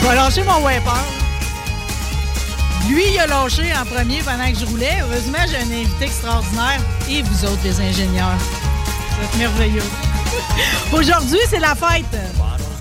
Je 0.00 0.06
vais 0.06 0.14
lâcher 0.14 0.42
mon 0.44 0.64
wiper. 0.64 1.04
Lui, 2.88 3.02
il 3.12 3.18
a 3.18 3.26
lâché 3.26 3.64
en 3.74 3.84
premier 3.84 4.20
pendant 4.22 4.50
que 4.50 4.58
je 4.58 4.64
roulais. 4.64 4.98
Heureusement, 5.02 5.38
j'ai 5.48 5.56
un 5.56 5.80
invité 5.80 6.04
extraordinaire. 6.04 6.80
Et 7.08 7.22
vous 7.22 7.44
autres, 7.44 7.62
les 7.64 7.80
ingénieurs. 7.80 8.38
C'est 9.20 9.38
merveilleux. 9.38 9.82
Aujourd'hui, 10.92 11.38
c'est 11.48 11.60
la 11.60 11.74
fête. 11.74 12.04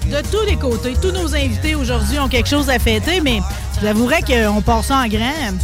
De 0.05 0.21
tous 0.31 0.45
les 0.45 0.55
côtés. 0.55 0.93
Tous 1.01 1.11
nos 1.11 1.35
invités 1.35 1.75
aujourd'hui 1.75 2.17
ont 2.19 2.29
quelque 2.29 2.47
chose 2.47 2.69
à 2.69 2.79
fêter, 2.79 3.19
mais 3.19 3.41
j'avouerais 3.81 4.21
qu'on 4.21 4.61
part 4.61 4.83
ça 4.83 4.99
en 4.99 5.07
grand. 5.07 5.57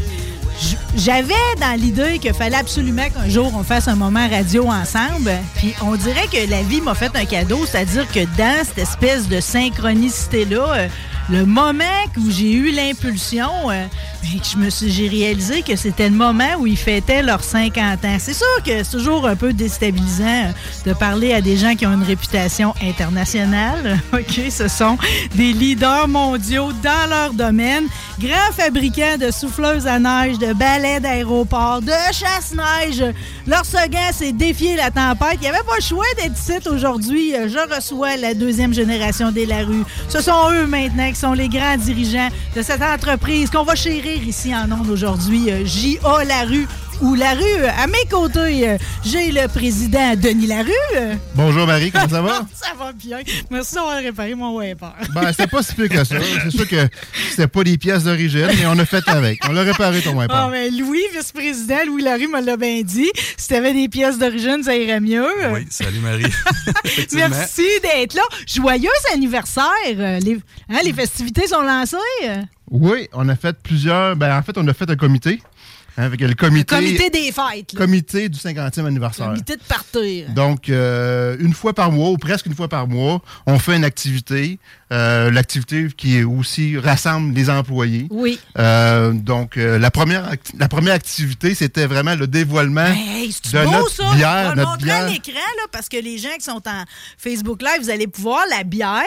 J'avais 0.96 1.34
dans 1.59 1.80
l'idée 1.80 2.20
qu'il 2.20 2.34
fallait 2.34 2.58
absolument 2.58 3.09
qu'un 3.09 3.30
jour 3.30 3.52
on 3.56 3.64
fasse 3.64 3.88
un 3.88 3.96
moment 3.96 4.28
radio 4.30 4.68
ensemble. 4.68 5.31
Puis 5.56 5.74
on 5.81 5.96
dirait 5.96 6.28
que 6.28 6.50
la 6.50 6.62
vie 6.62 6.81
m'a 6.81 6.94
fait 6.94 7.16
un 7.16 7.26
cadeau, 7.26 7.66
c'est-à-dire 7.66 8.06
que 8.12 8.20
dans 8.38 8.66
cette 8.66 8.78
espèce 8.78 9.30
de 9.30 9.40
synchronicité-là, 9.40 10.74
euh, 10.74 10.88
le 11.30 11.46
moment 11.46 11.84
où 12.18 12.30
j'ai 12.30 12.52
eu 12.52 12.72
l'impulsion, 12.72 13.50
euh, 13.70 13.86
je 14.24 14.58
me 14.58 14.70
suis, 14.70 14.92
j'ai 14.92 15.08
réalisé 15.08 15.62
que 15.62 15.76
c'était 15.76 16.10
le 16.10 16.16
moment 16.16 16.56
où 16.60 16.68
ils 16.68 16.78
fêtaient 16.78 17.24
leurs 17.24 17.44
50 17.44 18.04
ans. 18.04 18.18
C'est 18.20 18.34
sûr 18.34 18.46
que 18.66 18.84
c'est 18.84 18.92
toujours 18.92 19.28
un 19.28 19.36
peu 19.36 19.54
déstabilisant 19.54 20.26
euh, 20.26 20.52
de 20.86 20.94
parler 20.94 21.34
à 21.34 21.42
des 21.42 21.56
gens 21.56 21.76
qui 21.76 21.86
ont 21.86 21.94
une 21.94 22.04
réputation 22.04 22.74
internationale. 22.84 24.00
OK, 24.14 24.42
ce 24.50 24.68
sont 24.68 24.98
des 25.36 25.54
leaders 25.54 26.08
mondiaux 26.08 26.72
dans 26.84 27.10
leur 27.10 27.34
domaine, 27.34 27.86
grands 28.20 28.52
fabricants 28.52 29.18
de 29.18 29.31
souffleuses 29.31 29.88
à 29.88 30.00
neige, 30.00 30.38
de 30.40 30.53
balais 30.53 31.00
d'aéroport, 31.00 31.81
de 31.81 31.92
chasse-neige. 32.12 33.03
Leur 33.47 33.66
slogan, 33.66 34.12
c'est 34.12 34.34
défier 34.34 34.76
la 34.76 34.92
tempête. 34.92 35.36
Il 35.36 35.42
n'y 35.42 35.47
avait 35.47 35.64
pas 35.66 35.76
le 35.78 35.84
choix 35.84 36.06
d'être 36.18 36.38
ici 36.38 36.68
aujourd'hui. 36.70 37.36
Euh, 37.36 37.47
Je 37.47 37.76
reçois 37.76 38.18
la 38.18 38.34
deuxième 38.34 38.74
génération 38.74 39.31
des 39.31 39.46
Larue. 39.46 39.84
Ce 40.09 40.22
sont 40.22 40.52
eux 40.52 40.66
maintenant 40.66 41.12
qui 41.13 41.19
sont 41.19 41.34
les 41.34 41.47
grands 41.47 41.78
dirigeants 41.78 42.29
de 42.56 42.62
cette 42.62 42.81
entreprise 42.81 43.50
qu'on 43.50 43.63
va 43.63 43.75
chérir 43.75 44.28
ici 44.28 44.53
en 44.53 44.72
ondes 44.72 44.90
aujourd'hui. 44.90 45.51
Euh, 45.51 45.63
J.A. 45.63 46.24
Larue 46.25 46.68
ou 47.03 47.16
Larue. 47.16 47.66
À 47.78 47.86
mes 47.88 48.06
côtés, 48.09 48.69
euh, 48.69 48.78
j'ai 49.03 49.31
le 49.31 49.47
président 49.47 50.16
Denis 50.16 50.47
Larue. 50.47 50.72
Bonjour 51.36 51.68
Marie, 51.68 51.91
comment 51.91 52.08
ça 52.08 52.22
va? 52.22 52.46
ça 52.53 52.74
va 52.80 52.94
bien. 52.94 53.19
Merci 53.52 53.75
d'avoir 53.75 53.97
réparé 53.97 54.34
mon 54.36 54.58
wiper. 54.58 54.94
Ben, 55.14 55.31
c'était 55.31 55.47
pas 55.47 55.62
si 55.62 55.75
pire 55.75 55.90
que 55.90 56.03
ça. 56.03 56.16
C'est 56.44 56.52
sûr 56.52 56.68
que 56.68 56.88
c'était 57.30 57.47
pas 57.47 57.64
des 57.64 57.78
pièces 57.78 58.06
d'origine, 58.06 58.47
mais 58.58 58.66
on 58.68 58.80
a 58.80 58.86
fait 58.86 59.08
avec. 59.08 59.40
On 59.47 59.52
l'a 59.52 59.64
réparé 59.64 60.02
ton 60.02 60.18
wiper. 60.18 60.34
Ah, 60.34 60.47
mais 60.50 60.69
Louis, 60.69 61.02
vice-président, 61.14 61.80
Louis 61.86 62.03
Larue 62.03 62.28
me 62.28 62.41
l'a 62.41 62.56
bien 62.56 62.81
dit. 62.81 63.12
Si 63.38 63.50
t'avais 63.50 63.74
des 63.74 63.90
pièces 63.90 64.18
d'origine, 64.18 64.64
ça 64.64 64.75
irait 64.75 65.02
mieux. 65.02 65.28
Oui, 65.52 65.68
salut 65.70 66.00
Marie. 66.00 66.31
Merci 67.14 67.68
d'être 67.81 68.16
là. 68.16 68.24
Joyeux 68.47 68.90
anniversaire. 69.14 69.66
Les, 69.88 70.40
hein, 70.70 70.80
les 70.84 70.94
festivités 70.94 71.47
sont 71.47 71.62
lancées? 71.62 71.97
Oui, 72.72 73.08
on 73.14 73.28
a 73.30 73.35
fait 73.35 73.56
plusieurs. 73.62 74.16
Ben, 74.16 74.38
en 74.38 74.41
fait, 74.41 74.58
on 74.58 74.68
a 74.68 74.74
fait 74.74 74.90
un 74.90 74.96
comité. 74.96 75.41
Hein, 75.98 76.04
avec 76.04 76.22
le 76.22 76.34
comité, 76.34 76.76
Comité 76.76 77.09
des 77.09 77.31
fêtes. 77.31 77.74
là. 77.74 77.78
comité 77.80 78.30
du 78.30 78.38
50e 78.40 78.86
anniversaire. 78.86 79.28
Comité 79.28 79.56
de 79.56 79.62
partir. 79.62 80.30
Donc, 80.30 80.70
euh, 80.70 81.36
une 81.40 81.54
fois 81.54 81.74
par 81.74 81.92
mois, 81.92 82.09
ou 82.09 82.18
presque 82.18 82.46
une 82.46 82.56
fois 82.56 82.68
par 82.68 82.88
mois, 82.88 83.22
on 83.46 83.59
fait 83.59 83.76
une 83.76 83.84
activité. 83.86 84.59
Euh, 84.92 85.32
L'activité 85.32 85.88
qui 85.98 86.18
est 86.20 86.24
aussi 86.24 86.78
rassemble 86.78 87.34
les 87.34 87.50
employés. 87.50 88.06
Oui. 88.12 88.40
Euh, 88.59 89.12
donc, 89.12 89.56
la, 89.56 89.90
première 89.90 90.30
la 90.59 90.68
première 90.68 90.94
activité, 90.94 91.56
c'était 91.56 91.88
vraiment 91.88 92.14
le 92.16 92.28
dévoilement 92.28 92.86
Hey, 92.86 93.32
c'est 93.32 93.53
de 93.58 93.64
beau 93.66 93.72
notre 93.72 93.90
ça? 93.92 94.14
bière. 94.14 94.30
On 94.30 94.50
va 94.50 94.50
le 94.52 94.56
notre 94.58 94.72
montrer 94.72 94.92
à 94.92 95.06
bière. 95.06 95.09
l'écran 95.14 95.34
là, 95.58 95.64
parce 95.72 95.90
que 95.90 95.98
les 95.98 96.18
gens 96.20 96.30
qui 96.38 96.44
sont 96.46 96.62
en 96.68 96.84
Facebook 97.18 97.62
Live, 97.64 97.82
vous 97.82 97.90
allez 97.90 98.06
pouvoir 98.08 98.44
la 98.52 98.64
bière 98.64 99.02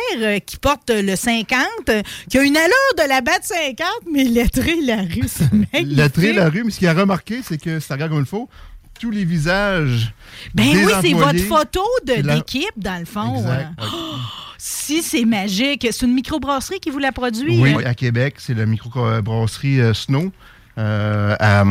qui 0.44 0.56
porte 0.56 0.90
le 0.90 1.14
50, 1.14 1.56
euh, 1.88 2.02
qui 2.28 2.38
a 2.38 2.42
une 2.42 2.56
allure 2.56 2.94
de 2.98 3.08
la 3.08 3.20
batte 3.20 3.44
50, 3.44 3.86
mais 4.12 4.24
lettré 4.24 4.76
la 4.82 4.96
rue, 5.02 5.22
c'est 5.28 5.52
magnifique. 5.52 5.96
Lettré 5.96 6.32
la 6.32 6.48
rue, 6.48 6.64
mais 6.64 6.72
ce 6.76 6.80
qu'il 6.80 6.88
a 6.88 6.92
remarqué, 6.92 7.40
c'est 7.42 7.56
que 7.56 7.80
ça 7.80 7.94
regarde 7.94 8.10
comme 8.12 8.20
il 8.20 8.26
faut. 8.26 8.50
Tous 9.00 9.10
les 9.10 9.24
visages. 9.24 10.12
Ben 10.54 10.70
des 10.72 10.84
oui, 10.84 10.92
c'est 11.02 11.12
votre 11.14 11.38
photo 11.40 11.80
de 12.06 12.22
la- 12.22 12.34
l'équipe, 12.34 12.70
dans 12.76 12.98
le 12.98 13.06
fond. 13.06 13.36
Exact. 13.36 13.68
hein. 13.78 13.86
Si, 14.58 15.02
c'est 15.02 15.24
magique. 15.24 15.86
C'est 15.90 16.04
une 16.04 16.12
microbrasserie 16.14 16.80
qui 16.80 16.90
vous 16.90 16.98
la 16.98 17.12
produit? 17.12 17.58
Oui, 17.60 17.74
hein? 17.74 17.82
à 17.86 17.94
Québec, 17.94 18.34
c'est 18.38 18.52
la 18.54 18.66
microbrasserie 18.66 19.80
euh, 19.80 19.94
Snow. 19.94 20.30
euh, 20.78 21.34
à, 21.40 21.64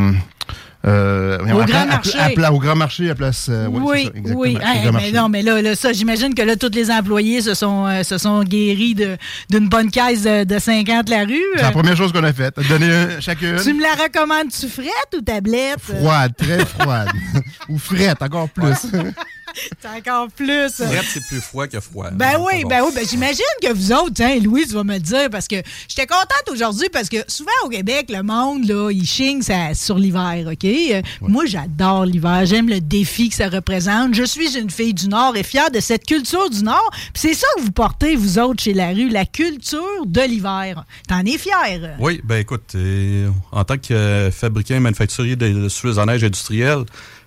euh, 0.86 1.38
Au 1.52 1.60
à- 1.60 1.64
Grand 1.64 1.86
Marché. 1.86 2.18
à- 2.18 2.52
au 2.52 2.58
Grand 2.58 2.76
Marché, 2.76 3.10
à 3.10 3.14
place. 3.14 3.48
euh, 3.50 3.66
ouais, 3.68 3.80
oui, 3.82 4.02
ça, 4.04 4.10
exactement, 4.16 4.40
oui. 4.40 4.58
Hey, 4.62 4.90
mais 4.92 5.12
non, 5.12 5.28
mais 5.28 5.42
là, 5.42 5.60
là 5.62 5.74
ça, 5.74 5.92
j'imagine 5.92 6.34
que 6.34 6.42
là, 6.42 6.56
tous 6.56 6.70
les 6.72 6.90
employés 6.90 7.40
se 7.42 7.54
sont, 7.54 7.86
euh, 7.86 8.02
se 8.02 8.18
sont 8.18 8.42
guéris 8.44 8.94
d'une 8.94 9.68
bonne 9.68 9.90
caisse 9.90 10.22
de, 10.22 10.44
de 10.44 10.58
50 10.58 11.08
la 11.08 11.24
rue. 11.24 11.40
C'est 11.56 11.62
la 11.62 11.70
première 11.72 11.96
chose 11.96 12.12
qu'on 12.12 12.24
a 12.24 12.32
faite. 12.32 12.54
Donner 12.68 12.92
un, 12.92 13.20
chacune. 13.20 13.56
Tu 13.62 13.72
me 13.74 13.82
la 13.82 13.94
recommandes-tu 14.04 14.68
frette 14.68 15.14
ou 15.16 15.20
tablette? 15.20 15.80
Froide, 15.80 16.32
très 16.36 16.64
froide. 16.64 17.08
Ou 17.68 17.78
frette, 17.78 18.22
encore 18.22 18.48
plus. 18.48 18.86
C'est 19.80 19.88
encore 19.88 20.28
plus. 20.28 20.70
C'est 20.76 21.20
plus 21.28 21.40
froid 21.40 21.66
que 21.66 21.80
froid. 21.80 22.10
Ben 22.12 22.36
oui, 22.40 22.62
bon. 22.62 22.68
ben 22.68 22.82
oui, 22.84 22.92
ben 22.94 23.06
j'imagine 23.08 23.44
que 23.62 23.72
vous 23.72 23.92
autres, 23.92 24.12
tiens, 24.14 24.38
Louis, 24.40 24.66
tu 24.66 24.74
vas 24.74 24.84
me 24.84 24.94
le 24.94 25.00
dire, 25.00 25.30
parce 25.30 25.48
que 25.48 25.56
j'étais 25.88 26.06
contente 26.06 26.48
aujourd'hui 26.50 26.88
parce 26.92 27.08
que 27.08 27.18
souvent 27.28 27.50
au 27.64 27.68
Québec, 27.68 28.06
le 28.10 28.22
monde, 28.22 28.66
là, 28.66 28.90
il 28.90 29.06
chigne 29.06 29.42
ça, 29.42 29.74
sur 29.74 29.98
l'hiver, 29.98 30.44
OK? 30.50 30.64
Euh, 30.64 31.02
Moi, 31.20 31.46
j'adore 31.46 32.04
l'hiver. 32.04 32.44
J'aime 32.46 32.68
le 32.68 32.80
défi 32.80 33.28
que 33.28 33.34
ça 33.34 33.48
représente. 33.48 34.14
Je 34.14 34.24
suis 34.24 34.56
une 34.58 34.70
fille 34.70 34.94
du 34.94 35.08
Nord 35.08 35.36
et 35.36 35.42
fière 35.42 35.70
de 35.70 35.80
cette 35.80 36.04
culture 36.04 36.50
du 36.50 36.62
Nord. 36.62 36.90
Puis 37.12 37.22
c'est 37.22 37.34
ça 37.34 37.46
que 37.56 37.62
vous 37.62 37.72
portez, 37.72 38.16
vous 38.16 38.38
autres, 38.38 38.62
chez 38.62 38.74
la 38.74 38.88
rue, 38.88 39.08
la 39.08 39.24
culture 39.26 40.06
de 40.06 40.20
l'hiver. 40.22 40.84
T'en 41.08 41.20
es 41.24 41.38
fier? 41.38 41.96
Oui, 41.98 42.20
ben 42.24 42.36
écoute, 42.36 42.72
euh, 42.74 43.28
en 43.52 43.64
tant 43.64 43.78
que 43.78 43.92
euh, 43.94 44.30
fabricant 44.30 44.74
et 44.74 44.80
manufacturier 44.80 45.36
de, 45.36 45.48
de 45.48 45.68
souffleuses 45.68 45.98
à 45.98 46.06
neige 46.06 46.24
industrielle, 46.24 46.84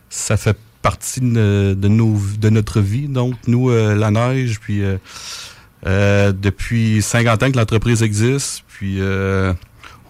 ça 0.10 0.38
fait 0.38 0.58
partie 0.81 1.22
de, 1.22 1.76
notre 2.50 2.81
vie. 2.81 3.08
Donc, 3.08 3.36
nous, 3.48 3.70
euh, 3.70 3.96
la 3.96 4.12
neige, 4.12 4.60
puis 4.60 4.84
euh, 4.84 4.98
euh, 5.86 6.31
depuis 6.31 7.02
50 7.02 7.44
ans 7.44 7.52
que 7.52 7.58
l'entreprise 7.58 8.04
existe, 8.04 8.64
puis 8.68 8.98
euh, 9.00 9.54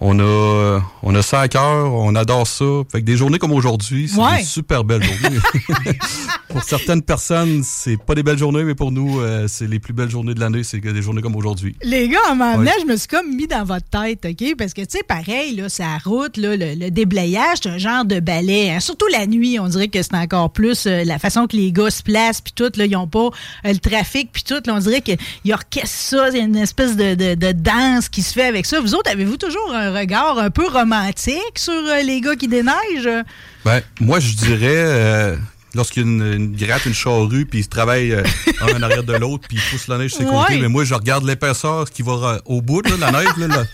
On 0.02 0.18
a, 0.18 0.80
on 1.02 1.14
a 1.14 1.20
ça 1.22 1.40
à 1.40 1.48
cœur, 1.48 1.92
on 1.92 2.14
adore 2.14 2.46
ça. 2.46 2.64
Fait 2.90 3.00
que 3.00 3.04
des 3.04 3.16
journées 3.18 3.38
comme 3.38 3.52
aujourd'hui, 3.52 4.08
c'est 4.08 4.18
Ouais. 4.18 4.38
des 4.38 4.44
super 4.44 4.82
belles 4.82 5.02
journées. 5.02 5.38
pour 6.48 6.62
certaines 6.62 7.02
personnes, 7.02 7.62
c'est 7.64 7.96
pas 7.98 8.14
des 8.14 8.22
belles 8.22 8.38
journées, 8.38 8.64
mais 8.64 8.74
pour 8.74 8.92
nous, 8.92 9.20
euh, 9.20 9.46
c'est 9.46 9.66
les 9.66 9.78
plus 9.78 9.92
belles 9.92 10.08
journées 10.10 10.32
de 10.34 10.40
l'année, 10.40 10.62
c'est 10.64 10.78
des 10.80 11.02
journées 11.02 11.20
comme 11.22 11.36
aujourd'hui. 11.36 11.76
Les 11.82 12.08
gars, 12.08 12.18
en 12.30 12.34
m'emmenant, 12.36 12.62
Ouais. 12.62 12.72
je 12.80 12.86
me 12.86 12.96
suis 12.96 13.08
comme 13.08 13.34
mis 13.36 13.46
dans 13.46 13.64
votre 13.64 13.86
tête, 13.90 14.24
OK? 14.24 14.54
Parce 14.56 14.72
que, 14.72 14.80
tu 14.80 14.96
sais, 14.98 15.02
pareil, 15.02 15.54
là, 15.56 15.66
la 15.78 15.98
route, 16.02 16.36
là, 16.38 16.56
le, 16.56 16.74
le 16.76 16.90
déblayage, 16.90 17.58
c'est 17.62 17.68
un 17.68 17.78
genre 17.78 18.04
de 18.06 18.20
balai. 18.20 18.70
hein. 18.70 18.80
Surtout 18.80 19.06
la 19.12 19.26
nuit, 19.26 19.58
on 19.60 19.68
dirait 19.68 19.88
que 19.88 20.02
c'est 20.02 20.14
encore 20.16 20.50
plus 20.50 20.86
euh, 20.86 21.04
la 21.04 21.18
façon 21.18 21.46
que 21.46 21.56
les 21.56 21.72
gars 21.72 21.90
se 21.90 22.02
placent, 22.02 22.40
puis 22.40 22.52
tout, 22.54 22.70
là, 22.76 22.86
ils 22.86 22.96
ont 22.96 23.06
pas 23.06 23.26
euh, 23.66 23.72
le 23.72 23.78
trafic, 23.78 24.30
puis 24.32 24.42
tout. 24.44 24.54
là, 24.64 24.74
on 24.74 24.78
dirait 24.78 25.02
qu'ils 25.02 25.18
orchestrent 25.52 25.88
ça, 25.88 26.28
il 26.30 26.36
y 26.38 26.40
a 26.40 26.44
une 26.44 26.56
espèce 26.56 26.96
de, 26.96 27.14
de- 27.14 27.34
de 27.34 27.52
danse 27.52 28.08
qui 28.08 28.22
se 28.22 28.32
fait 28.32 28.44
avec 28.46 28.64
ça. 28.64 28.80
Vous 28.80 28.94
autres, 28.94 29.10
avez-vous 29.10 29.36
toujours 29.36 29.72
un 29.74 29.89
regard 29.90 30.38
un 30.38 30.50
peu 30.50 30.66
romantique 30.68 31.56
sur 31.58 31.72
euh, 31.72 32.02
les 32.02 32.20
gars 32.20 32.36
qui 32.36 32.48
déneigent? 32.48 33.24
Ben, 33.64 33.82
moi, 34.00 34.20
je 34.20 34.32
dirais, 34.34 34.68
euh, 34.74 35.36
lorsqu'il 35.74 36.02
y 36.02 36.06
a 36.06 36.08
une, 36.08 36.32
une 36.32 36.56
gratte, 36.56 36.86
une 36.86 36.94
charrue, 36.94 37.46
puis 37.46 37.60
ils 37.60 37.68
travaillent 37.68 38.12
euh, 38.12 38.22
un 38.62 38.78
en 38.78 38.82
arrière 38.82 39.02
de 39.04 39.12
l'autre, 39.14 39.46
puis 39.48 39.58
ils 39.58 39.70
poussent 39.70 39.88
la 39.88 39.98
neige 39.98 40.10
sur 40.12 40.20
ses 40.20 40.26
côtés, 40.26 40.58
mais 40.60 40.68
moi, 40.68 40.84
je 40.84 40.94
regarde 40.94 41.24
l'épaisseur 41.24 41.90
qui 41.90 42.02
va 42.02 42.12
euh, 42.12 42.38
au 42.46 42.62
bout, 42.62 42.82
là, 42.88 42.96
la 42.98 43.12
neige, 43.12 43.36
là, 43.36 43.64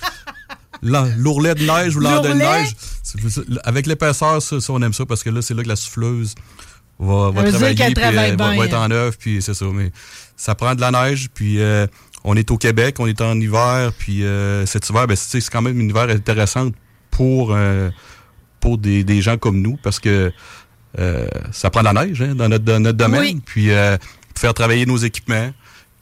la- 0.83 1.07
l'ourlet 1.17 1.55
de 1.55 1.65
neige 1.65 1.97
ou 1.97 2.01
l'andin 2.01 2.31
de 2.31 2.35
neige. 2.35 2.75
Avec 3.65 3.87
l'épaisseur, 3.87 4.43
ça, 4.43 4.61
ça, 4.61 4.73
on 4.73 4.83
aime 4.83 4.93
ça, 4.93 5.07
parce 5.07 5.23
que 5.23 5.31
là, 5.31 5.41
c'est 5.43 5.55
là 5.55 5.63
que 5.63 5.69
la 5.69 5.77
souffleuse 5.77 6.35
va, 6.99 7.31
travailler, 7.33 7.75
puis 7.85 7.95
travaille 7.95 8.37
va, 8.37 8.57
va 8.57 8.65
être 8.67 8.75
en 8.77 8.91
œuvre, 8.91 9.17
puis 9.19 9.41
c'est 9.41 9.55
ça. 9.55 9.65
Mais 9.73 9.91
ça 10.37 10.55
prend 10.55 10.75
de 10.75 10.81
la 10.81 10.91
neige, 10.91 11.29
puis 11.33 11.61
euh, 11.61 11.87
on 12.29 12.35
est 12.37 12.51
au 12.51 12.59
Québec, 12.59 12.97
on 12.99 13.07
est 13.07 13.21
en 13.21 13.41
hiver, 13.41 13.93
puis 13.97 14.25
euh, 14.25 14.67
cet 14.67 14.91
hiver, 14.91 15.07
ben, 15.07 15.17
c'est 15.17 15.41
quand 15.49 15.63
même 15.63 15.81
une 15.81 15.89
hiver 15.91 16.09
intéressante 16.11 16.75
pour, 17.11 17.53
euh, 17.55 17.89
pour 18.61 18.79
des, 18.79 19.05
des 19.05 19.23
gens 19.23 19.39
comme 19.39 19.63
nous, 19.63 19.79
parce 19.83 20.01
que 20.01 20.33
euh, 20.99 21.27
ça 21.53 21.71
prend 21.71 21.81
de 21.81 21.85
la 21.95 22.05
neige 22.05 22.21
hein, 22.23 22.35
dans, 22.35 22.49
notre, 22.49 22.65
dans 22.65 22.81
notre 22.81 22.99
domaine, 22.99 23.21
Oui. 23.21 23.43
puis 23.47 23.71
euh, 23.71 23.97
faire 24.37 24.53
travailler 24.55 24.87
nos 24.87 24.97
équipements, 24.97 25.53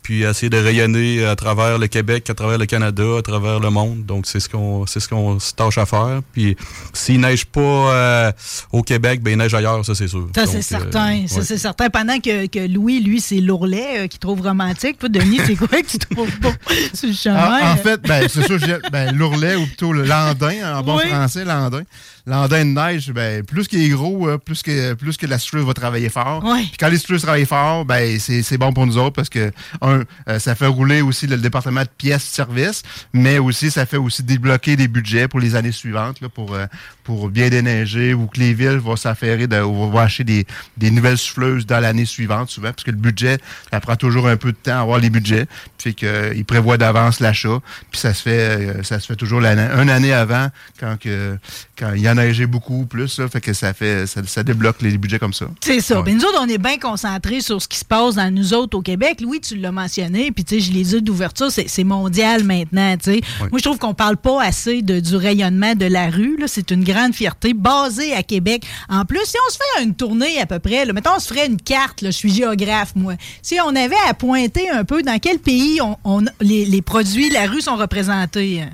puis 0.05 0.23
essayer 0.23 0.51
de 0.51 0.59
rayonner 0.59 1.25
à 1.25 1.35
travers 1.35 1.79
le 1.79 1.87
Québec, 1.87 2.29
à 2.29 2.35
travers 2.35 2.59
le 2.59 2.67
Canada, 2.67 3.03
à 3.19 3.23
travers 3.23 3.59
le 3.59 3.71
monde. 3.71 4.05
Donc 4.05 4.27
c'est 4.27 4.39
ce 4.39 4.51
qu'on 4.51 4.85
c'est 4.87 5.01
ce 5.01 5.09
qu'on 5.09 5.41
se 5.41 5.55
tâche 5.55 5.79
à 5.79 5.87
faire. 5.87 6.21
Puis 6.33 6.57
s'il 6.93 7.21
neige 7.21 7.47
pas 7.47 7.61
euh, 7.61 8.33
au 8.71 8.83
Québec, 8.83 9.23
ben 9.23 9.33
il 9.33 9.39
neige 9.39 9.55
ailleurs, 9.55 9.85
ça 9.85 9.95
c'est 9.95 10.07
sûr. 10.07 10.29
Ça, 10.35 10.45
c'est 10.47 10.59
euh, 10.59 10.63
certain. 10.63 11.27
Ça, 11.27 11.37
ouais. 11.37 11.45
c'est 11.45 11.57
certain. 11.57 11.89
Pendant 11.89 12.21
que, 12.21 12.47
que 12.47 12.69
Louis, 12.69 13.01
lui, 13.01 13.19
c'est 13.19 13.41
l'ourlet 13.41 14.05
euh, 14.05 14.07
qu'il 14.07 14.21
trouve 14.21 14.43
romantique. 14.43 14.99
Toi, 14.99 15.09
Denis, 15.09 15.41
c'est 15.47 15.57
quoi 15.57 15.69
que 15.69 15.87
tu 15.87 15.99
trouves 15.99 16.39
beau 16.39 16.53
sur 16.93 17.09
le 17.09 17.15
chemin? 17.15 17.61
En, 17.63 17.73
en 17.73 17.77
fait, 17.77 18.03
ben, 18.03 18.29
c'est 18.29 18.43
sûr, 18.43 18.59
ben, 18.93 19.17
l'ourlet 19.17 19.57
ou 19.57 19.65
plutôt 19.65 19.95
le 19.95 20.05
landin, 20.05 20.77
en 20.77 20.83
bon 20.83 20.99
Oui. 20.99 21.09
français, 21.09 21.47
landin. 21.47 21.83
Landin 22.27 22.65
de 22.65 22.71
neige, 22.71 23.13
ben, 23.13 23.43
plus 23.43 23.69
qu'il 23.69 23.83
est 23.83 23.89
gros, 23.89 24.29
plus 24.39 24.63
que, 24.63 24.95
plus 24.95 25.17
que 25.17 25.27
la 25.27 25.39
souffleuse 25.39 25.65
va 25.65 25.75
travailler 25.75 26.09
fort. 26.09 26.43
Oui. 26.45 26.67
Puis 26.69 26.77
quand 26.79 26.89
les 26.89 26.99
souffleuses 26.99 27.23
travaillent 27.23 27.47
fort, 27.47 27.85
ben, 27.85 28.19
c'est 28.19 28.43
c'est 28.43 28.59
bon 28.59 28.73
pour 28.73 28.87
nous 28.87 28.99
autres 28.99 29.15
parce 29.15 29.29
que, 29.29 29.51
un, 29.81 29.94
euh, 30.29 30.39
ça 30.39 30.55
fait 30.55 30.67
rouler 30.67 31.03
aussi 31.03 31.27
le, 31.27 31.37
département 31.37 31.83
de 31.83 31.89
pièces 31.89 32.31
de 32.31 32.35
service, 32.35 32.83
mais 33.13 33.39
aussi, 33.39 33.71
ça 33.71 33.87
fait 33.87 33.97
aussi 33.97 34.23
débloquer 34.23 34.77
des 34.77 34.89
budgets 34.89 35.29
pour 35.29 35.41
les 35.41 35.55
années 35.55 35.73
suivantes, 35.73 36.21
là, 36.21 36.29
pour, 36.29 36.55
euh, 36.55 36.67
pour 37.03 37.29
bien 37.29 37.49
déneiger 37.49 38.15
ou 38.15 38.27
que 38.27 38.41
les 38.41 38.55
villes 38.55 38.79
vont 38.79 38.97
s'affairer, 38.97 39.47
de, 39.47 39.61
ou 39.61 39.91
vont 39.91 39.99
acheter 39.99 40.25
des, 40.25 40.47
des 40.77 40.91
nouvelles 40.91 41.19
souffleuses 41.19 41.67
dans 41.67 41.81
l'année 41.81 42.05
suivante, 42.05 42.51
souvent, 42.51 42.71
parce 42.71 42.85
que 42.85 42.91
le 42.91 42.97
budget, 42.97 43.39
ça 43.71 43.81
prend 43.81 43.97
toujours 43.97 44.29
un 44.29 44.37
peu 44.37 44.53
de 44.53 44.57
temps 44.57 44.79
à 44.79 44.81
avoir 44.81 44.99
les 44.99 45.11
budgets. 45.11 45.47
Puis 45.79 45.95
qu'ils 45.95 46.45
prévoient 46.47 46.79
d'avance 46.79 47.21
l'achat. 47.21 47.59
Puis 47.91 48.01
ça 48.01 48.15
se 48.15 48.23
fait 48.23 48.39
euh, 48.39 48.83
ça 48.83 49.01
se 49.01 49.07
fait 49.07 49.17
toujours 49.17 49.41
l'année, 49.41 49.69
une 49.83 49.91
année 49.91 50.15
avant, 50.15 50.49
quand, 50.81 50.99
que, 50.99 51.37
quand 51.79 51.93
il 51.95 52.01
y 52.01 52.09
a 52.09 52.15
neigé 52.15 52.47
beaucoup 52.47 52.87
plus. 52.87 53.19
Là, 53.19 53.29
fait 53.29 53.41
que 53.41 53.53
ça 53.53 53.75
fait 53.75 54.07
ça, 54.07 54.23
ça 54.25 54.43
débloque 54.43 54.81
les 54.81 54.97
budgets 54.97 55.19
comme 55.19 55.35
ça. 55.35 55.47
C'est 55.61 55.81
ça. 55.81 55.99
Ouais. 55.99 56.05
Ben, 56.05 56.17
nous 56.17 56.25
autres, 56.25 56.39
on 56.41 56.49
est 56.49 56.59
bien 56.59 56.79
concentrés 56.79 57.41
sur 57.41 57.61
ce 57.61 57.69
qui 57.69 57.79
se 57.79 57.85
passe 57.85 58.15
dans 58.15 58.33
nous 58.33 58.55
autres 58.55 58.79
au 58.79 58.83
Québec. 58.83 59.21
Louis, 59.21 59.41
tu 59.41 59.57
l'as 59.57 59.73
mentionné, 59.85 60.33
puis 60.33 60.45
tu 60.45 60.55
sais, 60.55 60.61
je 60.61 60.73
les 60.73 60.97
ai 60.97 61.01
d'ouverture, 61.01 61.49
c'est 61.51 61.85
mondial 61.85 62.43
maintenant. 62.45 62.97
tu 62.97 63.13
sais. 63.15 63.21
Moi, 63.41 63.51
je 63.59 63.63
trouve 63.63 63.79
qu'on 63.79 63.95
parle 63.95 64.17
pas 64.17 64.43
assez 64.43 64.83
de, 64.83 64.99
du 65.01 65.17
rayonnement 65.17 65.75
de 65.75 65.85
la 65.87 66.09
rue. 66.11 66.37
là. 66.39 66.47
C'est 66.49 66.71
une 66.71 66.85
grande 66.85 67.15
fierté 67.15 67.53
basée 67.55 68.15
à 68.15 68.23
Québec. 68.23 68.65
En 68.89 69.05
plus, 69.05 69.21
si 69.25 69.37
on 69.47 69.53
se 69.53 69.59
fait 69.59 69.85
une 69.85 69.95
tournée 69.95 70.41
à 70.41 70.47
peu 70.47 70.59
près, 70.59 70.85
là, 70.87 70.93
mettons, 70.93 71.11
on 71.17 71.21
se 71.21 71.29
ferait 71.29 71.47
une 71.47 71.61
carte, 71.61 72.01
là, 72.03 72.11
je 72.11 72.17
suis 72.17 72.33
géographe, 72.33 72.93
moi. 72.97 73.15
Si 73.43 73.57
on 73.65 73.69
avait 73.77 73.95
à 74.09 74.15
pointer 74.15 74.71
un 74.71 74.85
peu 74.85 75.03
dans 75.03 75.19
quel 75.19 75.39
pays 75.39 75.81
on, 75.83 75.97
on- 76.05 76.25
les, 76.41 76.65
les 76.65 76.83
produits, 76.83 77.29
la 77.31 77.47
rue 77.47 77.61
sont 77.61 77.77
représentés. 77.77 78.63
hein? 78.63 78.71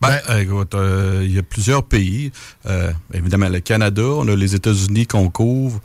Ben, 0.00 0.18
euh, 0.30 0.40
écoute, 0.40 0.74
euh, 0.74 1.20
il 1.24 1.32
y 1.34 1.38
a 1.38 1.42
plusieurs 1.42 1.84
pays. 1.84 2.32
Euh, 2.66 2.90
évidemment, 3.14 3.48
le 3.48 3.60
Canada, 3.60 4.02
on 4.02 4.26
a 4.28 4.34
les 4.34 4.54
États-Unis 4.54 5.06
qu'on 5.06 5.28
couvre, 5.30 5.80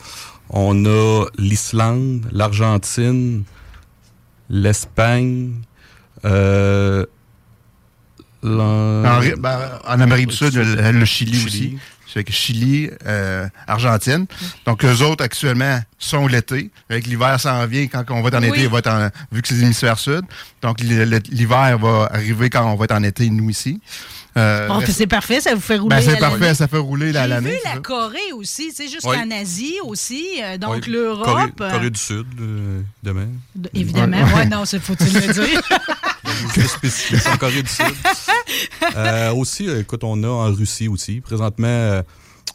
on 0.50 0.86
a 0.86 1.26
l'Islande, 1.38 2.28
l'Argentine, 2.32 3.44
l'Espagne, 4.50 5.54
euh, 6.26 7.06
En, 8.44 9.20
ben, 9.38 9.60
en 9.88 10.00
Amérique 10.00 10.28
du 10.28 10.36
Sud, 10.36 10.54
le, 10.56 10.92
le 10.92 11.06
Chili, 11.06 11.34
Chili. 11.34 11.46
aussi. 11.46 11.78
C'est 12.14 12.24
que 12.24 12.32
Chili, 12.32 12.90
euh, 13.06 13.48
Argentine. 13.68 14.26
Donc, 14.66 14.86
eux 14.86 15.02
autres, 15.04 15.24
actuellement, 15.24 15.80
sont 16.00 16.26
l'été. 16.28 16.72
Avec 16.90 17.06
l'hiver 17.06 17.38
s'en 17.40 17.66
vient. 17.68 17.88
Quand 17.88 18.06
on 18.12 18.22
va 18.22 18.30
être 18.30 18.36
en 18.38 18.42
Oui. 18.44 18.48
été, 18.50 18.62
il 18.64 18.70
va 18.70 18.80
être 18.80 18.88
en, 18.90 19.10
vu 19.32 19.42
que 19.42 19.48
c'est 19.50 19.56
l'hémisphère 19.56 20.00
sud. 20.00 20.22
Donc, 20.62 20.80
l'hiver 20.80 21.78
va 21.78 22.10
arriver 22.12 22.50
quand 22.50 22.66
on 22.72 22.76
va 22.76 22.86
être 22.86 22.94
en 22.96 23.04
été, 23.04 23.30
nous, 23.30 23.50
ici. 23.50 23.82
Euh, 24.38 24.68
Bon, 24.68 24.78
reste- 24.78 24.92
c'est 24.92 25.08
parfait, 25.08 25.42
ça 25.42 25.56
vous 25.56 25.62
fait 25.62 25.78
rouler 25.78 25.96
ben, 25.96 26.02
c'est 26.02 26.08
l'année. 26.08 26.20
parfait, 26.20 26.54
ça 26.54 26.68
fait 26.68 26.78
rouler 26.78 27.12
la- 27.12 27.24
J'ai 27.24 27.30
l'année. 27.30 27.50
vu 27.52 27.58
la 27.66 27.74
ça. 27.74 27.80
Corée 27.80 28.32
aussi, 28.36 28.72
c'est 28.74 28.88
jusqu'en 28.88 29.10
Oui. 29.12 29.34
Asie 29.34 29.76
aussi, 29.84 30.26
euh, 30.44 30.58
donc 30.58 30.84
Oui, 30.86 30.92
l'Europe. 30.92 31.26
Corée, 31.26 31.44
euh, 31.62 31.72
Corée 31.72 31.90
du 31.90 32.00
Sud, 32.00 32.26
euh, 32.40 32.82
évidemment. 33.04 33.28
d- 33.56 33.70
évidemment, 33.74 34.18
ouais, 34.36 34.46
non, 34.46 34.64
c'est 34.66 34.80
faut-il 34.80 35.12
le 35.14 35.34
dire. 35.34 35.62
C'est 36.54 36.68
spécifique, 36.68 37.20
c'est 37.22 37.30
en 37.30 37.38
Corée 37.38 37.64
du 37.64 37.70
Sud. 37.70 37.86
Euh, 38.96 39.32
aussi, 39.34 39.68
euh, 39.68 39.82
écoute, 39.82 40.04
on 40.04 40.22
a 40.24 40.28
en 40.28 40.54
Russie 40.54 40.88
aussi. 40.88 41.20
Présentement, 41.22 41.68
euh, 41.68 42.02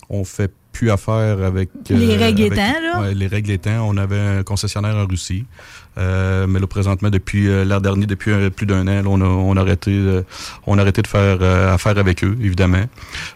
on 0.09 0.25
fait 0.25 0.53
plus 0.73 0.91
affaire 0.91 1.43
avec... 1.45 1.69
euh, 1.91 1.97
Les 1.97 2.17
règles 2.17 2.43
avec- 2.43 2.53
étant, 2.53 2.81
là? 2.83 3.01
ouais, 3.03 3.15
les 3.15 3.27
règles 3.27 3.51
étant, 3.51 3.87
on 3.89 3.97
avait 3.97 4.19
un 4.19 4.43
concessionnaire 4.43 4.97
en 4.97 5.07
Russie. 5.07 5.45
Euh, 5.99 6.47
mais 6.47 6.59
là, 6.59 6.67
présentement, 6.67 7.11
depuis 7.11 7.49
euh, 7.49 7.65
l'an 7.67 7.79
dernier, 7.79 8.07
depuis 8.07 8.31
euh, 8.31 8.49
plus 8.49 8.65
d'un 8.65 8.89
an, 8.89 9.03
là, 9.03 9.05
on, 9.07 9.21
a, 9.21 9.25
on, 9.27 9.57
a 9.59 9.61
arrêté, 9.61 9.91
euh, 9.93 10.23
on 10.67 10.79
a 10.79 10.81
arrêté 10.81 11.03
de 11.03 11.07
faire 11.07 11.37
euh, 11.43 11.75
affaire 11.75 11.99
avec 11.99 12.25
eux, 12.25 12.35
évidemment. 12.41 12.85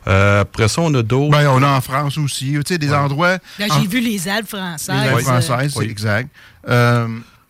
Euh, 0.07 0.41
après 0.41 0.69
ça, 0.69 0.81
on 0.81 0.95
a 0.95 1.03
d'autres... 1.03 1.31
Ben, 1.33 1.49
on 1.51 1.63
a 1.63 1.69
en 1.69 1.81
France 1.83 2.17
aussi. 2.17 2.53
Tu 2.53 2.63
sais, 2.67 2.79
des 2.79 2.95
endroits. 2.95 3.37
Là, 3.59 3.67
en- 3.71 3.81
j'ai 3.81 3.87
vu 3.87 4.01
les 4.01 4.27
Alpes 4.27 4.49
françaises. 4.49 4.89
Les 5.03 5.09
Alpes 5.09 5.19
euh, 5.19 5.21
françaises, 5.21 5.73
c'est 5.75 5.79
Oui. 5.81 5.89
exact. 5.91 6.31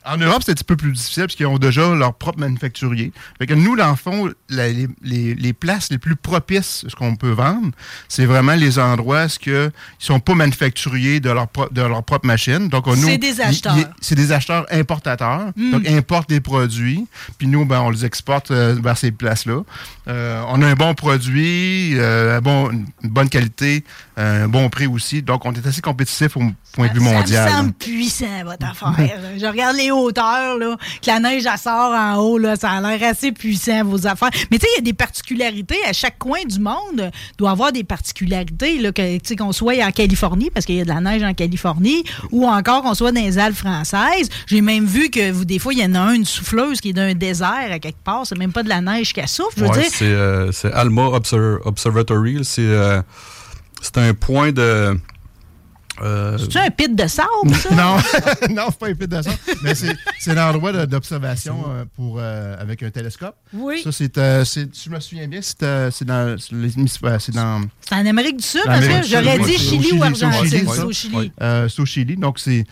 En 0.06 0.16
Europe, 0.18 0.42
c'est 0.44 0.52
un 0.52 0.54
petit 0.54 0.64
peu 0.64 0.76
plus 0.76 0.92
difficile 0.92 1.24
parce 1.24 1.34
qu'ils 1.34 1.46
ont 1.46 1.58
déjà 1.58 1.94
leur 1.94 2.14
propre 2.14 2.38
manufacturier. 2.38 3.12
Fait 3.38 3.46
que 3.46 3.54
nous, 3.54 3.76
dans 3.76 3.90
le 3.90 3.96
fond, 3.96 4.30
la- 4.48 4.68
les, 4.68 4.88
les- 5.02 5.52
places 5.52 5.90
les 5.90 5.98
plus 5.98 6.16
propices, 6.16 6.84
ce 6.88 6.94
qu'on 6.94 7.16
peut 7.16 7.30
vendre, 7.30 7.70
c'est 8.08 8.26
vraiment 8.26 8.54
les 8.54 8.78
endroits 8.78 9.26
où 9.26 9.48
ils 9.50 9.70
sont 9.98 10.20
pas 10.20 10.34
manufacturiers 10.34 11.18
de 11.20 11.30
leur, 11.30 11.48
pro- 11.48 11.68
de 11.70 11.82
leur 11.82 12.02
propre 12.04 12.26
machine. 12.26 12.68
Donc, 12.68 12.86
on- 12.86 12.94
nous, 12.96 13.08
C'est 13.08 13.18
des 13.18 13.40
acheteurs. 13.40 13.76
C'est 14.00 14.14
des 14.14 14.32
acheteurs 14.32 14.66
importateurs. 14.70 15.50
Mm. 15.56 15.70
Donc, 15.72 15.82
ils 15.84 15.96
importent 15.96 16.28
des 16.28 16.40
produits. 16.40 17.06
Puis 17.38 17.48
nous, 17.48 17.64
ben, 17.64 17.80
on 17.80 17.90
les 17.90 18.04
exporte 18.04 18.50
euh, 18.50 18.76
vers 18.80 18.96
ces 18.96 19.10
places-là. 19.10 19.62
Euh, 20.08 20.42
on 20.48 20.62
a 20.62 20.66
un 20.66 20.74
bon 20.74 20.94
produit, 20.94 21.92
euh, 21.96 22.40
bon, 22.40 22.70
une 22.70 22.86
bonne 23.10 23.28
qualité, 23.28 23.82
un 24.16 24.46
bon 24.48 24.68
prix 24.68 24.86
aussi. 24.86 25.22
Donc, 25.22 25.44
on 25.44 25.52
est 25.52 25.66
assez 25.66 25.80
compétitif 25.80 26.36
au 26.36 26.42
point 26.72 26.88
de 26.88 26.92
vue 26.94 27.00
mondial. 27.00 27.48
Ça 27.48 27.56
me 27.56 27.58
semble 27.62 27.72
puissant, 27.72 28.44
votre 28.44 28.66
affaire. 28.66 29.18
Je 29.38 29.46
regarde 29.46 29.76
les 29.76 29.90
hauteurs, 29.98 30.58
là, 30.58 30.76
que 31.02 31.06
la 31.06 31.20
neige, 31.20 31.44
elle 31.50 31.58
sort 31.58 31.92
en 31.92 32.16
haut, 32.16 32.38
là, 32.38 32.56
ça 32.56 32.70
a 32.70 32.80
l'air 32.80 33.10
assez 33.10 33.32
puissant, 33.32 33.84
vos 33.84 34.06
affaires. 34.06 34.30
Mais 34.50 34.58
tu 34.58 34.66
sais, 34.66 34.72
il 34.74 34.76
y 34.76 34.78
a 34.78 34.82
des 34.82 34.92
particularités. 34.92 35.78
À 35.88 35.92
chaque 35.92 36.18
coin 36.18 36.44
du 36.46 36.58
monde 36.58 37.10
doit 37.38 37.50
avoir 37.50 37.72
des 37.72 37.84
particularités, 37.84 38.78
là, 38.78 38.92
que, 38.92 39.16
tu 39.18 39.20
sais, 39.24 39.36
qu'on 39.36 39.52
soit 39.52 39.84
en 39.84 39.90
Californie, 39.90 40.50
parce 40.50 40.66
qu'il 40.66 40.76
y 40.76 40.80
a 40.80 40.84
de 40.84 40.88
la 40.88 41.00
neige 41.00 41.22
en 41.22 41.34
Californie, 41.34 42.04
ou 42.30 42.46
encore 42.46 42.82
qu'on 42.82 42.94
soit 42.94 43.12
dans 43.12 43.20
les 43.20 43.38
Alpes 43.38 43.56
françaises. 43.56 44.28
J'ai 44.46 44.60
même 44.60 44.84
vu 44.86 45.10
que, 45.10 45.30
vous, 45.30 45.44
des 45.44 45.58
fois, 45.58 45.72
il 45.72 45.80
y 45.80 45.84
en 45.84 45.94
a 45.94 46.00
un, 46.00 46.12
une 46.14 46.24
souffleuse 46.24 46.80
qui 46.80 46.90
est 46.90 46.92
d'un 46.92 47.14
désert 47.14 47.70
à 47.70 47.78
quelque 47.78 48.02
part. 48.02 48.26
C'est 48.26 48.38
même 48.38 48.52
pas 48.52 48.62
de 48.62 48.68
la 48.68 48.80
neige 48.80 49.12
qu'elle 49.12 49.28
souffle. 49.28 49.54
Je 49.58 49.62
veux 49.64 49.70
Ouais, 49.70 49.80
dire, 49.82 49.90
c'est 49.92 50.04
euh, 50.04 50.52
c'est 50.52 50.72
Alma 50.72 51.02
Obser- 51.08 51.58
Observatory. 51.64 52.40
C'est 52.44 52.62
euh, 52.62 53.00
c'est 53.82 53.98
un 53.98 54.14
point 54.14 54.52
de... 54.52 54.98
euh, 56.02 56.38
c'est 56.38 56.58
un 56.58 56.70
pit 56.70 56.94
de 56.94 57.06
sable, 57.06 57.54
ça? 57.54 57.70
non, 57.74 57.96
non, 58.54 58.66
c'est 58.70 58.78
pas 58.78 58.86
un 58.88 58.94
pit 58.94 59.08
de 59.10 59.22
sang, 59.22 59.30
mais 59.62 59.74
c'est 59.74 59.94
c'est 60.18 60.36
un 60.36 60.48
endroit 60.50 60.72
de- 60.72 60.84
d'observation 60.84 61.64
euh, 61.68 61.84
pour 61.94 62.16
euh, 62.18 62.56
avec 62.60 62.82
un 62.82 62.90
télescope. 62.90 63.36
Oui. 63.52 63.80
Ça, 63.82 63.92
c'est, 63.92 64.16
euh, 64.18 64.44
je 64.44 64.90
me 64.90 65.00
souviens 65.00 65.26
bien, 65.28 65.40
c'est 65.42 65.62
euh, 65.62 65.90
c'est 65.90 66.04
dans 66.04 66.36
c'est 66.38 67.32
dans 67.34 67.60
C'est 67.80 67.94
en 67.94 68.06
Amérique 68.06 68.36
du 68.38 68.44
Sud, 68.44 68.62
parce 68.64 68.86
que 68.86 69.02
j'aurais 69.06 69.38
dit 69.38 69.56
Chili 69.58 69.92
ou 69.92 70.02
Argentine. 70.02 70.66
C'est 70.68 70.82
au 70.82 70.92
Chili. 70.92 71.32
C'est 71.40 71.80
au 71.80 71.86
Chili, 71.86 72.16
donc 72.16 72.38
c'est 72.38 72.64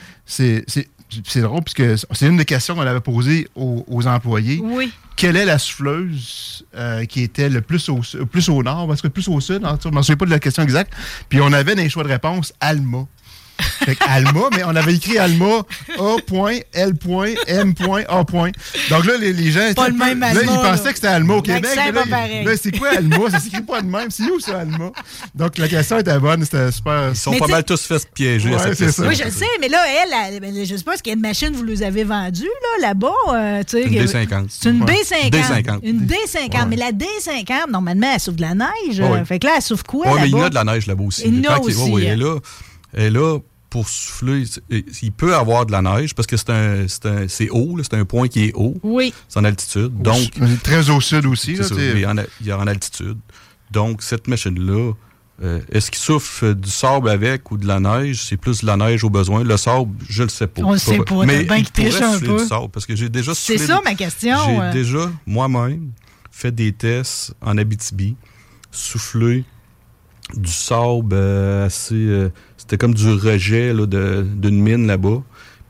c'est 1.26 1.40
drôle, 1.40 1.62
puisque 1.62 2.06
c'est 2.12 2.26
une 2.26 2.36
des 2.36 2.44
questions 2.44 2.74
qu'on 2.74 2.82
avait 2.82 3.00
posées 3.00 3.48
aux, 3.54 3.84
aux 3.88 4.06
employés. 4.06 4.60
Oui. 4.62 4.92
Quelle 5.16 5.36
est 5.36 5.44
la 5.44 5.58
souffleuse 5.58 6.64
euh, 6.76 7.04
qui 7.04 7.22
était 7.22 7.48
le 7.48 7.60
plus 7.60 7.88
au, 7.88 8.00
plus 8.30 8.48
au 8.48 8.62
nord, 8.62 8.88
parce 8.88 9.00
que 9.00 9.08
plus 9.08 9.28
au 9.28 9.40
sud, 9.40 9.62
je 9.62 9.88
m'en 9.88 10.02
souviens 10.02 10.16
pas 10.16 10.24
de 10.26 10.30
la 10.30 10.40
question 10.40 10.62
exacte. 10.62 10.92
Puis 11.28 11.40
on 11.40 11.52
avait 11.52 11.74
les 11.74 11.88
choix 11.88 12.02
de 12.02 12.08
réponse 12.08 12.52
Alma. 12.60 13.06
Fait 13.84 13.96
que 13.96 14.04
Alma, 14.08 14.40
mais 14.54 14.64
on 14.64 14.74
avait 14.74 14.94
écrit 14.94 15.18
Alma 15.18 15.62
A.L.M.A. 15.98 18.24
Donc 18.90 19.04
là, 19.06 19.16
les, 19.18 19.32
les 19.32 19.50
gens. 19.50 19.60
Pas 19.74 19.88
étaient 19.88 19.90
le 19.90 19.94
un 19.94 19.98
peu- 19.98 20.04
même 20.04 20.20
là, 20.20 20.26
Alma, 20.28 20.40
ils 20.42 20.46
là. 20.46 20.70
pensaient 20.70 20.88
que 20.90 20.94
c'était 20.94 21.06
Alma 21.08 21.34
au 21.34 21.42
Québec. 21.42 21.70
Là, 21.76 21.92
pas 21.92 22.06
pareil. 22.06 22.44
là, 22.44 22.52
c'est 22.60 22.76
quoi 22.78 22.90
Alma? 22.96 23.30
Ça 23.30 23.40
s'écrit 23.40 23.62
pas 23.62 23.82
de 23.82 23.86
même. 23.86 24.10
C'est 24.10 24.24
où 24.30 24.40
ça, 24.40 24.60
Alma? 24.60 24.90
Donc 25.34 25.58
la 25.58 25.68
question 25.68 25.98
était 25.98 26.18
bonne, 26.18 26.44
c'était 26.44 26.70
super. 26.72 27.10
Ils 27.10 27.16
sont 27.16 27.30
Mais 27.32 27.38
pas 27.38 27.46
mal 27.48 27.64
tous 27.64 27.80
fait 27.82 27.98
se 27.98 28.06
piéger 28.06 28.54
à 28.54 28.56
Ouais, 28.56 28.74
cette 28.74 28.90
ça. 28.90 29.06
Oui, 29.06 29.14
je 29.14 29.24
le 29.24 29.30
sais, 29.30 29.46
mais 29.60 29.68
là, 29.68 29.78
elle, 29.88 30.34
elle, 30.34 30.40
ben, 30.40 30.54
je 30.64 30.76
sais 30.76 30.82
pas, 30.84 30.94
est-ce 30.94 31.02
qu'il 31.02 31.10
y 31.12 31.14
a 31.14 31.16
une 31.16 31.22
machine 31.22 31.50
que 31.50 31.56
vous 31.56 31.64
nous 31.66 31.82
avez 31.82 32.04
vendue, 32.04 32.44
là, 32.80 32.88
là-bas? 32.88 33.08
euh, 33.32 33.58
Une 33.58 33.64
que- 33.64 34.06
D50. 34.06 34.46
C'est 34.48 34.70
une 34.70 34.82
Ouais. 34.82 34.92
D50. 35.02 35.30
D50. 35.30 35.78
Une 35.82 36.06
D50. 36.06 36.68
Mais 36.68 36.76
la 36.76 36.92
D50, 36.92 37.70
normalement, 37.70 38.10
elle 38.14 38.20
souffre 38.20 38.36
de 38.36 38.42
la 38.42 38.54
neige. 38.54 39.00
Ouais. 39.00 39.24
Fait 39.24 39.38
que 39.38 39.46
là, 39.46 39.54
elle 39.56 39.62
souffre 39.62 39.84
quoi, 39.84 40.06
Oui, 40.12 40.18
mais 40.22 40.28
il 40.28 40.36
y 40.36 40.40
a 40.42 40.48
de 40.50 40.54
la 40.54 40.64
neige 40.64 40.86
là-bas 40.86 41.04
aussi. 41.04 41.22
Il 41.26 41.42
y 41.42 41.48
en 41.48 41.52
a 41.52 41.56
Quand 41.56 41.64
aussi, 41.64 41.74
est 42.94 43.10
là, 43.10 43.38
pour 43.70 43.88
souffler. 43.88 44.44
Il 45.02 45.10
peut 45.12 45.34
avoir 45.34 45.66
de 45.66 45.72
la 45.72 45.82
neige 45.82 46.14
parce 46.14 46.26
que 46.28 46.36
c'est 46.36 46.50
un, 46.50 46.86
c'est 46.86 47.06
un- 47.06 47.26
c'est 47.28 47.50
haut, 47.50 47.76
là, 47.76 47.82
c'est 47.82 47.96
un 47.96 48.04
point 48.04 48.28
qui 48.28 48.44
est 48.44 48.52
haut. 48.54 48.76
Oui. 48.84 49.12
C'est 49.28 49.40
en 49.40 49.44
altitude. 49.44 50.00
Donc, 50.00 50.30
très 50.62 50.90
au 50.90 51.00
sud 51.00 51.26
aussi. 51.26 51.56
c'est 51.56 51.62
Là, 51.62 51.68
ça, 51.68 51.74
il 51.76 51.98
est 51.98 52.06
en, 52.06 52.18
a- 52.18 52.22
il 52.40 52.48
est 52.48 52.52
en 52.52 52.66
altitude. 52.68 53.18
Donc, 53.72 54.02
cette 54.02 54.28
machine-là, 54.28 54.92
euh, 55.42 55.58
est-ce 55.72 55.90
qu'il 55.90 56.00
souffle 56.00 56.54
du 56.54 56.70
sable 56.70 57.08
avec 57.08 57.50
ou 57.50 57.56
de 57.56 57.66
la 57.66 57.80
neige? 57.80 58.22
C'est 58.22 58.36
plus 58.36 58.60
de 58.60 58.66
la 58.66 58.76
neige 58.76 59.02
au 59.02 59.10
besoin. 59.10 59.42
Le 59.42 59.56
sable, 59.56 59.90
je 60.08 60.22
le 60.22 60.28
sais 60.28 60.46
pas. 60.46 60.62
On 60.62 60.72
le 60.74 60.78
sait 60.78 60.98
pas, 60.98 61.24
Mais 61.26 61.42
bien 61.42 61.56
il 61.56 61.64
pourrait 61.68 62.02
un 62.04 62.12
souffler 62.12 62.28
peu. 62.28 62.36
du 62.42 62.44
sable 62.46 62.68
parce 62.68 62.86
que 62.86 62.94
j'ai 62.94 63.08
déjà 63.08 63.34
C'est 63.34 63.54
soufflé 63.58 63.66
ça, 63.74 63.80
ma 63.84 63.94
question. 63.96 64.36
J'ai 64.46 64.60
euh. 64.60 64.72
déjà, 64.72 65.10
moi-même, 65.26 65.90
fait 66.30 66.52
des 66.54 66.72
tests 66.72 67.34
en 67.42 67.58
Abitibi, 67.58 68.14
soufflé 68.70 69.44
du 70.34 70.50
sable 70.52 71.10
euh, 71.12 71.66
assez... 71.66 71.94
C'était 72.64 72.78
comme 72.78 72.94
du 72.94 73.10
rejet 73.12 73.74
là, 73.74 73.84
de- 73.84 74.26
d'une 74.26 74.58
mine 74.58 74.86
là-bas. 74.86 75.22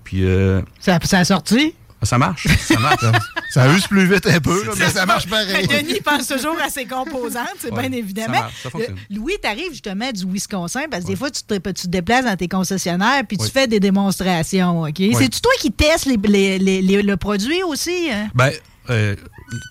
Puis 0.04 0.24
euh, 0.24 0.60
Ça, 0.78 0.98
ça 1.02 1.18
a 1.18 1.24
sorti? 1.24 1.74
ça 2.04 2.18
marche, 2.18 2.46
ça 2.60 2.78
marche. 2.78 3.02
Ça 3.50 3.72
use 3.74 3.86
plus 3.88 4.04
vite 4.06 4.26
un 4.26 4.38
peu, 4.38 4.62
là, 4.66 4.72
mais 4.78 4.90
ça 4.90 5.06
marche 5.06 5.26
pareil. 5.26 5.66
Denis 5.66 6.00
pense 6.04 6.28
toujours 6.28 6.56
à 6.62 6.68
ses 6.68 6.84
composantes, 6.84 7.46
c'est 7.58 7.72
Ouais, 7.72 7.88
bien 7.88 7.98
évidemment. 7.98 8.34
ça 8.34 8.40
marche, 8.42 8.62
ça 8.62 8.70
fonctionne. 8.70 8.94
Euh, 8.96 9.14
Louis, 9.16 9.32
tu 9.42 9.48
arrives 9.48 9.70
justement 9.72 10.12
du 10.12 10.24
Wisconsin 10.30 10.82
parce 10.90 11.04
que 11.04 11.08
des 11.08 11.16
fois, 11.16 11.30
tu 11.30 11.42
te, 11.42 11.54
tu 11.54 11.72
te 11.72 11.86
déplaces 11.88 12.26
dans 12.26 12.36
tes 12.36 12.46
concessionnaires 12.46 13.22
puis 13.26 13.38
tu 13.38 13.48
fais 13.48 13.66
des 13.66 13.80
démonstrations. 13.80 14.82
OK? 14.82 14.96
C'est-tu 14.98 15.40
toi 15.40 15.52
qui 15.58 15.72
testes 15.72 16.04
les- 16.06 16.18
les- 16.28 16.58
les- 16.58 16.82
les- 16.82 17.02
le 17.02 17.16
produit 17.16 17.62
aussi? 17.62 18.10
hein? 18.12 18.28
ben, 18.34 18.50
euh, 18.90 19.16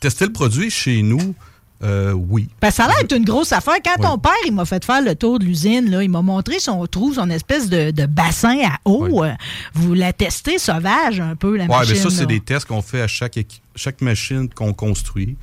tester 0.01 0.25
le 0.25 0.33
produit 0.33 0.71
chez 0.71 1.03
nous, 1.03 1.35
euh, 1.83 2.11
oui. 2.13 2.47
Que 2.61 2.71
ça 2.71 2.85
a 2.85 2.87
l'air 2.87 2.97
d'être 3.01 3.15
une 3.17 3.25
grosse 3.25 3.51
affaire. 3.51 3.75
Quand 3.83 3.95
Oui. 3.99 4.05
ton 4.05 4.17
père, 4.17 4.31
il 4.45 4.53
m'a 4.53 4.65
fait 4.65 4.83
faire 4.85 5.01
le 5.01 5.15
tour 5.15 5.39
de 5.39 5.45
l'usine, 5.45 5.89
là, 5.91 6.01
il 6.03 6.09
m'a 6.09 6.21
montré 6.21 6.59
son 6.59 6.85
trou, 6.87 7.13
son 7.13 7.29
espèce 7.29 7.69
de, 7.69 7.91
de 7.91 8.05
bassin 8.05 8.57
à 8.65 8.77
eau. 8.85 9.07
Oui. 9.09 9.27
Euh, 9.27 9.33
Vous 9.73 9.93
la 9.93 10.13
testez 10.13 10.57
sauvage 10.59 11.19
un 11.19 11.35
peu, 11.35 11.57
la 11.57 11.65
Ouais, 11.65 11.69
machine. 11.79 11.95
ben 11.95 12.01
ça, 12.01 12.09
c'est 12.09 12.25
des 12.25 12.39
tests 12.39 12.65
qu'on 12.67 12.81
fait 12.81 13.01
à 13.01 13.07
chaque, 13.07 13.37
chaque 13.75 14.01
machine 14.01 14.47
qu'on 14.49 14.73
construit 14.73 15.35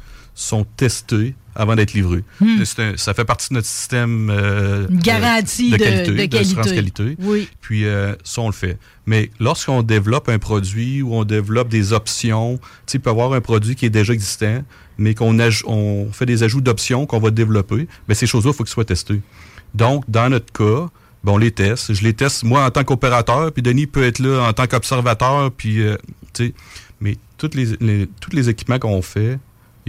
sont 0.42 0.64
testés 0.76 1.34
avant 1.54 1.74
d'être 1.76 1.92
livrés. 1.92 2.22
Un- 2.40 2.64
ça 2.96 3.12
fait 3.12 3.24
partie 3.24 3.48
de 3.50 3.54
notre 3.54 3.66
système 3.66 4.30
euh, 4.30 4.86
Hmm. 4.88 4.92
Une 4.94 5.00
garantie 5.00 5.70
de, 5.70 5.76
de- 5.76 5.82
qualité, 5.84 6.10
de 6.28 6.36
d'assurance 6.36 6.66
qualité. 6.66 7.02
qualité. 7.04 7.16
Oui. 7.22 7.48
Puis 7.60 7.84
euh, 7.84 8.14
ça, 8.24 8.40
on 8.42 8.46
le 8.46 8.52
fait. 8.52 8.78
Mais 9.06 9.30
lorsqu'on 9.40 9.82
développe 9.82 10.28
un 10.28 10.38
produit 10.38 11.02
ou 11.02 11.14
on 11.14 11.24
développe 11.24 11.68
des 11.68 11.92
options, 11.92 12.56
tu 12.58 12.62
sais, 12.86 12.98
il 12.98 13.00
peut 13.00 13.10
y 13.10 13.12
avoir 13.12 13.32
un 13.32 13.40
produit 13.40 13.74
qui 13.74 13.84
est 13.86 13.90
déjà 13.90 14.12
existant, 14.12 14.62
mais 14.96 15.14
qu'on 15.14 15.36
on 15.66 16.08
fait 16.12 16.26
des 16.26 16.42
ajouts 16.42 16.60
d'options 16.60 17.04
qu'on 17.06 17.18
va 17.20 17.30
développer, 17.30 17.88
mais 18.08 18.14
ces 18.14 18.26
choses-là, 18.26 18.52
il 18.52 18.56
faut 18.56 18.64
qu'ils 18.64 18.72
soient 18.72 18.84
testés. 18.84 19.20
Donc, 19.74 20.04
dans 20.08 20.28
notre 20.30 20.52
cas, 20.52 20.88
ben, 21.24 21.32
on 21.32 21.38
les 21.38 21.50
teste. 21.50 21.92
Je 21.92 22.02
les 22.02 22.14
teste, 22.14 22.44
moi, 22.44 22.64
en 22.64 22.70
tant 22.70 22.84
qu'opérateur, 22.84 23.52
puis 23.52 23.62
Denis 23.62 23.86
peut 23.86 24.04
être 24.04 24.20
là 24.20 24.48
en 24.48 24.52
tant 24.52 24.66
qu'observateur, 24.66 25.50
puis, 25.52 25.82
euh, 25.82 25.96
tu 26.32 26.46
sais, 26.46 26.54
mais 27.00 27.16
tous 27.36 27.50
les, 27.54 27.76
les- 27.80 28.08
tous 28.20 28.34
les 28.34 28.48
équipements 28.48 28.78
qu'on 28.78 29.02
fait, 29.02 29.38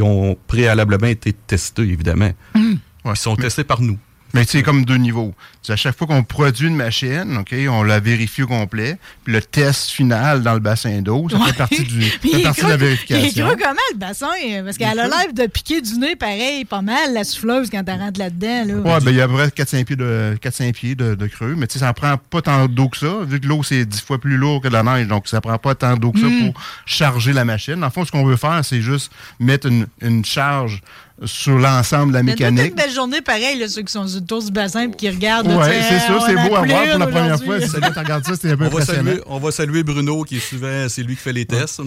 ils 0.02 0.04
ont 0.04 0.38
préalablement 0.48 1.08
été 1.08 1.32
testés, 1.34 1.84
évidemment. 1.84 2.32
Ouais. 2.56 2.62
Ils 3.06 3.16
sont 3.16 3.36
testés 3.36 3.64
par 3.64 3.82
nous. 3.82 3.98
Mais 4.34 4.46
tu 4.46 4.52
sais, 4.52 4.64
comme 4.64 4.86
deux 4.86 4.96
niveaux. 4.98 5.34
À 5.70 5.76
chaque 5.76 5.96
fois 5.98 6.08
qu'on 6.08 6.24
produit 6.24 6.68
une 6.68 6.76
machine, 6.76 7.38
OK, 7.40 7.54
on 7.70 7.84
la 7.84 8.00
vérifie 8.00 8.44
au 8.44 8.48
complet. 8.48 8.98
Puis 9.24 9.34
le 9.34 9.42
test 9.42 9.90
final 9.90 10.42
dans 10.42 10.54
le 10.54 10.60
bassin 10.60 11.02
d'eau, 11.02 11.28
ça 11.30 11.38
fait 11.40 11.54
partie, 11.58 11.84
du, 11.84 12.02
fait 12.02 12.42
partie 12.42 12.62
de 12.62 12.66
croit- 12.66 12.70
la 12.70 12.70
Il 12.70 12.74
est 12.74 12.78
vérification. 12.78 13.46
gros 13.48 13.56
comment 13.58 13.80
le 13.94 13.98
bassin? 13.98 14.28
Parce 14.66 14.78
qu'elle 14.78 15.00
a 15.00 15.08
l'air 15.08 15.34
de 15.34 15.46
piquer 15.48 15.82
du 15.82 15.94
nez 16.00 16.16
pareil, 16.16 16.66
pas 16.66 16.82
mal, 16.82 17.14
la 17.14 17.24
souffleuse, 17.24 17.70
quand 17.70 17.84
elle 17.88 18.00
rentre 18.00 18.20
là-dedans. 18.20 18.64
Là. 18.66 18.74
Ouais, 18.76 19.00
ben, 19.04 19.12
il 19.12 19.18
y 19.18 19.22
a 19.22 19.26
à 19.26 19.28
peu 19.28 19.34
près 19.36 19.48
4-5 19.50 19.86
pieds, 19.86 19.96
de, 19.96 20.38
4-5 20.42 20.72
pieds 20.74 20.96
de, 20.96 21.16
de 21.16 21.28
creux, 21.28 21.56
mais 21.58 21.68
tu 21.68 21.74
sais, 21.74 21.80
ça 21.80 21.94
prend 21.94 22.18
pas 22.18 22.42
tant 22.42 22.68
d'eau 22.68 22.90
que 22.90 22.98
ça, 22.98 23.14
vu 23.24 23.40
que 23.40 23.48
l'eau, 23.48 23.62
c'est 23.64 23.86
10 23.86 24.02
fois 24.02 24.20
plus 24.20 24.38
lourd 24.38 24.62
que 24.62 24.68
de 24.68 24.74
la 24.74 24.84
neige, 24.84 25.08
donc 25.08 25.28
ça 25.28 25.42
prend 25.42 25.58
pas 25.58 25.76
tant 25.76 25.96
d'eau 25.98 26.12
que 26.12 26.20
ça 26.20 26.28
Hmm. 26.28 26.52
pour 26.52 26.62
charger 26.86 27.34
la 27.34 27.46
machine. 27.46 27.84
En 27.84 27.90
fond, 27.90 28.06
ce 28.06 28.12
qu'on 28.12 28.24
veut 28.26 28.36
faire, 28.38 28.62
c'est 28.64 28.82
juste 28.82 29.12
mettre 29.40 29.68
une, 29.68 29.88
une 30.02 30.24
charge 30.26 30.82
sur 31.26 31.58
l'ensemble 31.58 32.10
de 32.10 32.18
la 32.18 32.24
Mais 32.24 32.32
mécanique. 32.32 32.70
une 32.70 32.76
belle 32.76 32.92
journée 32.92 33.22
pareil, 33.22 33.58
là, 33.60 33.68
ceux 33.68 33.84
qui 33.84 33.92
sont 33.92 34.08
sur 34.08 34.20
le 34.20 34.26
tour 34.26 34.44
du 34.44 34.52
bassin 34.52 34.90
et 34.90 34.92
qui 34.92 35.10
regardent. 35.10 35.50
sais, 35.64 35.82
c'est 35.90 36.00
ça, 36.00 36.20
c'est 36.26 36.36
beau 36.36 36.56
à 36.56 36.62
voir 36.66 36.90
pour 36.90 37.00
la 37.00 37.08
première 37.08 37.44
fois. 37.44 37.62
Si 37.62 37.70
tu 37.70 38.00
regardes 38.00 38.26
ça, 38.26 38.34
c'était 38.34 38.52
un 38.52 38.58
peu 38.58 38.66
On 38.66 38.70
va, 38.70 38.86
saluer, 38.86 39.22
on 39.28 39.40
va 39.40 39.52
saluer 39.52 39.84
Bruno, 39.84 40.24
qui 40.24 40.38
est 40.38 40.40
souvent, 40.40 40.88
c'est 40.90 41.04
lui 41.04 41.16
qui 41.16 41.22
fait 41.22 41.34
les 41.34 41.46
tests. 41.46 41.80
OK, 41.80 41.86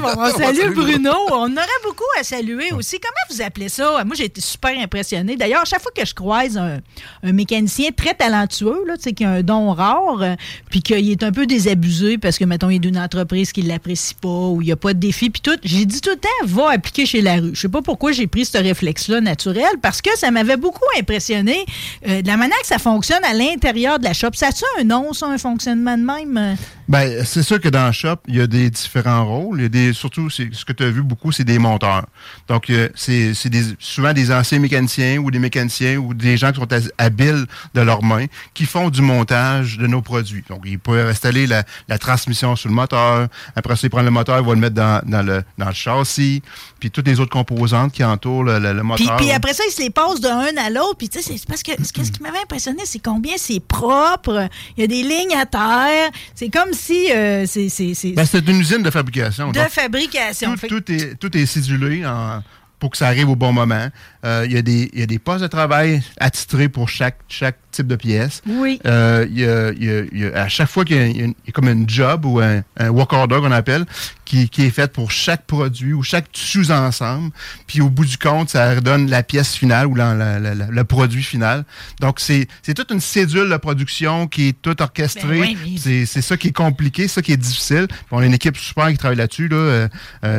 bon, 0.00 0.08
on 0.16 0.20
va 0.20 0.30
salue 0.30 0.56
saluer 0.56 0.74
Bruno. 0.74 1.12
On 1.30 1.52
aurait 1.52 1.82
beaucoup 1.84 2.04
à 2.18 2.24
saluer 2.24 2.72
aussi. 2.72 2.98
Comment 3.00 3.36
vous 3.36 3.42
appelez 3.42 3.68
ça? 3.68 4.02
Moi, 4.04 4.14
j'ai 4.16 4.24
été 4.24 4.40
super 4.40 4.72
impressionnée. 4.78 5.36
D'ailleurs, 5.36 5.62
à 5.62 5.66
chaque 5.66 5.82
fois 5.82 5.92
que 5.94 6.04
je 6.04 6.14
croise 6.14 6.56
un, 6.56 6.78
un 7.22 7.32
mécanicien 7.32 7.90
très 7.94 8.14
talentueux, 8.14 8.84
là, 8.86 8.96
tu 8.96 9.02
sais, 9.04 9.12
qui 9.12 9.24
a 9.24 9.30
un 9.30 9.42
don 9.42 9.72
rare, 9.72 10.22
euh, 10.22 10.34
puis 10.70 10.82
qu'il 10.82 11.10
est 11.10 11.22
un 11.22 11.32
peu 11.32 11.46
désabusé 11.46 12.18
parce 12.18 12.38
que, 12.38 12.44
mettons, 12.44 12.70
il 12.70 12.76
est 12.76 12.80
d'une 12.80 12.98
entreprise 12.98 13.52
qui 13.52 13.62
ne 13.62 13.68
l'apprécie 13.68 14.14
pas 14.14 14.28
ou 14.28 14.62
il 14.62 14.66
n'y 14.66 14.72
a 14.72 14.76
pas 14.76 14.94
de 14.94 14.98
défi, 14.98 15.30
puis 15.30 15.42
tout, 15.42 15.58
j'ai 15.62 15.84
dit 15.84 16.00
tout 16.00 16.10
le 16.10 16.16
temps, 16.16 16.28
va 16.44 16.70
appliquer 16.70 17.06
chez 17.06 17.20
la 17.20 17.36
rue. 17.36 17.50
Je 17.54 17.60
sais 17.60 17.68
pas 17.68 17.82
pourquoi 17.82 18.12
j'ai 18.12 18.26
pris 18.26 18.44
ce 18.44 18.53
réflexe-là 18.58 19.20
naturel, 19.20 19.70
parce 19.82 20.02
que 20.02 20.16
ça 20.16 20.30
m'avait 20.30 20.56
beaucoup 20.56 20.84
impressionné 20.98 21.64
euh, 22.06 22.22
de 22.22 22.26
la 22.26 22.36
manière 22.36 22.58
que 22.60 22.66
ça 22.66 22.78
fonctionne 22.78 23.24
à 23.24 23.34
l'intérieur 23.34 23.98
de 23.98 24.04
la 24.04 24.12
shop. 24.12 24.30
Ça 24.34 24.48
a-tu 24.48 24.64
un 24.80 24.84
nom, 24.84 25.12
ça, 25.12 25.26
un 25.26 25.38
fonctionnement 25.38 25.96
de 25.96 26.02
même? 26.02 26.56
Ben, 26.88 27.24
c'est 27.24 27.42
sûr 27.42 27.60
que 27.60 27.68
dans 27.68 27.86
le 27.86 27.92
shop, 27.92 28.16
il 28.28 28.36
y 28.36 28.40
a 28.40 28.46
des 28.46 28.68
différents 28.68 29.24
rôles. 29.24 29.58
Il 29.60 29.62
y 29.62 29.66
a 29.66 29.68
des, 29.70 29.92
surtout, 29.94 30.28
c'est- 30.28 30.52
ce 30.52 30.64
que 30.66 30.72
tu 30.72 30.82
as 30.84 30.90
vu 30.90 31.02
beaucoup, 31.02 31.32
c'est 31.32 31.44
des 31.44 31.58
monteurs. 31.58 32.04
Donc, 32.46 32.68
euh, 32.68 32.88
c'est 32.94 33.32
c'est 33.34 33.48
des- 33.48 33.74
souvent 33.78 34.12
des 34.12 34.30
anciens 34.30 34.58
mécaniciens 34.58 35.16
ou 35.18 35.30
des 35.30 35.38
mécaniciens 35.38 35.96
ou 35.96 36.12
des 36.12 36.36
gens 36.36 36.52
qui 36.52 36.60
sont 36.60 36.68
habiles 36.98 37.46
de 37.74 37.80
leurs 37.80 38.02
mains 38.02 38.26
qui 38.52 38.66
font 38.66 38.90
du 38.90 39.00
montage 39.00 39.78
de 39.78 39.86
nos 39.86 40.02
produits. 40.02 40.44
Donc, 40.50 40.60
ils 40.66 40.78
peuvent 40.78 41.08
installer 41.08 41.46
la, 41.46 41.64
la 41.88 41.98
transmission 41.98 42.54
sur 42.54 42.68
le 42.68 42.74
moteur. 42.74 43.28
Après 43.56 43.76
ça, 43.76 43.86
ils 43.86 43.90
prennent 43.90 44.04
le 44.04 44.10
moteur, 44.10 44.38
ils 44.38 44.44
vont 44.44 44.52
le 44.52 44.58
mettre 44.60 44.74
dans, 44.74 45.00
dans 45.06 45.22
le, 45.22 45.42
dans 45.56 45.68
le 45.68 45.74
châssis, 45.74 46.42
puis 46.80 46.90
toutes 46.90 47.06
les 47.06 47.18
autres 47.18 47.32
composantes 47.32 47.92
qui 47.92 48.04
entourent 48.04 48.44
le, 48.44 48.58
le- 48.58 48.72
le 48.74 48.80
Puis, 48.80 48.86
moteur. 49.04 49.16
puis 49.16 49.30
après 49.30 49.54
ça, 49.54 49.62
ils 49.66 49.72
se 49.72 49.80
les 49.80 49.90
passent 49.90 50.20
d'un 50.20 50.40
à 50.58 50.68
l'autre. 50.68 50.96
Puis 50.98 51.08
tu 51.08 51.22
sais, 51.22 51.32
c'est 51.38 51.46
parce 51.48 51.62
que 51.62 51.72
ce, 51.82 51.92
que- 51.94 52.04
ce 52.04 52.10
qui 52.12 52.22
m'avait 52.22 52.40
impressionné, 52.42 52.82
c'est 52.84 53.02
combien 53.02 53.34
c'est 53.38 53.60
propre. 53.60 54.48
Il 54.76 54.82
y 54.82 54.84
a 54.84 54.86
des 54.86 55.02
lignes 55.02 55.34
à 55.34 55.46
terre. 55.46 56.10
C'est 56.34 56.50
comme 56.50 56.72
si 56.74 57.10
euh, 57.12 57.44
c'est 57.46 57.68
c'est- 57.68 57.94
c'est 57.94 58.10
Ben, 58.12 58.24
c'est 58.26 58.46
une 58.48 58.60
usine 58.60 58.82
de 58.82 58.90
fabrication. 58.90 59.50
de 59.52 59.58
fabrication. 59.60 60.52
tout, 60.52 60.58
Fait 60.58 60.68
que- 60.68 60.74
tout 60.78 60.92
est, 60.92 61.14
tout 61.18 61.36
est 61.36 61.46
cédulé 61.46 62.04
en- 62.06 62.42
pour 62.78 62.90
que 62.90 62.96
ça 62.98 63.06
arrive 63.06 63.30
au 63.30 63.36
bon 63.36 63.52
moment. 63.52 63.88
Euh, 64.24 64.44
Il 64.46 64.52
y, 64.52 64.56
a 64.58 64.62
des- 64.62 64.90
il 64.92 65.00
y 65.00 65.02
a 65.02 65.06
des 65.06 65.18
postes 65.18 65.42
de 65.42 65.46
travail 65.48 66.02
attitrés 66.18 66.68
pour 66.68 66.88
chaque, 66.88 67.18
chaque 67.28 67.56
type 67.70 67.86
de 67.86 67.96
pièce. 67.96 68.40
Oui. 68.46 68.80
Euh, 68.86 69.26
il 69.28 69.38
y 69.40 69.44
a- 69.44 69.70
il 69.72 69.84
y 69.84 69.90
a- 69.90 70.04
il 70.12 70.18
y 70.20 70.24
a- 70.26 70.42
à 70.44 70.48
chaque 70.48 70.68
fois 70.70 70.84
qu'il 70.84 70.96
y 70.96 71.00
a, 71.00 71.04
une- 71.06 71.34
il 71.44 71.46
y 71.46 71.48
a 71.48 71.52
comme 71.52 71.68
un 71.68 71.84
job 71.86 72.24
ou 72.24 72.40
un, 72.40 72.62
un 72.78 72.88
work 72.90 73.12
order 73.12 73.36
qu'on 73.40 73.50
appelle, 73.52 73.84
qui, 74.24 74.48
qui 74.48 74.64
est 74.64 74.70
fait 74.70 74.90
pour 74.92 75.10
chaque 75.10 75.44
produit 75.46 75.92
ou 75.92 76.02
chaque 76.02 76.26
sous-ensemble, 76.32 77.30
puis 77.66 77.80
au 77.80 77.90
bout 77.90 78.04
du 78.06 78.16
compte, 78.16 78.50
ça 78.50 78.74
redonne 78.74 79.10
la 79.10 79.22
pièce 79.22 79.54
finale 79.54 79.86
ou 79.86 79.94
la- 79.94 80.14
la- 80.14 80.38
la- 80.38 80.54
la- 80.54 80.66
le 80.70 80.84
produit 80.84 81.22
final. 81.22 81.64
Donc, 82.00 82.20
c'est 82.20 82.46
c'est 82.62 82.74
toute 82.74 82.90
une 82.90 83.00
cédule 83.00 83.50
de 83.50 83.56
production 83.56 84.26
qui 84.26 84.48
est 84.48 84.62
toute 84.62 84.80
orchestrée. 84.80 85.22
Ben 85.28 85.40
oui, 85.40 85.58
mais- 85.64 85.78
C'est 85.78 86.06
c'est 86.06 86.22
ça 86.22 86.36
qui 86.36 86.48
est 86.48 86.52
compliqué, 86.56 87.02
c'est 87.08 87.14
ça 87.16 87.22
qui 87.22 87.32
est 87.32 87.36
difficile. 87.36 87.86
Puis 87.88 87.98
on 88.12 88.18
a 88.20 88.26
une 88.26 88.34
équipe 88.34 88.56
super 88.56 88.88
qui 88.88 88.96
travaille 88.96 89.18
là-dessus. 89.18 89.48
Là. 89.48 89.56
Euh, 89.56 89.88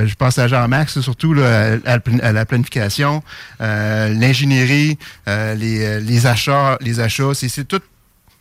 je 0.07 0.15
pense 0.15 0.39
à 0.39 0.47
Jean-Max, 0.47 0.99
surtout 1.01 1.33
là, 1.33 1.73
à, 1.85 1.91
la 1.95 1.99
plan- 1.99 2.19
à 2.23 2.31
la 2.31 2.45
planification, 2.45 3.21
euh, 3.61 3.74
l'ingénierie, 4.13 4.97
euh, 5.27 5.55
les, 5.55 5.83
euh, 5.83 5.99
les 5.99 6.25
achats, 6.25 6.77
les 6.81 6.99
achats. 6.99 7.33
C'est 7.33 7.67
tout. 7.67 7.79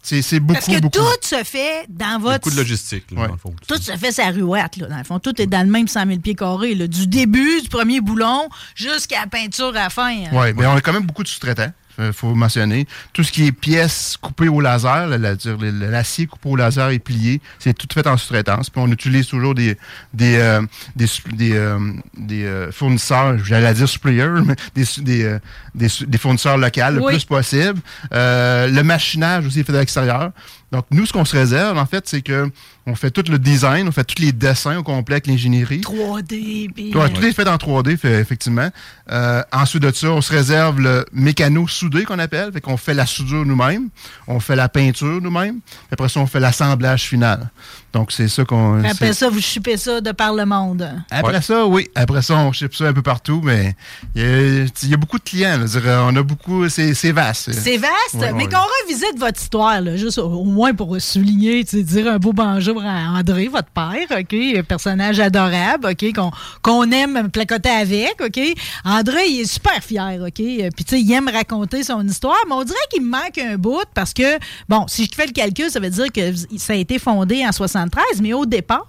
C'est 0.06 0.20
c'est 0.20 0.38
beaucoup, 0.38 0.52
Parce 0.60 0.66
que 0.66 0.80
beaucoup. 0.82 0.98
tout 0.98 1.26
se 1.26 1.42
fait 1.44 1.86
dans 1.88 2.18
votre. 2.20 2.34
Beaucoup 2.40 2.50
de 2.50 2.56
logistique, 2.56 3.06
là, 3.10 3.22
Ouais. 3.22 3.26
dans 3.28 3.32
le 3.34 3.38
fond. 3.38 3.54
Tout 3.66 3.80
se 3.80 3.92
fait 3.96 4.12
sa 4.12 4.26
ruette, 4.30 4.76
là, 4.76 4.86
dans 4.88 4.98
le 4.98 5.04
fond. 5.04 5.18
Tout 5.18 5.40
est 5.40 5.46
dans 5.46 5.64
le 5.66 5.72
même 5.72 5.88
100 5.88 6.06
000 6.06 6.18
pieds 6.20 6.34
carrés, 6.34 6.74
là, 6.74 6.86
du 6.86 7.06
début, 7.06 7.62
du 7.62 7.70
premier 7.70 8.02
boulon, 8.02 8.48
jusqu'à 8.74 9.20
la 9.20 9.26
peinture 9.28 9.68
à 9.70 9.84
la 9.84 9.88
fin. 9.90 10.10
hein. 10.10 10.28
Oui, 10.32 10.52
mais 10.54 10.66
on 10.66 10.74
a 10.76 10.80
quand 10.82 10.92
même 10.92 11.06
beaucoup 11.06 11.22
de 11.22 11.28
sous-traitants. 11.28 11.72
Il 11.98 12.12
faut 12.12 12.34
mentionner. 12.34 12.86
Tout 13.12 13.22
ce 13.22 13.32
qui 13.32 13.46
est 13.46 13.52
pièces 13.52 14.16
coupées 14.20 14.48
au 14.48 14.60
laser, 14.60 15.08
l'acier 15.08 16.26
coupé 16.26 16.48
au 16.48 16.56
laser 16.56 16.90
et 16.90 16.98
plié, 16.98 17.40
c'est 17.58 17.74
tout 17.74 17.88
fait 17.92 18.06
en 18.06 18.16
sous-traitance. 18.16 18.70
Puis 18.70 18.80
on 18.82 18.90
utilise 18.90 19.26
toujours 19.26 19.54
des 19.54 19.76
des 20.12 20.36
euh, 20.36 20.62
des, 20.96 21.06
euh, 21.52 21.78
des, 22.16 22.44
euh, 22.44 22.72
fournisseurs, 22.72 23.38
j'allais 23.44 23.72
dire 23.74 23.88
suppliers, 23.88 24.28
mais 24.44 24.56
des, 24.74 25.38
des, 25.74 26.18
fournisseurs 26.18 26.58
locaux 26.58 26.80
le 26.90 27.06
plus 27.06 27.24
possible. 27.24 27.80
Le 28.10 28.82
machinage 28.82 29.46
aussi 29.46 29.60
est 29.60 29.64
fait 29.64 29.72
de 29.72 29.78
l'extérieur. 29.78 30.30
Donc 30.74 30.86
nous, 30.90 31.06
ce 31.06 31.12
qu'on 31.12 31.24
se 31.24 31.36
réserve, 31.36 31.78
en 31.78 31.86
fait, 31.86 32.08
c'est 32.08 32.20
que 32.20 32.50
on 32.84 32.96
fait 32.96 33.12
tout 33.12 33.22
le 33.30 33.38
design, 33.38 33.86
on 33.86 33.92
fait 33.92 34.02
tous 34.02 34.20
les 34.20 34.32
dessins 34.32 34.76
au 34.76 34.82
complet 34.82 35.14
avec 35.14 35.28
l'ingénierie. 35.28 35.80
3D. 35.82 36.68
puis- 36.74 36.92
Ouais, 36.92 37.08
Tout 37.10 37.24
est 37.24 37.32
fait 37.32 37.46
en 37.48 37.56
3D, 37.58 37.96
fait- 37.96 38.18
effectivement. 38.20 38.68
Euh, 39.12 39.40
ensuite 39.52 39.82
de 39.84 39.92
ça, 39.92 40.08
on 40.10 40.20
se 40.20 40.32
réserve 40.32 40.80
le 40.80 41.06
mécano 41.12 41.68
soudé 41.68 42.02
qu'on 42.04 42.18
appelle. 42.18 42.52
Fait 42.52 42.60
qu'on 42.60 42.76
fait 42.76 42.92
la 42.92 43.06
soudure 43.06 43.46
nous-mêmes. 43.46 43.88
On 44.26 44.40
fait 44.40 44.56
la 44.56 44.68
peinture 44.68 45.20
nous-mêmes. 45.22 45.60
Puis 45.60 45.88
Après 45.92 46.08
ça, 46.08 46.18
on 46.18 46.26
fait 46.26 46.40
l'assemblage 46.40 47.04
final. 47.04 47.50
Donc, 47.94 48.10
c'est 48.12 48.28
ça 48.28 48.44
qu'on... 48.44 48.82
Après 48.84 49.12
ça, 49.12 49.28
vous 49.30 49.40
chupez 49.40 49.76
ça 49.76 50.00
de 50.00 50.10
par 50.12 50.34
le 50.34 50.44
monde. 50.44 50.90
Après 51.10 51.34
Ouais. 51.36 51.40
ça, 51.40 51.64
oui. 51.64 51.88
Après 51.94 52.22
ça, 52.22 52.34
on 52.34 52.52
ship 52.52 52.74
ça 52.74 52.86
un 52.88 52.92
peu 52.92 53.02
partout, 53.02 53.40
mais 53.42 53.74
il 54.14 54.22
y 54.22 54.24
a, 54.24 54.64
il 54.82 54.88
y 54.90 54.94
a 54.94 54.96
beaucoup 54.96 55.18
de 55.18 55.22
clients. 55.24 55.58
là. 55.58 56.04
On 56.04 56.14
a 56.16 56.22
beaucoup... 56.22 56.68
C'est 56.68 56.92
vaste. 57.12 57.52
C'est 57.52 57.76
vaste, 57.76 57.92
Ouais, 58.14 58.32
mais 58.32 58.44
ouais. 58.44 58.48
qu'on 58.50 58.58
revisite 58.84 59.18
votre 59.18 59.40
histoire, 59.40 59.80
là, 59.80 59.96
juste 59.96 60.18
au, 60.18 60.24
au 60.26 60.44
moins 60.44 60.74
pour 60.74 61.00
souligner, 61.00 61.64
tu 61.64 61.78
sais, 61.78 61.82
dire 61.84 62.08
un 62.12 62.18
beau 62.18 62.32
bonjour 62.32 62.82
à 62.84 63.12
André, 63.18 63.48
votre 63.48 63.68
père, 63.70 64.18
OK, 64.18 64.34
un 64.34 64.62
personnage 64.64 65.20
adorable, 65.20 65.86
OK, 65.92 66.12
qu'on 66.14 66.30
qu'on 66.62 66.90
aime 66.90 67.30
placoter 67.30 67.68
avec, 67.70 68.16
OK. 68.24 68.40
André, 68.84 69.26
il 69.28 69.40
est 69.42 69.44
super 69.52 69.82
fier, 69.82 70.18
OK, 70.20 70.40
euh, 70.40 70.68
puis 70.74 70.84
tu 70.84 70.96
sais, 70.96 71.00
il 71.00 71.12
aime 71.12 71.28
raconter 71.28 71.82
son 71.84 72.04
histoire, 72.06 72.36
mais 72.48 72.54
on 72.54 72.64
dirait 72.64 72.76
qu'il 72.92 73.02
me 73.02 73.10
manque 73.10 73.38
un 73.38 73.56
bout 73.56 73.84
parce 73.94 74.12
que, 74.12 74.38
bon, 74.68 74.84
si 74.88 75.04
je 75.04 75.10
fais 75.14 75.26
le 75.26 75.32
calcul, 75.32 75.70
ça 75.70 75.78
veut 75.80 75.90
dire 75.90 76.06
que 76.12 76.32
ça 76.58 76.72
a 76.72 76.76
été 76.76 76.98
fondé 76.98 77.44
en 77.46 77.52
73, 77.90 78.22
mais 78.22 78.32
au 78.32 78.46
départ, 78.46 78.86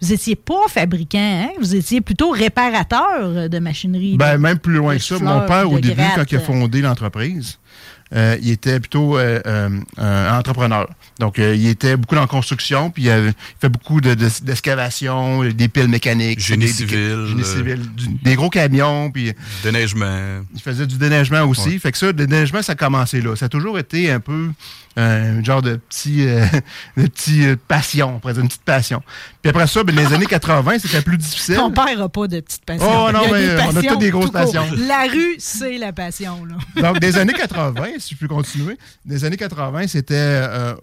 vous 0.00 0.12
étiez 0.12 0.36
pas 0.36 0.68
fabricant, 0.68 1.18
hein? 1.18 1.50
vous 1.60 1.74
étiez 1.74 2.00
plutôt 2.00 2.30
réparateur 2.30 3.48
de 3.48 3.58
machinerie. 3.58 4.16
Ben, 4.16 4.34
de- 4.36 4.42
même 4.42 4.58
plus 4.58 4.74
loin 4.74 4.96
que 4.96 5.02
ça. 5.02 5.16
fleurs, 5.18 5.40
Mon 5.40 5.46
père, 5.46 5.70
au 5.70 5.78
début, 5.78 5.94
gratte. 5.94 6.14
quand 6.16 6.32
il 6.32 6.36
a 6.36 6.40
fondé 6.40 6.80
l'entreprise, 6.80 7.58
euh, 8.14 8.36
il 8.40 8.50
était 8.50 8.80
plutôt 8.80 9.18
euh, 9.18 9.38
euh, 9.46 10.30
entrepreneur. 10.38 10.88
Donc, 11.18 11.38
euh, 11.38 11.54
il 11.54 11.66
était 11.66 11.96
beaucoup 11.96 12.14
dans 12.14 12.22
la 12.22 12.26
construction, 12.26 12.90
puis 12.90 13.04
il, 13.04 13.10
avait- 13.10 13.28
il 13.30 13.34
fait 13.60 13.68
beaucoup 13.68 14.00
de- 14.00 14.14
de- 14.14 14.28
d'excavation, 14.44 15.44
des 15.44 15.68
piles 15.68 15.88
mécaniques. 15.88 16.40
Génie 16.40 16.66
des, 16.66 16.72
civil, 16.72 17.26
génie 17.28 17.44
civil, 17.44 17.80
du- 17.94 18.08
des 18.22 18.34
gros 18.34 18.48
camions, 18.50 19.10
puis 19.10 19.32
Déneigement. 19.62 20.40
il 20.54 20.60
faisait 20.62 20.86
du 20.86 20.96
déneigement 20.96 21.42
aussi. 21.44 21.78
Fait 21.78 21.92
que 21.92 21.98
ça, 21.98 22.06
le 22.06 22.12
déneigement, 22.14 22.62
ça 22.62 22.72
a 22.72 22.76
commencé 22.76 23.20
là. 23.20 23.36
Ça 23.36 23.46
a 23.46 23.48
toujours 23.48 23.78
été 23.78 24.10
un 24.10 24.20
peu 24.20 24.48
un 24.98 25.44
genre 25.44 25.62
de 25.62 25.76
petit, 25.76 26.26
euh, 26.26 26.44
de 26.96 27.06
petit 27.06 27.46
euh, 27.46 27.56
passion, 27.68 28.16
on 28.16 28.18
pourrait 28.18 28.34
dire 28.34 28.42
une 28.42 28.48
petite 28.48 28.64
passion. 28.64 29.02
Puis 29.42 29.50
après 29.50 29.66
ça, 29.66 29.84
ben, 29.84 29.94
les 29.94 30.12
années 30.12 30.26
80, 30.26 30.78
c'était 30.80 31.02
plus 31.02 31.16
difficile. 31.16 31.54
Ton 31.54 31.70
père 31.70 31.96
n'a 31.96 32.08
pas 32.08 32.26
de 32.26 32.40
petite 32.40 32.64
passion. 32.64 32.86
Oh, 32.86 33.12
non, 33.12 33.22
mais 33.32 33.56
on 33.62 33.76
a 33.76 33.82
toutes 33.82 34.00
des 34.00 34.10
grosses 34.10 34.26
tout 34.26 34.32
passions. 34.32 34.66
La 34.88 35.04
rue, 35.10 35.36
c'est 35.38 35.78
la 35.78 35.92
passion. 35.92 36.44
Là. 36.44 36.56
Donc, 36.82 36.98
des 36.98 37.16
années 37.16 37.32
80, 37.32 37.84
si 37.98 38.14
je 38.14 38.18
peux 38.18 38.26
continuer, 38.26 38.76
des 39.04 39.24
années 39.24 39.36
80, 39.36 39.86
c'était 39.86 40.14
euh, 40.16 40.74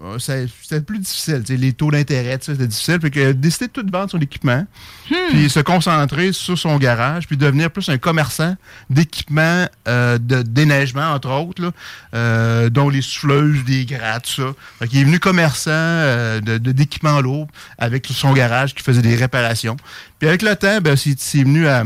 plus 0.85 0.99
difficile. 0.99 1.43
Les 1.49 1.73
taux 1.73 1.91
d'intérêt, 1.91 2.37
c'était 2.41 2.67
difficile. 2.67 2.99
Fait 3.01 3.11
qu'il 3.11 3.23
a 3.23 3.33
décidé 3.33 3.67
de 3.67 3.71
tout 3.71 3.85
vendre 3.91 4.11
son 4.11 4.19
équipement, 4.19 4.65
puis 5.29 5.49
se 5.49 5.59
concentrer 5.59 6.31
sur 6.31 6.57
son 6.57 6.77
garage, 6.77 7.27
puis 7.27 7.35
devenir 7.35 7.69
plus 7.69 7.89
un 7.89 7.97
commerçant 7.97 8.55
d'équipements 8.89 9.67
euh, 9.87 10.17
de 10.17 10.41
déneigement, 10.41 11.11
entre 11.13 11.29
autres, 11.29 11.61
là, 11.61 12.69
dont 12.69 12.89
les 12.89 13.01
souffleuses, 13.01 13.65
des 13.65 13.85
tout 14.23 14.31
ça. 14.79 14.87
Qu'il 14.87 14.99
est 14.99 15.03
venu 15.03 15.19
commerçant 15.19 15.71
euh, 15.71 16.39
de- 16.41 16.57
de- 16.57 16.71
d'équipements 16.71 17.21
lourds 17.21 17.47
avec 17.77 18.07
son 18.07 18.33
garage 18.33 18.73
qui 18.73 18.83
faisait 18.83 19.01
des 19.01 19.15
réparations. 19.15 19.75
Puis 20.19 20.27
avec 20.27 20.41
le 20.41 20.55
temps, 20.55 20.79
ben, 20.81 20.95
c'est 20.95 21.19
c'est 21.19 21.43
venu 21.43 21.67
à 21.67 21.83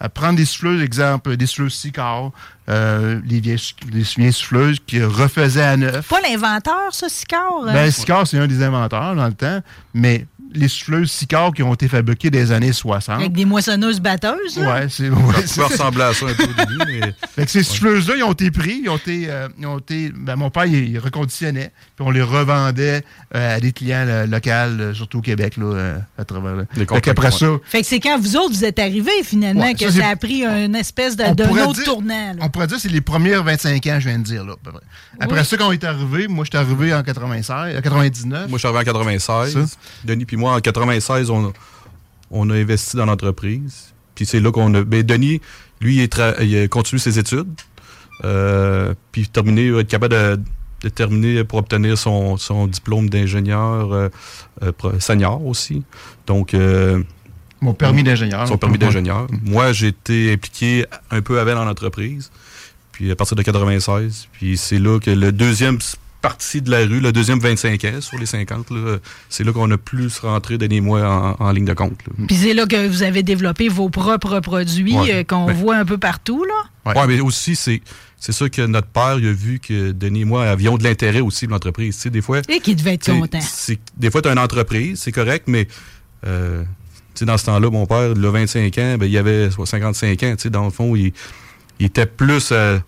à 0.00 0.08
prendre 0.08 0.36
des 0.36 0.44
souffleuses, 0.44 0.82
exemple, 0.82 1.36
des 1.36 1.46
souffleuses 1.46 1.74
Sicard, 1.74 2.32
euh, 2.68 3.20
les 3.24 3.40
vieilles, 3.40 3.60
les 3.92 4.02
vieilles 4.02 4.32
souffleuses 4.32 4.78
qui 4.84 5.02
refaisaient 5.02 5.62
à 5.62 5.76
neuf. 5.76 6.08
Pas 6.08 6.20
l'inventeur, 6.20 6.92
ça, 6.92 7.08
Sicard? 7.08 7.62
Ben, 7.64 7.90
Sicard, 7.90 8.26
c'est 8.26 8.38
un 8.38 8.48
des 8.48 8.62
inventeurs 8.62 9.14
dans 9.14 9.26
le 9.26 9.32
temps, 9.34 9.60
mais 9.94 10.26
les 10.54 10.68
souffleuses 10.68 11.10
Sicard 11.10 11.52
qui 11.52 11.62
ont 11.62 11.74
été 11.74 11.88
fabriquées 11.88 12.30
des 12.30 12.52
années 12.52 12.72
60. 12.72 13.16
avec 13.20 13.32
des 13.32 13.44
moissonneuses 13.44 14.00
batteuses. 14.00 14.56
là? 14.58 14.72
Ouais, 14.74 14.86
c'est 14.88 15.08
ouais, 15.10 15.46
Ça 15.46 15.66
ressembler 15.66 16.02
à 16.04 16.14
ça 16.14 16.26
un 16.26 16.34
peu 16.34 16.44
au 16.44 16.46
début, 16.66 17.00
mais 17.00 17.14
Fait 17.34 17.44
que 17.44 17.50
ces 17.50 17.62
souffleuses-là, 17.62 18.14
ils 18.16 18.22
ont 18.24 18.32
été 18.32 18.50
pris, 18.50 18.80
ils 18.84 18.88
ont 18.88 18.96
été, 18.96 19.26
euh, 19.28 19.48
ils 19.58 19.66
ont 19.66 19.78
été 19.78 20.10
ben, 20.14 20.36
mon 20.36 20.50
père, 20.50 20.66
il, 20.66 20.90
il 20.90 20.98
reconditionnait, 20.98 21.72
puis 21.96 22.06
on 22.06 22.10
les 22.10 22.22
revendait 22.22 23.02
euh, 23.34 23.56
à 23.56 23.60
des 23.60 23.72
clients 23.72 24.04
euh, 24.06 24.26
locaux, 24.26 24.50
euh, 24.50 24.94
surtout 24.94 25.18
au 25.18 25.22
Québec, 25.22 25.56
là, 25.56 25.64
euh, 25.64 25.98
à 26.18 26.24
travers. 26.24 26.54
là. 26.56 26.64
Fait 26.74 27.00
qu'après 27.00 27.30
ça, 27.30 27.46
Fait 27.64 27.80
que 27.82 27.86
c'est 27.86 28.00
quand 28.00 28.18
vous 28.18 28.36
autres, 28.36 28.54
vous 28.54 28.64
êtes 28.64 28.78
arrivés, 28.78 29.10
finalement, 29.24 29.62
Ouais, 29.62 29.74
que 29.74 29.90
ça, 29.90 30.08
a 30.08 30.16
pris 30.16 30.44
une 30.44 30.74
espèce 30.76 31.16
de, 31.16 31.24
pourrait 31.44 31.62
autre 31.62 31.74
dire- 31.74 31.84
tournant. 31.84 32.32
là. 32.34 32.38
On 32.40 32.48
pourrait 32.48 32.66
dire 32.66 32.76
que 32.76 32.82
c'est 32.82 32.88
les 32.88 33.00
premiers 33.00 33.34
25 33.36 33.86
ans, 33.88 33.96
je 34.00 34.08
viens 34.08 34.18
de 34.18 34.24
dire. 34.24 34.44
Là, 34.44 34.52
à 34.52 34.56
peu 34.62 34.70
près. 34.70 34.80
Après 35.20 35.40
Oui. 35.40 35.44
ça, 35.46 35.56
quand 35.56 35.68
on 35.68 35.72
est 35.72 35.84
arrivé, 35.84 36.28
moi, 36.28 36.44
j'étais 36.44 36.58
arrivé 36.58 36.92
en 36.94 37.02
96, 37.02 37.74
euh, 37.76 37.80
99. 37.80 38.48
moi, 38.48 38.56
je 38.56 38.58
suis 38.58 38.66
arrivé 38.68 38.80
en 38.80 38.84
96. 38.92 39.52
Ça. 39.54 39.60
Denis 40.04 40.24
puis 40.24 40.36
moi, 40.36 40.43
en 40.52 40.60
96, 40.60 41.30
on 41.30 41.46
a, 41.48 41.52
on 42.30 42.50
a 42.50 42.54
investi 42.54 42.96
dans 42.96 43.06
l'entreprise. 43.06 43.92
Puis 44.14 44.26
c'est 44.26 44.40
là 44.40 44.52
qu'on 44.52 44.72
a. 44.74 44.84
Ben, 44.84 45.02
Denis, 45.02 45.40
lui, 45.80 45.96
il, 45.96 46.06
tra- 46.08 46.36
il 46.44 46.56
a 46.58 46.68
continué 46.68 47.00
ses 47.00 47.18
études. 47.18 47.48
Euh, 48.24 48.94
puis 49.12 49.26
terminé, 49.28 49.66
il 49.66 49.72
va 49.72 49.80
être 49.80 49.88
capable 49.88 50.14
de, 50.14 50.40
de 50.82 50.88
terminer 50.88 51.42
pour 51.44 51.58
obtenir 51.58 51.98
son, 51.98 52.36
son 52.36 52.66
diplôme 52.68 53.08
d'ingénieur 53.10 53.92
euh, 53.92 54.08
euh, 54.62 54.72
senior 55.00 55.44
aussi. 55.44 55.82
Donc, 56.26 56.54
Mon 57.60 57.74
permis 57.74 58.02
d'ingénieur. 58.04 58.46
son 58.46 58.56
permis 58.58 58.78
d'ingénieur. 58.78 59.26
Moi, 59.42 59.72
j'ai 59.72 59.88
été 59.88 60.32
impliqué 60.32 60.86
un 61.10 61.22
peu 61.22 61.40
avant 61.40 61.54
dans 61.54 61.64
l'entreprise. 61.64 62.30
Puis 62.92 63.10
à 63.10 63.16
partir 63.16 63.36
de 63.36 63.42
96. 63.42 64.28
Puis 64.32 64.56
c'est 64.56 64.78
là 64.78 65.00
que 65.00 65.10
le 65.10 65.32
deuxième 65.32 65.78
partie 66.28 66.62
de 66.62 66.70
la 66.70 66.78
rue, 66.80 67.00
le 67.00 67.12
deuxième 67.12 67.38
25 67.38 67.84
ans 67.84 68.00
sur 68.00 68.18
les 68.18 68.26
50, 68.26 68.70
là, 68.70 68.96
c'est 69.28 69.44
là 69.44 69.52
qu'on 69.52 69.70
a 69.70 69.78
plus 69.78 70.18
rentré, 70.18 70.58
Denis 70.58 70.76
et 70.76 70.80
moi, 70.80 71.36
en, 71.40 71.44
en 71.44 71.50
ligne 71.52 71.64
de 71.66 71.74
compte. 71.74 71.98
Puis 72.26 72.36
c'est 72.36 72.54
là 72.54 72.66
que 72.66 72.88
vous 72.88 73.02
avez 73.02 73.22
développé 73.22 73.68
vos 73.68 73.88
propres 73.90 74.40
produits 74.40 74.96
Ouais. 74.96 75.14
euh, 75.14 75.24
qu'on 75.24 75.46
Ben- 75.46 75.52
voit 75.56 75.76
un 75.76 75.84
peu 75.84 75.98
partout. 75.98 76.44
Ouais. 76.86 76.96
Ouais, 76.98 77.06
mais 77.06 77.20
aussi, 77.20 77.56
c'est, 77.56 77.80
c'est 78.18 78.32
ça 78.32 78.48
que 78.48 78.62
notre 78.66 78.88
père, 78.88 79.18
il 79.18 79.28
a 79.28 79.32
vu 79.32 79.58
que 79.58 79.92
Denis 79.92 80.22
et 80.22 80.24
moi 80.24 80.48
avions 80.48 80.76
de 80.78 80.84
l'intérêt 80.84 81.20
aussi 81.20 81.46
de 81.46 81.50
l'entreprise. 81.52 81.96
Tu 81.96 82.02
sais, 82.02 82.10
des 82.10 82.20
fois, 82.22 82.40
Et 82.48 82.60
qui 82.60 82.74
devait 82.74 82.94
être 82.94 83.10
content. 83.10 83.38
des 83.96 84.10
fois, 84.10 84.22
tu 84.22 84.28
as 84.28 84.32
une 84.32 84.38
entreprise, 84.38 85.00
c'est 85.00 85.12
correct, 85.12 85.44
mais 85.46 85.68
euh, 86.26 86.62
tu 86.62 87.20
sais, 87.20 87.24
dans 87.26 87.36
ce 87.38 87.46
temps-là, 87.46 87.70
mon 87.70 87.86
père, 87.86 88.12
il 88.16 88.24
a 88.24 88.30
25 88.30 88.78
ans, 88.78 88.96
ben, 88.98 89.06
il 89.06 89.16
avait 89.18 89.50
soit 89.50 89.66
55 89.66 90.22
ans. 90.22 90.34
tu 90.36 90.42
sais, 90.42 90.50
Dans 90.50 90.64
le 90.64 90.70
fond, 90.70 90.96
il, 90.96 91.12
il 91.78 91.86
était 91.86 92.06
plus 92.06 92.48
euh, 92.52 92.78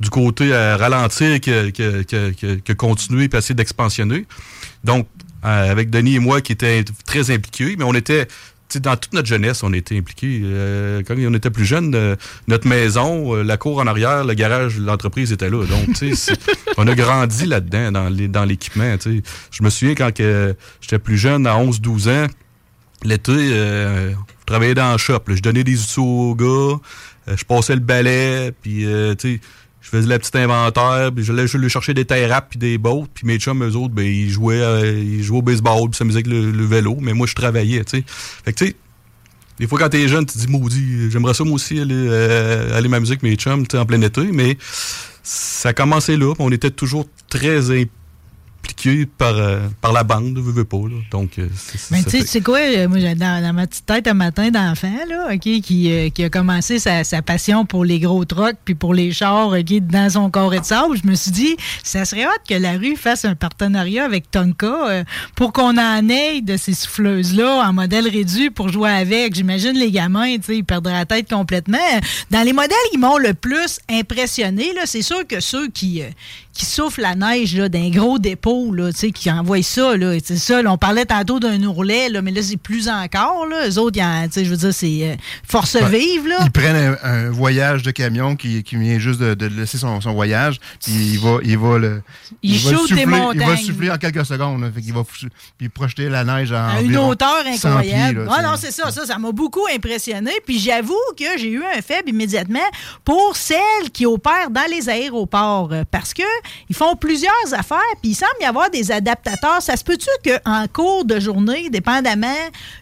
du 0.00 0.10
côté 0.10 0.54
à 0.54 0.76
ralentir 0.76 1.40
que, 1.40 1.70
que, 1.70 2.02
que, 2.02 2.30
que, 2.32 2.54
que 2.60 2.72
continuer 2.72 3.28
et 3.32 3.36
essayer 3.36 3.54
d'expansionner. 3.54 4.26
Donc, 4.84 5.08
euh, 5.44 5.70
avec 5.70 5.90
Denis 5.90 6.16
et 6.16 6.18
moi 6.20 6.40
qui 6.40 6.52
étaient 6.52 6.84
très 7.06 7.30
impliqués, 7.30 7.74
mais 7.76 7.84
on 7.84 7.94
était. 7.94 8.26
tu 8.26 8.32
sais, 8.68 8.80
Dans 8.80 8.96
toute 8.96 9.12
notre 9.12 9.26
jeunesse, 9.28 9.62
on 9.62 9.72
était 9.72 9.96
impliqués. 9.98 10.40
Euh, 10.44 11.02
quand 11.06 11.14
on 11.18 11.34
était 11.34 11.50
plus 11.50 11.64
jeunes, 11.64 11.94
euh, 11.94 12.14
notre 12.46 12.68
maison, 12.68 13.34
euh, 13.36 13.42
la 13.42 13.56
cour 13.56 13.78
en 13.78 13.86
arrière, 13.88 14.24
le 14.24 14.34
garage, 14.34 14.78
l'entreprise 14.78 15.32
était 15.32 15.50
là. 15.50 15.64
Donc, 15.66 15.86
tu 15.96 16.14
sais, 16.14 16.14
c'est- 16.14 16.40
on 16.76 16.86
a 16.86 16.94
grandi 16.94 17.46
là-dedans, 17.46 17.92
dans 18.10 18.44
l'équipement. 18.44 18.96
tu 18.98 19.16
sais. 19.18 19.22
Je 19.50 19.62
me 19.64 19.70
souviens 19.70 19.94
quand 19.94 20.10
j'étais 20.80 20.98
plus 20.98 21.18
jeune, 21.18 21.46
à 21.46 21.54
11-12 21.56 22.08
ans, 22.08 22.26
l'été, 23.04 23.32
euh, 23.34 24.10
je 24.12 24.44
travaillais 24.46 24.74
dans 24.74 24.92
le 24.92 24.98
shop. 24.98 25.20
là. 25.28 25.34
Je 25.36 25.42
donnais 25.42 25.64
des 25.64 25.80
outils 25.80 26.00
aux 26.00 26.34
gars, 26.34 26.44
euh, 26.46 27.36
je 27.36 27.44
passais 27.44 27.74
le 27.74 27.80
balai, 27.80 28.52
puis 28.62 28.84
euh, 28.86 29.14
tu 29.14 29.34
sais, 29.34 29.40
je 29.90 29.96
faisais 29.96 30.08
le 30.08 30.18
petit 30.18 30.36
inventaire, 30.36 31.10
puis 31.14 31.24
j'allais 31.24 31.46
lui 31.46 31.70
chercher 31.70 31.94
des 31.94 32.04
tailles 32.04 32.26
rap 32.26 32.48
puis 32.50 32.58
des 32.58 32.76
bottes, 32.76 33.08
puis 33.14 33.26
mes 33.26 33.38
chums, 33.38 33.64
eux 33.64 33.74
autres, 33.74 33.94
ben, 33.94 34.04
ils 34.04 34.28
jouaient, 34.28 34.60
euh, 34.60 34.98
ils 34.98 35.22
jouaient 35.22 35.38
au 35.38 35.42
baseball, 35.42 35.88
puis 35.88 35.96
s'amusaient 35.96 36.18
avec 36.18 36.26
le, 36.26 36.50
le 36.50 36.64
vélo, 36.66 36.98
mais 37.00 37.14
moi, 37.14 37.26
je 37.26 37.34
travaillais, 37.34 37.82
tu 37.84 37.98
sais. 37.98 38.04
Fait 38.06 38.52
que, 38.52 38.58
tu 38.58 38.66
sais, 38.66 38.76
des 39.58 39.66
fois, 39.66 39.78
quand 39.78 39.88
t'es 39.88 40.06
jeune, 40.06 40.26
tu 40.26 40.34
te 40.34 40.38
dis, 40.38 40.48
maudit, 40.48 41.10
j'aimerais 41.10 41.32
ça, 41.32 41.42
moi 41.44 41.54
aussi, 41.54 41.80
aller, 41.80 41.94
euh, 41.94 42.76
aller 42.76 42.88
m'amuser 42.88 43.12
avec 43.12 43.22
mes 43.22 43.34
chums, 43.36 43.66
tu 43.66 43.76
sais, 43.76 43.78
en 43.78 43.86
plein 43.86 44.00
été, 44.02 44.24
mais 44.30 44.58
ça 45.22 45.70
a 45.70 45.72
commencé 45.72 46.18
là, 46.18 46.34
on 46.38 46.52
était 46.52 46.70
toujours 46.70 47.06
très 47.30 47.70
par, 49.18 49.34
euh, 49.36 49.60
par 49.80 49.92
la 49.92 50.04
bande, 50.04 50.38
veux, 50.38 50.52
veux 50.52 50.64
pas. 50.64 50.76
là. 50.76 50.96
Donc, 51.10 51.38
euh, 51.38 51.48
Mais 51.90 52.02
tu 52.02 52.20
sais, 52.20 52.40
quoi, 52.40 52.58
euh, 52.58 52.88
moi, 52.88 52.98
dans, 53.14 53.42
dans 53.42 53.52
ma 53.52 53.66
petite 53.66 53.86
tête 53.86 54.06
un 54.06 54.14
matin 54.14 54.50
d'enfant, 54.50 54.92
là, 55.08 55.28
OK, 55.32 55.40
qui, 55.40 55.92
euh, 55.92 56.10
qui 56.10 56.24
a 56.24 56.30
commencé 56.30 56.78
sa, 56.78 57.04
sa 57.04 57.22
passion 57.22 57.66
pour 57.66 57.84
les 57.84 57.98
gros 58.00 58.24
trucks 58.24 58.56
puis 58.64 58.74
pour 58.74 58.94
les 58.94 59.12
chars, 59.12 59.48
OK, 59.48 59.72
dans 59.86 60.10
son 60.10 60.30
corps 60.30 60.50
de 60.50 60.58
sable, 60.62 60.96
je 61.02 61.08
me 61.08 61.14
suis 61.14 61.30
dit, 61.30 61.56
ça 61.82 62.04
serait 62.04 62.24
hâte 62.24 62.42
que 62.48 62.54
la 62.54 62.72
rue 62.72 62.96
fasse 62.96 63.24
un 63.24 63.34
partenariat 63.34 64.04
avec 64.04 64.30
Tonka 64.30 64.66
euh, 64.66 65.04
pour 65.34 65.52
qu'on 65.52 65.76
en 65.78 66.08
ait 66.08 66.40
de 66.40 66.56
ces 66.56 66.74
souffleuses-là 66.74 67.68
en 67.68 67.72
modèle 67.72 68.08
réduit 68.08 68.50
pour 68.50 68.68
jouer 68.68 68.90
avec. 68.90 69.34
J'imagine 69.34 69.72
les 69.72 69.90
gamins, 69.90 70.36
tu 70.36 70.42
sais, 70.44 70.56
ils 70.58 70.64
perdraient 70.64 70.92
la 70.92 71.06
tête 71.06 71.28
complètement. 71.28 71.78
Dans 72.30 72.42
les 72.42 72.52
modèles 72.52 72.76
qui 72.90 72.98
m'ont 72.98 73.18
le 73.18 73.34
plus 73.34 73.78
impressionné, 73.90 74.72
là, 74.74 74.82
c'est 74.84 75.02
sûr 75.02 75.26
que 75.26 75.40
ceux 75.40 75.68
qui, 75.68 76.02
euh, 76.02 76.06
qui 76.58 76.66
soufflent 76.66 77.02
la 77.02 77.14
neige 77.14 77.54
d'un 77.54 77.88
gros 77.90 78.18
dépôt, 78.18 78.72
là, 78.74 78.92
tu 78.92 78.98
sais, 78.98 79.10
qui 79.12 79.30
envoient 79.30 79.62
ça. 79.62 79.96
Là, 79.96 80.16
c'est 80.24 80.36
ça 80.36 80.60
là, 80.60 80.72
on 80.72 80.76
parlait 80.76 81.04
tantôt 81.04 81.38
d'un 81.38 81.62
ourlet, 81.62 82.08
là, 82.08 82.20
mais 82.20 82.32
là, 82.32 82.42
c'est 82.42 82.56
plus 82.56 82.88
encore. 82.88 83.46
Là. 83.46 83.68
Eux 83.68 83.78
autres, 83.78 84.00
en- 84.00 84.26
je 84.34 84.40
veux 84.42 84.56
dire, 84.56 84.74
c'est 84.74 85.10
euh, 85.10 85.14
force 85.46 85.74
Ben, 85.74 85.86
vive. 85.88 86.26
Là. 86.26 86.38
Ils 86.44 86.50
prennent 86.50 86.96
un, 87.02 87.08
un 87.08 87.30
voyage 87.30 87.82
de 87.84 87.92
camion 87.92 88.34
qui, 88.34 88.62
qui 88.64 88.76
vient 88.76 88.98
juste 88.98 89.20
de, 89.20 89.34
de 89.34 89.46
laisser 89.46 89.78
son, 89.78 90.00
son 90.00 90.12
voyage, 90.14 90.58
puis 90.84 90.92
il 91.12 91.18
va, 91.20 91.38
il 91.44 91.56
va 91.56 91.78
le, 91.78 92.02
Il 92.42 92.58
va 92.58 92.70
le 92.72 92.76
des 92.76 92.82
souffler, 92.82 93.02
il 93.02 93.08
va 93.08 93.16
montagnes. 93.18 93.50
le 93.50 93.56
souffler 93.56 93.90
en 93.92 93.96
quelques 93.96 94.26
secondes. 94.26 94.60
Là, 94.60 94.68
fait 94.74 94.82
qu'il 94.82 94.92
va 94.94 95.04
puis 95.56 95.68
projeter 95.68 96.08
la 96.08 96.24
neige 96.24 96.50
à, 96.52 96.70
à 96.70 96.80
une 96.80 96.96
hauteur 96.96 97.44
100 97.56 97.68
incroyable. 97.68 98.24
pieds, 98.24 98.34
ah 98.36 98.42
non, 98.42 98.54
c'est 98.58 98.72
ça, 98.72 98.90
ça, 98.90 99.06
ça 99.06 99.16
m'a 99.18 99.30
beaucoup 99.30 99.66
impressionné. 99.72 100.32
Puis 100.44 100.58
j'avoue 100.58 100.94
que 101.16 101.24
j'ai 101.38 101.50
eu 101.50 101.62
un 101.76 101.80
faible 101.82 102.08
immédiatement 102.08 102.58
pour 103.04 103.36
celles 103.36 103.90
qui 103.92 104.06
opèrent 104.06 104.50
dans 104.50 104.68
les 104.70 104.88
aéroports 104.88 105.68
euh, 105.72 105.84
parce 105.90 106.14
que 106.14 106.22
ils 106.68 106.76
font 106.76 106.96
plusieurs 106.96 107.32
affaires. 107.52 107.78
Puis 108.02 108.10
il 108.12 108.14
semble 108.14 108.32
y 108.40 108.44
avoir 108.44 108.70
des 108.70 108.90
adaptateurs. 108.92 109.60
Ça 109.62 109.76
se 109.76 109.84
peut-tu 109.84 110.08
qu'en 110.24 110.66
cours 110.72 111.04
de 111.04 111.18
journée, 111.20 111.70
dépendamment 111.70 112.26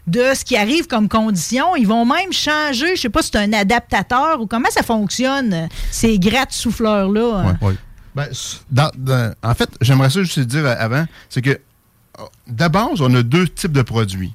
de 0.07 0.33
ce 0.35 0.43
qui 0.45 0.55
arrive 0.57 0.87
comme 0.87 1.09
condition, 1.09 1.75
ils 1.75 1.87
vont 1.87 2.05
même 2.05 2.31
changer. 2.33 2.95
Je 2.95 3.01
sais 3.01 3.09
pas 3.09 3.21
si 3.21 3.29
c'est 3.31 3.39
un 3.39 3.53
adaptateur 3.53 4.41
ou 4.41 4.47
comment 4.47 4.69
ça 4.71 4.83
fonctionne 4.83 5.69
ces 5.91 6.19
gratte 6.19 6.51
souffleurs 6.51 7.09
là. 7.11 7.43
hein? 7.45 7.57
Ouais. 7.61 7.73
Ben, 8.15 8.27
dans- 8.71 8.91
dans- 8.97 9.33
en 9.43 9.53
fait, 9.53 9.69
j'aimerais 9.79 10.09
ça 10.09 10.21
juste 10.23 10.35
te 10.35 10.39
dire 10.41 10.65
avant, 10.67 11.05
c'est 11.29 11.41
que 11.43 11.59
de 12.47 12.67
base, 12.67 12.99
on 12.99 13.13
a 13.13 13.21
deux 13.21 13.47
types 13.47 13.71
de 13.71 13.83
produits. 13.83 14.33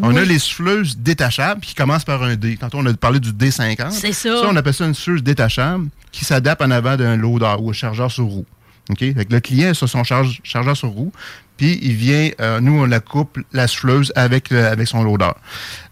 On 0.00 0.16
a 0.16 0.22
les 0.22 0.38
souffleuses 0.38 0.96
détachables 0.96 1.60
qui 1.60 1.74
commencent 1.74 2.04
par 2.06 2.22
un 2.22 2.34
D. 2.34 2.56
Tantôt, 2.58 2.78
on 2.78 2.86
a 2.86 2.94
parlé 2.94 3.20
du 3.20 3.32
D50. 3.32 3.90
C'est 3.90 4.14
ça. 4.14 4.40
Ça, 4.40 4.48
on 4.48 4.56
appelle 4.56 4.72
ça 4.72 4.86
une 4.86 4.94
souffleuse 4.94 5.22
détachable 5.22 5.88
qui 6.12 6.24
s'adapte 6.24 6.62
en 6.62 6.70
avant 6.70 6.96
d'un 6.96 7.16
loader 7.16 7.56
ou 7.60 7.68
un 7.68 7.72
chargeur 7.74 8.10
sur 8.10 8.24
roue. 8.24 8.46
Ok? 8.92 8.98
Fait 8.98 9.24
que 9.24 9.32
le 9.32 9.40
client 9.40 9.70
a 9.70 9.74
son 9.74 10.04
charge- 10.04 10.40
chargeur 10.44 10.76
sur 10.76 10.88
roue, 10.88 11.12
puis 11.56 11.78
il 11.82 11.92
vient, 11.92 12.30
euh, 12.40 12.58
nous, 12.60 12.80
on 12.80 12.86
la 12.86 13.00
coupe, 13.00 13.38
la 13.52 13.66
souffleuse, 13.68 14.12
avec, 14.16 14.48
le- 14.48 14.64
avec 14.66 14.88
son 14.88 15.02
loader. 15.02 15.30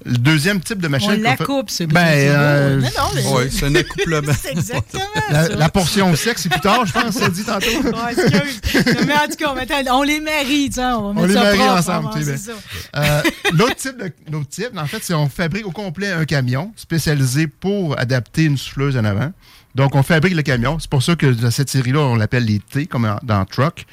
Le 0.07 0.17
deuxième 0.17 0.61
type 0.61 0.81
de 0.81 0.89
machine... 0.89 1.11
On 1.19 1.23
la 1.23 1.37
fait- 1.37 1.45
coupe, 1.45 1.69
c'est 1.69 1.87
Ben, 1.87 2.07
euh, 2.07 2.77
Non, 2.81 2.89
non, 2.97 3.05
mais- 3.15 3.27
Ouais, 3.27 3.51
c'est 3.51 3.67
un 3.67 3.75
accouplement. 3.75 4.33
C'est 4.43 4.53
exactement 4.53 5.03
la, 5.31 5.45
ça. 5.47 5.57
la 5.57 5.69
portion 5.69 6.15
sexe, 6.17 6.43
c'est 6.45 6.49
plus 6.49 6.61
tard, 6.61 6.87
je 6.87 6.93
pense, 6.95 7.15
ça 7.17 7.29
dit 7.29 7.45
tantôt. 7.45 7.67
Ouais, 7.67 8.13
excuse. 8.13 8.85
mais 9.07 9.13
en 9.13 9.29
tout 9.29 9.37
cas, 9.37 9.53
on, 9.91 9.95
on 9.99 10.03
les 10.03 10.21
marie, 10.21 10.69
tu 10.71 10.77
sais, 10.77 10.85
on 10.85 11.13
va 11.13 11.21
mettre 11.21 11.27
les 11.29 11.35
ça 11.35 11.43
marie 11.45 11.59
propre, 11.59 11.73
ensemble, 11.75 12.09
on 12.09 12.13
c'est 12.23 12.47
ben. 12.47 12.55
Euh, 12.97 13.23
L'autre 13.53 13.77
type, 13.77 13.99
de- 13.99 14.45
type, 14.45 14.71
en 14.79 14.87
fait, 14.87 15.03
c'est 15.05 15.13
on 15.15 15.29
fabrique 15.29 15.67
au 15.67 15.71
complet 15.73 16.11
un 16.13 16.25
camion 16.25 16.73
spécialisé 16.77 17.47
pour 17.47 17.99
adapter 17.99 18.45
une 18.45 18.57
souffleuse 18.57 18.97
en 18.97 19.05
avant. 19.05 19.33
Donc, 19.75 19.95
on 19.95 20.03
fabrique 20.03 20.35
le 20.35 20.43
camion. 20.43 20.79
C'est 20.81 20.91
pour 20.91 21.03
ça 21.03 21.15
que 21.15 21.27
dans 21.27 21.51
cette 21.51 21.71
série-là, 21.71 22.01
on 22.01 22.17
l'appelle 22.17 22.45
les 22.45 22.59
T, 22.59 22.87
comme 22.87 23.09
dans 23.23 23.45
Truck. 23.45 23.87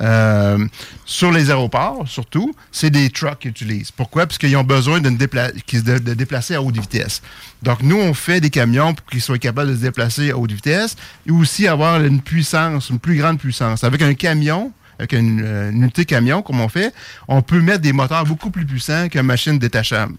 Euh, 0.00 0.66
sur 1.04 1.30
les 1.30 1.50
aéroports, 1.50 2.08
surtout, 2.08 2.54
c'est 2.72 2.90
des 2.90 3.10
trucks 3.10 3.38
qu'ils 3.38 3.50
utilisent. 3.50 3.90
Pourquoi? 3.92 4.26
Parce 4.26 4.38
qu'ils 4.38 4.56
ont 4.56 4.64
besoin 4.64 5.00
d'une 5.00 5.16
dépla- 5.16 5.52
de, 5.52 5.98
de 5.98 6.14
déplacer 6.14 6.54
à 6.54 6.62
haute 6.62 6.76
vitesse. 6.76 7.22
Donc, 7.62 7.82
nous, 7.82 7.96
on 7.98 8.14
fait 8.14 8.40
des 8.40 8.50
camions 8.50 8.94
pour 8.94 9.06
qu'ils 9.06 9.20
soient 9.20 9.38
capables 9.38 9.70
de 9.70 9.76
se 9.76 9.82
déplacer 9.82 10.30
à 10.30 10.36
haute 10.38 10.50
vitesse 10.50 10.96
et 11.26 11.30
aussi 11.30 11.68
avoir 11.68 12.02
une 12.02 12.20
puissance, 12.20 12.90
une 12.90 12.98
plus 12.98 13.16
grande 13.16 13.38
puissance. 13.38 13.84
Avec 13.84 14.02
un 14.02 14.14
camion, 14.14 14.72
avec 14.98 15.12
une, 15.12 15.42
euh, 15.44 15.70
une 15.70 15.82
unité 15.82 16.04
camion, 16.04 16.42
comme 16.42 16.60
on 16.60 16.68
fait, 16.68 16.92
on 17.28 17.42
peut 17.42 17.60
mettre 17.60 17.82
des 17.82 17.92
moteurs 17.92 18.24
beaucoup 18.24 18.50
plus 18.50 18.66
puissants 18.66 19.08
qu'une 19.08 19.22
machine 19.22 19.58
détachable. 19.58 20.14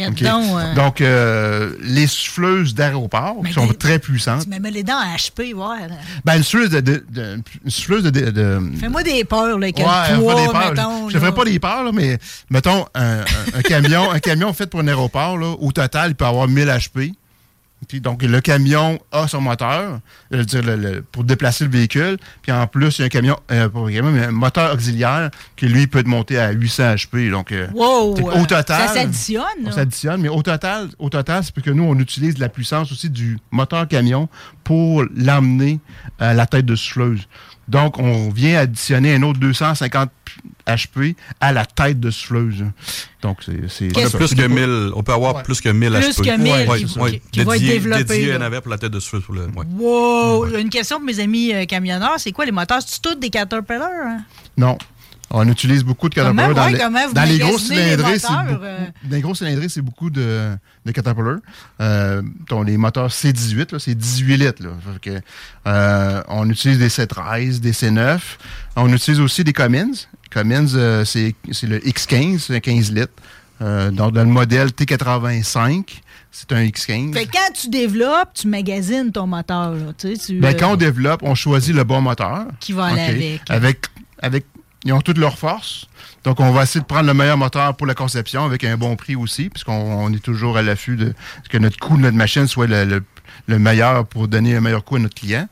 Arrête 0.00 0.22
donc. 0.22 0.22
euh, 0.22 0.74
Donc, 0.74 1.00
euh, 1.00 1.74
les 1.80 2.06
souffleuses 2.06 2.74
d'aéroport, 2.74 3.36
qui 3.46 3.52
sont 3.52 3.68
très 3.68 3.98
puissantes. 3.98 4.44
Tu 4.44 4.50
me 4.50 4.58
mets 4.58 4.70
les 4.70 4.82
dents 4.82 4.98
à 4.98 5.16
HP, 5.16 5.54
là. 5.56 5.76
Ben, 6.24 6.36
une 6.36 6.42
souffleuse 6.42 6.70
de... 6.70 6.80
de- 6.80 7.04
de- 7.10 7.40
une 7.64 7.70
souffleuse 7.70 8.02
de... 8.04 8.60
Fais-moi 8.80 9.02
des 9.02 9.24
peurs, 9.24 9.58
là, 9.58 9.66
avec 9.66 9.78
Ouais, 9.78 9.84
poids, 10.18 10.34
des 10.34 10.48
peurs. 10.48 10.70
mettons. 10.74 11.08
je 11.08 11.14
ne 11.14 11.20
ferai 11.20 11.32
pas 11.34 11.44
des 11.44 11.58
peurs, 11.58 11.84
là, 11.84 11.90
mais 11.92 12.18
mettons 12.50 12.86
un, 12.94 13.20
un- 13.20 13.24
un 13.54 13.62
camion, 13.62 14.10
un 14.10 14.18
camion 14.18 14.52
fait 14.52 14.66
pour 14.66 14.80
un 14.80 14.88
aéroport, 14.88 15.38
là, 15.38 15.52
au 15.58 15.72
total, 15.72 16.10
il 16.10 16.14
peut 16.14 16.24
avoir 16.26 16.48
1000 16.48 16.66
HP. 16.68 17.12
Donc, 17.94 18.22
le 18.22 18.40
camion 18.40 18.98
a 19.12 19.26
son 19.28 19.40
moteur 19.40 20.00
je 20.30 20.36
veux 20.36 20.44
dire, 20.44 20.62
le- 20.62 20.76
le- 20.76 21.02
pour 21.02 21.24
déplacer 21.24 21.64
le 21.64 21.70
véhicule. 21.70 22.18
Puis 22.42 22.52
en 22.52 22.66
plus, 22.66 22.98
il 22.98 23.00
y 23.00 23.04
a 23.04 23.06
un 23.06 23.08
camion, 23.08 23.36
euh, 23.50 23.68
pas 23.68 23.78
un 23.80 23.90
camion, 23.92 24.10
mais 24.12 24.24
un 24.24 24.30
moteur 24.30 24.74
auxiliaire 24.74 25.30
qui, 25.56 25.66
lui, 25.68 25.86
peut 25.86 26.02
monter 26.04 26.38
à 26.38 26.50
800 26.50 26.94
HP. 26.94 27.30
Donc, 27.30 27.50
euh, 27.52 27.66
Wow! 27.74 28.14
c'est- 28.16 28.22
euh, 28.24 28.42
au 28.42 28.46
total, 28.46 28.88
Ça 28.88 28.94
s'additionne, 28.94 29.44
on 29.62 29.66
là. 29.66 29.72
s'additionne, 29.72 30.20
mais 30.20 30.28
au 30.28 30.42
total, 30.42 30.88
au 30.98 31.08
total, 31.08 31.42
c'est 31.42 31.54
parce 31.54 31.64
que 31.64 31.70
nous, 31.70 31.84
on 31.84 31.98
utilise 31.98 32.38
la 32.38 32.48
puissance 32.48 32.92
aussi 32.92 33.08
du 33.10 33.38
moteur 33.50 33.88
camion 33.88 34.28
pour 34.64 35.04
l'emmener 35.16 35.80
à 36.18 36.34
la 36.34 36.46
tête 36.46 36.66
de 36.66 36.76
souffleuse. 36.76 37.26
Donc, 37.68 37.98
on 37.98 38.30
vient 38.30 38.58
additionner 38.60 39.14
un 39.14 39.22
autre 39.22 39.38
250 39.38 40.10
HP 40.66 41.14
à 41.40 41.52
la 41.52 41.66
tête 41.66 42.00
de 42.00 42.10
souffleuse. 42.10 42.64
Donc, 43.22 43.38
c'est... 43.68 43.88
Qu'est-ce- 43.88 44.16
plus 44.16 44.34
que 44.34 44.42
beaucoup- 44.42 44.54
1000. 44.54 44.92
On 44.94 45.02
peut 45.02 45.12
avoir 45.12 45.36
Ouais. 45.36 45.42
plus 45.42 45.60
que 45.60 45.68
1000 45.68 45.92
Plus 45.92 46.18
HP. 46.18 46.22
que 46.24 46.36
1000 46.38 46.52
Ouais, 46.52 46.78
qui- 46.84 46.98
ouais. 46.98 47.10
qui- 47.10 47.20
qui 47.30 47.44
va 47.44 47.56
être 47.56 47.62
Dédié- 47.62 47.68
développé, 47.74 48.04
Dédié 48.04 48.32
avant 48.32 48.60
pour 48.60 48.70
la 48.70 48.78
tête 48.78 48.92
de 48.92 49.00
souffle. 49.00 49.32
ouais. 49.32 49.64
Wow! 49.78 50.46
Une 50.56 50.70
question 50.70 50.96
pour 50.96 51.06
mes 51.06 51.20
amis 51.20 51.52
euh, 51.54 51.64
camionneurs, 51.66 52.14
c'est 52.18 52.32
quoi 52.32 52.44
les 52.44 52.52
moteurs? 52.52 52.80
C'est 52.84 53.00
tous 53.02 53.14
des 53.14 53.30
Caterpillar? 53.30 53.90
hein? 54.04 54.20
Non. 54.56 54.76
On 55.30 55.46
utilise 55.48 55.84
beaucoup 55.84 56.08
de 56.08 56.14
Caterpillar. 56.14 56.54
dans 56.54 56.64
ouais, 56.64 56.72
les, 56.72 56.78
dans 56.78 57.46
gros 57.46 57.58
cylindrés, 57.58 58.18
beaucoup, 58.18 58.64
euh? 58.64 58.86
dans 59.04 59.16
les 59.16 59.20
gros 59.20 59.34
cylindrés, 59.34 59.68
c'est 59.68 59.82
beaucoup 59.82 60.10
de, 60.10 60.56
de 60.86 60.92
Caterpillar. 60.92 61.36
Euh, 61.80 62.22
dont 62.48 62.62
les 62.62 62.76
moteurs 62.76 63.08
C18, 63.08 63.72
là, 63.72 63.78
c'est 63.78 63.94
18 63.94 64.36
litres. 64.38 64.62
Là. 64.62 64.70
Fait 64.94 65.10
que, 65.10 65.20
euh, 65.66 66.22
on 66.28 66.48
utilise 66.48 66.78
des 66.78 66.88
C13, 66.88 67.60
des 67.60 67.72
C9. 67.72 68.18
On 68.76 68.92
utilise 68.92 69.20
aussi 69.20 69.44
des 69.44 69.52
Cummins. 69.52 69.92
Cummins, 70.30 70.74
euh, 70.74 71.04
c'est 71.04 71.34
c'est 71.52 71.66
le 71.66 71.78
X15, 71.78 72.38
c'est 72.38 72.56
un 72.56 72.60
15 72.60 72.92
litres. 72.92 73.12
Euh, 73.60 73.90
donc, 73.90 74.12
dans 74.12 74.22
le 74.22 74.30
modèle 74.30 74.68
T85, 74.68 76.00
c'est 76.30 76.52
un 76.52 76.64
X15. 76.64 77.12
Fait 77.14 77.26
quand 77.26 77.52
tu 77.54 77.68
développes, 77.68 78.30
tu 78.34 78.46
magasines 78.46 79.10
ton 79.10 79.26
moteur. 79.26 79.72
Là, 79.72 79.92
tu 79.96 80.14
sais, 80.14 80.26
tu, 80.26 80.38
Ben, 80.38 80.54
euh, 80.54 80.58
quand 80.58 80.72
on 80.72 80.76
développe, 80.76 81.22
on 81.22 81.34
choisit 81.34 81.74
le 81.74 81.84
bon 81.84 82.00
moteur. 82.00 82.46
Qui 82.60 82.72
va 82.72 82.86
aller 82.86 83.00
OK. 83.36 83.50
avec. 83.50 83.50
avec. 83.50 83.86
Avec. 84.20 84.46
Ils 84.84 84.92
ont 84.92 85.00
toutes 85.00 85.18
leurs 85.18 85.38
forces. 85.38 85.88
Donc, 86.24 86.40
on 86.40 86.52
va 86.52 86.62
essayer 86.62 86.80
de 86.80 86.86
prendre 86.86 87.06
le 87.06 87.14
meilleur 87.14 87.36
moteur 87.36 87.76
pour 87.76 87.86
la 87.86 87.94
conception 87.94 88.44
avec 88.44 88.64
un 88.64 88.76
bon 88.76 88.96
prix 88.96 89.16
aussi, 89.16 89.50
puisqu'on 89.50 89.72
on 89.72 90.12
est 90.12 90.22
toujours 90.22 90.56
à 90.56 90.62
l'affût 90.62 90.96
de 90.96 91.14
que 91.48 91.58
notre 91.58 91.78
coût 91.78 91.96
de 91.96 92.02
notre 92.02 92.16
machine 92.16 92.46
soit 92.46 92.66
le 92.66 93.58
meilleur 93.58 94.06
pour 94.06 94.28
donner 94.28 94.56
un 94.56 94.60
meilleur 94.60 94.84
coût 94.84 94.96
à 94.96 95.00
notre 95.00 95.14
client. 95.14 95.48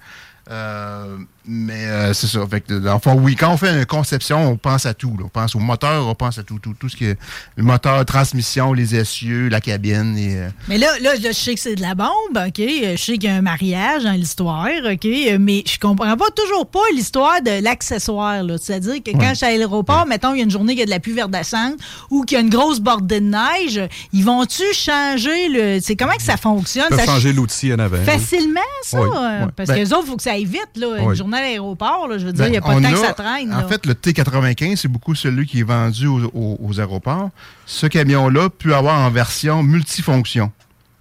Euh, 0.51 1.17
mais 1.49 1.87
euh, 1.87 2.13
c'est 2.15 2.27
ça. 2.27 2.41
Fait 2.51 2.61
que, 2.61 2.81
fond, 3.03 3.15
oui, 3.21 3.37
quand 3.37 3.53
on 3.53 3.57
fait 3.57 3.73
une 3.77 3.87
conception, 3.87 4.51
on 4.51 4.57
pense 4.57 4.87
à 4.87 4.95
tout. 4.95 5.17
là. 5.19 5.25
On 5.25 5.29
pense 5.29 5.55
au 5.55 5.59
moteur, 5.59 6.07
on 6.07 6.15
pense 6.15 6.39
à 6.39 6.43
tout, 6.43 6.59
tout, 6.59 6.75
tout 6.79 6.89
ce 6.89 6.97
qui 6.97 7.05
est 7.07 7.19
le 7.57 7.63
moteur, 7.63 8.05
transmission, 8.05 8.73
les 8.73 8.95
essieux, 8.95 9.49
la 9.49 9.61
cabine. 9.61 10.17
Et, 10.19 10.37
euh, 10.37 10.49
Mais 10.69 10.79
là, 10.79 10.89
là, 11.01 11.15
je 11.17 11.33
sais 11.33 11.55
que 11.55 11.61
c'est 11.61 11.75
de 11.75 11.83
la 11.83 11.95
bombe, 11.95 12.09
OK? 12.35 12.59
Je 12.59 12.97
sais 12.97 13.13
qu'il 13.19 13.25
y 13.25 13.33
a 13.33 13.37
un 13.37 13.43
mariage 13.43 14.05
dans 14.05 14.13
l'histoire, 14.13 14.69
OK? 14.85 15.05
Mais 15.39 15.63
je 15.67 15.79
comprends 15.79 16.17
pas 16.17 16.31
toujours 16.35 16.67
pas 16.67 16.81
l'histoire 16.95 17.41
de 17.43 17.63
l'accessoire. 17.63 18.43
C'est-à-dire 18.61 19.03
que 19.03 19.11
quand 19.13 19.31
je 19.31 19.35
suis 19.37 19.47
à 19.47 19.51
l'aéroport, 19.51 20.07
mettons, 20.07 20.35
il 20.35 20.39
y 20.39 20.41
a 20.41 20.45
une 20.45 20.51
journée 20.51 20.73
qu'il 20.75 20.81
y 20.81 20.83
a 20.83 20.87
de 20.87 20.91
la 20.91 21.01
pluie 21.01 21.13
verdissante 21.13 21.75
ou 22.11 22.23
qu'il 22.25 22.37
y 22.37 22.39
a 22.39 22.43
une 22.43 22.51
grosse 22.51 22.81
bordée 22.81 23.21
de 23.21 23.27
neige, 23.27 23.81
ils 24.13 24.25
vont-tu 24.25 24.63
changer 24.73 25.49
le... 25.49 25.79
C'est 25.81 25.97
comment 25.97 26.17
que 26.17 26.23
ça 26.23 26.37
fonctionne? 26.37 26.87
On 26.91 26.95
peut 26.97 27.01
Ça 27.01 27.07
changer 27.07 27.33
l'outil 27.33 27.73
en 27.73 27.79
avant. 27.79 28.03
Facilement, 28.05 28.61
ça? 28.83 29.01
Oui, 29.01 29.09
euh, 29.15 29.45
oui. 29.45 29.51
Parce 29.57 29.69
Ben- 29.69 29.75
que 29.77 29.81
les 29.81 29.93
autres, 29.93 30.05
il 30.07 30.11
faut 30.11 30.17
que 30.17 30.23
ça 30.23 30.33
aille 30.33 30.45
vite, 30.45 30.71
là. 30.77 30.99
Une 30.99 31.07
Oui. 31.09 31.17
journée 31.17 31.36
à 31.37 31.41
l'aéroport, 31.43 32.09
je 32.19 32.27
veux 32.27 32.33
dire, 32.33 32.47
il 32.47 32.49
Ben, 32.49 32.51
n'y 32.51 32.57
a 32.59 32.61
pas 32.61 32.75
de 32.75 32.83
temps 32.83 32.91
que 32.91 32.97
ça 33.07 33.13
traîne. 33.13 33.53
En 33.53 33.59
là. 33.59 33.69
fait, 33.69 33.87
le 33.87 33.95
T95, 33.95 34.77
c'est 34.77 34.89
beaucoup 34.89 35.15
celui 35.15 35.47
qui 35.47 35.61
est 35.61 35.65
vendu 35.65 36.07
aux, 36.07 36.25
aux- 36.35 36.59
aux 36.63 36.81
aéroports. 36.81 37.31
Ce 37.67 37.87
camion-là 37.87 38.49
peut 38.51 38.75
avoir 38.75 39.01
en 39.01 39.11
version 39.11 39.63
multifonction. 39.63 40.51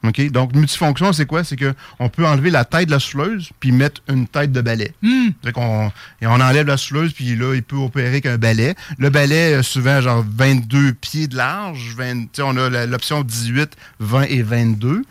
OK? 0.07 0.29
Donc, 0.31 0.53
multifonction, 0.55 1.13
c'est 1.13 1.25
quoi? 1.25 1.43
C'est 1.43 1.57
qu'on 1.57 2.09
peut 2.09 2.25
enlever 2.25 2.49
la 2.51 2.65
tête 2.65 2.87
de 2.87 2.91
la 2.91 2.99
souleuse 2.99 3.49
puis 3.59 3.71
mettre 3.71 4.01
une 4.09 4.27
tête 4.27 4.51
de 4.51 4.61
balai. 4.61 4.93
Hmm. 5.01 5.29
Fait 5.43 5.51
qu'on 5.51 5.91
et 6.21 6.27
on 6.27 6.33
enlève 6.33 6.67
la 6.67 6.77
souleuse 6.77 7.13
puis 7.13 7.35
là, 7.35 7.53
il 7.55 7.63
peut 7.63 7.75
opérer 7.75 8.07
avec 8.07 8.25
un 8.25 8.37
balai. 8.37 8.75
Le 8.97 9.09
balai, 9.09 9.53
a 9.55 9.63
souvent, 9.63 10.01
genre 10.01 10.25
22 10.37 10.93
pieds 10.93 11.27
de 11.27 11.35
large. 11.37 11.93
20 11.97 12.13
tu 12.23 12.29
sais, 12.33 12.41
on 12.43 12.55
a 12.57 12.85
l'option 12.85 13.23
18, 13.23 13.71
20 13.99 14.23
et 14.23 14.41
22. 14.41 15.01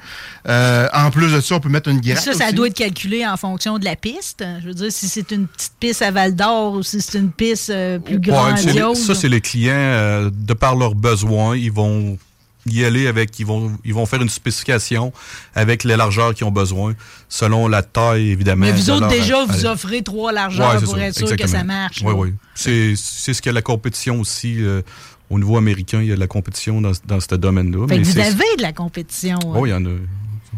Euh, 0.49 0.89
en 0.93 1.11
plus 1.11 1.33
de 1.33 1.41
ça, 1.41 1.55
on 1.57 1.61
peut 1.61 1.69
mettre 1.69 1.89
une 1.89 2.01
gratte 2.01 2.19
Ça, 2.23 2.33
ça 2.35 2.47
aussi. 2.47 2.55
doit 2.55 2.67
être 2.69 2.75
calculé 2.77 3.27
en 3.27 3.37
fonction 3.37 3.79
de 3.79 3.85
la 3.85 3.97
piste. 3.97 4.45
Je 4.63 4.67
veux 4.69 4.75
dire, 4.75 4.91
si 4.93 5.09
c'est 5.09 5.31
une 5.31 5.47
petite 5.47 5.73
piste 5.81 6.03
à 6.03 6.11
Val 6.11 6.35
d'Or 6.35 6.75
ou 6.75 6.83
si 6.83 7.01
c'est 7.01 7.19
une 7.19 7.33
piste 7.33 7.71
euh, 7.71 7.99
plus 7.99 8.17
Ouais, 8.17 8.21
grandiose. 8.21 8.99
ça, 9.07 9.15
c'est 9.15 9.29
les 9.29 9.41
clients, 9.41 9.73
euh, 9.75 10.31
de 10.33 10.55
par 10.55 10.77
leurs 10.77 10.95
besoins, 10.95 11.57
ils 11.57 11.73
vont 11.73 12.19
y 12.67 12.85
aller 12.85 13.07
avec, 13.07 13.39
ils 13.39 13.47
vont, 13.47 13.73
ils 13.85 13.93
vont 13.95 14.07
faire 14.07 14.23
une 14.23 14.29
spécification 14.29 15.13
avec 15.55 15.85
les 15.85 15.97
largeurs 15.97 16.35
qu'ils 16.35 16.47
ont 16.47 16.51
besoin, 16.51 16.95
selon 17.29 17.69
la 17.69 17.83
taille, 17.83 18.31
évidemment. 18.31 18.67
Mais 18.67 18.73
vous 18.73 18.91
autres, 18.91 19.09
déjà, 19.09 19.45
vous 19.45 19.67
offrez 19.67 20.03
trois 20.03 20.33
largeurs 20.33 20.75
Ouais, 20.75 20.81
pour 20.81 20.95
ça, 20.95 21.01
être 21.07 21.17
sûr 21.27 21.37
que 21.37 21.47
ça 21.47 21.65
marche. 21.65 22.01
Oui, 22.03 22.13
là. 22.13 22.15
oui. 22.19 22.33
C'est 22.55 22.95
c'est 22.97 23.35
ce 23.35 23.43
que 23.43 23.51
la 23.51 23.63
compétition 23.63 24.21
aussi, 24.21 24.63
euh, 24.63 24.83
au 25.31 25.39
niveau 25.39 25.57
américain, 25.57 26.01
il 26.01 26.09
y 26.09 26.13
a 26.13 26.15
de 26.15 26.21
la 26.21 26.27
compétition 26.27 26.81
dans, 26.81 26.93
dans 27.07 27.21
ce 27.21 27.35
domaine-là. 27.35 27.87
Mais 27.89 27.99
vous 27.99 28.19
avez 28.19 28.57
de 28.57 28.63
la 28.63 28.73
compétition. 28.73 29.39
hein. 29.43 29.55
Oh, 29.57 29.67
il 29.67 29.71
y 29.71 29.75
en 29.75 29.85
a. 29.85 29.91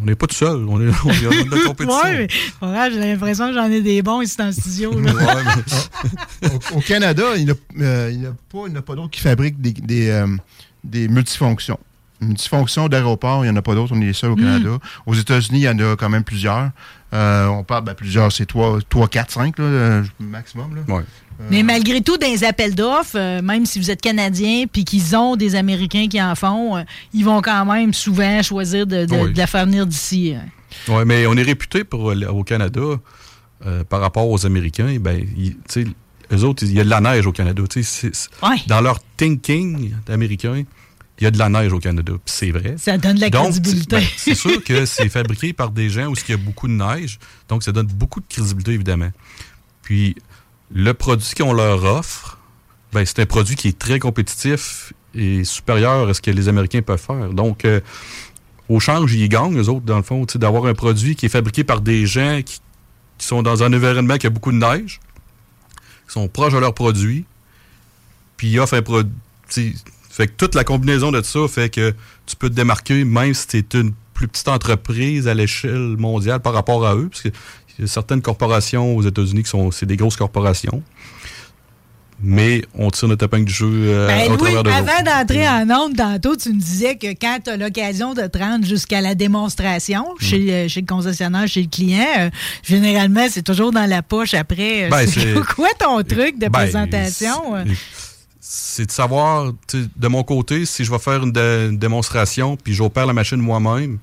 On 0.03 0.05
n'est 0.05 0.15
pas 0.15 0.27
tout 0.27 0.35
seul, 0.37 0.57
on 0.69 0.79
est, 0.79 0.93
on 1.07 1.11
est 1.11 1.45
de 1.47 1.51
la 1.57 1.65
compétition. 1.65 2.03
Ouais, 2.03 2.19
mais 2.19 2.29
pour 2.61 2.69
vrai, 2.69 2.91
j'ai 2.93 2.99
l'impression 3.01 3.49
que 3.49 3.55
j'en 3.55 3.71
ai 3.71 3.81
des 3.81 4.03
bons 4.03 4.21
ici 4.21 4.37
dans 4.37 4.45
le 4.47 4.53
studio. 4.53 5.01
là. 5.01 5.13
Ouais, 5.15 5.43
mais- 6.43 6.49
Au, 6.75 6.77
au 6.77 6.81
Canada, 6.83 7.23
il 7.37 7.47
n'y 7.47 7.51
en 7.51 7.55
a, 7.55 7.83
euh, 7.83 8.31
a 8.31 8.75
pas, 8.75 8.83
pas 8.83 8.95
d'autres 8.95 9.11
qui 9.11 9.21
fabriquent 9.23 9.59
des, 9.59 9.73
des, 9.73 10.11
euh, 10.11 10.27
des 10.85 11.09
multifonctions. 11.09 11.79
Multifonctions 12.21 12.89
d'aéroport, 12.89 13.45
il 13.45 13.49
n'y 13.51 13.53
en 13.53 13.57
a 13.57 13.63
pas 13.63 13.75
d'autres, 13.75 13.95
on 13.95 14.01
est 14.01 14.07
les 14.07 14.13
seuls 14.13 14.31
au 14.31 14.37
Canada. 14.37 14.79
Aux 15.07 15.15
États-Unis, 15.15 15.61
il 15.61 15.63
y 15.65 15.69
en 15.69 15.79
a 15.79 15.97
quand 15.97 16.09
même 16.09 16.25
plusieurs. 16.25 16.71
Euh, 17.13 17.47
on 17.47 17.63
parle, 17.63 17.85
ben, 17.85 17.95
plusieurs, 17.95 18.33
c'est 18.33 18.47
3, 18.47 18.79
3 18.89 19.09
4, 19.09 19.31
5 19.31 19.59
là, 19.59 19.65
euh, 19.65 20.03
maximum. 20.19 20.75
Là. 20.77 20.95
ouais. 20.95 21.03
Mais 21.51 21.63
malgré 21.63 22.01
tout, 22.01 22.17
dans 22.17 22.27
les 22.27 22.43
appels 22.45 22.75
d'offres, 22.75 23.17
euh, 23.17 23.43
même 23.43 23.67
si 23.67 23.79
vous 23.79 23.91
êtes 23.91 24.01
Canadien 24.01 24.65
puis 24.73 24.85
qu'ils 24.85 25.15
ont 25.15 25.37
des 25.37 25.55
Américains 25.55 26.09
qui 26.09 26.21
en 26.23 26.35
font, 26.35 26.77
euh, 26.79 26.83
ils 27.13 27.25
vont 27.27 27.43
quand 27.43 27.65
même 27.67 27.93
souvent 27.93 28.43
choisir 28.43 28.87
de, 28.87 29.05
de- 29.05 29.15
Oui. 29.15 29.33
de 29.35 29.39
la 29.39 29.47
faire 29.47 29.67
venir 29.67 29.87
d'ici. 29.87 30.35
hein. 30.35 30.47
Oui, 30.89 31.03
mais 31.07 31.27
on 31.27 31.35
est 31.35 31.43
réputé 31.43 31.85
pour, 31.85 32.11
euh, 32.11 32.27
au 32.29 32.43
Canada 32.43 32.81
euh, 33.67 33.85
par 33.85 34.01
rapport 34.01 34.29
aux 34.29 34.47
Américains. 34.47 34.97
Ben, 34.99 35.23
ils- 35.37 35.57
tu 35.57 35.85
sais, 35.85 35.87
eux 36.33 36.43
autres, 36.45 36.65
il 36.65 36.73
y 36.73 36.81
a 36.81 36.85
de 36.85 36.91
la 36.91 37.01
neige 37.03 37.27
au 37.27 37.33
Canada. 37.33 37.63
Ouais. 38.43 38.57
Dans 38.67 38.81
leur 38.81 38.99
thinking 39.19 39.93
américain, 40.09 40.63
il 41.19 41.25
y 41.25 41.27
a 41.27 41.31
de 41.31 41.39
la 41.39 41.49
neige 41.49 41.73
au 41.73 41.79
Canada. 41.79 42.13
Puis 42.13 42.35
c'est 42.35 42.51
vrai. 42.51 42.75
Ça 42.79 42.99
donne 42.99 43.17
de 43.17 43.21
la 43.23 43.31
Donc, 43.31 43.51
crédibilité. 43.53 43.97
ben, 43.97 44.05
c'est 44.17 44.35
sûr 44.35 44.63
que 44.63 44.85
c'est 44.85 45.09
fabriqué 45.09 45.53
par 45.53 45.71
des 45.71 45.89
gens 45.89 46.07
où 46.07 46.15
il 46.15 46.31
y 46.31 46.35
a 46.35 46.37
beaucoup 46.37 46.69
de 46.69 46.75
neige. 46.75 47.19
Donc, 47.49 47.63
ça 47.63 47.73
donne 47.73 47.87
beaucoup 47.87 48.21
de 48.21 48.27
crédibilité, 48.29 48.73
évidemment. 48.73 49.11
Puis, 49.83 50.17
le 50.75 50.93
produit 50.93 51.31
qu'on 51.37 51.53
leur 51.53 51.85
offre, 51.85 52.39
ben, 52.93 53.05
c'est 53.07 53.21
un 53.21 53.27
produit 53.27 53.57
qui 53.57 53.69
est 53.69 53.79
très 53.79 53.99
compétitif 53.99 54.93
et 55.15 55.45
supérieur 55.45 56.09
à 56.09 56.15
ce 56.15 56.21
que 56.21 56.31
les 56.31 56.49
Américains 56.49 56.83
peuvent 56.83 57.01
faire. 57.01 57.31
Donc, 57.31 57.65
euh, 57.65 57.81
au 58.69 58.81
change, 58.81 59.15
ils 59.15 59.29
gagnent, 59.29 59.57
eux 59.59 59.69
autres, 59.69 59.87
dans 59.87 59.97
le 59.97 60.03
fond, 60.03 60.27
d'avoir 60.35 60.67
un 60.67 60.75
produit 60.75 61.17
qui 61.17 61.27
est 61.27 61.31
fabriqué 61.31 61.65
par 61.65 61.81
des 61.81 62.05
gens 62.07 62.43
qui, 62.45 62.61
qui 63.17 63.27
sont 63.27 63.43
dans 63.43 63.63
un 63.63 63.73
environnement 63.73 64.19
qui 64.19 64.27
a 64.27 64.31
beaucoup 64.31 64.53
de 64.53 64.59
neige, 64.59 65.01
qui 66.07 66.13
sont 66.13 66.29
proches 66.29 66.53
de 66.53 66.59
leurs 66.59 66.75
produits, 66.75 67.25
puis 68.37 68.49
ils 68.49 68.59
offrent 68.61 68.75
un 68.75 68.83
produit. 68.83 69.11
Fait 70.17 70.27
que 70.29 70.33
toute 70.37 70.55
la 70.55 70.65
combinaison 70.65 71.13
de 71.13 71.21
ça 71.23 71.41
fait 71.49 71.69
que 71.69 71.93
tu 72.25 72.37
peux 72.37 72.49
te 72.49 72.55
démarquer, 72.55 73.05
même 73.05 73.35
si 73.35 73.47
tu 73.47 73.59
es 73.59 73.81
une 73.81 73.93
plus 74.15 74.29
petite 74.29 74.49
entreprise 74.49 75.29
à 75.29 75.35
l'échelle 75.35 75.97
mondiale 75.99 76.41
par 76.41 76.55
rapport 76.55 76.87
à 76.87 76.95
eux, 76.95 77.09
parce 77.11 77.21
qu'il 77.23 77.33
y 77.81 77.83
a 77.85 77.87
certaines 77.87 78.23
corporations 78.23 78.97
aux 78.97 79.03
États-Unis 79.03 79.43
qui 79.43 79.51
sont 79.51 79.71
c'est 79.71 79.85
des 79.85 79.97
grosses 79.97 80.17
corporations. 80.17 80.83
Mais 82.23 82.63
on 82.75 82.91
tire 82.91 83.09
notre 83.09 83.27
épingle 83.27 83.45
du 83.45 83.53
jeu 83.53 83.69
euh, 83.71 84.07
Ben, 84.07 84.33
au 84.33 84.37
Louis, 84.39 84.53
travers 84.55 84.63
de 84.63 84.71
avant 84.71 85.03
d'entrer 85.05 85.47
en 85.47 85.69
onde 85.71 85.97
tantôt, 85.99 86.35
tu 86.35 86.49
me 86.51 86.59
disais 86.59 86.97
que 86.97 87.09
quand 87.09 87.41
tu 87.45 87.51
as 87.51 87.59
l'occasion 87.59 88.15
de 88.15 88.23
te 88.27 88.39
rendre 88.39 88.65
jusqu'à 88.65 89.03
la 89.03 89.15
démonstration 89.15 90.07
Mm. 90.19 90.25
chez, 90.25 90.55
euh, 90.55 90.69
chez 90.69 90.81
le 90.81 90.87
concessionnaire, 90.87 91.47
chez 91.47 91.61
le 91.61 91.69
client, 91.69 92.07
euh, 92.21 92.31
généralement, 92.63 93.27
c'est 93.31 93.43
toujours 93.43 93.71
dans 93.71 93.85
la 93.85 94.01
poche 94.03 94.33
après. 94.33 94.85
euh, 94.85 94.89
Ben, 94.89 95.07
c'est- 95.07 95.35
quoi 95.55 95.69
ton 95.79 96.03
truc 96.05 96.37
de 96.39 96.47
Ben, 96.49 96.51
présentation? 96.53 97.55
C'est- 98.59 98.87
de 98.87 98.91
savoir, 98.91 99.53
de 99.75 100.09
mon 100.09 100.23
côté, 100.23 100.65
si 100.65 100.85
je 100.85 100.91
vais 100.91 100.99
faire 100.99 101.23
une, 101.23 101.33
dé- 101.33 101.69
une 101.71 101.79
démonstration 101.79 102.57
puis 102.57 102.73
j'opère 102.75 103.07
la 103.07 103.13
machine 103.13 103.37
moi-même, 103.39 103.99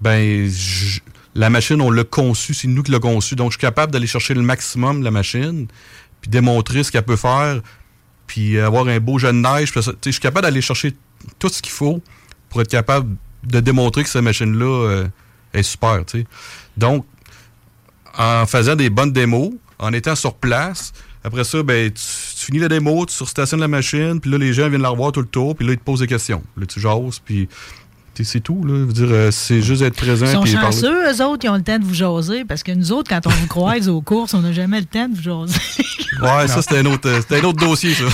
ben 0.00 0.50
la 1.34 1.50
machine, 1.50 1.80
on 1.80 1.90
l'a 1.90 2.04
conçue, 2.04 2.54
c'est 2.54 2.66
nous 2.68 2.82
qui 2.82 2.90
l'a 2.90 2.98
conçue. 2.98 3.36
Donc, 3.36 3.50
je 3.52 3.56
suis 3.58 3.60
capable 3.60 3.92
d'aller 3.92 4.06
chercher 4.06 4.34
le 4.34 4.42
maximum 4.42 5.00
de 5.00 5.04
la 5.04 5.10
machine 5.10 5.66
puis 6.20 6.30
démontrer 6.30 6.82
ce 6.82 6.90
qu'elle 6.90 7.04
peut 7.04 7.16
faire 7.16 7.60
puis 8.26 8.58
avoir 8.58 8.88
un 8.88 8.98
beau 8.98 9.18
jet 9.18 9.28
de 9.28 9.38
neige. 9.38 9.72
je 9.74 10.10
suis 10.10 10.20
capable 10.20 10.42
d'aller 10.46 10.62
chercher 10.62 10.94
tout 11.38 11.48
ce 11.48 11.62
qu'il 11.62 11.72
faut 11.72 12.02
pour 12.48 12.60
être 12.62 12.68
capable 12.70 13.14
de 13.44 13.60
démontrer 13.60 14.02
que 14.02 14.08
cette 14.08 14.22
machine-là 14.22 14.64
euh, 14.88 15.06
est 15.54 15.62
super. 15.62 16.02
Donc, 16.76 17.06
en 18.18 18.46
faisant 18.46 18.74
des 18.74 18.90
bonnes 18.90 19.12
démos, 19.12 19.52
en 19.78 19.92
étant 19.92 20.14
sur 20.16 20.34
place. 20.34 20.92
Après 21.22 21.44
ça, 21.44 21.62
ben, 21.62 21.90
tu 21.92 22.00
finis 22.46 22.60
la 22.60 22.68
démo, 22.68 23.04
tu 23.06 23.12
surstationnes 23.12 23.60
la 23.60 23.68
machine, 23.68 24.20
puis 24.20 24.30
là, 24.30 24.38
les 24.38 24.52
gens 24.52 24.68
viennent 24.68 24.82
la 24.82 24.90
revoir 24.90 25.10
tout 25.10 25.20
le 25.20 25.26
tour, 25.26 25.56
puis 25.56 25.66
là, 25.66 25.72
ils 25.72 25.78
te 25.78 25.84
posent 25.84 26.00
des 26.00 26.06
questions. 26.06 26.42
Là, 26.56 26.64
tu 26.64 26.78
jases, 26.78 27.20
puis 27.24 27.48
c'est 28.24 28.40
tout. 28.40 28.64
Là. 28.64 28.86
Dire, 28.92 29.06
euh, 29.10 29.30
c'est 29.30 29.60
juste 29.62 29.82
être 29.82 29.96
présent. 29.96 30.26
Ils 30.26 30.32
sont 30.32 30.42
puis 30.42 30.52
parler. 30.54 30.66
chanceux, 30.72 31.12
eux 31.12 31.24
autres, 31.24 31.44
ils 31.44 31.48
ont 31.48 31.56
le 31.56 31.62
temps 31.62 31.78
de 31.78 31.84
vous 31.84 31.94
jaser, 31.94 32.44
parce 32.44 32.62
que 32.62 32.72
nous 32.72 32.92
autres, 32.92 33.08
quand 33.08 33.26
on 33.26 33.30
vous 33.30 33.46
croise 33.46 33.88
aux 33.88 34.00
courses, 34.00 34.34
on 34.34 34.40
n'a 34.40 34.52
jamais 34.52 34.80
le 34.80 34.86
temps 34.86 35.08
de 35.08 35.16
vous 35.16 35.22
jaser. 35.22 35.58
Ouais, 36.22 36.48
ça, 36.48 36.62
c'était 36.62 36.78
un, 36.78 36.86
autre, 36.86 37.10
euh, 37.10 37.20
un 37.30 37.44
autre 37.44 37.58
dossier, 37.66 37.92
ça. 37.92 38.04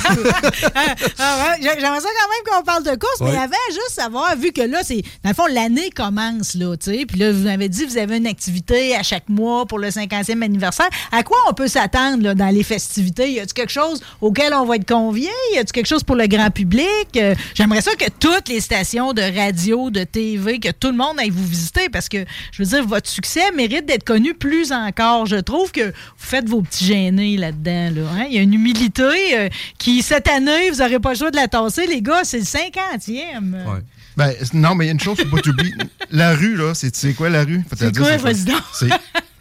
Ah 1.19 1.37
ouais, 1.57 1.63
j'a- 1.63 1.79
J'aimerais 1.79 2.01
ça 2.01 2.09
quand 2.09 2.29
même 2.29 2.59
qu'on 2.59 2.63
parle 2.65 2.83
de 2.85 2.91
course, 2.99 3.21
mais 3.21 3.31
Ouais. 3.31 3.37
avant, 3.37 3.55
juste 3.71 3.91
savoir, 3.93 4.35
vu 4.37 4.51
que 4.53 4.63
là, 4.63 4.81
c'est. 4.83 5.03
Dans 5.23 5.31
le 5.31 5.35
fond, 5.35 5.47
l'année 5.47 5.91
commence, 5.91 6.55
là, 6.55 6.77
tu 6.77 6.91
sais. 6.93 7.05
Puis 7.07 7.19
là, 7.19 7.31
vous 7.33 7.45
m'avez 7.45 7.69
dit, 7.69 7.85
vous 7.85 7.99
avez 7.99 8.17
une 8.17 8.27
activité 8.27 8.97
à 8.97 9.03
chaque 9.03 9.29
mois 9.29 9.67
pour 9.67 9.79
le 9.79 9.89
50e 9.91 10.43
anniversaire. 10.43 10.89
À 11.13 11.23
quoi 11.23 11.37
on 11.49 11.55
peut 11.55 11.69
s'attendre, 11.69 12.35
dans 12.35 12.49
les 12.55 12.63
festivités? 12.65 13.31
Y 13.33 13.41
a-tu 13.41 13.55
quelque 13.55 13.73
chose 13.73 14.01
auquel 14.21 14.53
on 14.55 14.65
va 14.65 14.77
être 14.77 14.89
convié? 14.89 15.31
Y 15.55 15.59
a-tu 15.59 15.73
quelque 15.73 15.87
chose 15.87 16.03
pour 16.03 16.17
le 16.17 16.27
grand 16.27 16.51
public? 16.51 16.87
Euh, 17.17 17.35
J'aimerais 17.55 17.83
ça 17.83 17.95
que 17.95 18.07
toutes 18.19 18.49
les 18.49 18.61
stations 18.61 19.13
de 19.13 19.23
radio, 19.23 19.91
de 19.93 20.05
TV, 20.05 20.59
que 20.59 20.71
tout 20.73 20.89
le 20.91 20.97
monde 20.97 21.19
aille 21.19 21.31
vous 21.31 21.47
visiter 21.47 21.89
parce 21.91 22.09
que, 22.09 22.25
je 22.53 22.63
veux 22.63 22.69
dire, 22.69 22.87
votre 22.87 23.09
succès 23.09 23.53
mérite 23.57 23.87
d'être 23.87 24.05
connu 24.05 24.35
plus 24.35 24.73
encore. 24.73 25.27
Je 25.27 25.37
trouve 25.37 25.71
que 25.73 25.87
vous 25.87 25.93
faites 26.17 26.49
vos 26.49 26.63
petits 26.63 26.85
gênés 26.87 27.37
là-dedans, 27.37 27.91
là. 27.95 28.03
hein. 28.17 28.25
Il 28.29 28.35
y 28.35 28.39
a 28.39 28.43
une 28.43 28.55
humilité 28.55 29.03
euh, 29.37 29.49
qui, 29.79 30.03
cette 30.03 30.29
année, 30.29 30.71
vous 30.71 30.79
n'aurez 30.79 30.99
pas 30.99 31.11
le 31.13 31.17
choix 31.19 31.31
de 31.31 31.37
la 31.37 31.49
tasser, 31.49 31.87
les 31.87 32.03
gars. 32.03 32.23
C'est 32.25 32.39
le 32.39 32.45
50e. 32.45 33.53
Ouais. 33.67 33.81
Ben, 34.17 34.33
non, 34.53 34.75
mais 34.75 34.85
il 34.85 34.89
y 34.89 34.91
a 34.91 34.93
une 34.93 35.01
chose 35.01 35.17
faut 35.19 35.37
pas 35.37 35.41
t'oublier. 35.41 35.73
La 36.11 36.35
rue, 36.35 36.57
là, 36.57 36.75
c'est 36.75 36.91
tu 36.91 36.99
sais 36.99 37.15
quoi, 37.15 37.31
la 37.31 37.45
rue? 37.45 37.63
C'est 37.75 37.97
quoi, 37.97 38.17
donc? 38.19 38.63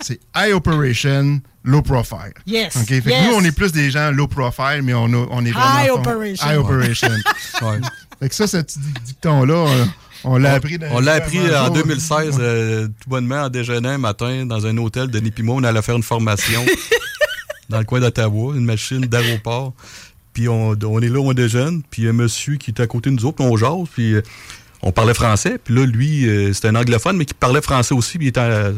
C'est- 0.02 0.20
high 0.36 0.54
operation, 0.54 1.42
low 1.66 1.82
profile. 1.82 2.34
Yes? 2.48 2.74
Fait 2.88 3.02
que 3.02 3.28
nous, 3.28 3.36
on 3.36 3.44
est 3.44 3.52
plus 3.52 3.74
des 3.74 3.92
gens 3.92 4.10
low 4.12 4.28
profile, 4.28 4.80
mais 4.84 4.94
on, 4.94 5.06
a- 5.08 5.28
on 5.30 5.46
est 5.46 5.52
vraiment. 5.52 5.84
High 5.84 5.92
operation. 5.92 6.48
High 6.50 6.58
operation. 6.58 7.10
Ouais. 7.62 7.80
fait 8.20 8.30
que 8.30 8.36
ça, 8.36 8.48
ce 8.48 8.58
petit 8.58 8.80
dic- 8.80 9.04
dicton-là, 9.04 9.66
on, 10.24 10.38
l'a 10.38 10.54
appris 10.54 10.78
dans 10.78 10.88
On 10.92 11.00
l'a 11.00 11.14
appris 11.14 11.40
avant- 11.40 11.68
en 11.68 11.70
2016, 11.74 12.38
euh, 12.40 12.88
tout 12.88 13.10
bonnement, 13.10 13.44
en 13.44 13.50
déjeunant 13.50 13.90
un 13.90 13.98
matin, 13.98 14.46
dans 14.46 14.66
un 14.66 14.78
hôtel 14.78 15.08
de 15.10 15.20
Nipimo. 15.20 15.54
On 15.56 15.64
allait 15.64 15.82
faire 15.82 15.96
une 15.96 16.04
formation 16.04 16.64
dans 17.70 17.80
le 17.80 17.86
coin 17.86 18.00
d'Ottawa, 18.00 18.56
une 18.56 18.66
machine 18.66 19.02
d'aéroport. 19.02 19.74
Puis 20.34 20.48
on, 20.48 20.76
on 20.84 21.00
est 21.02 21.10
là, 21.10 21.20
on 21.20 21.34
déjeune. 21.34 21.82
Puis 21.90 22.08
un 22.08 22.14
monsieur 22.14 22.56
qui 22.56 22.72
était 22.72 22.84
à 22.84 22.88
côté 22.88 23.10
de 23.10 23.16
nous 23.16 23.26
autres, 23.26 23.38
puis 23.38 23.46
on 23.46 23.58
jase. 23.58 23.88
Puis 23.94 24.14
euh, 24.14 24.22
on 24.82 24.92
parlait 24.92 25.14
français. 25.14 25.58
Puis 25.64 25.76
là, 25.76 25.86
lui, 25.86 26.28
euh, 26.28 26.54
c'était 26.54 26.70
un 26.70 26.76
anglophone, 26.76 27.18
mais 27.18 27.26
qui 27.26 27.34
parlait 27.34 27.62
français 27.62 27.94
aussi. 27.94 28.18
Puis 28.18 28.28
il 28.28 28.30
était 28.30 28.40
à- 28.40 28.72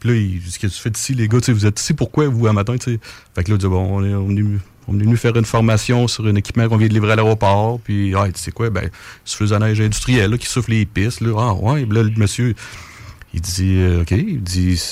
Puis 0.00 0.08
là, 0.10 0.14
il 0.16 0.40
dit, 0.40 0.50
ce 0.50 0.58
que 0.58 0.66
tu 0.66 0.78
fais 0.80 0.90
ici, 0.90 1.14
les 1.14 1.28
gars, 1.28 1.38
vous 1.48 1.66
êtes 1.66 1.80
ici 1.80 1.92
pourquoi, 1.92 2.28
vous, 2.28 2.46
un 2.46 2.52
matin, 2.52 2.76
tu 2.78 2.92
sais? 2.94 3.00
Fait 3.34 3.44
que 3.44 3.50
là, 3.50 3.56
il 3.56 3.58
dit, 3.58 3.66
bon, 3.66 3.86
on 3.98 4.04
est, 4.04 4.14
on 4.14 4.30
est 4.30 4.58
on 4.88 4.98
est 4.98 5.02
venu 5.02 5.16
faire 5.16 5.36
une 5.36 5.44
formation 5.44 6.08
sur 6.08 6.26
un 6.26 6.34
équipement 6.34 6.68
qu'on 6.68 6.78
vient 6.78 6.88
de 6.88 6.94
livrer 6.94 7.12
à 7.12 7.16
l'aéroport. 7.16 7.78
Puis, 7.80 8.14
ah, 8.16 8.26
tu 8.32 8.40
sais 8.40 8.50
quoi, 8.50 8.70
ben, 8.70 8.88
souffleuse 9.24 9.52
à 9.52 9.58
neige 9.58 9.80
industrielle, 9.80 10.30
là, 10.30 10.38
qui 10.38 10.46
souffle 10.46 10.70
les 10.70 10.86
pistes, 10.86 11.20
là. 11.20 11.34
Ah, 11.38 11.52
ouais. 11.52 11.86
Là, 11.90 12.02
le 12.02 12.10
monsieur, 12.16 12.54
il 13.34 13.40
dit, 13.42 13.76
euh, 13.76 14.02
OK, 14.02 14.10
il 14.12 14.42
dit, 14.42 14.82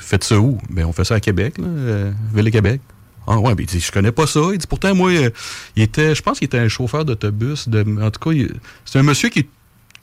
faites 0.00 0.24
ça 0.24 0.38
où? 0.38 0.58
Ben, 0.70 0.84
on 0.84 0.92
fait 0.92 1.04
ça 1.04 1.16
à 1.16 1.20
Québec, 1.20 1.58
là, 1.58 1.66
euh, 1.66 2.12
Ville-Québec. 2.32 2.80
Ah 3.26 3.38
ouais, 3.38 3.54
ben, 3.54 3.64
il 3.64 3.66
dit, 3.66 3.80
je 3.80 3.90
connais 3.90 4.12
pas 4.12 4.26
ça. 4.26 4.40
Il 4.52 4.58
dit, 4.58 4.66
pourtant, 4.66 4.94
moi, 4.94 5.10
euh, 5.10 5.30
il 5.74 5.82
était, 5.82 6.14
je 6.14 6.22
pense 6.22 6.38
qu'il 6.38 6.46
était 6.46 6.58
un 6.58 6.68
chauffeur 6.68 7.04
d'autobus. 7.04 7.68
De, 7.68 7.80
en 8.00 8.10
tout 8.10 8.30
cas, 8.30 8.36
c'est 8.84 8.98
un 8.98 9.02
monsieur 9.02 9.30
qui 9.30 9.48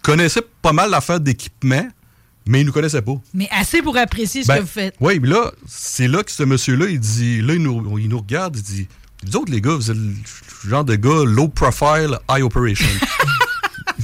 connaissait 0.01 0.41
pas 0.61 0.73
mal 0.73 0.89
l'affaire 0.89 1.19
d'équipement, 1.19 1.87
mais 2.47 2.61
il 2.61 2.65
nous 2.65 2.73
connaissait 2.73 3.03
pas. 3.03 3.13
Mais 3.33 3.47
assez 3.51 3.81
pour 3.81 3.95
apprécier 3.95 4.41
ce 4.41 4.47
Ben, 4.47 4.57
que 4.57 4.61
vous 4.61 4.67
faites. 4.67 4.95
Oui, 4.99 5.19
mais 5.19 5.29
là, 5.29 5.51
c'est 5.67 6.07
là 6.07 6.23
que 6.23 6.31
ce 6.31 6.43
monsieur-là, 6.43 6.87
il 6.89 6.99
dit, 6.99 7.41
là, 7.41 7.53
il 7.53 7.61
nous, 7.61 7.97
il 7.99 8.09
nous 8.09 8.19
regarde, 8.19 8.57
il 8.57 8.63
dit, 8.63 8.87
vous 9.23 9.35
autres, 9.35 9.51
les 9.51 9.61
gars, 9.61 9.75
vous 9.75 9.91
êtes 9.91 9.97
le 9.97 10.69
genre 10.69 10.83
de 10.83 10.95
gars 10.95 11.23
low 11.25 11.47
profile, 11.47 12.17
high 12.29 12.43
operation. 12.43 12.87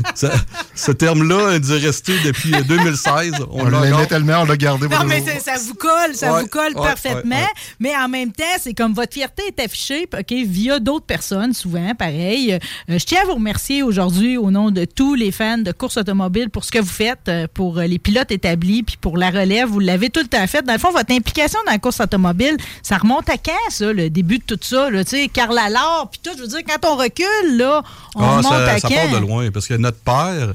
ça, 0.16 0.32
ce 0.76 0.92
terme-là 0.92 1.52
est 1.56 1.72
resté 1.86 2.14
depuis 2.26 2.52
2016. 2.52 3.34
On, 3.52 3.66
l'a 3.66 3.82
l'aimait 3.82 3.94
encore. 3.94 4.08
tellement, 4.08 4.42
on 4.42 4.46
l'a 4.46 4.58
gardé 4.58 4.88
pour 4.88 5.00
Non, 5.00 5.06
mais 5.06 5.22
ça 5.40 5.54
vous 5.58 5.74
colle, 5.76 6.14
ça 6.16 6.34
Ouais, 6.34 6.42
vous 6.42 6.48
colle 6.48 6.74
ouais, 6.76 6.82
parfaitement. 6.88 7.36
ouais, 7.36 7.42
ouais. 7.42 7.48
Mais 7.80 7.96
en 7.96 8.08
même 8.10 8.32
temps, 8.32 8.44
c'est 8.60 8.74
comme 8.74 8.94
votre 8.94 9.14
fierté 9.14 9.44
est 9.48 9.60
affichée 9.64 10.08
ok, 10.18 10.32
via 10.46 10.80
d'autres 10.80 11.06
personnes, 11.06 11.54
souvent, 11.54 11.94
pareil. 11.96 12.54
Euh, 12.54 12.60
je 13.00 13.04
tiens 13.06 13.22
à 13.24 13.26
vous 13.26 13.36
remercier 13.36 13.84
aujourd'hui 13.84 14.38
au 14.38 14.52
nom 14.52 14.72
de 14.72 14.86
tous 14.86 15.16
les 15.16 15.32
fans 15.32 15.58
de 15.58 15.72
course 15.72 15.98
automobile 15.98 16.50
pour 16.50 16.64
ce 16.64 16.72
que 16.72 16.80
vous 16.80 16.86
faites, 16.88 17.28
euh, 17.30 17.48
pour 17.54 17.78
euh, 17.80 17.86
les 17.86 18.00
pilotes 18.00 18.32
établis, 18.32 18.84
puis 18.84 18.98
pour 19.00 19.18
la 19.18 19.30
relève. 19.30 19.68
Vous 19.70 19.80
l'avez 19.80 20.10
tout 20.10 20.22
le 20.22 20.28
temps 20.28 20.46
fait. 20.48 20.62
Dans 20.64 20.74
le 20.74 20.80
fond, 20.80 20.92
votre 20.92 21.12
implication 21.14 21.60
dans 21.66 21.72
la 21.72 21.80
course 21.80 22.00
automobile, 22.00 22.58
ça 22.84 22.98
remonte 22.98 23.30
à 23.30 23.38
quand, 23.38 23.52
ça, 23.70 23.92
le 23.94 24.10
début 24.10 24.40
de 24.40 24.44
tout 24.44 24.58
ça? 24.62 24.90
là? 24.90 25.04
Tu 25.04 25.12
sais, 25.12 25.28
Karl 25.28 25.58
Allard, 25.58 26.10
puis 26.12 26.20
tout, 26.24 26.32
je 26.38 26.42
veux 26.42 26.48
dire, 26.48 26.60
quand 26.68 26.90
on 26.92 26.96
recule, 26.96 27.58
là, 27.58 27.82
on 28.16 28.22
Ah, 28.24 28.30
remonte 28.38 28.44
ça, 28.52 28.72
à 28.72 28.80
ça 28.80 28.88
quand? 28.88 28.96
part 28.96 29.10
de 29.12 29.18
loin, 29.26 29.52
parce 29.52 29.68
que 29.68 29.74
notre 29.76 29.97
père, 29.98 30.54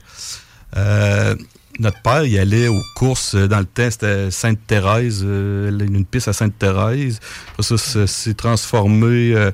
euh, 0.76 1.34
notre 1.78 2.00
père, 2.02 2.24
il 2.24 2.38
allait 2.38 2.68
aux 2.68 2.82
courses 2.96 3.34
euh, 3.34 3.48
dans 3.48 3.58
le 3.58 3.64
temps, 3.64 3.90
c'était 3.90 4.30
Sainte-Thérèse, 4.30 5.22
euh, 5.24 5.70
une 5.78 6.04
piste 6.04 6.28
à 6.28 6.32
Sainte-Thérèse. 6.32 7.18
Ça, 7.60 8.06
s'est 8.06 8.34
transformé. 8.34 9.32
Euh, 9.34 9.50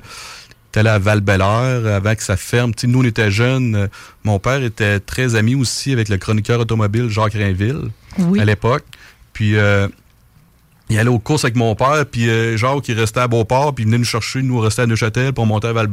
allé 0.75 0.89
à 0.89 0.99
val 0.99 1.23
avant 1.41 2.15
que 2.15 2.23
ça 2.23 2.37
ferme. 2.37 2.71
Nous, 2.83 2.99
on 2.99 3.03
était 3.03 3.31
jeunes. 3.31 3.89
Mon 4.23 4.39
père 4.39 4.63
était 4.63 4.99
très 4.99 5.35
ami 5.35 5.55
aussi 5.55 5.91
avec 5.91 6.09
le 6.09 6.17
chroniqueur 6.17 6.59
automobile 6.59 7.09
Jacques 7.09 7.33
Rainville 7.33 7.89
Oui. 8.17 8.39
à 8.39 8.45
l'époque. 8.45 8.85
Puis 9.33 9.57
euh, 9.57 9.87
il 10.89 10.97
allait 10.97 11.09
aux 11.09 11.19
courses 11.19 11.45
avec 11.45 11.55
mon 11.55 11.75
père, 11.75 12.05
puis 12.09 12.29
euh, 12.29 12.57
Jacques, 12.57 12.87
il 12.87 12.99
restait 12.99 13.19
à 13.19 13.27
Beauport, 13.27 13.75
puis 13.75 13.83
il 13.83 13.87
venait 13.87 13.99
nous 13.99 14.05
chercher, 14.05 14.41
nous 14.41 14.57
on 14.57 14.61
restait 14.61 14.81
à 14.81 14.87
Neuchâtel, 14.87 15.33
on 15.37 15.45
montait 15.45 15.67
à 15.67 15.73
val 15.73 15.87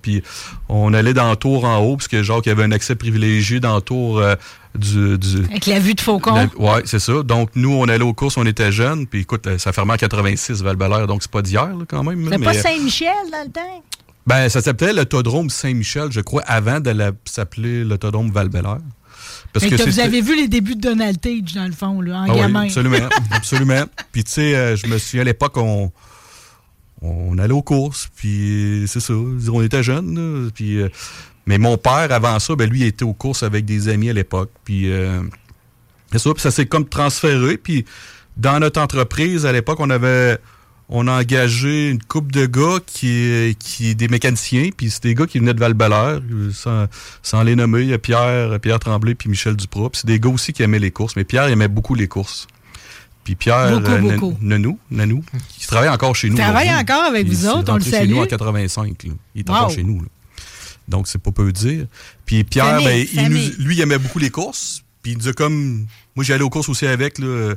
puis 0.00 0.22
on 0.68 0.92
allait 0.92 1.14
dans 1.14 1.30
le 1.30 1.36
tour 1.36 1.64
en 1.64 1.78
haut, 1.78 1.96
parce 1.96 2.08
que 2.08 2.22
Jacques 2.22 2.48
avait 2.48 2.64
un 2.64 2.72
accès 2.72 2.94
privilégié 2.94 3.60
dans 3.60 3.76
le 3.76 3.80
tour 3.80 4.18
euh, 4.18 4.34
du... 4.74 5.18
du 5.18 5.44
Avec 5.44 5.66
la 5.66 5.78
vue 5.78 5.94
de 5.94 6.00
Faucon. 6.00 6.50
ouais, 6.58 6.82
c'est 6.84 6.98
ça. 6.98 7.22
Donc, 7.22 7.50
nous, 7.54 7.72
on 7.72 7.84
allait 7.84 8.04
aux 8.04 8.12
courses, 8.14 8.36
on 8.36 8.46
était 8.46 8.72
jeunes, 8.72 9.06
puis 9.06 9.20
écoute, 9.20 9.46
euh, 9.46 9.58
ça 9.58 9.72
fermait 9.72 9.94
en 9.94 9.96
86, 9.96 10.62
val 10.62 10.76
donc 11.06 11.22
c'est 11.22 11.30
pas 11.30 11.42
d'hier, 11.42 11.70
quand 11.88 12.04
même. 12.04 12.28
C'est 12.30 12.38
pas 12.38 12.54
euh, 12.54 12.62
Saint-Michel 12.62 13.12
dans 13.30 13.44
le 13.44 13.50
temps? 13.50 13.82
ben, 14.26 14.48
ça 14.48 14.60
s'appelait 14.60 14.92
l'autodrome 14.92 15.48
Saint-Michel, 15.48 16.08
je 16.10 16.20
crois, 16.20 16.42
avant 16.42 16.80
de 16.80 16.94
s'appeler 17.24 17.84
l'autodrome 17.84 18.30
val 18.30 18.50
Parce 19.52 19.66
que, 19.66 19.90
vous 19.90 20.00
avez 20.00 20.22
vu 20.22 20.34
les 20.36 20.48
débuts 20.48 20.76
de 20.76 20.80
Donald 20.80 21.20
Tage, 21.20 21.52
dans 21.54 21.66
le 21.66 21.72
fond, 21.72 22.00
là, 22.00 22.20
en 22.20 22.24
ah 22.24 22.32
oui, 22.32 22.40
gamin. 22.40 22.64
absolument, 22.64 23.08
absolument. 23.30 23.84
Puis 24.10 24.24
tu 24.24 24.32
sais, 24.32 24.54
euh, 24.54 24.76
je 24.76 24.86
me 24.86 24.96
souviens 24.98 25.22
à 25.22 25.24
l'époque, 25.24 25.56
on, 25.56 25.92
on 27.02 27.36
allait 27.38 27.52
aux 27.52 27.62
courses, 27.62 28.08
puis 28.16 28.84
c'est 28.86 29.00
ça, 29.00 29.12
on 29.12 29.62
était 29.62 29.82
jeunes, 29.82 30.14
là, 30.14 30.50
puis... 30.54 30.78
euh, 30.80 30.88
mais 31.44 31.58
mon 31.58 31.76
père, 31.76 32.12
avant 32.12 32.38
ça, 32.38 32.54
ben 32.54 32.70
lui, 32.70 32.80
il 32.80 32.86
était 32.86 33.04
aux 33.04 33.14
courses 33.14 33.42
avec 33.42 33.64
des 33.64 33.88
amis 33.88 34.08
à 34.08 34.12
l'époque, 34.12 34.50
puis... 34.64 34.90
euh, 34.90 35.20
c'est 36.12 36.18
ça, 36.18 36.32
puis 36.32 36.42
ça 36.42 36.50
s'est 36.50 36.66
comme 36.66 36.88
transféré, 36.88 37.56
puis 37.56 37.84
dans 38.36 38.60
notre 38.60 38.80
entreprise, 38.80 39.44
à 39.44 39.52
l'époque, 39.52 39.80
on 39.80 39.90
avait... 39.90 40.38
On 40.94 41.08
a 41.08 41.18
engagé 41.20 41.88
une 41.88 42.02
couple 42.02 42.32
de 42.32 42.44
gars 42.44 42.78
qui, 42.86 43.56
qui 43.58 43.94
des 43.94 44.08
mécaniciens, 44.08 44.68
puis 44.76 44.90
c'est 44.90 45.02
des 45.02 45.14
gars 45.14 45.26
qui 45.26 45.38
venaient 45.38 45.54
de 45.54 45.58
val 45.58 45.74
sans, 46.52 46.86
sans 47.22 47.42
les 47.42 47.56
nommer, 47.56 47.80
il 47.80 47.88
y 47.88 47.92
a 47.94 47.98
Pierre, 47.98 48.60
Pierre 48.60 48.78
Tremblay 48.78 49.14
puis 49.14 49.30
Michel 49.30 49.56
Duprat. 49.56 49.88
Puis 49.88 50.00
c'est 50.02 50.06
des 50.06 50.20
gars 50.20 50.28
aussi 50.28 50.52
qui 50.52 50.62
aimaient 50.62 50.78
les 50.78 50.90
courses, 50.90 51.16
mais 51.16 51.24
Pierre 51.24 51.44
aimait 51.48 51.68
beaucoup 51.68 51.94
les 51.94 52.08
courses. 52.08 52.46
Puis 53.24 53.36
Pierre 53.36 53.80
Beaucoup, 53.80 53.90
euh, 53.90 53.98
beaucoup. 54.00 54.38
Nanou, 54.42 54.78
Nanou, 54.90 55.24
qui 55.58 55.66
travaille 55.66 55.88
encore 55.88 56.14
chez 56.14 56.28
nous. 56.28 56.36
Travaille 56.36 56.68
aujourd'hui. 56.68 56.92
encore 56.94 57.04
avec 57.04 57.26
Il 57.26 57.32
vous 57.34 57.46
autres, 57.46 57.58
on 57.72 57.76
le 57.76 57.82
rentré 57.84 57.90
chez 57.90 58.06
nous 58.08 58.16
salue. 58.16 58.24
en 58.24 58.26
85. 58.26 59.04
là. 59.04 59.10
Il 59.34 59.40
est 59.40 59.48
Wow. 59.48 59.54
encore 59.56 59.70
chez 59.70 59.84
nous. 59.84 60.00
là. 60.00 60.08
Donc, 60.88 61.08
c'est 61.08 61.18
pas 61.22 61.30
peu 61.30 61.50
dire. 61.52 61.86
Puis 62.26 62.44
Pierre, 62.44 62.82
Famille, 62.82 63.08
ben, 63.14 63.22
il 63.22 63.28
nous- 63.30 63.64
lui, 63.64 63.76
il 63.76 63.80
aimait 63.80 63.96
beaucoup 63.98 64.18
les 64.18 64.28
courses. 64.30 64.82
Puis 65.02 65.12
il 65.12 65.18
nous 65.18 65.28
a 65.28 65.32
comme... 65.32 65.86
Moi, 66.16 66.24
j'allais 66.24 66.42
aux 66.42 66.50
courses 66.50 66.68
aussi 66.68 66.86
avec. 66.86 67.18
Là. 67.18 67.54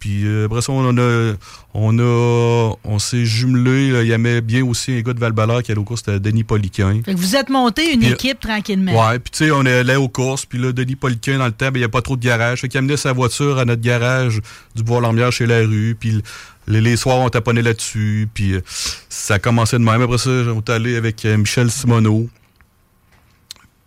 Puis 0.00 0.26
euh, 0.26 0.46
après 0.46 0.62
ça, 0.62 0.72
on 0.72 0.98
a... 0.98 1.34
On, 1.72 1.96
a, 2.00 2.74
on 2.82 2.98
s'est 2.98 3.24
jumelé. 3.24 3.92
là. 3.92 4.02
Il 4.02 4.10
aimait 4.10 4.40
bien 4.40 4.64
aussi 4.64 4.90
un 4.90 5.02
gars 5.02 5.12
de 5.12 5.20
val 5.20 5.32
qui 5.62 5.70
allait 5.70 5.78
aux 5.80 5.84
courses, 5.84 6.02
c'était 6.04 6.18
Denis 6.18 6.42
Poliquin. 6.42 7.00
Fait 7.04 7.14
que 7.14 7.16
vous 7.16 7.36
êtes 7.36 7.48
monté 7.48 7.92
une 7.92 8.00
Puis, 8.00 8.10
équipe 8.10 8.40
tranquillement. 8.40 8.90
Ouais, 9.08 9.20
puis 9.20 9.30
tu 9.30 9.44
sais, 9.44 9.50
on 9.52 9.60
allait 9.64 9.94
aux 9.94 10.08
courses, 10.08 10.46
puis 10.46 10.58
là, 10.58 10.72
Denis 10.72 10.96
Poliquin, 10.96 11.38
dans 11.38 11.46
le 11.46 11.52
temps, 11.52 11.66
ben, 11.66 11.76
il 11.76 11.82
n'y 11.82 11.84
a 11.84 11.88
pas 11.88 12.02
trop 12.02 12.16
de 12.16 12.24
garage. 12.24 12.62
Fait 12.62 12.68
qu'il 12.68 12.78
amenait 12.78 12.96
sa 12.96 13.12
voiture 13.12 13.58
à 13.58 13.64
notre 13.64 13.82
garage 13.82 14.40
du 14.74 14.82
bois 14.82 15.00
Lormière 15.00 15.30
chez 15.30 15.46
la 15.46 15.58
rue, 15.60 15.96
puis 16.00 16.20
les, 16.66 16.80
les 16.80 16.96
soirs, 16.96 17.18
on 17.18 17.28
taponnait 17.28 17.62
là-dessus, 17.62 18.28
puis 18.34 18.54
euh, 18.54 18.62
ça 19.08 19.38
commençait 19.38 19.78
de 19.78 19.84
même. 19.84 20.02
Après 20.02 20.18
ça, 20.18 20.30
on 20.30 20.58
est 20.58 20.70
allé 20.70 20.96
avec 20.96 21.24
euh, 21.24 21.36
Michel 21.36 21.70
Simoneau. 21.70 22.28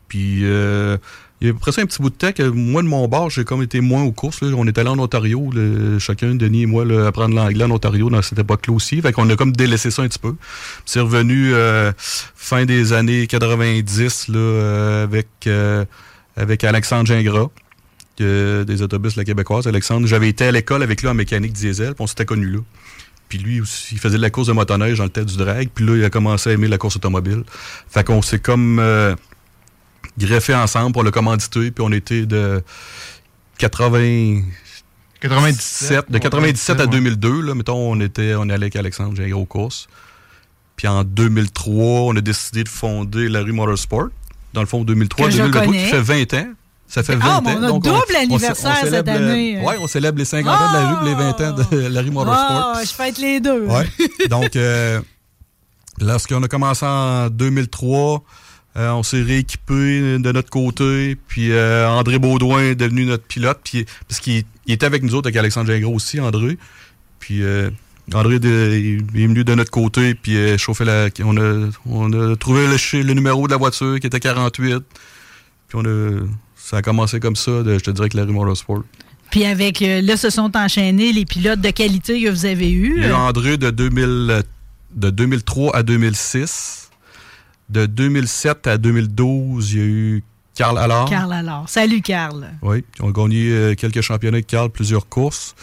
Puis, 0.08 0.42
euh, 0.44 0.98
il 1.44 1.50
y 1.50 1.52
a 1.52 1.72
ça 1.74 1.82
un 1.82 1.86
petit 1.86 2.02
bout 2.02 2.10
de 2.10 2.16
temps 2.16 2.32
que 2.32 2.44
moi, 2.44 2.82
de 2.82 2.88
mon 2.88 3.06
bord, 3.10 3.30
j'ai 3.30 3.44
comme 3.44 3.62
été 3.62 3.82
moins 3.82 4.02
aux 4.04 4.14
courses. 4.14 4.42
là. 4.42 4.48
On 4.56 4.66
est 4.66 4.78
allé 4.78 4.88
en 4.88 4.98
Ontario, 4.98 5.50
chacun, 6.00 6.36
Denis 6.36 6.62
et 6.62 6.66
moi, 6.66 6.86
là, 6.86 7.08
apprendre 7.08 7.36
l'anglais 7.36 7.66
en 7.66 7.72
Ontario 7.72 8.10
dans 8.10 8.22
cette 8.22 8.40
époque-là 8.40 8.74
aussi. 8.74 9.02
Fait 9.02 9.12
qu'on 9.12 9.30
a 9.30 9.36
comme 9.36 9.52
délaissé 9.52 9.92
ça 9.92 10.04
un 10.04 10.08
petit 10.08 10.20
peu. 10.20 10.36
C'est 10.86 11.02
revenu 11.02 11.54
euh, 11.54 11.92
fin 11.98 12.64
des 12.64 12.94
années 12.94 13.28
90 13.28 14.30
là, 14.30 14.38
euh, 14.38 15.04
avec, 15.04 15.28
euh, 15.48 15.84
avec 16.38 16.64
Alexandre 16.64 17.08
Gingras, 17.08 17.50
des 18.18 18.82
autobus 18.82 19.18
la 19.18 19.26
québécoise. 19.26 19.68
Alexandre, 19.68 20.08
j'avais 20.08 20.30
été 20.30 20.46
à 20.46 20.52
l'école 20.52 20.82
avec 20.82 21.02
lui 21.02 21.10
en 21.10 21.14
mécanique 21.14 21.52
diesel, 21.52 21.94
puis 21.94 22.04
on 22.04 22.08
s'était 22.08 22.26
connus 22.26 22.52
là. 22.52 22.60
Puis 23.28 23.38
lui 23.38 23.62
aussi, 23.62 23.96
il 23.96 24.00
faisait 24.00 24.18
de 24.18 24.22
la 24.22 24.30
course 24.30 24.48
de 24.48 24.54
motoneige 24.54 25.00
dans 25.00 25.06
le 25.06 25.10
tête 25.10 25.26
du 25.26 25.38
drag. 25.38 25.70
Puis 25.74 25.84
là, 25.86 25.96
il 25.96 26.06
a 26.06 26.10
commencé 26.10 26.52
à 26.52 26.54
aimer 26.54 26.68
la 26.68 26.78
course 26.78 26.98
automobile. 26.98 27.44
Fait 27.90 28.04
qu'on 28.04 28.22
s'est 28.22 28.40
comme 28.40 28.78
euh, 28.80 29.16
greffé 30.18 30.54
ensemble 30.56 30.94
pour 30.94 31.04
le 31.04 31.12
commanditer. 31.12 31.72
Puis 31.72 31.84
on 31.86 31.92
était 31.92 32.26
de 32.26 32.62
80... 33.58 34.42
97. 35.22 36.12
de 36.12 36.18
97 36.18 36.80
à 36.80 36.84
ouais. 36.84 36.90
2002, 36.90 37.42
là, 37.42 37.56
mettons, 37.56 37.78
on 37.92 38.00
était, 38.02 38.36
on 38.36 38.42
allait 38.44 38.56
avec 38.66 38.76
Alexandre, 38.76 39.14
j'ai 39.16 39.30
gros 39.30 39.46
course. 39.46 39.88
Puis 40.76 40.88
en 40.88 41.04
2003, 41.06 41.74
on 41.74 42.16
a 42.18 42.22
décidé 42.22 42.64
de 42.66 42.70
fonder 42.70 43.30
la 43.30 43.42
rue 43.42 43.54
Motorsport. 43.54 44.08
Dans 44.54 44.60
le 44.62 44.68
fond, 44.68 44.84
2003, 44.84 45.28
Que 45.28 45.32
je 45.32 45.38
2023, 45.38 45.66
connais. 45.74 45.84
qui 45.86 45.90
fait 45.90 46.02
20 46.02 46.34
ans. 46.34 46.48
Ça 46.88 47.04
fait 47.04 47.16
20 47.16 47.22
Ah, 47.26 47.38
ans. 47.38 47.44
on 47.46 47.64
a 47.64 47.68
Donc, 47.70 47.84
double 47.84 47.96
on- 48.14 48.20
anniversaire 48.20 48.78
on 48.84 48.90
cette 48.90 49.08
année. 49.08 49.62
Ouais, 49.62 49.76
on 49.80 49.88
célèbre 49.88 50.18
les 50.18 50.26
50 50.26 50.60
ans 50.60 50.70
de 50.74 50.78
la 50.78 50.90
rue, 50.90 50.96
puis 50.98 51.08
les 51.08 51.16
20 51.16 51.42
ans 51.42 51.56
de 51.72 51.88
la 51.88 52.02
rue 52.02 52.12
Motorsport. 52.12 52.74
Ah, 52.76 52.82
je 52.84 52.90
fête 52.92 53.18
les 53.18 53.40
deux. 53.40 53.62
Ouais. 53.66 53.88
Donc, 54.30 54.56
euh, 54.58 55.00
lorsqu'on 56.02 56.44
a 56.44 56.48
commencé 56.50 56.86
en 56.86 57.30
2003, 57.30 58.24
euh, 58.76 58.92
on 58.92 59.04
s'est 59.04 59.22
rééquipé 59.22 60.18
de 60.18 60.32
notre 60.32 60.50
côté. 60.50 61.16
Puis 61.28 61.52
euh, 61.52 61.88
André 61.88 62.18
Baudouin 62.18 62.62
est 62.62 62.76
devenu 62.76 63.06
notre 63.06 63.24
pilote. 63.24 63.60
Puis, 63.64 63.86
parce 64.08 64.20
qu'il 64.20 64.44
il 64.66 64.74
était 64.74 64.86
avec 64.86 65.04
nous 65.04 65.14
autres, 65.16 65.28
avec 65.28 65.38
Alexandre 65.38 65.68
Gingras 65.72 65.92
aussi, 65.92 66.20
André. 66.20 66.58
Puis 67.20 67.44
euh, 67.44 67.70
André 68.14 68.40
de- 68.40 69.04
il 69.14 69.22
est 69.22 69.28
venu 69.28 69.44
de 69.44 69.54
notre 69.54 69.72
côté. 69.72 70.16
Puis 70.16 70.38
euh, 70.38 70.58
chauffait 70.58 70.86
la. 70.86 71.10
On 71.24 71.38
a, 71.38 71.70
on 71.86 72.32
a 72.32 72.36
trouvé 72.36 72.66
le, 72.68 73.14
numéro 73.14 73.48
de 73.48 73.52
la 73.52 73.58
voiture 73.58 74.00
qui 74.00 74.08
était 74.08 74.20
48. 74.20 74.80
Puis 75.68 75.78
on 75.78 75.86
a. 75.86 76.22
Ça 76.56 76.78
a 76.78 76.82
commencé 76.82 77.20
comme 77.20 77.36
ça, 77.36 77.62
de, 77.62 77.74
je 77.78 77.84
te 77.84 77.92
dirais, 77.92 78.08
que 78.08 78.18
la 78.18 78.24
rue 78.24 78.32
Motorsport. 78.32 78.84
Puis 79.32 79.44
avec, 79.46 79.82
là, 79.82 80.16
se 80.16 80.30
sont 80.30 80.56
enchaînés 80.56 81.12
les 81.12 81.26
pilotes 81.26 81.60
de 81.60 81.72
qualité 81.72 82.24
que 82.24 82.30
vous 82.30 82.46
avez 82.46 82.72
eus. 82.72 82.94
Il 82.98 83.04
y 83.04 83.06
a 83.06 83.10
eu 83.10 83.14
André 83.14 83.58
de, 83.58 83.70
2000, 83.70 84.44
de 84.96 85.10
2003 85.10 85.76
à 85.76 85.84
2006. 85.84 86.83
De 87.70 87.86
2007 87.86 88.68
à 88.68 88.78
2012, 88.78 89.72
il 89.74 89.78
y 89.78 89.82
a 89.82 89.86
eu 89.86 90.24
Carl 90.56 90.78
Allard. 90.78 91.10
Carl 91.10 91.34
alors. 91.34 91.68
Salut, 91.68 92.02
Carl. 92.02 92.48
Oui, 92.62 92.84
ils 93.00 93.06
ont 93.06 93.12
gagné 93.12 93.50
euh, 93.50 93.76
quelques 93.76 94.02
championnats 94.02 94.36
avec 94.36 94.48
Carl, 94.48 94.70
plusieurs 94.70 95.08
courses. 95.08 95.56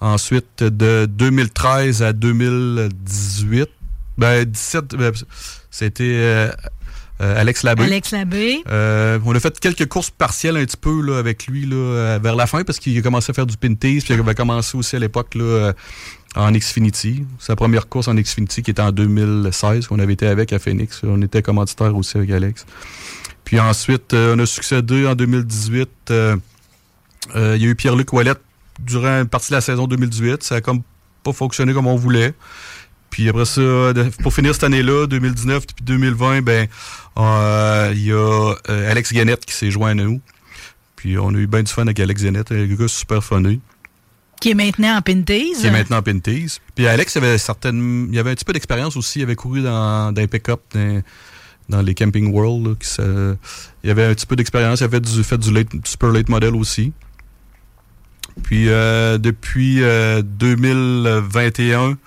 Ensuite, 0.00 0.62
de 0.62 1.06
2013 1.06 2.02
à 2.02 2.12
2018, 2.12 3.68
ben 4.16 4.44
17, 4.44 4.94
ben, 4.94 5.12
c'était 5.70 6.04
euh, 6.04 6.50
euh, 7.20 7.40
Alex 7.40 7.64
Labbé. 7.64 7.82
Alex 7.82 8.12
Labbé. 8.12 8.62
Euh, 8.68 9.18
on 9.24 9.34
a 9.34 9.40
fait 9.40 9.58
quelques 9.58 9.86
courses 9.86 10.10
partielles 10.10 10.56
un 10.56 10.64
petit 10.64 10.76
peu 10.76 11.02
là, 11.02 11.18
avec 11.18 11.48
lui 11.48 11.66
là, 11.66 12.18
vers 12.18 12.36
la 12.36 12.46
fin 12.46 12.62
parce 12.62 12.78
qu'il 12.78 12.96
a 12.96 13.02
commencé 13.02 13.30
à 13.30 13.34
faire 13.34 13.46
du 13.46 13.56
pinties 13.56 14.00
puis 14.04 14.14
il 14.14 14.20
avait 14.20 14.34
commencé 14.34 14.76
aussi 14.76 14.94
à 14.94 15.00
l'époque 15.00 15.36
en 16.36 16.52
Xfinity. 16.52 17.24
Sa 17.38 17.56
première 17.56 17.88
course 17.88 18.08
en 18.08 18.14
Xfinity 18.14 18.62
qui 18.62 18.70
était 18.70 18.82
en 18.82 18.92
2016 18.92 19.86
qu'on 19.86 19.98
avait 19.98 20.12
été 20.12 20.26
avec 20.26 20.52
à 20.52 20.58
Phoenix. 20.58 21.00
On 21.04 21.20
était 21.22 21.42
commanditaire 21.42 21.96
aussi 21.96 22.16
avec 22.16 22.30
Alex. 22.30 22.66
Puis 23.44 23.58
ensuite, 23.60 24.12
euh, 24.12 24.34
on 24.36 24.38
a 24.40 24.46
succédé 24.46 25.06
en 25.06 25.14
2018. 25.14 25.88
euh, 26.10 26.36
euh, 27.34 27.56
il 27.56 27.62
y 27.62 27.66
a 27.66 27.68
eu 27.70 27.74
Pierre-Luc 27.74 28.12
Ouellette 28.12 28.40
durant 28.80 29.20
une 29.20 29.28
partie 29.28 29.50
de 29.50 29.54
la 29.54 29.60
saison 29.60 29.86
2018. 29.86 30.42
Ça 30.42 30.56
a 30.56 30.60
comme 30.60 30.82
pas 31.24 31.32
fonctionné 31.32 31.72
comme 31.72 31.86
on 31.86 31.96
voulait. 31.96 32.34
Puis 33.10 33.28
après 33.28 33.46
ça, 33.46 33.62
pour 34.22 34.34
finir 34.34 34.52
cette 34.52 34.64
année-là, 34.64 35.06
2019 35.06 35.66
puis 35.66 35.76
2020, 35.82 36.42
ben 36.42 36.68
il 37.94 38.04
y 38.04 38.12
a 38.12 38.54
Alex 38.68 39.12
Guénette 39.14 39.46
qui 39.46 39.54
s'est 39.54 39.70
joint 39.70 39.92
à 39.92 39.94
nous. 39.94 40.20
Puis 40.94 41.16
on 41.16 41.30
a 41.30 41.38
eu 41.38 41.46
bien 41.46 41.62
du 41.62 41.72
fun 41.72 41.82
avec 41.82 41.98
Alex 42.00 42.22
Guénette, 42.22 42.52
un 42.52 42.66
gars 42.66 42.86
super 42.86 43.24
funny, 43.24 43.60
Qui 44.40 44.50
est 44.50 44.54
maintenant 44.54 44.96
en 44.96 45.02
Pinties. 45.02 45.54
qui 45.58 45.66
est 45.66 45.70
maintenant 45.70 45.98
en 45.98 46.02
Pinties. 46.02 46.58
Puis 46.74 46.86
Alex 46.86 47.16
avait 47.16 47.38
certaines, 47.38 48.08
il 48.12 48.18
avait 48.18 48.30
un 48.30 48.34
petit 48.34 48.44
peu 48.44 48.52
d'expérience 48.52 48.96
aussi, 48.96 49.18
il 49.20 49.22
avait 49.22 49.34
couru 49.34 49.62
dans, 49.62 50.12
dans 50.12 50.26
pick-up, 50.26 50.60
dans, 51.68 51.82
les 51.82 51.94
Camping 51.94 52.32
World. 52.32 52.66
là, 52.66 52.74
qui 52.78 52.88
il 53.84 53.90
avait 53.90 54.04
un 54.04 54.14
petit 54.14 54.26
peu 54.26 54.36
d'expérience. 54.36 54.80
Il 54.80 54.84
avait 54.84 55.00
du, 55.00 55.24
fait 55.24 55.38
du 55.38 55.52
late- 55.52 55.86
super 55.86 56.10
late 56.10 56.28
model 56.28 56.54
aussi. 56.54 56.92
Puis 58.42 58.68
euh, 58.68 59.18
depuis 59.18 59.82
euh, 59.82 60.22
2021, 60.22 61.98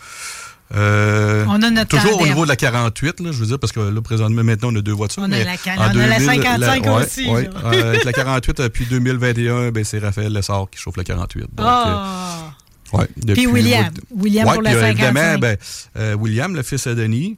euh, 0.75 1.45
On 1.47 1.62
a 1.62 1.69
notre 1.69 1.97
toujours 1.97 2.21
au 2.21 2.25
niveau 2.25 2.43
de 2.43 2.49
la 2.49 2.55
48, 2.55 3.19
là, 3.19 3.31
je 3.31 3.38
veux 3.38 3.45
dire, 3.45 3.60
parce 3.60 3.71
que 3.73 3.79
là, 3.79 4.01
présentement, 4.01 4.43
maintenant, 4.43 4.69
on 4.71 4.75
a 4.77 4.81
deux 4.81 4.93
voitures. 4.93 5.23
On 5.23 5.31
a 5.31 5.43
la 5.43 5.57
can- 5.57 5.71
en 5.77 5.95
on 5.95 5.99
a 5.99 6.07
la 6.07 6.17
2000, 6.19 6.25
55 6.43 6.84
ouais, 6.86 6.89
aussi, 7.05 7.27
ouais. 7.29 7.49
Euh, 7.65 7.89
avec 7.89 8.03
la 8.05 8.13
48, 8.13 8.62
depuis 8.62 8.86
2021, 8.86 9.71
ben, 9.71 9.84
c'est 9.84 9.99
Raphaël 9.99 10.31
Lessard 10.31 10.67
qui 10.71 10.79
chauffe 10.79 10.97
la 10.97 11.03
48. 11.03 11.47
Donc, 11.53 11.65
euh, 11.65 12.97
ouais, 12.97 13.07
depuis- 13.17 13.47
William. 13.47 13.89
William 14.15 14.47
pour 14.53 14.62
la 14.62 14.69
puis, 14.71 14.79
euh, 14.79 14.81
55. 14.81 15.07
évidemment, 15.07 15.39
ben, 15.39 15.57
euh, 15.97 16.13
William, 16.15 16.55
le 16.55 16.63
fils 16.63 16.88
à 16.88 16.95
Denis, 16.95 17.38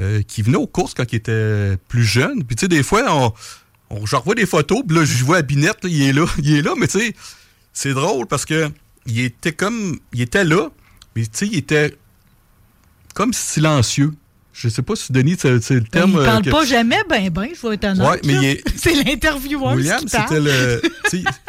euh, 0.00 0.22
qui 0.26 0.42
venait 0.42 0.56
aux 0.56 0.66
courses 0.66 0.92
quand 0.94 1.10
il 1.12 1.16
était 1.16 1.76
plus 1.88 2.04
jeune. 2.04 2.44
Puis, 2.44 2.56
tu 2.56 2.62
sais, 2.62 2.68
des 2.68 2.82
fois, 2.82 3.02
on, 3.08 3.32
on, 3.90 4.04
je 4.06 4.16
revois 4.16 4.34
des 4.34 4.46
photos, 4.46 4.82
puis 4.86 4.96
là, 4.96 5.04
je 5.04 5.24
vois 5.24 5.38
à 5.38 5.42
Binette, 5.42 5.84
là, 5.84 5.88
il 5.90 6.02
est 6.02 6.12
là, 6.12 6.26
il 6.38 6.54
est 6.56 6.62
là, 6.62 6.72
mais 6.78 6.86
tu 6.88 6.98
sais, 6.98 7.14
c'est 7.72 7.94
drôle 7.94 8.26
parce 8.26 8.44
que 8.44 8.68
il 9.06 9.20
était 9.20 9.52
comme, 9.52 9.98
il 10.12 10.20
était 10.22 10.44
là, 10.44 10.68
mais 11.16 11.22
tu 11.22 11.28
sais, 11.32 11.46
il 11.46 11.56
était 11.58 11.96
comme 13.14 13.32
silencieux. 13.32 14.12
Je 14.52 14.68
sais 14.68 14.82
pas 14.82 14.94
si 14.94 15.10
Denis, 15.12 15.36
c'est 15.40 15.50
le 15.50 15.58
Ben, 15.80 15.84
terme. 15.90 16.10
il 16.12 16.18
euh, 16.18 16.24
parle 16.24 16.42
que- 16.44 16.50
pas 16.50 16.64
jamais, 16.64 16.98
ben 17.08 17.28
ben, 17.30 17.48
je 17.60 17.66
vais 17.66 17.74
être 17.74 17.84
honnête. 17.86 18.08
Ouais, 18.08 18.20
mais 18.24 18.32
là. 18.34 18.40
il 18.42 18.44
est- 18.50 18.64
C'est 18.76 18.94
l'intervieweur 18.94 19.74
William, 19.74 19.98
qui 19.98 20.06
parle. 20.06 20.28
c'était 20.28 20.40
le, 20.40 20.82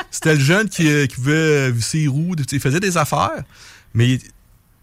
c'était 0.09 0.33
le 0.33 0.39
jeune 0.39 0.69
qui, 0.69 0.87
euh, 0.87 1.05
qui 1.05 1.15
pouvait 1.15 1.33
euh, 1.33 1.71
visser 1.71 1.99
les 1.99 2.07
roues, 2.07 2.35
il 2.51 2.59
faisait 2.59 2.79
des 2.79 2.97
affaires, 2.97 3.43
mais 3.93 4.09
il, 4.13 4.21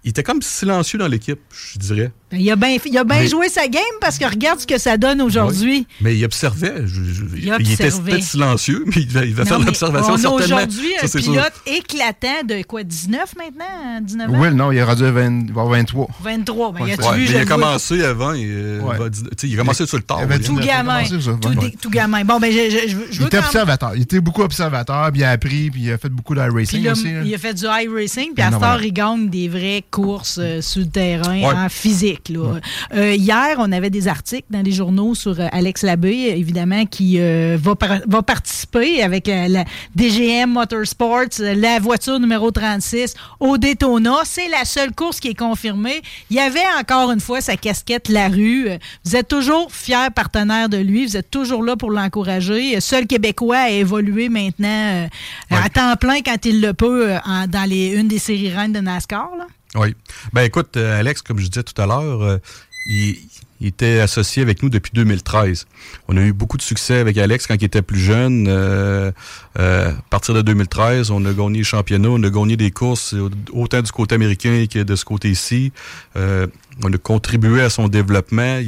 il 0.05 0.11
était 0.11 0.23
comme 0.23 0.41
silencieux 0.41 0.99
dans 1.01 1.09
l'équipe, 1.09 1.41
je 1.53 1.79
dirais. 1.81 2.13
Ben, 2.33 2.41
Il 2.41 2.51
a 2.51 2.57
bien 2.57 2.77
il 2.85 2.99
a 2.99 3.05
bien 3.05 3.21
Mais- 3.21 3.29
joué 3.29 3.49
sa 3.49 3.69
game 3.69 3.83
parce 4.01 4.19
que 4.19 4.25
regarde 4.25 4.59
ce 4.61 4.67
que 4.67 4.79
ça 4.79 4.97
donne 4.97 5.21
aujourd'hui. 5.23 5.87
Mais 6.01 6.17
il 6.17 6.25
observait. 6.25 6.83
je- 6.87 7.03
je- 7.05 7.23
Il 7.37 7.45
il 7.61 7.73
était 7.73 7.91
peut-être 7.91 8.23
silencieux, 8.23 8.83
mais 8.87 8.93
il 9.03 9.07
devait, 9.07 9.29
il 9.29 9.33
devait 9.33 9.43
Non, 9.45 9.49
faire 9.49 9.59
l'observation 9.61 10.17
certainement. 10.17 10.37
aujourd'hui 10.45 10.93
un 11.03 11.07
sûr. 11.07 11.21
pilote 11.21 11.53
éclatant 11.67 12.43
de 12.49 12.63
quoi, 12.63 12.83
19 12.83 13.35
maintenant? 13.37 14.01
19 14.03 14.31
ans? 14.31 14.35
Oui, 14.39 14.55
non, 14.55 14.73
il 14.73 14.79
est 14.79 14.83
rendu 14.83 15.05
à 15.05 15.11
20 15.11 15.47
il 15.47 15.53
va 15.53 15.61
avoir 15.63 15.69
23. 15.79 16.09
23. 16.23 16.73
Ben, 16.73 16.81
Ouais, 16.83 16.91
y 16.91 16.93
a-tu 16.93 17.03
Ouais, 17.03 17.15
vu, 17.17 17.21
mais 17.23 17.27
je 17.27 17.33
il 17.33 17.37
a 17.39 17.45
commencé 17.45 18.03
avant. 18.05 18.33
Il, 18.33 18.47
euh, 18.49 18.81
Ouais. 18.81 18.99
va 18.99 19.05
il 19.43 19.55
a 19.55 19.57
commencé 19.59 19.87
sur 19.87 19.97
le 19.97 20.03
tard. 20.03 20.19
Il 20.21 20.25
avait 20.25 20.35
William. 20.37 20.47
Tout 20.47 20.61
19, 20.61 21.25
il 21.25 21.29
a 21.31 21.55
gamin. 21.55 21.71
Tout, 21.81 21.91
gamin. 21.91 22.25
Bon, 22.25 22.39
ben, 22.41 22.51
je, 22.53 22.71
je, 22.71 22.79
je, 22.89 22.89
je 22.89 22.97
Il 23.13 23.19
veux 23.21 23.27
était 23.27 23.39
observateur. 23.39 23.93
Il 23.95 24.03
était 24.03 24.21
beaucoup 24.21 24.43
observateur, 24.43 25.11
puis 25.11 25.21
il 25.21 25.25
a 25.25 25.31
appris, 25.31 25.71
puis 25.71 25.83
il 25.83 25.93
a 25.93 25.99
fait 25.99 26.09
beaucoup 26.09 26.35
Puis 26.35 26.43
d'iRacing 26.43 26.85
là, 26.85 26.93
aussi. 26.93 27.09
il 27.25 27.35
a 27.35 27.39
fait 27.39 27.55
du 27.55 27.65
high 27.65 27.89
racing, 27.93 28.33
puis 28.35 28.43
à 28.43 28.51
Non, 28.51 28.59
ce 28.61 28.85
il 28.85 28.93
gagne 28.93 29.29
des 29.29 29.49
vraies 29.49 29.85
courses 29.91 30.39
euh, 30.41 30.61
sur 30.61 30.81
le 30.83 30.89
terrain 30.89 31.65
en 31.65 31.69
physique. 31.69 32.22
Là. 32.29 32.61
Euh, 32.95 33.15
hier, 33.15 33.57
on 33.59 33.71
avait 33.73 33.91
des 33.91 34.09
articles 34.09 34.47
dans 34.51 34.63
les 34.63 34.73
journaux 34.73 35.15
sur 35.15 35.39
euh, 35.41 35.47
Alex 35.53 35.83
Labbé, 35.83 36.35
évidemment, 36.37 36.85
qui 36.87 37.17
euh, 37.21 37.57
va, 37.61 37.75
par- 37.75 38.01
va 38.07 38.23
participer 38.23 39.03
avec 39.03 39.27
la 39.27 39.65
DGM 39.97 40.51
Motorsports, 40.51 41.39
la 41.41 41.79
voiture 41.79 42.19
numéro 42.21 42.51
36 42.51 43.15
au 43.41 43.59
Daytona. 43.59 44.17
C'est 44.25 44.49
la 44.49 44.65
seule 44.65 44.93
course 44.93 45.21
qui 45.21 45.29
est 45.29 45.39
confirmée. 45.39 46.03
Il 46.31 46.37
y 46.37 46.41
avait 46.41 46.61
encore 46.81 47.11
une 47.13 47.21
fois 47.21 47.41
sa 47.41 47.57
casquette 47.57 48.09
La 48.09 48.29
Rue. 48.29 48.69
Vous 49.05 49.17
êtes 49.17 49.29
toujours 49.29 49.71
fier 49.73 50.11
partenaire 50.13 50.69
de 50.69 50.77
lui. 50.79 51.07
Vous 51.07 51.17
êtes 51.17 51.31
toujours 51.31 51.63
là 51.63 51.77
pour 51.77 51.91
l'encourager. 51.91 52.81
Seul 52.81 53.07
Québécois 53.07 53.59
à 53.59 53.71
évoluer 53.71 54.29
maintenant 54.29 55.09
à 55.51 55.69
temps 55.69 55.95
plein 55.97 56.21
quand 56.23 56.45
il 56.45 56.61
le 56.61 56.73
peut 56.75 57.15
en- 57.25 57.47
dans 57.47 57.69
les, 57.69 57.89
une 57.95 58.09
des 58.09 58.19
séries 58.19 58.51
reines 58.51 58.73
de 58.73 58.81
NASCAR. 58.81 59.31
Là. 59.39 59.47
Oui. 59.75 59.95
Ben 60.33 60.43
écoute, 60.43 60.77
euh, 60.77 60.99
Alex, 60.99 61.23
comme 61.23 61.39
je 61.39 61.49
disais 61.49 61.63
tout 61.63 61.81
à 61.81 61.87
l'heure, 61.87 62.23
euh, 62.23 62.39
il, 62.87 63.17
il 63.63 63.69
était 63.69 64.01
associé 64.01 64.43
avec 64.43 64.61
nous 64.65 64.71
depuis 64.71 64.91
2013. 64.93 65.67
On 66.09 66.17
a 66.17 66.21
eu 66.21 66.33
beaucoup 66.33 66.57
de 66.57 66.63
succès 66.63 66.99
avec 66.99 67.17
Alex 67.17 67.47
quand 67.47 67.55
il 67.55 67.65
était 67.65 67.81
plus 67.81 68.01
jeune. 68.01 68.47
Euh, 68.49 69.13
euh, 69.57 69.91
à 69.91 70.03
partir 70.11 70.35
de 70.35 70.43
2013, 70.43 71.13
on 71.13 71.25
a 71.25 71.33
gagné 71.33 71.59
le 71.59 71.65
championnat, 71.65 72.09
on 72.09 72.23
a 72.25 72.29
gagné 72.29 72.57
des 72.57 72.73
courses 72.73 73.15
autant 73.53 73.81
du 73.81 73.93
côté 73.93 74.17
américain 74.17 74.67
que 74.69 74.81
de 74.81 74.97
ce 74.97 75.05
côté-ci. 75.05 75.71
Euh, 76.17 76.49
on 76.83 76.93
a 76.93 76.99
contribué 76.99 77.63
à 77.63 77.71
son 77.71 77.87
développement. 77.87 78.61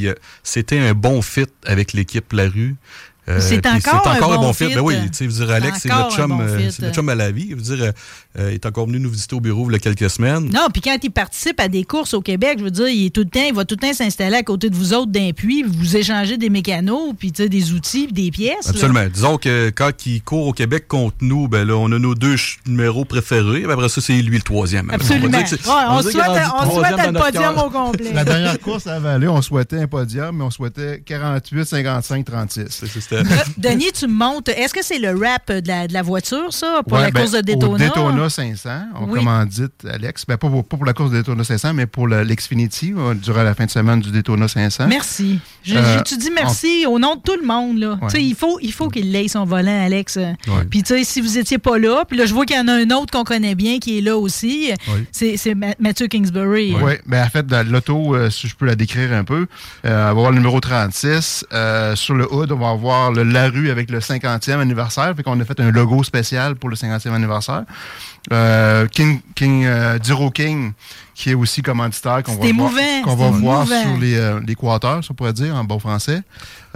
C'était 0.44 0.78
un 0.78 0.94
bon 0.94 1.22
fit 1.22 1.46
avec 1.66 1.92
l'équipe 1.92 2.32
La 2.32 2.48
Rue. 2.48 2.76
Euh, 3.27 3.41
C'est 3.81 3.89
encore 4.18 4.33
un 4.33 4.37
bon 4.37 4.53
fit. 4.53 4.64
Ben 4.75 4.81
oui, 4.81 4.95
tu 5.07 5.09
sais, 5.14 5.25
je 5.25 5.31
veux 5.31 5.47
dire, 5.47 5.55
Alex, 5.55 5.79
c'est 5.83 5.89
notre 5.89 6.12
un 6.12 6.16
chum, 6.16 6.29
bon 6.29 6.41
euh, 6.41 6.70
c'est 6.70 6.83
notre 6.83 6.95
chum 6.95 7.09
à 7.09 7.14
la 7.14 7.31
vie. 7.31 7.49
Je 7.51 7.55
veux 7.57 7.62
dire, 7.77 7.93
euh, 8.39 8.51
il 8.51 8.55
est 8.55 8.66
encore 8.66 8.87
venu 8.87 9.01
nous 9.01 9.09
visiter 9.11 9.35
au 9.35 9.41
bureau 9.41 9.70
il 9.70 9.72
y 9.72 9.77
a 9.77 9.79
quelques 9.79 10.11
semaines. 10.11 10.51
Non, 10.53 10.66
puis 10.72 10.83
quand 10.83 10.97
il 11.03 11.11
participe 11.11 11.59
à 11.59 11.68
des 11.68 11.85
courses 11.85 12.12
au 12.12 12.20
Québec, 12.20 12.57
je 12.59 12.64
veux 12.64 12.70
dire, 12.70 12.89
il 12.89 13.07
est 13.07 13.11
tout 13.11 13.22
le 13.22 13.31
temps, 13.31 13.45
il 13.49 13.55
va 13.55 13.64
tout 13.64 13.77
le 13.81 13.87
temps 13.87 13.95
s'installer 13.95 14.37
à 14.37 14.43
côté 14.43 14.68
de 14.68 14.75
vous 14.77 14.93
autres 14.93 15.11
d'un 15.11 15.31
puits, 15.33 15.62
vous 15.62 15.97
échangez 15.97 16.37
des 16.37 16.51
mécanos, 16.51 17.14
puis 17.18 17.33
tu 17.33 17.43
sais, 17.45 17.49
des 17.49 17.72
outils, 17.72 18.05
puis 18.12 18.25
des 18.25 18.31
pièces. 18.31 18.66
là. 18.66 18.70
Absolument. 18.72 19.07
Disons 19.12 19.39
que 19.39 19.70
quand 19.70 20.05
il 20.07 20.22
court 20.22 20.49
au 20.49 20.53
Québec 20.53 20.87
contre 20.87 21.16
nous, 21.22 21.49
ben 21.49 21.66
là, 21.66 21.77
on 21.77 21.91
a 21.93 21.99
nos 21.99 22.14
deux 22.14 22.37
ch- 22.37 22.59
numéros 22.66 23.07
préférés. 23.07 23.62
Ben 23.62 23.70
après 23.72 23.89
ça, 23.89 24.01
c'est 24.03 24.12
lui 24.20 24.37
le 24.37 24.43
troisième. 24.43 24.91
Absolument. 24.91 25.39
On 25.89 26.03
souhaite, 26.03 26.97
notre 27.12 27.25
podium 27.25 27.59
au 27.59 27.70
complet. 27.70 28.12
La 28.12 28.25
dernière 28.25 28.61
course 28.61 28.87
à 28.87 28.99
Vallée, 28.99 29.29
on 29.29 29.41
souhaitait 29.41 29.81
un 29.81 29.87
podium, 29.87 30.37
mais 30.37 30.45
on 30.45 30.51
souhaitait 30.51 31.03
48, 31.07 31.64
55, 31.64 32.25
36. 32.27 32.83
C'est- 33.23 33.45
c'était- 33.45 33.61
Denis, 33.71 33.93
tu 33.93 34.07
me 34.07 34.12
montes. 34.15 34.49
Est-ce 34.49 34.75
que 34.75 34.83
c'est 34.85 34.99
le 34.99 35.11
rap 35.11 35.51
de 35.51 35.67
la, 35.69 35.87
de 35.87 35.93
la 35.93 36.03
voiture, 36.03 36.53
ça, 36.53 36.81
pour 36.87 36.99
Ouais, 36.99 37.05
la 37.05 37.11
ben, 37.11 37.21
course 37.21 37.33
de 37.33 37.39
Au 37.39 37.43
Daytona? 37.43 37.79
Daytona 37.79 38.29
500, 38.31 38.71
on 39.01 39.05
Oui. 39.07 39.19
commandite 39.21 39.73
Alex. 39.91 40.25
Ben, 40.27 40.37
pas, 40.37 40.49
pour, 40.49 40.65
pas 40.67 40.77
pour 40.77 40.87
la 40.87 40.93
course 40.93 41.11
de 41.11 41.17
Daytona 41.17 41.45
500, 41.45 41.75
mais 41.75 41.87
pour 41.87 42.09
l'Xfinity, 42.09 42.93
euh, 42.97 43.15
durant 43.15 43.43
la 43.43 43.55
fin 43.55 43.67
de 43.67 43.71
semaine 43.71 44.01
du 44.01 44.11
Daytona 44.11 44.49
500. 44.49 44.87
Merci. 44.89 45.39
Je- 45.62 45.75
Euh, 45.77 45.97
J'ai-tu 45.99 46.17
dit 46.19 46.31
merci 46.35 46.87
au 46.87 46.99
nom 46.99 47.17
de 47.17 47.21
tout 47.21 47.37
le 47.41 47.47
monde, 47.47 47.79
là. 47.79 47.91
Ouais. 48.01 48.09
Tu 48.09 48.17
sais, 48.17 48.23
Il 48.23 48.35
faut, 48.35 48.59
il 48.62 48.73
faut 48.73 48.89
qu'il 48.89 49.11
laisse 49.12 49.33
son 49.33 49.45
volant, 49.45 49.85
Alex. 49.85 50.17
Ouais. 50.17 50.35
Puis, 50.71 50.83
tu 50.83 50.95
sais, 50.95 51.05
si 51.05 51.21
vous 51.21 51.39
étiez 51.39 51.59
pas 51.59 51.79
là, 51.79 52.05
puis 52.09 52.17
là, 52.19 52.27
je 52.27 52.35
vois 52.35 52.45
qu'il 52.47 52.57
y 52.57 52.59
en 52.61 52.69
a 52.69 52.73
un 52.73 52.91
autre 52.91 53.12
qu'on 53.12 53.25
connaît 53.25 53.55
bien 53.55 53.79
qui 53.79 53.99
est 53.99 54.01
là 54.01 54.17
aussi. 54.17 54.71
C'est 55.12 55.37
c'est 55.37 55.55
Ma- 55.55 55.75
Mathieu 55.79 56.07
Kingsbury. 56.07 56.75
Oui, 56.83 56.93
ben 57.07 57.25
en 57.25 57.29
fait, 57.29 57.45
l'auto, 57.69 58.15
euh, 58.15 58.31
si 58.31 58.49
je 58.49 58.55
peux 58.57 58.67
la 58.67 58.75
décrire 58.75 59.12
un 59.12 59.25
peu, 59.25 59.47
euh, 59.85 59.89
on 59.89 59.89
va 59.89 60.09
avoir 60.11 60.31
le 60.31 60.37
numéro 60.39 60.61
36. 60.61 61.45
Euh, 61.53 61.95
sur 61.97 62.15
le 62.15 62.33
hood, 62.33 62.51
on 62.53 62.57
va 62.59 62.71
avoir 62.71 63.03
le 63.11 63.22
Larue 63.22 63.70
avec 63.70 63.90
le 63.90 64.00
50e 64.00 64.59
anniversaire. 64.59 65.14
Fait 65.16 65.22
qu'on 65.22 65.38
a 65.40 65.44
fait 65.44 65.61
un 65.61 65.70
logo 65.70 66.02
spécial 66.02 66.57
pour 66.57 66.68
le 66.68 66.76
50e 66.76 67.12
anniversaire. 67.12 67.64
Euh, 68.32 68.86
King, 68.88 69.20
King 69.34 69.64
euh, 69.66 69.98
Duro 69.98 70.30
King, 70.30 70.72
qui 71.15 71.31
est 71.31 71.35
aussi 71.35 71.62
commanditaire, 71.62 72.23
qu'on 72.23 72.35
va 72.35 72.53
voir, 72.53 72.73
qu'on 73.05 73.15
va 73.17 73.67
sur 73.83 73.97
les, 74.01 74.17
euh, 74.17 74.41
les 74.47 74.55
quarters, 74.55 75.05
ça 75.05 75.15
pourrait 75.15 75.33
dire, 75.33 75.55
en 75.55 75.65
bon 75.65 75.79
français. 75.79 76.23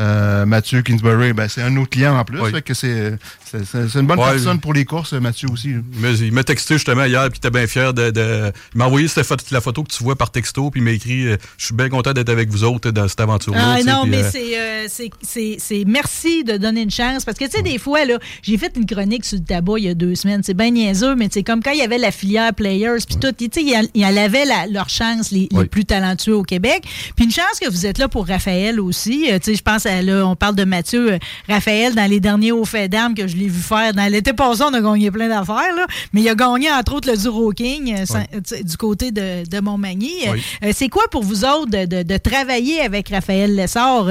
Euh, 0.01 0.47
Mathieu 0.47 0.81
Kingsbury, 0.83 1.33
ben, 1.33 1.49
c'est 1.49 1.61
un 1.63 1.77
autre 1.77 1.91
client 1.91 2.17
en 2.17 2.25
plus. 2.25 2.41
Oui. 2.41 2.53
Fait 2.53 2.63
que 2.63 2.73
c'est, 2.73 3.19
c'est, 3.45 3.65
c'est- 3.65 3.89
c'est 3.89 3.99
une 3.99 4.07
bonne 4.07 4.19
Ouais. 4.21 4.31
personne 4.31 4.61
pour 4.61 4.73
les 4.73 4.85
courses, 4.85 5.13
Mathieu 5.15 5.49
aussi. 5.51 5.75
Mais 5.95 6.15
il 6.19 6.33
m'a 6.33 6.45
texté 6.45 6.75
justement 6.75 7.05
hier, 7.05 7.23
puis 7.31 7.41
il 7.43 7.47
était 7.47 7.51
bien 7.51 7.67
fier 7.67 7.93
de. 7.93 8.11
de- 8.11 8.53
il 8.75 8.79
m'a 8.79 8.87
envoyé 8.87 9.09
cette 9.09 9.27
photo- 9.27 9.45
la 9.51 9.61
photo 9.61 9.83
que 9.83 9.91
tu 9.93 10.05
vois 10.05 10.15
par 10.15 10.31
texto, 10.31 10.71
puis 10.71 10.81
il 10.81 10.85
m'a 10.85 10.93
écrit 10.93 11.27
euh, 11.27 11.37
Je 11.57 11.67
suis 11.67 11.75
bien 11.75 11.89
content 11.89 12.13
d'être 12.13 12.29
avec 12.29 12.49
vous 12.49 12.63
autres 12.63 12.91
dans 12.93 13.09
cette 13.09 13.21
aventure-là. 13.21 13.77
Ah 13.79 13.83
non, 13.83 14.05
mais 14.07 14.23
euh, 14.23 14.29
c'est, 14.31 14.57
euh, 14.59 14.85
c'est, 14.89 15.11
c'est, 15.21 15.57
c'est 15.59 15.83
merci 15.85 16.45
de 16.45 16.57
donner 16.59 16.83
une 16.83 16.91
chance. 16.93 17.25
Parce 17.25 17.37
que, 17.39 17.47
tu 17.47 17.51
sais, 17.57 17.63
des 17.63 17.79
fois, 17.79 18.05
là, 18.05 18.19
j'ai 18.43 18.57
fait 18.57 18.73
une 18.77 18.87
chronique 18.87 19.25
sur 19.25 19.39
le 19.39 19.45
tabac 19.45 19.79
il 19.79 19.85
y 19.85 19.89
a 19.89 19.95
deux 19.95 20.15
semaines. 20.15 20.43
C'est 20.45 20.55
bien 20.55 20.71
niaiseux, 20.71 21.17
mais 21.17 21.29
c'est 21.33 21.43
comme 21.43 21.61
quand 21.61 21.73
il 21.73 21.79
y 21.79 21.83
avait 21.83 21.99
la 21.99 22.13
filière 22.13 22.55
Players, 22.55 22.99
puis 23.05 23.17
tout, 23.17 23.33
tu 23.33 23.47
sais, 23.53 23.63
il 23.63 23.69
y 24.01 24.05
avait 24.29 24.45
la- 24.45 24.67
leur 24.67 24.89
chance, 24.89 25.31
les, 25.31 25.49
plus 25.71 25.85
talentueux 25.85 26.37
au 26.37 26.43
Québec. 26.43 26.85
Puis 27.17 27.25
une 27.25 27.31
chance 27.33 27.59
que 27.61 27.69
vous 27.69 27.87
êtes 27.87 27.99
là 27.99 28.09
pour 28.09 28.27
Raphaël 28.27 28.81
aussi. 28.81 29.27
Euh, 29.31 29.39
tu 29.39 29.51
sais, 29.51 29.55
je 29.57 29.63
pense, 29.63 29.87
à, 29.87 30.03
là, 30.03 30.25
on 30.27 30.37
parle 30.37 30.55
de 30.55 30.65
Mathieu. 30.65 31.13
euh, 31.13 31.19
Raphaël, 31.49 31.95
dans 31.95 32.09
les 32.09 32.21
derniers 32.21 32.53
hauts 32.53 32.65
faits 32.65 32.91
d'armes 32.91 33.15
que 33.15 33.27
je 33.27 33.37
l'ai 33.37 33.49
vu 33.49 33.61
faire, 33.61 33.93
dans 33.95 34.11
l'été 34.11 34.33
passé, 34.33 34.63
on 34.63 34.75
a 34.75 34.81
gagné 34.81 35.11
plein 35.11 35.29
d'affaires, 35.29 35.75
là. 35.75 35.87
Mais 36.13 36.21
il 36.23 36.29
a 36.29 36.35
gagné, 36.35 36.71
entre 36.71 36.95
autres, 36.95 37.11
le 37.11 37.17
Duro 37.17 37.51
King 37.53 37.95
euh, 37.99 38.07
sans- 38.07 38.25
du 38.63 38.77
côté 38.77 39.11
de, 39.11 39.49
de 39.49 39.61
Montmagny. 39.61 40.13
Oui. 40.31 40.73
c'est 40.73 40.89
quoi 40.89 41.05
pour 41.11 41.23
vous 41.25 41.45
autres 41.45 41.71
de, 41.71 41.85
de- 41.87 42.03
de 42.03 42.17
travailler 42.19 42.81
avec 42.81 43.09
Raphaël 43.09 43.55
Lessard, 43.55 44.07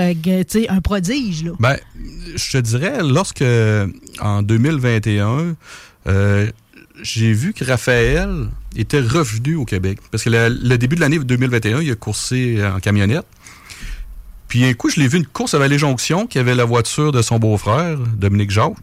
sais, 0.48 0.68
un 0.70 0.82
prodige, 0.82 1.44
là? 1.44 1.52
Ben, 1.60 1.78
je 2.36 2.52
te 2.52 2.58
dirais, 2.58 3.00
lorsque, 3.04 3.44
en 4.20 4.42
2021, 4.42 5.56
euh, 6.08 6.48
j'ai 7.02 7.34
vu 7.34 7.54
que 7.54 7.64
Raphaël 7.64 8.48
était 8.80 9.00
revenu 9.02 9.56
au 9.56 9.66
Québec. 9.66 10.00
Parce 10.12 10.24
que 10.24 10.30
le, 10.30 10.50
le 10.50 10.78
début 10.78 10.96
de 10.96 11.02
l'année 11.02 11.20
2021, 11.20 11.82
il 11.82 11.92
a 11.92 11.96
coursé 11.96 12.64
en 12.66 12.80
camionnette. 12.80 13.26
Puis 14.48 14.64
un 14.64 14.74
coup, 14.74 14.90
je 14.90 15.00
l'ai 15.00 15.08
vu 15.08 15.18
une 15.18 15.26
course 15.26 15.54
à 15.54 15.60
Vallée-Jonction 15.60 16.26
qui 16.28 16.40
avait 16.40 16.56
la 16.56 16.64
voiture 16.66 17.12
de 17.12 17.22
son 17.22 17.38
beau-frère, 17.40 17.98
Dominique 17.98 18.52
Jacques. 18.52 18.74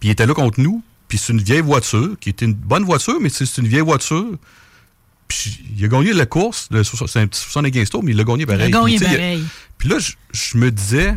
Puis 0.00 0.08
il 0.08 0.10
était 0.10 0.26
là 0.26 0.34
contre 0.34 0.60
nous. 0.60 0.82
Puis 1.08 1.18
c'est 1.18 1.32
une 1.32 1.40
vieille 1.40 1.60
voiture, 1.60 2.16
qui 2.20 2.30
était 2.30 2.44
une 2.44 2.54
bonne 2.54 2.84
voiture, 2.84 3.18
mais 3.20 3.28
c'est 3.28 3.44
une 3.58 3.68
vieille 3.68 3.80
voiture. 3.80 4.26
Puis 5.28 5.60
il 5.76 5.84
a 5.84 5.88
gagné 5.88 6.12
la 6.12 6.26
course. 6.26 6.68
C'est 7.06 7.20
un 7.20 7.26
petit 7.26 7.40
75 7.40 7.90
tours, 7.90 8.02
mais 8.04 8.10
il 8.10 8.16
l'a 8.16 8.24
gagné 8.24 8.42
Il 8.42 8.46
pareil. 8.46 8.62
a 8.66 8.70
gagné 8.70 8.96
Puis, 8.96 9.06
il 9.06 9.14
a- 9.14 9.16
pareil. 9.16 9.44
puis 9.78 9.88
là, 9.88 9.98
je, 9.98 10.12
je 10.32 10.58
me 10.58 10.70
disais, 10.70 11.14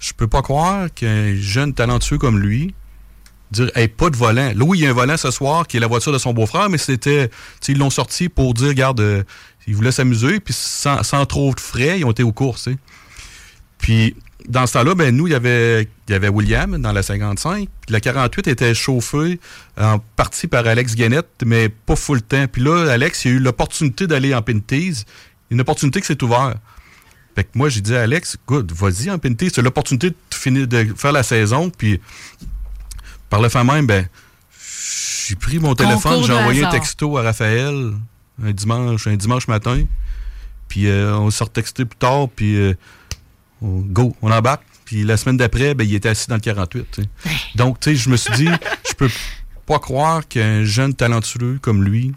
je 0.00 0.12
peux 0.12 0.26
pas 0.26 0.42
croire 0.42 0.88
qu'un 0.92 1.34
jeune 1.36 1.72
talentueux 1.72 2.18
comme 2.18 2.38
lui, 2.38 2.74
dire, 3.50 3.70
hey, 3.74 3.88
pas 3.88 4.10
de 4.10 4.16
volant. 4.16 4.52
Là, 4.54 4.64
oui, 4.64 4.78
il 4.78 4.84
y 4.84 4.86
a 4.86 4.90
un 4.90 4.94
volant 4.94 5.16
ce 5.16 5.30
soir 5.30 5.66
qui 5.66 5.76
est 5.76 5.80
la 5.80 5.86
voiture 5.86 6.12
de 6.12 6.18
son 6.18 6.32
beau-frère, 6.32 6.68
mais 6.68 6.78
c'était, 6.78 7.30
ils 7.66 7.78
l'ont 7.78 7.90
sorti 7.90 8.28
pour 8.28 8.54
dire, 8.54 8.68
regarde, 8.68 9.00
euh, 9.00 9.22
ils 9.66 9.74
voulaient 9.74 9.92
s'amuser, 9.92 10.40
puis 10.40 10.54
sans, 10.54 11.02
trop 11.26 11.54
de 11.54 11.60
frais, 11.60 12.00
ils 12.00 12.04
ont 12.04 12.10
été 12.10 12.22
aux 12.22 12.32
courses. 12.32 12.68
Puis, 13.78 14.16
dans 14.48 14.66
ce 14.66 14.74
temps-là, 14.74 14.94
ben, 14.94 15.14
nous, 15.14 15.26
il 15.26 15.32
y 15.32 15.36
avait, 15.36 15.88
y 16.08 16.14
avait 16.14 16.28
William 16.28 16.80
dans 16.80 16.92
la 16.92 17.02
55. 17.02 17.68
Puis 17.80 17.92
la 17.92 18.00
48 18.00 18.46
était 18.48 18.74
chauffée 18.74 19.38
en 19.78 19.98
partie 20.16 20.46
par 20.46 20.66
Alex 20.66 20.94
Guénette, 20.94 21.28
mais 21.44 21.68
pas 21.68 21.96
full 21.96 22.22
temps. 22.22 22.46
Puis 22.50 22.62
là, 22.62 22.90
Alex, 22.90 23.24
il 23.24 23.28
a 23.28 23.30
eu 23.32 23.38
l'opportunité 23.38 24.06
d'aller 24.06 24.34
en 24.34 24.40
Pinties. 24.40 25.04
Une 25.50 25.60
opportunité 25.60 26.00
qui 26.00 26.06
s'est 26.06 26.22
ouverte. 26.22 26.56
Fait 27.34 27.44
que 27.44 27.50
moi, 27.54 27.68
j'ai 27.68 27.80
dit 27.80 27.94
à 27.94 28.02
Alex, 28.02 28.36
good, 28.46 28.72
vas-y 28.72 29.10
en 29.10 29.18
Pinties. 29.18 29.50
C'est 29.54 29.62
l'opportunité 29.62 30.10
de 30.10 30.16
finir 30.30 30.66
de 30.66 30.94
faire 30.96 31.12
la 31.12 31.22
saison. 31.22 31.70
Puis, 31.70 32.00
par 33.30 33.40
le 33.42 33.48
fait 33.48 33.64
même, 33.64 33.86
ben, 33.86 34.06
j'ai 35.28 35.36
pris 35.36 35.58
mon 35.58 35.74
téléphone, 35.74 36.24
j'ai 36.24 36.32
envoyé 36.32 36.64
un 36.64 36.70
texto 36.70 37.16
à 37.18 37.22
Raphaël 37.22 37.92
un 38.42 38.52
dimanche, 38.52 39.06
un 39.06 39.16
dimanche 39.16 39.48
matin. 39.48 39.82
Puis 40.68 40.86
euh, 40.86 41.16
on 41.16 41.30
s'est 41.30 41.44
retexté 41.44 41.84
plus 41.84 41.98
tard, 41.98 42.28
puis 42.34 42.56
euh, 42.56 42.74
on, 43.62 43.80
go, 43.80 44.14
on 44.22 44.30
embarque. 44.30 44.62
Puis 44.84 45.02
la 45.04 45.16
semaine 45.16 45.36
d'après, 45.36 45.74
ben, 45.74 45.84
il 45.86 45.94
était 45.94 46.08
assis 46.08 46.28
dans 46.28 46.36
le 46.36 46.40
48. 46.40 46.86
tu 46.92 47.02
sais. 47.02 47.08
Donc, 47.56 47.80
tu 47.80 47.90
sais, 47.90 47.96
je 47.96 48.08
me 48.08 48.16
suis 48.16 48.32
dit, 48.34 48.48
je 48.88 48.94
peux 48.94 49.10
pas 49.66 49.78
croire 49.78 50.26
qu'un 50.28 50.64
jeune 50.64 50.94
talentueux 50.94 51.58
comme 51.60 51.82
lui, 51.84 52.12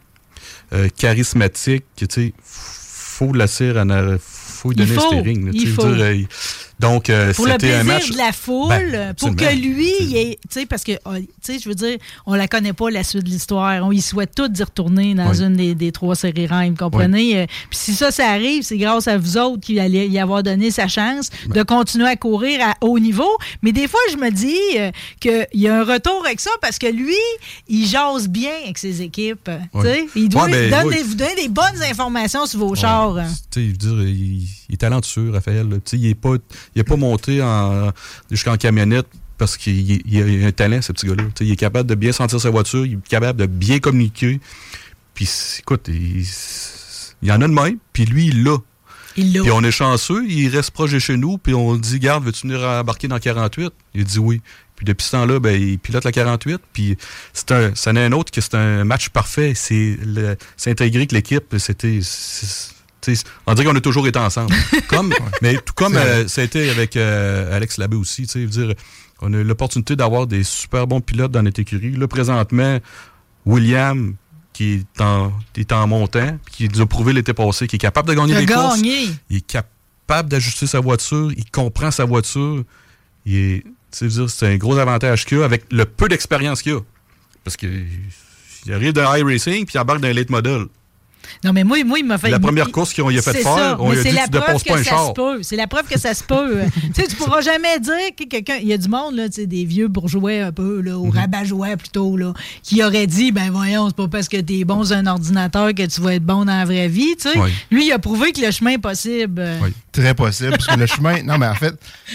euh, 0.73 0.87
charismatique, 0.95 1.83
tu 1.97 2.05
sais, 2.09 2.33
faut 2.43 3.33
la 3.33 3.47
cire 3.47 3.77
à 3.77 3.83
na- 3.85 4.17
faut 4.19 4.69
lui 4.69 4.75
Il 4.77 4.85
donner 4.87 4.99
faut, 4.99 5.05
un 5.07 5.07
steering. 5.09 5.45
là, 5.47 5.51
tu 5.51 5.57
il 5.57 5.67
sais, 5.67 5.73
faut. 5.73 5.93
dire, 5.93 6.11
il- 6.11 6.27
donc, 6.81 7.09
euh, 7.09 7.33
Pour 7.33 7.47
le 7.47 7.57
plaisir 7.57 7.79
un 7.79 7.83
match. 7.83 8.09
de 8.11 8.17
la 8.17 8.31
foule, 8.33 8.67
Ben, 8.69 9.13
pour 9.13 9.35
que 9.35 9.55
lui, 9.55 9.91
il 10.01 10.17
ait- 10.17 10.39
tu 10.49 10.59
sais, 10.59 10.65
parce 10.65 10.83
que, 10.83 10.93
oh, 11.05 11.11
tu 11.15 11.25
sais, 11.41 11.59
je 11.59 11.69
veux 11.69 11.75
dire, 11.75 11.97
on 12.25 12.33
la 12.33 12.47
connaît 12.47 12.73
pas, 12.73 12.89
la 12.89 13.03
suite 13.03 13.23
de 13.23 13.29
l'histoire. 13.29 13.85
On 13.85 13.91
y 13.91 14.01
souhaite 14.01 14.35
tous 14.35 14.47
d'y 14.49 14.63
retourner 14.63 15.13
dans 15.13 15.29
Oui. 15.31 15.41
une 15.41 15.55
des, 15.55 15.75
des 15.75 15.91
trois 15.91 16.15
séries 16.15 16.47
reines, 16.47 16.75
comprenez? 16.75 17.41
Euh, 17.41 17.45
Puis 17.69 17.79
si 17.79 17.93
ça, 17.93 18.11
ça 18.11 18.29
arrive, 18.29 18.63
c'est 18.63 18.77
grâce 18.77 19.07
à 19.07 19.17
vous 19.17 19.37
autres 19.37 19.61
qui 19.61 19.79
allez 19.79 20.07
y 20.07 20.19
avoir 20.19 20.43
donné 20.43 20.71
sa 20.71 20.87
chance 20.87 21.29
Ben. 21.47 21.53
de 21.57 21.63
continuer 21.63 22.07
à 22.07 22.15
courir 22.15 22.59
à 22.61 22.73
haut 22.81 22.99
niveau. 22.99 23.29
Mais 23.61 23.71
des 23.71 23.87
fois, 23.87 23.99
je 24.11 24.17
me 24.17 24.29
dis 24.31 24.57
euh, 24.77 24.91
qu'il 25.19 25.47
y 25.53 25.67
a 25.67 25.79
un 25.79 25.83
retour 25.83 26.23
avec 26.25 26.39
ça 26.39 26.51
parce 26.61 26.77
que 26.79 26.87
lui, 26.87 27.15
il 27.69 27.85
jase 27.87 28.27
bien 28.27 28.51
avec 28.63 28.77
ses 28.77 29.01
équipes. 29.01 29.45
tu 29.45 29.51
Oui. 29.77 29.83
sais. 29.83 30.05
Il 30.15 30.29
doit 30.29 30.45
Ouais, 30.45 30.51
ben, 30.51 30.63
il 30.65 30.71
donne 30.71 30.87
oui. 30.87 30.95
des, 30.95 31.03
vous 31.03 31.15
donner 31.15 31.35
des 31.35 31.49
bonnes 31.49 31.83
informations 31.89 32.45
sur 32.45 32.59
vos 32.59 32.73
chars. 32.75 33.15
Tu 33.51 33.61
sais, 33.61 33.65
je 33.67 33.69
veux 33.71 33.73
dire, 33.77 34.07
il, 34.09 34.47
il 34.71 34.75
est 34.75 34.77
talentueux, 34.77 35.31
Raphaël. 35.31 35.67
il 35.91 36.01
n'est 36.01 36.15
pas, 36.15 36.35
il 36.75 36.79
est 36.79 36.85
pas 36.85 36.95
monté 36.95 37.41
en, 37.41 37.91
jusqu'en 38.29 38.55
camionnette 38.55 39.07
parce 39.37 39.57
qu'il 39.57 40.01
il 40.07 40.43
a 40.43 40.47
un 40.47 40.51
talent, 40.51 40.81
ce 40.81 40.93
petit 40.93 41.07
gars-là. 41.07 41.23
Tu 41.23 41.31
sais, 41.39 41.45
il 41.45 41.51
est 41.51 41.57
capable 41.57 41.89
de 41.89 41.95
bien 41.95 42.13
sentir 42.13 42.39
sa 42.39 42.49
voiture, 42.49 42.85
il 42.85 42.93
est 42.93 43.07
capable 43.07 43.39
de 43.39 43.47
bien 43.47 43.79
communiquer. 43.79 44.39
Puis, 45.13 45.29
écoute, 45.59 45.89
il, 45.89 46.25
il 47.21 47.27
y 47.27 47.31
en 47.33 47.41
a 47.41 47.47
de 47.47 47.53
même, 47.53 47.77
puis 47.91 48.05
lui, 48.05 48.27
il 48.27 48.43
l'a. 48.43 48.57
Puis 49.13 49.51
on 49.51 49.61
est 49.61 49.71
chanceux, 49.71 50.25
il 50.25 50.47
reste 50.47 50.71
proche 50.71 50.91
de 50.91 50.99
chez 50.99 51.17
nous, 51.17 51.37
puis 51.37 51.53
on 51.53 51.75
dit, 51.75 51.99
garde, 51.99 52.23
veux-tu 52.23 52.47
venir 52.47 52.61
embarquer 52.63 53.09
dans 53.09 53.19
48? 53.19 53.73
Il 53.93 54.05
dit 54.05 54.19
oui. 54.19 54.41
Puis 54.77 54.85
depuis 54.85 55.05
ce 55.05 55.11
temps-là, 55.11 55.39
ben, 55.39 55.61
il 55.61 55.79
pilote 55.79 56.05
la 56.05 56.13
48, 56.13 56.61
puis 56.71 56.97
c'est 57.33 57.51
un, 57.51 57.75
ça 57.75 57.91
n'est 57.91 58.05
un 58.05 58.13
autre 58.13 58.31
que 58.31 58.39
c'est 58.39 58.55
un 58.55 58.85
match 58.85 59.09
parfait. 59.09 59.53
C'est 59.53 59.97
intégré 60.65 61.07
que 61.07 61.13
l'équipe, 61.13 61.55
c'était... 61.57 61.99
c'est- 63.01 63.11
tu 63.11 63.15
sais, 63.17 63.23
on 63.47 63.53
dirait 63.53 63.67
qu'on 63.67 63.75
a 63.75 63.81
toujours 63.81 64.07
été 64.07 64.19
ensemble. 64.19 64.53
Comme, 64.87 65.13
mais 65.41 65.55
tout 65.55 65.73
comme 65.75 65.95
euh, 65.95 66.27
ça 66.27 66.41
a 66.41 66.43
été 66.43 66.69
avec 66.69 66.95
euh, 66.97 67.55
Alex 67.55 67.77
Labbé 67.77 67.97
aussi. 67.97 68.27
tu 68.27 68.45
dire, 68.45 68.73
on 69.21 69.33
a 69.33 69.37
eu 69.37 69.43
l'opportunité 69.43 69.95
d'avoir 69.95 70.27
des 70.27 70.43
super 70.43 70.87
bons 70.87 71.01
pilotes 71.01 71.31
dans 71.31 71.43
notre 71.43 71.59
écurie. 71.59 71.91
Là, 71.91 72.07
présentement, 72.07 72.79
William, 73.45 74.15
qui 74.53 74.73
est 74.73 75.01
en, 75.01 75.31
est 75.55 75.71
en 75.71 75.87
montant, 75.87 76.37
puis 76.45 76.55
qui 76.55 76.69
nous 76.69 76.81
a 76.81 76.85
prouvé 76.85 77.13
l'été 77.13 77.33
passé, 77.33 77.67
qui 77.67 77.77
est 77.77 77.79
capable 77.79 78.09
de 78.09 78.13
gagner 78.13 78.33
des 78.35 78.45
courses. 78.67 78.79
Il 79.29 79.37
est 79.37 79.47
capable 79.47 80.29
d'ajuster 80.29 80.67
sa 80.67 80.79
voiture, 80.79 81.31
il 81.35 81.49
comprend 81.49 81.91
sa 81.91 82.05
voiture. 82.05 82.63
Il 83.25 83.35
est, 83.35 83.63
dire, 84.01 84.29
c'est 84.29 84.47
un 84.47 84.57
gros 84.57 84.77
avantage 84.77 85.25
qu'il 85.25 85.39
a 85.41 85.45
avec 85.45 85.63
le 85.71 85.85
peu 85.85 86.07
d'expérience 86.09 86.61
qu'il 86.61 86.73
a. 86.73 86.79
Parce 87.43 87.57
que 87.57 87.67
il 88.65 88.73
arrive 88.73 88.93
de 88.93 89.01
iRacing 89.01 89.65
puis 89.65 89.73
il 89.75 89.79
embarque 89.79 90.01
dans 90.01 90.07
un 90.09 90.13
late 90.13 90.29
model. 90.29 90.65
Non, 91.43 91.53
mais 91.53 91.63
moi, 91.63 91.83
moi 91.83 91.99
il 91.99 92.05
m'a 92.05 92.17
fait. 92.17 92.29
La 92.29 92.37
il- 92.37 92.41
première 92.41 92.71
course 92.71 92.93
qu'on 92.93 93.09
lui 93.09 93.17
a 93.19 93.21
fait 93.21 93.31
C'est 93.31 93.43
faire, 93.43 93.55
ça, 93.55 93.77
on 93.79 93.91
lui 93.91 93.99
a 93.99 94.03
c'est 94.03 94.09
dit 94.09 94.15
la 94.15 94.23
tu 94.25 94.29
preuve 94.31 94.45
dépasses 94.47 94.63
que 94.63 94.67
pas 94.69 94.79
un 94.79 94.83
ça 94.83 94.89
char. 94.89 95.07
se 95.07 95.11
peut. 95.13 95.39
C'est 95.43 95.55
la 95.55 95.67
preuve 95.67 95.87
que 95.87 95.99
ça 95.99 96.13
se 96.13 96.23
peut. 96.23 96.59
tu 96.95 97.01
sais, 97.01 97.07
tu 97.07 97.15
pourras 97.15 97.41
jamais 97.41 97.79
dire 97.79 97.93
que 98.17 98.23
quelqu'un. 98.25 98.57
Il 98.61 98.67
y 98.67 98.73
a 98.73 98.77
du 98.77 98.87
monde, 98.89 99.15
là, 99.15 99.27
tu 99.29 99.35
sais, 99.41 99.47
des 99.47 99.65
vieux 99.65 99.87
bourgeois 99.87 100.31
un 100.45 100.51
peu, 100.51 100.81
là, 100.81 100.97
ou 100.97 101.05
Mhm. 101.07 101.17
rabat-joueurs 101.17 101.77
plutôt, 101.77 102.17
là, 102.17 102.33
qui 102.63 102.83
auraient 102.83 103.07
dit 103.07 103.31
ben 103.31 103.49
voyons, 103.51 103.87
c'est 103.87 103.95
pas 103.95 104.07
parce 104.07 104.27
que 104.29 104.37
t'es 104.37 104.63
bon 104.63 104.83
sur 104.83 104.95
un 104.97 105.05
ordinateur 105.07 105.73
que 105.73 105.85
tu 105.85 106.01
vas 106.01 106.15
être 106.15 106.25
bon 106.25 106.45
dans 106.45 106.57
la 106.57 106.65
vraie 106.65 106.87
vie. 106.87 107.15
Tu 107.19 107.29
sais. 107.29 107.37
Oui. 107.37 107.49
Lui, 107.71 107.87
il 107.87 107.91
a 107.91 107.99
prouvé 107.99 108.31
que 108.31 108.41
le 108.41 108.51
chemin 108.51 108.71
est 108.71 108.77
possible. 108.77 109.43
Oui. 109.61 109.69
Très 109.91 110.13
possible, 110.13 110.51
parce 110.51 110.67
que 110.67 110.79
le 110.79 110.85
chemin. 110.85 111.21
Non, 111.23 111.37
mais 111.37 111.47
en 111.47 111.55
fait, 111.55 111.73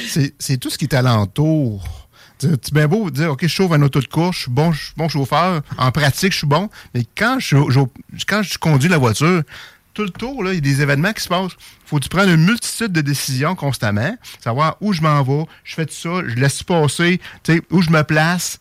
c'est 0.09 0.35
c'est 0.39 0.57
tout 0.57 0.71
ce 0.71 0.79
qui 0.79 0.85
est 0.87 0.95
alentour. 0.95 2.06
Tu 2.39 2.49
tu 2.59 2.73
bien 2.75 2.87
beau 2.87 3.09
dire, 3.11 3.31
OK, 3.33 3.41
je 3.43 3.47
chauffe 3.49 3.73
un 3.73 3.81
auto 3.83 4.01
de 4.01 4.07
course, 4.07 4.37
je 4.37 4.43
suis 4.43 4.51
bon, 4.51 4.71
je 4.73 4.85
suis 4.87 4.95
bon 4.97 5.09
chauffeur, 5.09 5.63
en 5.79 5.91
pratique, 5.91 6.33
je 6.33 6.39
suis 6.39 6.47
bon, 6.47 6.69
mais 6.95 7.05
quand 7.17 7.39
je, 7.41 7.57
je- 7.71 7.81
quand 8.27 8.43
je 8.43 8.59
conduis 8.59 8.89
la 8.91 8.99
voiture, 8.99 9.43
tout 9.95 10.03
le 10.03 10.11
tour, 10.11 10.45
là, 10.45 10.53
il 10.53 10.57
y 10.57 10.59
a 10.59 10.61
des 10.61 10.83
événements 10.83 11.15
qui 11.15 11.23
se 11.23 11.29
passent. 11.29 11.53
faut 11.87 11.97
que 11.97 12.03
tu 12.03 12.09
prennes 12.11 12.29
une 12.29 12.45
multitude 12.45 12.93
de 12.93 13.01
décisions 13.01 13.55
constamment, 13.55 14.15
savoir 14.45 14.77
où 14.83 14.93
je 14.93 15.01
m'en 15.01 15.23
vais, 15.23 15.47
je 15.65 15.75
fais 15.75 15.87
tout 15.87 15.95
ça, 15.95 16.21
je 16.27 16.35
laisse 16.35 16.63
passer, 16.63 17.21
où 17.71 17.81
je 17.81 17.89
me 17.91 18.03
place. 18.03 18.59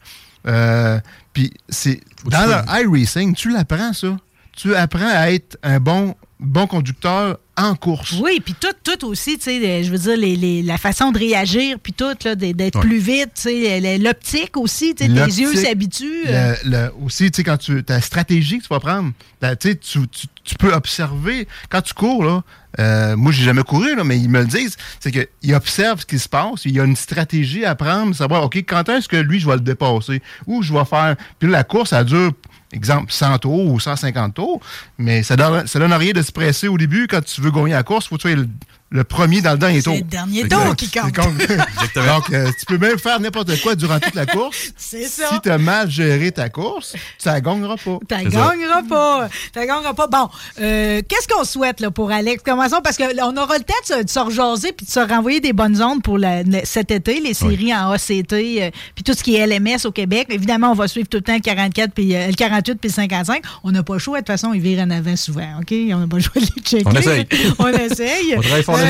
Euh, 0.48 1.00
Puis 1.34 1.52
c'est 1.68 2.00
dans 2.26 2.46
le 2.46 2.82
iRacing, 2.98 3.36
tu 3.36 3.50
l'apprends 3.52 3.92
ça. 3.92 4.16
Tu 4.56 4.74
apprends 4.74 5.10
à 5.14 5.32
être 5.32 5.58
un 5.64 5.82
bon, 5.82 6.16
bon 6.40 6.68
conducteur 6.68 7.38
en 7.58 7.76
course. 7.76 8.14
Oui, 8.22 8.42
puis 8.44 8.54
tout, 8.60 8.68
tout 8.84 9.06
aussi, 9.08 9.38
tu 9.38 9.46
sais, 9.46 9.84
je 9.84 9.90
veux 9.90 9.98
dire, 9.98 10.18
les, 10.18 10.36
les- 10.36 10.62
la 10.62 10.78
façon 10.78 11.14
de 11.14 11.18
réagir, 11.18 11.78
puis 11.82 11.94
tout, 11.94 12.14
d'être 12.36 12.76
Ouais. 12.76 12.82
plus 12.82 12.98
vite, 12.98 13.30
tu 13.36 13.44
sais, 13.44 13.98
l'optique 13.98 14.58
aussi, 14.58 14.94
tu 14.94 15.06
sais, 15.06 15.10
tes 15.14 15.26
yeux 15.42 15.56
s'habituent. 15.56 16.26
euh, 16.28 16.54
Le- 16.66 16.70
le- 16.72 16.92
aussi, 17.06 17.32
tu 17.32 17.38
sais, 17.38 17.44
quand 17.46 17.56
tu. 17.58 17.82
Ta 17.84 18.02
stratégie 18.02 18.58
que 18.58 18.64
tu 18.64 18.70
vas 18.70 18.82
prendre, 18.82 19.12
ta- 19.40 19.56
tu, 19.56 19.70
sais, 19.72 19.76
tu, 19.78 20.56
peux 20.60 20.74
observer. 20.74 21.48
Quand 21.70 21.82
tu 21.82 21.94
cours, 21.94 22.26
là, 22.26 22.44
euh, 22.80 23.16
moi, 23.16 23.32
j'ai 23.32 23.46
jamais 23.46 23.64
couru, 23.64 23.96
là, 23.96 24.04
mais 24.04 24.18
ils 24.20 24.30
me 24.30 24.42
le 24.42 24.48
disent, 24.48 24.76
c'est 25.00 25.12
qu'ils 25.12 25.56
observent 25.56 26.02
ce 26.02 26.06
qui 26.06 26.20
se 26.20 26.28
passe. 26.28 26.66
Il 26.66 26.74
y 26.76 26.82
a 26.82 26.84
une 26.84 26.98
stratégie 26.98 27.64
à 27.64 27.76
prendre, 27.76 28.14
savoir, 28.14 28.44
OK, 28.44 28.58
quand 28.58 28.90
est-ce 28.90 29.08
que 29.08 29.16
lui, 29.16 29.40
je 29.40 29.48
vais 29.48 29.54
le 29.56 29.62
dépasser? 29.62 30.22
Ou 30.46 30.62
je 30.62 30.74
vais 30.74 30.84
faire. 30.84 31.16
Puis 31.40 31.50
là, 31.50 31.60
la 31.60 31.64
course, 31.64 31.92
ça 31.92 32.04
dure. 32.04 32.34
Exemple, 32.72 33.12
100 33.12 33.40
tours 33.40 33.72
ou 33.72 33.80
150 33.80 34.34
tours, 34.34 34.60
mais 34.98 35.24
ça 35.24 35.36
donne, 35.36 35.68
ça 35.68 35.80
donne 35.80 35.94
rien 35.94 36.12
de 36.12 36.22
se 36.22 36.32
presser 36.32 36.68
au 36.68 36.78
début. 36.78 37.08
Quand 37.08 37.24
tu 37.24 37.40
veux 37.42 37.52
gagner 37.52 37.74
la 37.74 37.84
course, 37.84 38.08
faut 38.08 38.18
que 38.18 38.28
tu 38.28 38.36
le, 38.36 38.48
le 38.96 39.04
premier 39.04 39.42
dans 39.42 39.52
le 39.52 39.58
dernier 39.58 39.78
c'est 39.78 39.84
tour. 39.84 39.96
le 39.96 40.02
dernier 40.02 40.42
C'est 40.44 40.48
tour 40.50 40.62
exact. 40.62 40.76
qui 40.76 40.86
C'est 40.88 41.00
compte. 41.16 42.06
Donc, 42.08 42.34
euh, 42.34 42.50
tu 42.60 42.66
peux 42.66 42.78
même 42.78 42.98
faire 42.98 43.20
n'importe 43.20 43.62
quoi 43.62 43.76
durant 43.76 44.00
toute 44.00 44.16
la 44.16 44.26
course. 44.26 44.72
C'est 44.78 45.08
ça. 45.08 45.30
Si 45.34 45.42
tu 45.42 45.50
as 45.50 45.58
mal 45.58 45.90
géré 45.90 46.32
ta 46.32 46.50
course, 46.50 46.96
tu 47.22 47.30
ne 47.30 47.40
gagneras 47.40 47.76
pas. 47.78 48.00
C'est 48.10 48.32
ça. 48.32 48.50
gagneras 48.50 48.84
pas. 48.88 49.30
T'as 49.54 49.66
gagneras 49.66 49.94
pas. 49.94 50.08
Bon, 50.08 50.30
euh, 50.62 51.02
qu'est-ce 51.08 51.28
qu'on 51.28 51.44
souhaite 51.44 51.80
là, 51.80 51.92
pour 51.92 52.12
Alex? 52.12 52.42
Commençons 52.44 52.80
parce 52.84 52.98
qu'on 52.98 53.06
aura 53.38 53.58
le 53.58 53.64
temps 53.64 54.02
de 54.04 54.10
se, 54.10 54.20
rejaser 54.20 54.72
puis 54.72 54.86
de 54.86 54.92
se 54.92 55.00
renvoyer 55.00 55.40
des 55.40 55.54
bonnes 55.54 55.82
ondes 55.82 56.02
pour 56.02 56.18
la- 56.18 56.44
cet 56.64 56.92
été, 56.92 57.20
les 57.20 57.34
séries 57.34 57.74
en 57.76 57.92
ACT, 57.92 58.34
euh, 58.34 58.70
puis 58.96 59.04
tout 59.04 59.14
ce 59.14 59.24
qui 59.24 59.36
est 59.36 59.46
LMS 59.46 59.86
au 59.86 59.92
Québec. 59.92 60.28
Évidemment, 60.30 60.72
on 60.72 60.76
va 60.76 60.88
suivre 60.88 61.08
tout 61.10 61.18
le 61.18 61.24
temps 61.24 61.34
le 61.36 61.40
44 61.42 61.92
puis 61.94 62.16
euh, 62.16 62.28
le 62.28 62.34
48 62.34 62.76
puis 62.76 62.90
le 62.90 62.94
55. 62.94 63.44
On 63.64 63.72
n'a 63.72 63.84
pas 63.84 63.94
le 63.94 64.00
choix. 64.00 64.18
De 64.18 64.22
toute 64.22 64.28
façon, 64.28 64.54
ils 64.54 64.62
virent 64.62 64.84
en 64.84 64.90
avant 64.92 65.16
souvent, 65.16 65.60
OK? 65.60 65.74
On 65.92 65.98
n'a 66.00 66.08
pas 66.08 66.18
le 66.18 66.22
choix 66.24 66.42
de 66.42 66.48
les 66.56 66.62
checker. 66.62 66.84
On 66.86 66.92
essaye. 66.94 67.28
on 67.60 67.68
essaye. 67.68 68.36
On 68.38 68.42
travaille 68.42 68.64
fort 68.64 68.76
là-dessus. 68.78 68.85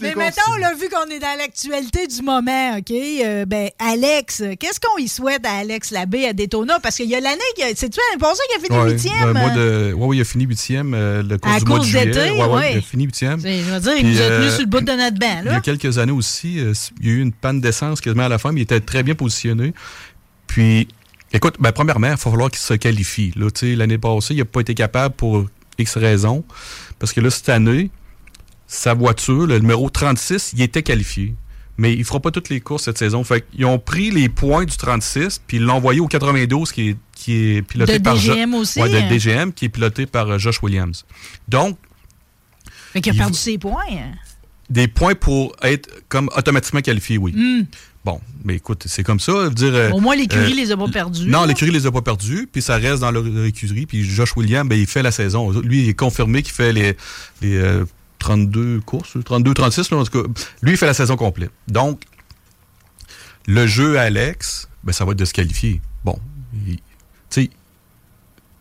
Mais 0.00 0.14
mettons, 0.14 0.54
là, 0.60 0.74
vu 0.74 0.88
qu'on 0.88 1.10
est 1.10 1.18
dans 1.18 1.38
l'actualité 1.38 2.06
du 2.06 2.22
moment, 2.22 2.76
OK? 2.78 2.90
euh, 2.90 3.44
ben, 3.44 3.68
Alex, 3.78 4.42
qu'est-ce 4.58 4.80
qu'on 4.80 4.98
y 4.98 5.08
souhaite 5.08 5.44
à 5.46 5.58
Alex 5.58 5.90
Labbé 5.90 6.26
à 6.26 6.32
Daytona? 6.32 6.78
Parce 6.80 6.96
qu'il 6.96 7.08
y 7.08 7.14
a 7.14 7.20
l'année, 7.20 7.74
c'est-tu 7.74 7.98
l'année 8.10 8.20
passée 8.20 8.42
qu'il 8.50 8.74
a 8.74 8.78
fini 8.78 8.92
huitième? 8.92 9.32
mois 9.32 9.50
euh? 9.56 9.92
ouais, 9.92 10.06
ouais, 10.06 10.16
il 10.16 10.20
a 10.20 10.24
fini 10.24 10.44
huitième, 10.44 10.94
euh, 10.94 11.22
le 11.22 11.38
course 11.38 11.56
À 11.56 11.58
du 11.60 11.64
mois 11.66 11.78
de 11.78 11.84
juillet. 11.84 12.30
ouais, 12.30 12.44
ouais, 12.46 12.72
il 12.74 12.78
a 12.78 12.82
fini 12.82 13.04
huitième. 13.04 13.40
Je 13.40 13.46
veux 13.46 13.80
dire, 13.80 13.92
il 13.98 14.10
nous 14.10 14.20
a 14.20 14.28
tenu 14.28 14.46
euh, 14.46 14.50
sur 14.50 14.60
le 14.60 14.66
bout 14.66 14.80
de 14.80 14.92
notre 14.92 15.18
banc, 15.18 15.42
Il 15.44 15.52
y 15.52 15.54
a 15.54 15.60
quelques 15.60 15.98
années 15.98 16.12
aussi, 16.12 16.56
il 16.56 17.06
y 17.06 17.10
a 17.10 17.12
eu 17.12 17.20
une 17.20 17.32
panne 17.32 17.60
d'essence 17.60 18.00
quasiment 18.00 18.24
à 18.24 18.28
la 18.28 18.38
fin, 18.38 18.52
mais 18.52 18.60
il 18.60 18.64
était 18.64 18.80
très 18.80 19.02
bien 19.02 19.14
positionné. 19.14 19.72
Puis, 20.46 20.88
écoute, 21.32 21.56
ben, 21.60 21.72
premièrement, 21.72 22.08
il 22.08 22.10
va 22.10 22.16
falloir 22.16 22.50
qu'il 22.50 22.60
se 22.60 22.74
qualifie. 22.74 23.32
L'année 23.62 23.98
passée, 23.98 24.34
il 24.34 24.38
n'a 24.38 24.44
pas 24.44 24.60
été 24.60 24.74
capable 24.74 25.14
pour 25.14 25.44
X 25.78 25.96
raisons. 25.96 26.44
Parce 26.98 27.12
que 27.12 27.20
là, 27.20 27.30
cette 27.30 27.48
année, 27.48 27.90
sa 28.68 28.94
voiture, 28.94 29.46
le 29.48 29.58
numéro 29.58 29.90
36, 29.90 30.52
il 30.54 30.62
était 30.62 30.84
qualifié. 30.84 31.34
Mais 31.80 31.92
il 31.94 32.00
ne 32.00 32.04
fera 32.04 32.20
pas 32.20 32.30
toutes 32.30 32.48
les 32.48 32.60
courses 32.60 32.84
cette 32.84 32.98
saison. 32.98 33.22
Fait 33.24 33.44
qu'ils 33.50 33.64
ont 33.64 33.78
pris 33.78 34.10
les 34.10 34.28
points 34.28 34.64
du 34.64 34.76
36, 34.76 35.40
puis 35.46 35.56
ils 35.56 35.62
l'ont 35.62 35.74
envoyé 35.74 36.00
au 36.00 36.06
92, 36.08 36.70
qui 36.72 36.90
est, 36.90 36.96
qui 37.14 37.32
est 37.56 37.62
piloté 37.62 37.98
De 37.98 38.02
par 38.04 38.16
Jo- 38.16 38.34
DGM 38.34 38.54
aussi, 38.54 38.80
Ouais, 38.80 38.88
de 38.90 38.96
hein? 38.96 39.08
DGM, 39.08 39.52
qui 39.52 39.64
est 39.66 39.68
piloté 39.68 40.06
par 40.06 40.28
euh, 40.28 40.38
Josh 40.38 40.60
Williams. 40.62 41.04
Donc, 41.48 41.78
Fait 42.92 43.00
qu'il 43.00 43.12
a 43.12 43.16
perdu 43.16 43.38
ses 43.38 43.58
points. 43.58 43.84
hein? 43.92 44.14
des 44.70 44.86
points 44.86 45.14
pour 45.14 45.56
être 45.62 45.88
comme 46.10 46.28
automatiquement 46.36 46.80
qualifié, 46.82 47.16
oui. 47.16 47.32
Hmm. 47.34 47.64
Bon, 48.04 48.20
mais 48.44 48.56
écoute, 48.56 48.82
c'est 48.86 49.02
comme 49.02 49.18
ça. 49.20 49.48
Dire, 49.48 49.74
euh, 49.74 49.90
Au 49.92 50.00
moins, 50.00 50.14
l'écurie 50.14 50.52
euh, 50.52 50.56
les 50.56 50.72
a 50.72 50.76
pas 50.76 50.88
perdus. 50.88 51.26
Non, 51.26 51.44
l'écurie 51.46 51.70
les 51.70 51.86
a 51.86 51.90
pas 51.92 52.02
perdus, 52.02 52.46
puis 52.52 52.60
ça 52.60 52.76
reste 52.76 53.00
dans 53.00 53.10
leur, 53.10 53.22
leur 53.22 53.44
écurie. 53.46 53.86
Puis 53.86 54.04
Josh 54.04 54.36
Williams, 54.36 54.68
ben, 54.68 54.78
il 54.78 54.86
fait 54.86 55.02
la 55.02 55.10
saison. 55.10 55.50
Lui, 55.60 55.84
il 55.84 55.88
est 55.88 55.94
confirmé 55.94 56.42
qu'il 56.42 56.52
fait 56.52 56.72
les, 56.74 56.96
les, 57.40 57.56
euh, 57.56 57.84
32 58.18 58.80
courses, 58.80 59.16
32, 59.24 59.54
36, 59.54 59.90
là, 59.90 59.98
en 59.98 60.04
tout 60.04 60.22
cas. 60.22 60.28
Lui, 60.62 60.72
il 60.72 60.76
fait 60.76 60.86
la 60.86 60.94
saison 60.94 61.16
complète. 61.16 61.50
Donc, 61.68 62.02
le 63.46 63.66
jeu 63.66 63.98
Alex, 63.98 64.68
ben, 64.84 64.92
ça 64.92 65.04
va 65.04 65.12
être 65.12 65.18
de 65.18 65.24
se 65.24 65.32
qualifier. 65.32 65.80
Bon, 66.04 66.18
tu 66.66 66.78
sais, 67.30 67.50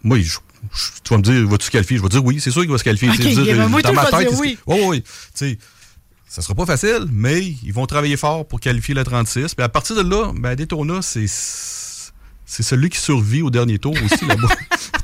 moi, 0.03 0.18
je- 0.20 0.24
je- 0.74 0.91
tu 1.03 1.10
vas 1.10 1.18
me 1.18 1.24
dire, 1.24 1.47
vas-tu 1.47 1.66
se 1.66 1.72
qualifier? 1.72 1.97
Je 1.97 2.03
vais 2.03 2.10
dire 2.10 2.24
oui, 2.24 2.39
c'est 2.39 2.51
sûr 2.51 2.62
qu'il 2.62 2.72
va 2.72 2.78
se 2.78 2.84
qualifier. 2.84 3.10
Dire, 3.10 3.58
dans 3.84 3.93
ma 3.93 4.05
tête, 4.05 4.30
dire 4.30 4.39
oui. 4.39 4.58
oui, 4.68 4.80
oui. 4.86 5.01
Tu 5.03 5.10
sais, 5.34 5.58
ça 6.28 6.41
sera 6.41 6.55
pas 6.55 6.66
facile, 6.66 7.05
mais 7.12 7.41
ils 7.41 7.72
vont 7.74 7.86
travailler 7.86 8.18
fort 8.18 8.45
pour 8.47 8.60
qualifier 8.60 8.93
le 8.93 9.03
36. 9.03 9.55
Puis 9.55 9.64
à 9.64 9.70
partir 9.70 9.95
de 9.95 10.01
là, 10.10 10.32
ben, 10.36 10.55
Daytona, 10.55 11.01
c'est 11.01 11.26
c'est 12.49 12.64
celui 12.64 12.89
qui 12.89 12.97
survit 12.99 13.41
au 13.41 13.49
dernier 13.49 13.78
tour 13.78 13.93
aussi 14.05 14.26
là-bas. 14.26 14.47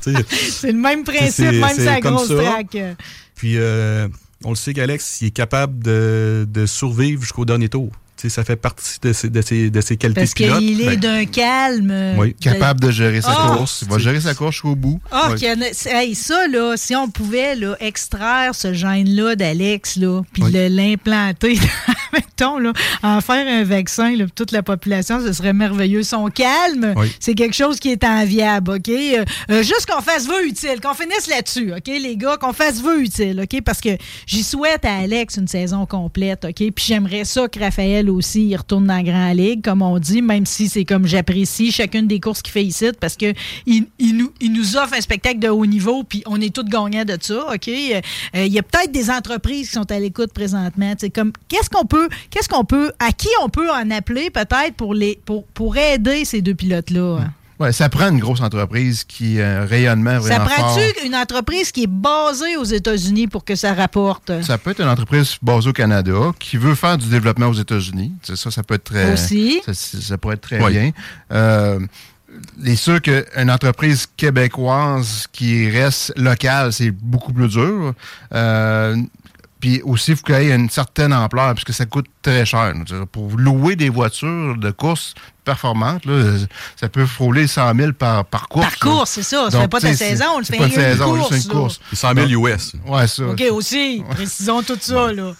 C'est 0.00 0.72
le 0.72 0.78
même 0.78 1.02
principe, 1.04 1.46
même 1.46 1.76
sa 1.76 1.98
grosse 2.00 2.28
track. 2.28 2.76
Puis 3.34 3.56
euh, 3.58 4.06
on 4.44 4.50
le 4.50 4.56
sait 4.56 4.74
qu'Alex, 4.74 5.20
il 5.20 5.28
est 5.28 5.30
capable 5.30 5.82
de, 5.82 6.46
de 6.48 6.66
survivre 6.66 7.22
jusqu'au 7.22 7.44
dernier 7.44 7.68
tour. 7.68 7.90
Ça 8.28 8.44
fait 8.44 8.56
partie 8.56 8.98
de 9.02 9.12
ses, 9.12 9.28
de 9.30 9.40
ses, 9.42 9.70
de 9.70 9.80
ses 9.80 9.96
qualités 9.96 10.20
Parce 10.20 10.34
qu'il 10.34 10.80
est 10.80 10.96
Ben, 10.96 11.00
d'un 11.00 11.24
calme. 11.26 11.92
Oui. 12.18 12.34
Capable 12.40 12.80
de 12.80 12.90
gérer 12.90 13.20
sa 13.20 13.30
Ah! 13.36 13.54
course. 13.56 13.80
Il 13.86 13.90
va 13.92 13.98
gérer 13.98 14.20
sa 14.20 14.34
course 14.34 14.52
jusqu'au 14.56 14.74
bout. 14.76 15.00
Ah, 15.10 15.30
Ouais. 15.30 15.36
qu'il 15.36 15.48
y 15.48 15.50
en 15.52 15.60
a- 15.60 15.72
c'est- 15.72 15.90
hey, 15.92 16.14
ça, 16.14 16.46
là, 16.48 16.74
si 16.76 16.94
on 16.96 17.08
pouvait 17.08 17.54
là, 17.54 17.76
extraire 17.80 18.54
ce 18.54 18.72
gène-là 18.72 19.36
d'Alex, 19.36 19.96
là, 19.96 20.22
puis 20.32 20.42
Oui. 20.44 20.52
le- 20.52 20.68
l'implanter, 20.68 21.58
mettons, 22.12 22.58
là, 22.58 22.72
en 23.02 23.20
faire 23.20 23.46
un 23.46 23.64
vaccin 23.64 24.16
là, 24.16 24.24
pour 24.24 24.34
toute 24.34 24.52
la 24.52 24.62
population, 24.62 25.20
ce 25.24 25.32
serait 25.32 25.52
merveilleux. 25.52 26.02
Son 26.02 26.28
calme, 26.28 26.94
Oui. 26.96 27.12
c'est 27.20 27.34
quelque 27.34 27.54
chose 27.54 27.78
qui 27.78 27.90
est 27.90 28.04
enviable, 28.04 28.72
OK? 28.72 28.88
Euh, 28.88 29.24
euh, 29.50 29.62
juste 29.62 29.86
qu'on 29.90 30.02
fasse 30.02 30.26
vœu 30.26 30.46
utile, 30.46 30.80
qu'on 30.82 30.94
finisse 30.94 31.26
là-dessus, 31.28 31.72
OK, 31.72 31.86
les 31.86 32.16
gars, 32.16 32.36
qu'on 32.36 32.52
fasse 32.52 32.80
vœu 32.82 33.02
utile, 33.02 33.40
OK? 33.42 33.60
Parce 33.62 33.80
que 33.80 33.90
j'y 34.26 34.42
souhaite 34.42 34.84
à 34.84 34.96
Alex 34.98 35.36
une 35.36 35.48
saison 35.48 35.86
complète, 35.86 36.44
OK? 36.44 36.54
Puis 36.74 36.84
j'aimerais 36.86 37.24
ça 37.24 37.48
que 37.48 37.58
Raphaël 37.60 38.10
aussi 38.14 38.46
il 38.48 38.56
retourne 38.56 38.86
dans 38.86 38.96
la 38.96 39.02
Grand 39.02 39.32
Ligue, 39.32 39.62
comme 39.62 39.82
on 39.82 39.98
dit, 39.98 40.22
même 40.22 40.46
si 40.46 40.68
c'est 40.68 40.84
comme 40.84 41.06
j'apprécie 41.06 41.72
chacune 41.72 42.06
des 42.06 42.20
courses 42.20 42.42
qu'il 42.42 42.52
fait 42.52 42.64
ici, 42.64 42.86
parce 43.00 43.16
que 43.16 43.32
il, 43.66 43.86
il 43.98 44.16
nous, 44.16 44.32
il 44.40 44.52
nous 44.52 44.76
offre 44.76 44.94
un 44.94 45.00
spectacle 45.00 45.38
de 45.38 45.48
haut 45.48 45.66
niveau, 45.66 46.04
puis 46.04 46.22
on 46.26 46.40
est 46.40 46.54
tous 46.54 46.64
gagnants 46.64 47.04
de 47.04 47.16
ça, 47.20 47.52
OK? 47.52 47.68
Euh, 47.68 48.00
Il 48.34 48.52
y 48.52 48.58
a 48.58 48.62
peut-être 48.62 48.92
des 48.92 49.10
entreprises 49.10 49.68
qui 49.68 49.74
sont 49.74 49.90
à 49.90 49.98
l'écoute 49.98 50.32
présentement. 50.32 50.94
Comme 51.14 51.32
qu'est-ce 51.48 51.70
qu'on 51.70 51.86
peut, 51.86 52.08
qu'est-ce 52.30 52.48
qu'on 52.48 52.64
peut, 52.64 52.92
à 52.98 53.12
qui 53.12 53.28
on 53.42 53.48
peut 53.48 53.70
en 53.70 53.90
appeler 53.90 54.30
peut-être 54.30 54.74
pour 54.76 54.94
les 54.94 55.18
pour, 55.24 55.44
pour 55.46 55.76
aider 55.76 56.24
ces 56.24 56.42
deux 56.42 56.54
pilotes-là? 56.54 57.28
Ouais, 57.60 57.72
ça 57.72 57.88
prend 57.88 58.08
une 58.10 58.18
grosse 58.18 58.40
entreprise 58.40 59.04
qui 59.04 59.40
a 59.40 59.62
un 59.62 59.64
rayonnement 59.64 60.14
Ça 60.14 60.38
vraiment 60.40 60.46
fort. 60.48 60.56
prend-tu 60.74 61.06
une 61.06 61.14
entreprise 61.14 61.70
qui 61.70 61.84
est 61.84 61.88
basée 61.90 62.56
aux 62.56 62.64
États-Unis 62.64 63.28
pour 63.28 63.44
que 63.44 63.54
ça 63.54 63.72
rapporte? 63.74 64.32
Ça 64.42 64.58
peut 64.58 64.70
être 64.72 64.80
une 64.80 64.88
entreprise 64.88 65.36
basée 65.40 65.68
au 65.68 65.72
Canada 65.72 66.32
qui 66.40 66.56
veut 66.56 66.74
faire 66.74 66.98
du 66.98 67.08
développement 67.08 67.46
aux 67.46 67.54
États-Unis. 67.54 68.12
C'est 68.22 68.36
Ça, 68.36 68.50
ça 68.50 68.62
peut 68.64 68.74
être 68.74 68.84
très. 68.84 69.12
Aussi. 69.12 69.60
Ça, 69.64 69.72
ça- 69.74 70.00
ça 70.00 70.18
pourrait 70.18 70.34
être 70.34 70.40
très 70.40 70.60
Oui. 70.62 70.72
bien. 70.72 70.90
Euh, 71.32 71.78
il 72.60 72.70
est 72.70 72.76
sûr 72.76 73.00
qu'une 73.00 73.48
entreprise 73.50 74.08
québécoise 74.16 75.26
qui 75.32 75.70
reste 75.70 76.12
locale, 76.16 76.72
c'est 76.72 76.90
beaucoup 76.90 77.32
plus 77.32 77.48
dur. 77.48 77.94
Euh, 78.34 78.96
puis 79.64 79.80
aussi, 79.82 80.10
il 80.10 80.16
faut 80.18 80.24
qu'il 80.24 80.34
y 80.42 80.50
ait 80.50 80.54
une 80.54 80.68
certaine 80.68 81.14
ampleur, 81.14 81.54
puisque 81.54 81.72
ça 81.72 81.86
coûte 81.86 82.04
très 82.20 82.44
cher. 82.44 82.74
Pour 83.10 83.30
louer 83.38 83.76
des 83.76 83.88
voitures 83.88 84.58
de 84.58 84.70
course 84.70 85.14
performantes, 85.42 86.04
là, 86.04 86.36
ça 86.78 86.90
peut 86.90 87.06
frôler 87.06 87.46
100 87.46 87.74
000 87.74 87.92
par, 87.92 88.26
par 88.26 88.46
course. 88.48 88.66
Par 88.66 88.78
course, 88.78 89.10
c'est 89.12 89.22
ça. 89.22 89.46
Ça 89.46 89.52
Donc, 89.52 89.62
fait 89.62 89.68
pas 89.68 89.80
sais, 89.80 89.94
saison, 89.94 90.24
on 90.34 90.38
le 90.40 90.44
c'est 90.44 90.52
fait 90.52 90.58
pas 90.58 90.66
une 90.66 90.74
une 90.74 90.78
saison, 90.78 91.16
course, 91.16 91.32
juste 91.32 91.46
une 91.46 91.50
course. 91.50 91.80
c'est 91.88 91.96
100 91.96 92.14
000 92.14 92.46
US. 92.46 92.72
Ouais, 92.86 93.06
ça. 93.06 93.24
OK, 93.24 93.42
aussi. 93.52 94.04
Précisons 94.10 94.62
tout 94.62 94.76
ça, 94.78 95.10
là. 95.14 95.32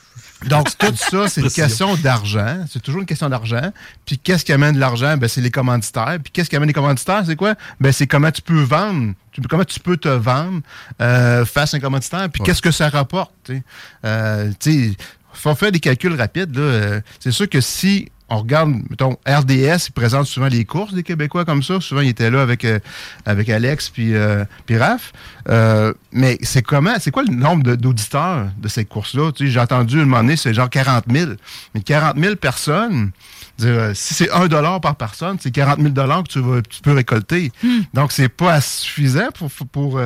Donc, 0.46 0.68
tout 0.76 0.94
ça, 0.96 1.28
c'est 1.28 1.40
une 1.40 1.50
question 1.50 1.94
d'argent. 1.96 2.64
C'est 2.70 2.82
toujours 2.82 3.00
une 3.00 3.06
question 3.06 3.28
d'argent. 3.28 3.72
Puis, 4.04 4.18
qu'est-ce 4.18 4.44
qui 4.44 4.52
amène 4.52 4.74
de 4.74 4.80
l'argent? 4.80 5.16
Ben, 5.16 5.28
c'est 5.28 5.40
les 5.40 5.50
commanditaires. 5.50 6.18
Puis, 6.22 6.32
qu'est-ce 6.32 6.50
qui 6.50 6.56
amène 6.56 6.66
les 6.68 6.74
commanditaires? 6.74 7.22
C'est 7.24 7.36
quoi? 7.36 7.54
Ben, 7.80 7.92
c'est 7.92 8.06
comment 8.06 8.30
tu 8.30 8.42
peux 8.42 8.62
vendre. 8.62 9.14
Tu- 9.32 9.40
Comment 9.42 9.64
tu 9.64 9.80
peux 9.80 9.96
te 9.96 10.08
vendre 10.08 10.60
euh, 11.00 11.44
face 11.44 11.74
à 11.74 11.78
un 11.78 11.80
commanditaire? 11.80 12.28
Puis, 12.30 12.42
qu'est-ce 12.42 12.62
que 12.62 12.70
ça 12.70 12.88
rapporte? 12.88 13.32
tu 13.44 13.56
sais? 13.56 13.62
Euh, 14.04 14.50
faut 15.32 15.54
faire 15.56 15.72
des 15.72 15.80
calculs 15.80 16.14
rapides. 16.14 16.54
là. 16.54 16.62
Euh, 16.62 17.00
C'est 17.18 17.32
sûr 17.32 17.48
que 17.48 17.60
si 17.60 18.10
on 18.30 18.38
regarde, 18.38 18.70
mettons, 18.88 19.16
RDS, 19.26 19.88
il 19.88 19.92
présente 19.94 20.26
souvent 20.26 20.48
les 20.48 20.64
courses 20.64 20.94
des 20.94 21.02
Québécois 21.02 21.44
comme 21.44 21.62
ça. 21.62 21.80
Souvent, 21.80 22.00
il 22.00 22.08
était 22.08 22.30
là 22.30 22.40
avec, 22.40 22.64
euh, 22.64 22.78
avec 23.26 23.50
Alex 23.50 23.90
puis, 23.90 24.14
euh, 24.14 24.44
puis 24.64 24.78
Raph. 24.78 25.12
Euh, 25.50 25.92
mais 26.10 26.38
c'est 26.42 26.62
comment, 26.62 26.94
c'est 26.98 27.10
quoi 27.10 27.22
le 27.22 27.34
nombre 27.34 27.76
d'auditeurs 27.76 28.46
de? 28.56 28.68
Tu 28.68 29.46
sais, 29.46 29.50
J'ai 29.50 29.60
entendu 29.60 30.00
un 30.00 30.04
moment 30.04 30.22
donné, 30.22 30.36
c'est 30.36 30.54
genre 30.54 30.70
40 30.70 31.04
000. 31.10 31.32
Mais 31.74 31.82
40 31.82 32.18
000 32.18 32.36
personnes, 32.36 33.10
dire, 33.58 33.90
si 33.94 34.14
c'est 34.14 34.30
1 34.30 34.48
dollar 34.48 34.80
par 34.80 34.96
personne, 34.96 35.36
c'est 35.38 35.50
40 35.50 35.80
000 35.80 35.90
dollars 35.90 36.22
que 36.22 36.28
tu, 36.28 36.40
vas, 36.40 36.62
tu 36.62 36.80
peux 36.80 36.92
récolter. 36.92 37.52
Donc, 37.92 38.10
c'est 38.12 38.30
pas 38.30 38.60
suffisant 38.62 39.28
pour, 39.34 39.50
pour, 39.68 40.00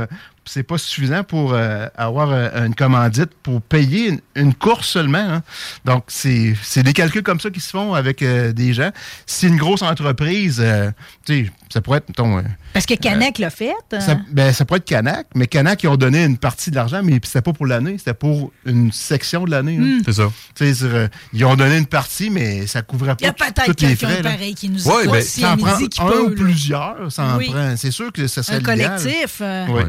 c'est 0.48 0.62
pas 0.62 0.78
suffisant 0.78 1.22
pour 1.24 1.52
euh, 1.52 1.86
avoir 1.96 2.30
euh, 2.30 2.66
une 2.66 2.74
commandite 2.74 3.30
pour 3.42 3.60
payer 3.62 4.08
une, 4.08 4.20
une 4.34 4.54
course 4.54 4.88
seulement. 4.88 5.18
hein. 5.18 5.42
Donc, 5.84 6.04
c'est 6.08 6.54
c'est 6.62 6.82
des 6.82 6.92
calculs 6.92 7.22
comme 7.22 7.40
ça 7.40 7.50
qui 7.50 7.60
se 7.60 7.70
font 7.70 7.94
avec 7.94 8.22
euh, 8.22 8.52
des 8.52 8.72
gens. 8.72 8.90
Si 9.26 9.46
une 9.46 9.56
grosse 9.56 9.82
entreprise, 9.82 10.58
euh, 10.60 10.90
tu 11.26 11.44
sais, 11.46 11.52
ça 11.72 11.80
pourrait 11.80 11.98
être, 11.98 12.08
mettons, 12.08 12.38
euh, 12.38 12.42
Parce 12.72 12.86
que 12.86 12.94
Canac 12.94 13.38
l'a 13.38 13.50
fait. 13.50 13.72
hein. 13.92 14.00
ça, 14.00 14.16
ben, 14.30 14.52
ça 14.52 14.64
pourrait 14.64 14.78
être 14.78 14.84
Canac, 14.86 15.26
mais 15.34 15.46
Canac, 15.46 15.82
ils 15.82 15.88
ont 15.88 15.96
donné 15.96 16.24
une 16.24 16.38
partie 16.38 16.70
de 16.70 16.76
l'argent, 16.76 17.02
mais 17.04 17.20
c'était 17.22 17.42
pas 17.42 17.52
pour 17.52 17.66
l'année, 17.66 17.98
c'était 17.98 18.14
pour 18.14 18.52
une 18.64 18.90
section 18.92 19.44
de 19.44 19.50
l'année. 19.50 19.78
hein. 19.80 20.00
C'est 20.04 20.14
ça. 20.14 20.30
Tu 20.54 20.64
sais, 20.66 20.74
c'est, 20.74 20.84
euh, 20.86 21.08
ils 21.32 21.44
ont 21.44 21.56
donné 21.56 21.76
une 21.76 21.86
partie, 21.86 22.30
mais 22.30 22.66
ça 22.66 22.82
couvrait 22.82 23.14
Il 23.20 23.24
y 23.24 23.28
a 23.28 23.32
pas 23.32 23.46
peut-être 23.52 23.74
tous 23.74 23.84
les 23.84 23.96
quelqu'un 23.96 24.06
frais. 24.08 24.22
là. 24.22 24.30
pareil 24.30 24.54
qui 24.54 24.68
nous 24.70 24.88
Ouais, 24.88 25.06
ben, 25.06 25.20
si 25.22 25.40
Ça 25.40 25.52
en 25.52 25.56
prend 25.58 25.72
un 25.74 26.08
peut, 26.10 26.20
ou 26.22 26.28
là. 26.30 26.34
plusieurs, 26.36 27.12
ça 27.12 27.24
en 27.24 27.36
Oui. 27.36 27.50
prend. 27.50 27.76
C'est 27.76 27.90
sûr 27.90 28.12
que 28.12 28.26
ça 28.26 28.42
serait 28.42 28.56
Un 28.58 28.62
collectif. 28.62 29.38
euh, 29.40 29.66
Oui. 29.68 29.82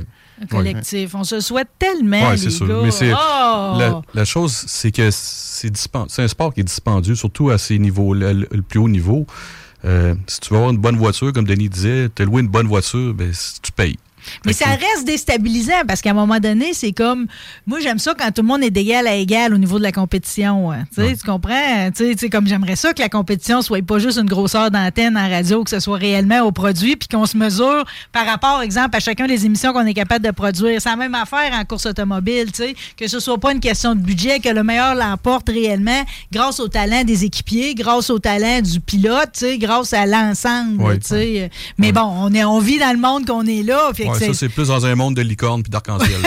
Collectif. 0.48 1.16
On 1.16 1.24
se 1.24 1.40
souhaite 1.40 1.70
tellement, 1.80 2.32
les 2.32 2.38
c'est 2.38 2.50
sûr. 2.50 2.68
gars. 2.68 2.82
Mais 2.84 2.92
c'est 2.92 3.12
Oh! 3.14 3.76
la, 3.78 4.02
la 4.14 4.26
chose, 4.26 4.54
c'est 4.68 4.92
que 4.92 5.10
c'est 5.12 5.76
c'est 5.76 6.22
un 6.24 6.28
sport 6.28 6.54
qui 6.54 6.62
est 6.62 6.64
dispendieux, 6.64 7.16
surtout 7.16 7.50
à 7.50 7.58
ces 7.58 7.78
niveaux, 7.80 8.14
le, 8.14 8.34
le- 8.34 8.62
plus 8.62 8.80
haut 8.80 8.90
niveau. 8.90 9.26
Euh, 9.86 10.14
si 10.28 10.40
tu 10.42 10.50
veux 10.50 10.58
avoir 10.58 10.72
une 10.72 10.78
bonne 10.78 10.98
voiture, 10.98 11.32
comme 11.34 11.46
Denis 11.46 11.70
disait, 11.70 12.10
te 12.10 12.24
louer 12.24 12.42
une 12.42 12.48
bonne 12.50 12.68
voiture, 12.68 13.14
ben, 13.14 13.32
tu 13.62 13.72
payes. 13.72 13.98
Mais 14.46 14.54
ça 14.54 14.66
reste 14.66 15.06
déstabilisant 15.06 15.82
parce 15.88 16.02
qu'à 16.02 16.12
un 16.12 16.14
moment 16.14 16.40
donné, 16.40 16.74
c'est 16.74 16.92
comme. 16.92 17.28
Moi, 17.68 17.80
j'aime 17.82 18.00
ça 18.00 18.14
quand 18.18 18.32
tout 18.32 18.42
le 18.42 18.48
monde 18.48 18.64
est 18.64 18.70
d'égal 18.72 19.08
à 19.08 19.16
égal 19.16 19.54
au 19.54 19.58
niveau 19.58 19.78
de 19.78 19.84
la 19.84 19.92
compétition. 19.92 20.72
hein. 20.72 20.86
Tu 20.96 21.02
sais, 21.06 21.16
Tu 21.16 21.24
comprends? 21.26 21.92
Tu 21.96 22.06
sais, 22.06 22.12
tu 22.14 22.18
sais, 22.20 22.30
comme 22.30 22.48
j'aimerais 22.48 22.76
ça 22.76 22.94
que 22.94 23.02
la 23.02 23.10
compétition 23.10 23.62
soit 23.62 23.82
pas 23.86 24.00
juste 24.00 24.18
une 24.18 24.28
grosseur 24.30 24.72
d'antenne 24.72 25.18
en 25.18 25.30
radio, 25.30 25.64
que 25.64 25.70
ce 25.70 25.80
soit 25.80 25.98
réellement 25.98 26.42
au 26.42 26.52
produit, 26.52 26.96
puis 26.96 27.08
qu'on 27.08 27.26
se 27.26 27.38
mesure 27.38 27.86
par 28.12 28.26
rapport, 28.26 28.62
exemple, 28.62 28.96
à 28.96 29.00
chacun 29.00 29.28
des 29.28 29.46
émissions 29.46 29.74
qu'on 29.74 29.86
est 29.86 29.94
capable 29.94 30.26
de 30.26 30.32
produire. 30.32 30.82
C'est 30.82 30.90
la 30.90 30.96
même 30.96 31.16
affaire 31.16 31.52
en 31.54 31.64
course 31.66 31.86
automobile, 31.86 32.52
tu 32.52 32.64
sais, 32.64 32.76
que 32.98 33.08
ce 33.08 33.20
soit 33.20 33.38
pas 33.38 33.52
une 33.52 33.60
question 33.60 33.96
de 33.96 34.00
budget, 34.02 34.40
que 34.40 34.50
le 34.50 34.64
meilleur 34.64 34.96
l'emporte 34.96 35.50
réellement 35.50 36.04
grâce 36.32 36.60
au 36.60 36.68
talent 36.68 37.04
des 37.04 37.26
équipiers, 37.26 37.76
grâce 37.76 38.10
au 38.10 38.20
talent 38.20 38.62
du 38.62 38.80
pilote, 38.80 39.30
tu 39.34 39.40
sais, 39.42 39.58
grâce 39.58 39.94
à 39.94 40.06
l'ensemble. 40.06 40.82
Oui. 40.84 41.00
tu 41.00 41.08
sais. 41.08 41.50
Mais 41.78 41.92
bon, 41.92 42.02
on, 42.02 42.34
est, 42.34 42.44
on 42.44 42.60
vit 42.60 42.80
dans 42.80 42.92
le 42.92 43.00
monde 43.00 43.26
qu'on 43.26 43.46
est 43.46 43.64
là. 43.64 43.80
fait 43.94 44.06
que 44.06 44.10
Ouais, 44.10 44.19
ça, 44.28 44.34
c'est 44.34 44.50
plus 44.50 44.68
dans 44.68 44.86
un 44.86 44.96
monde 44.96 45.16
de 45.16 45.22
licorne 45.22 45.64
puis 45.64 45.70
d'arc-en-ciel. 45.72 46.18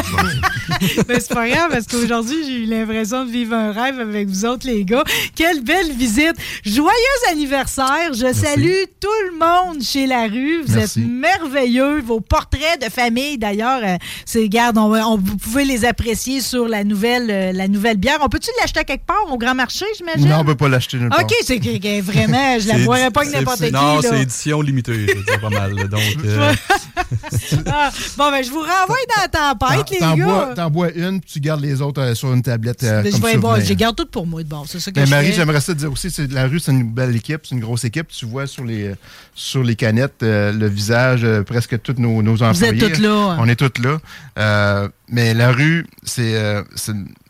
mais 1.08 1.20
c'est 1.20 1.32
pas 1.34 1.48
grave 1.48 1.68
parce 1.70 1.86
qu'aujourd'hui, 1.86 2.36
j'ai 2.46 2.56
eu 2.64 2.66
l'impression 2.66 3.24
de 3.24 3.30
vivre 3.30 3.54
un 3.54 3.72
rêve 3.72 3.98
avec 4.00 4.28
vous 4.28 4.44
autres, 4.44 4.66
les 4.66 4.84
gars. 4.84 5.04
Quelle 5.34 5.62
belle 5.62 5.92
visite. 5.92 6.34
Joyeux 6.64 6.92
anniversaire. 7.30 8.12
Je 8.12 8.32
salue 8.32 8.82
tout 9.00 9.08
le 9.32 9.38
monde 9.38 9.82
chez 9.82 10.06
La 10.06 10.24
Rue. 10.26 10.62
Vous 10.66 10.74
Merci. 10.76 11.00
êtes 11.00 11.06
merveilleux. 11.08 12.00
Vos 12.00 12.20
portraits 12.20 12.80
de 12.84 12.90
famille, 12.90 13.38
d'ailleurs, 13.38 13.80
euh, 13.84 13.96
c'est, 14.24 14.48
garde, 14.48 14.78
on, 14.78 14.92
on- 14.94 15.16
vous 15.18 15.36
pouvez 15.36 15.64
les 15.64 15.84
apprécier 15.84 16.40
sur 16.40 16.68
la 16.68 16.84
nouvelle, 16.84 17.30
euh, 17.30 17.52
la 17.52 17.68
nouvelle 17.68 17.96
bière. 17.96 18.18
On 18.22 18.28
peut-tu 18.28 18.50
l'acheter 18.60 18.84
quelque 18.84 19.06
part 19.06 19.24
au 19.30 19.38
grand 19.38 19.54
marché, 19.54 19.84
j'imagine? 19.96 20.28
Non, 20.28 20.38
on 20.40 20.44
peut 20.44 20.54
pas 20.54 20.68
l'acheter 20.68 20.98
nulle 20.98 21.08
part. 21.10 21.20
OK, 21.22 21.32
c'est 21.44 21.58
que, 21.58 21.78
que 21.78 22.00
vraiment, 22.02 22.58
je 22.58 22.68
la 22.68 22.74
C'est- 22.74 22.84
boirais 22.84 23.10
pas 23.10 23.20
avec 23.20 23.32
c'est- 23.32 23.38
n'importe 23.38 23.58
c'est- 23.58 23.66
qui. 23.68 23.72
Non, 23.72 24.00
c'est 24.02 24.22
édition 24.22 24.60
limitée, 24.62 25.06
dire, 25.06 25.40
pas 25.40 25.50
mal. 25.50 25.74
Donc, 25.88 26.00
euh, 26.24 26.52
Ah, 27.74 27.90
bon, 28.18 28.30
ben, 28.30 28.44
je 28.44 28.50
vous 28.50 28.60
renvoie 28.60 28.96
dans 29.16 29.22
la 29.22 29.28
tempête, 29.28 29.90
les 29.90 29.98
gars. 29.98 30.52
t'en 30.54 30.70
bois 30.70 30.92
une, 30.92 31.20
puis 31.20 31.30
tu 31.34 31.40
gardes 31.40 31.60
les 31.62 31.80
autres 31.80 32.00
euh, 32.02 32.14
sur 32.14 32.32
une 32.32 32.42
tablette. 32.42 32.82
euh, 32.82 33.02
Ben, 33.02 33.12
je 33.12 33.20
comme 33.20 33.30
vais 33.30 33.36
boire, 33.38 33.52
souvenir. 33.54 33.64
je 33.66 33.70
les 33.70 33.76
garde 33.76 33.96
toutes 33.96 34.10
pour 34.10 34.26
moi 34.26 34.42
de 34.42 34.48
bord. 34.48 34.66
C'est 34.68 34.78
ça 34.80 34.90
que 34.90 35.00
Mais 35.00 35.06
je 35.06 35.10
Marie, 35.10 35.32
j'aimerais 35.32 35.60
ça 35.60 35.72
te 35.74 35.78
dire 35.78 35.90
aussi, 35.92 36.10
c'est 36.10 36.30
la 36.30 36.46
rue, 36.46 36.60
c'est 36.60 36.72
une 36.72 36.90
belle 36.92 37.16
équipe, 37.16 37.40
c'est 37.44 37.54
une 37.54 37.60
grosse 37.60 37.84
équipe. 37.84 38.08
Tu 38.08 38.26
vois 38.26 38.46
sur 38.46 38.64
les 38.64 38.94
sur 39.34 39.62
les 39.62 39.76
canettes 39.76 40.22
euh, 40.22 40.52
le 40.52 40.68
visage, 40.68 41.26
presque 41.46 41.80
tous 41.82 41.94
nos, 41.98 42.22
nos 42.22 42.34
Vous 42.36 42.42
employés. 42.42 42.74
êtes 42.84 42.90
toutes 42.92 42.98
là. 42.98 43.10
hein. 43.32 43.36
On 43.40 43.48
est 43.48 43.56
toutes 43.56 43.78
là. 43.78 44.88
Mais 45.08 45.34
la 45.34 45.52
rue, 45.52 45.86
c'est 46.04 46.34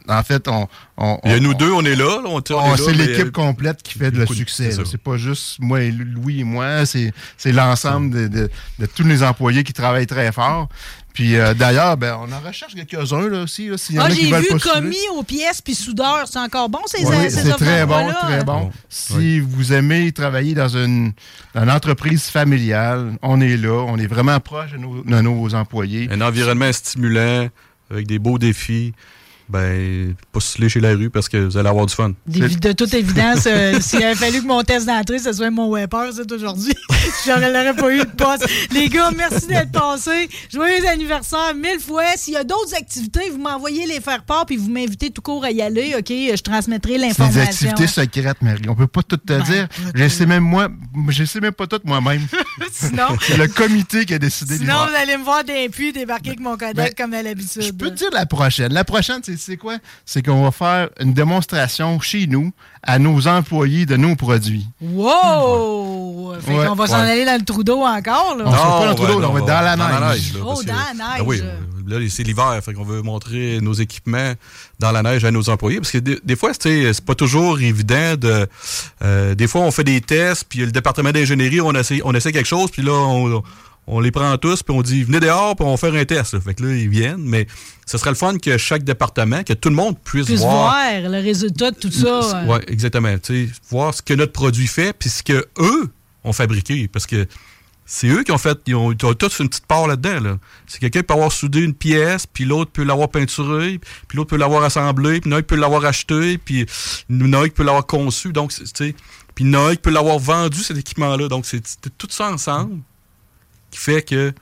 en 0.09 0.23
fait, 0.23 0.49
on, 0.49 0.69
on- 0.97 1.19
Il 1.25 1.31
y 1.31 1.35
a 1.35 1.39
on- 1.39 1.41
nous 1.41 1.55
deux, 1.55 1.71
on 1.73 1.85
est 1.85 1.97
là. 1.97 2.21
là, 2.23 2.29
on, 2.29 2.37
on 2.37 2.41
est 2.41 2.51
là, 2.51 2.77
c'est 2.77 2.93
l'équipe 2.93 3.27
euh, 3.27 3.31
complète 3.31 3.83
qui 3.83 3.99
fait 3.99 4.11
le 4.11 4.25
de- 4.27 4.35
succès. 4.35 4.71
c'est 4.85 5.03
pas 5.03 5.17
juste 5.17 5.57
moi 5.61 5.83
et 5.83 5.91
Louis 5.93 6.41
et 6.41 6.45
moi, 6.45 6.85
c'est 6.87 7.13
l'ensemble 7.53 8.11
de, 8.15 8.29
de- 8.29 8.51
de 8.79 8.87
tous 8.87 9.05
les 9.05 9.23
employés 9.23 9.65
qui 9.65 9.73
travaillent 9.73 10.07
très 10.07 10.33
fort. 10.33 10.69
Puis 11.15 11.37
euh, 11.37 11.53
d'ailleurs, 11.53 11.99
ben, 11.99 12.17
on 12.23 12.33
en 12.33 12.41
recherche 12.41 12.75
quelques-uns 12.75 13.29
là, 13.29 13.43
aussi. 13.43 13.69
là, 13.69 13.77
y 13.91 13.99
Ah, 13.99 14.09
j'ai 14.09 14.25
vu 14.25 14.31
postuler. 14.49 14.59
commis 14.73 14.97
aux 15.15 15.23
pièces 15.23 15.61
puis 15.61 15.75
soudeur. 15.75 16.25
C'est 16.25 16.39
encore 16.39 16.71
bon, 16.71 16.79
ces, 16.87 17.05
Oui, 17.05 17.15
ces 17.31 17.43
c'est 17.43 17.51
très 17.53 17.85
bon, 17.85 18.11
très 18.15 18.43
bon. 18.45 18.71
Si 18.89 19.39
vous 19.39 19.75
aimez 19.75 20.11
travailler 20.13 20.55
dans 20.55 20.69
une, 20.75 21.13
dans 21.55 21.65
une 21.65 21.71
entreprise 21.71 22.25
familiale, 22.31 23.13
on 23.21 23.43
est 23.43 23.59
là, 23.59 23.85
on 23.89 23.99
est 23.99 24.07
vraiment 24.07 24.41
proche 24.41 24.73
de 24.73 24.79
nos, 24.79 25.03
de 25.05 25.21
nos 25.21 25.55
employés. 25.55 26.09
Un 26.11 26.23
environnement 26.23 26.73
stimulant, 26.73 27.49
avec 27.91 28.07
des 28.07 28.19
beaux 28.19 28.39
défis. 28.39 28.95
Ben, 29.53 30.15
pas 30.33 30.41
se 30.41 30.61
lécher 30.61 30.81
la 30.81 30.91
rue 30.91 31.11
parce 31.11 31.29
que 31.29 31.37
vous 31.37 31.57
allez 31.59 31.69
avoir 31.69 31.85
du 31.87 31.95
fun. 31.95 32.13
De 32.27 32.73
toute 32.73 32.95
évidence, 32.95 33.45
euh, 33.47 33.79
s'il 33.81 34.03
avait 34.03 34.15
fallu 34.15 34.41
que 34.41 34.47
mon 34.47 34.63
test 34.63 34.87
d'entrée, 34.87 35.19
ce 35.19 35.33
soit 35.33 35.51
mon 35.51 35.71
Weber, 35.75 36.11
c'est 36.15 36.31
aujourd'hui, 36.33 36.75
j'aurais 37.27 37.75
pas 37.75 37.95
eu 37.95 37.99
de 37.99 38.05
poste. 38.05 38.47
Les 38.73 38.89
gars, 38.89 39.11
merci 39.17 39.47
d'être 39.47 39.71
passés. 39.73 40.29
Joyeux 40.51 40.87
anniversaire 40.89 41.55
mille 41.55 41.81
fois. 41.81 42.05
S'il 42.17 42.35
y 42.35 42.37
a 42.37 42.45
d'autres 42.45 42.75
activités, 42.75 43.29
vous 43.31 43.39
m'envoyez 43.39 43.87
les 43.87 44.01
faire 44.01 44.23
part 44.25 44.47
puis 44.47 44.57
vous 44.57 44.71
m'invitez 44.71 45.11
tout 45.11 45.23
court 45.23 45.45
à 45.45 45.51
y 45.51 45.61
aller, 45.61 45.95
OK? 45.99 46.09
Je 46.09 46.43
transmettrai 46.43 46.95
C'est 46.95 46.99
l'information. 46.99 47.41
des 47.41 47.47
activités 47.49 47.87
secrètes, 47.87 48.41
Marie. 48.41 48.69
On 48.69 48.75
peut 48.75 48.87
pas 48.87 49.03
tout 49.03 49.17
te 49.19 49.33
Ben, 49.35 49.43
dire. 49.43 49.69
Je 49.95 50.09
sais 50.09 50.27
même 50.27 50.45
moi, 50.45 50.69
je 51.09 51.25
sais 51.25 51.41
même 51.41 51.53
pas 51.53 51.67
tout 51.67 51.81
moi-même. 51.85 52.23
Sinon, 52.73 53.09
C'est 53.21 53.37
le 53.37 53.49
comité 53.49 54.05
qui 54.07 54.15
a 54.15 54.19
décidé 54.19 54.55
de 54.55 54.61
sinon 54.61 54.87
vous 54.89 54.95
allez 54.97 55.17
me 55.17 55.25
voir 55.25 55.45
d'un 55.45 55.69
puits 55.71 55.93
débarquer 55.93 56.31
avec 56.31 56.41
mon 56.41 56.53
Kodak 56.57 56.75
Ben, 56.75 56.91
comme 56.97 57.13
à 57.15 57.23
l'habitude. 57.23 57.63
Je 57.63 57.71
peux 57.73 57.91
te 57.91 57.97
dire 57.97 58.11
la 58.13 58.27
prochaine. 58.27 58.73
La 58.73 58.85
prochaine, 58.85 59.21
c'est 59.23 59.42
c'est 59.47 59.57
quoi? 59.57 59.77
C'est 60.05 60.23
qu'on 60.25 60.43
va 60.43 60.51
faire 60.51 60.89
une 61.01 61.13
démonstration 61.15 62.01
chez 62.01 62.27
nous 62.27 62.53
à 62.83 62.99
nos 62.99 63.27
employés 63.29 63.87
de 63.87 63.97
nos 63.97 64.17
produits. 64.17 64.67
Wow! 64.81 66.35
Fait 66.41 66.55
Ouais, 66.55 66.67
qu'on 66.67 66.75
va 66.75 66.87
s'en 66.87 67.03
ouais. 67.03 67.11
aller 67.11 67.25
dans 67.25 67.39
le 67.39 67.45
trou 67.45 67.63
d'eau 67.63 67.81
encore, 67.83 68.37
là. 68.37 68.45
On 68.47 68.53
sera 68.53 68.79
pas 68.79 68.85
dans 68.85 68.91
le 68.91 68.95
trou 68.95 69.07
ben 69.07 69.13
d'eau, 69.13 69.21
non, 69.21 69.29
on 69.29 69.33
va 69.33 69.39
être 69.41 69.47
dans 69.47 69.61
la 69.61 69.77
neige. 70.15 70.33
là, 70.35 70.41
Oh, 70.45 70.63
dans 70.63 70.73
la 70.73 70.93
neige. 70.95 71.19
Ah 71.19 71.23
oui, 71.25 71.43
là, 71.87 71.97
c'est 72.09 72.23
l'hiver, 72.23 72.59
fait 72.65 72.73
qu'on 72.75 72.85
veut 72.85 73.03
montrer 73.03 73.59
nos 73.61 73.73
équipements 73.75 74.33
dans 74.79 74.93
la 74.93 75.03
neige 75.03 75.25
à 75.25 75.31
nos 75.31 75.49
employés. 75.51 75.79
Parce 75.79 75.91
que 75.93 75.99
des, 75.99 76.19
des 76.25 76.37
fois, 76.37 76.53
c'est 76.59 77.05
pas 77.05 77.15
toujours 77.15 77.61
évident 77.61 78.15
de. 78.19 78.47
euh, 79.05 79.35
des 79.35 79.47
fois, 79.47 79.61
on 79.63 79.71
fait 79.71 79.85
des 79.85 80.01
tests, 80.01 80.45
puis 80.49 80.61
le 80.61 80.73
département 80.73 81.13
d'ingénierie, 81.13 81.61
on 81.61 81.73
essaie, 81.73 82.01
on 82.05 82.15
essaie 82.15 82.33
quelque 82.33 82.47
chose, 82.49 82.71
puis 82.71 82.83
là, 82.83 82.93
on, 82.93 83.37
on 83.37 83.43
les 83.89 84.11
prend 84.11 84.37
tous, 84.39 84.63
puis 84.63 84.75
on 84.75 84.83
dit 84.83 85.03
venez 85.03 85.21
dehors, 85.21 85.57
puis 85.57 85.65
on 85.67 85.71
va 85.73 85.77
faire 85.77 85.95
un 85.95 86.05
test. 86.05 86.35
là. 86.35 86.41
Fait 86.41 86.55
que 86.55 86.63
là, 86.65 86.75
ils 86.75 86.89
viennent, 86.89 87.23
mais 87.23 87.47
ce 87.87 87.99
serait 87.99 88.11
le 88.11 88.17
fun 88.17 88.39
que 88.39 88.57
chaque 88.57 88.85
département, 88.85 89.43
que 89.43 89.53
tout 89.55 89.69
le 89.69 89.75
monde 89.75 89.97
puisse, 89.99 90.27
Puisse 90.27 90.41
voir. 90.41 90.73
voir 90.73 91.11
le 91.11 91.19
résultat 91.21 91.73
de 91.73 91.77
tout 91.77 91.91
ça. 91.91 92.45
Oui, 92.47 92.59
exactement. 92.69 93.15
Voir 93.71 93.93
ce 93.95 94.03
que 94.03 94.15
notre 94.15 94.33
produit 94.33 94.67
fait, 94.69 94.93
puis 94.93 95.11
ce 95.11 95.23
que 95.23 95.47
eux 95.59 95.91
ont 96.25 96.33
fabriqué. 96.33 96.87
Parce 96.89 97.07
que 97.07 97.27
c'est 97.85 98.07
eux 98.07 98.23
qui 98.23 98.31
ont 98.31 98.39
fait, 98.39 98.57
ils 98.67 98.77
ont, 98.77 98.93
ils 98.93 99.05
ont 99.05 99.15
tous 99.15 99.41
une 99.41 99.49
petite 99.49 99.67
part 99.67 99.89
là-dedans. 99.89 100.21
Là. 100.21 100.39
C'est 100.69 100.79
quelqu'un 100.79 101.01
qui 101.01 101.07
peut 101.07 101.15
avoir 101.15 101.33
soudé 101.33 101.61
une 101.61 101.75
pièce, 101.75 102.27
puis 102.27 102.45
l'autre 102.45 102.71
peut 102.71 102.85
l'avoir 102.85 103.09
peinturée, 103.09 103.81
puis 104.07 104.17
l'autre 104.17 104.31
peut 104.31 104.37
l'avoir 104.37 104.63
assemblée, 104.63 105.21
puis 105.21 105.29
Noël 105.29 105.43
peut 105.43 105.57
l'avoir 105.57 105.85
acheté, 105.85 106.39
puis 106.39 106.67
Noël 107.09 107.51
peut 107.51 107.65
l'avoir 107.65 107.85
conçu. 107.85 108.33
Donc, 108.33 108.55
tu 108.55 108.63
sais, 108.73 108.95
puis 109.35 109.45
Noël 109.45 109.77
peut 109.79 109.91
l'avoir 109.91 110.21
vendu, 110.21 110.61
cet 110.63 110.79
équipement-là. 110.79 111.27
Donc, 111.29 111.45
c'est 111.47 111.63
tout 111.99 112.07
ça 112.11 112.31
ensemble 112.31 112.79
qui 113.73 113.79
fait 113.81 114.03
que 114.03 114.33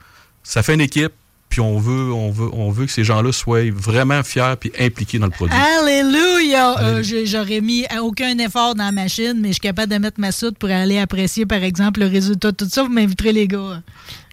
ça 0.42 0.62
fait 0.62 0.74
une 0.74 0.80
équipe, 0.82 1.12
puis 1.48 1.60
on 1.60 1.78
veut, 1.80 2.12
on 2.12 2.30
veut, 2.30 2.48
on 2.52 2.70
veut 2.70 2.86
que 2.86 2.92
ces 2.92 3.02
gens-là 3.02 3.32
soient 3.32 3.70
vraiment 3.72 4.22
fiers 4.22 4.54
puis 4.60 4.70
impliqués 4.78 5.18
dans 5.18 5.26
le 5.26 5.32
produit. 5.32 5.56
Alléluia! 5.56 6.78
Euh, 6.80 7.02
J'aurais 7.24 7.60
mis 7.60 7.86
aucun 8.00 8.38
effort 8.38 8.76
dans 8.76 8.84
la 8.84 8.92
machine, 8.92 9.34
mais 9.40 9.48
je 9.48 9.54
suis 9.54 9.60
capable 9.60 9.92
de 9.92 9.98
mettre 9.98 10.20
ma 10.20 10.30
soude 10.30 10.56
pour 10.58 10.70
aller 10.70 10.98
apprécier, 10.98 11.46
par 11.46 11.62
exemple, 11.64 12.00
le 12.00 12.06
résultat 12.06 12.52
de 12.52 12.56
tout 12.56 12.68
ça. 12.70 12.84
Vous 12.84 12.88
m'inviterez, 12.88 13.32
les 13.32 13.48
gars. 13.48 13.82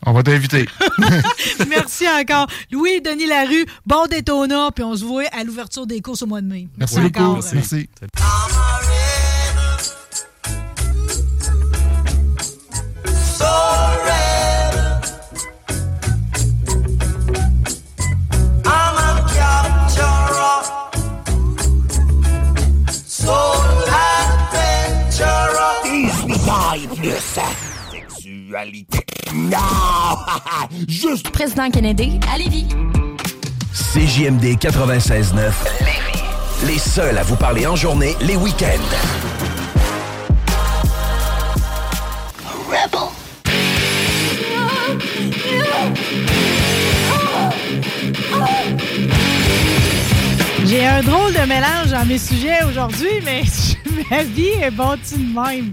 On 0.06 0.14
va 0.14 0.22
t'inviter. 0.22 0.68
Merci 1.68 2.06
encore. 2.08 2.45
Louis, 2.72 3.02
Denis 3.02 3.26
Larue, 3.26 3.66
bon 3.86 4.06
Daytona, 4.06 4.70
puis 4.76 4.84
on 4.84 4.95
se 4.95 5.04
voit 5.04 5.24
à 5.32 5.43
l'ouverture 5.43 5.88
des 5.88 6.02
courses 6.02 6.22
au 6.22 6.28
mois 6.28 6.41
de 6.41 6.48
mai. 6.48 6.68
Merci, 6.78 7.00
Merci 7.00 7.12
beaucoup. 7.12 7.32
encore. 7.32 7.45
Merci. 7.54 7.89
Président 31.32 31.70
Kennedy, 31.70 32.20
à 32.34 32.38
Lévis. 32.38 32.68
CJMD 33.74 34.58
96.9. 34.58 35.51
Les 36.66 36.78
seuls 36.78 37.18
à 37.18 37.24
vous 37.24 37.36
parler 37.36 37.68
en 37.68 37.76
journée, 37.76 38.16
les 38.22 38.36
week-ends. 38.36 38.68
J'ai 50.68 50.86
un 50.86 51.01
drôle 51.01 51.34
de 51.34 51.47
mélange 51.47 51.91
dans 51.91 52.05
mes 52.05 52.18
sujets 52.18 52.61
aujourd'hui, 52.70 53.22
mais 53.24 53.43
ma 54.11 54.24
vie 54.24 54.49
est 54.61 54.72
bonne 54.72 54.99
de 54.99 55.18
même. 55.18 55.72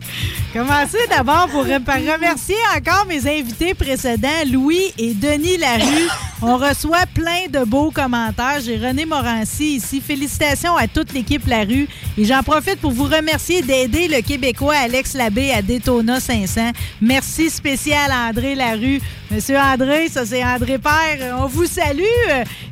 Commencez 0.53 1.05
d'abord 1.11 1.49
pour 1.49 1.65
remercier 1.65 2.55
encore 2.77 3.05
mes 3.07 3.27
invités 3.27 3.75
précédents, 3.75 4.29
Louis 4.49 4.93
et 4.97 5.13
Denis 5.13 5.57
Larue. 5.57 6.09
On 6.43 6.59
reçoit 6.59 7.07
plein 7.13 7.47
de 7.51 7.65
beaux 7.65 7.91
commentaires. 7.91 8.61
J'ai 8.65 8.77
René 8.77 9.05
Morancy 9.05 9.77
ici. 9.77 10.01
Félicitations 10.01 10.77
à 10.77 10.87
toute 10.87 11.13
l'équipe 11.13 11.47
Larue. 11.47 11.89
Et 12.17 12.25
j'en 12.25 12.43
profite 12.43 12.81
pour 12.81 12.93
vous 12.93 13.05
remercier 13.05 13.63
d'aider 13.63 14.07
le 14.07 14.21
Québécois 14.21 14.77
Alex 14.77 15.15
Labbé 15.15 15.51
à 15.51 15.63
Daytona 15.63 16.21
500. 16.21 16.71
Merci 17.01 17.51
spécial 17.51 18.13
à 18.13 18.29
André 18.29 18.55
Larue. 18.55 19.01
Monsieur 19.31 19.59
André, 19.59 20.09
ça 20.09 20.27
c'est 20.27 20.45
André 20.45 20.79
Père. 20.79 21.37
On 21.41 21.47
vous 21.47 21.67
salue. 21.67 22.03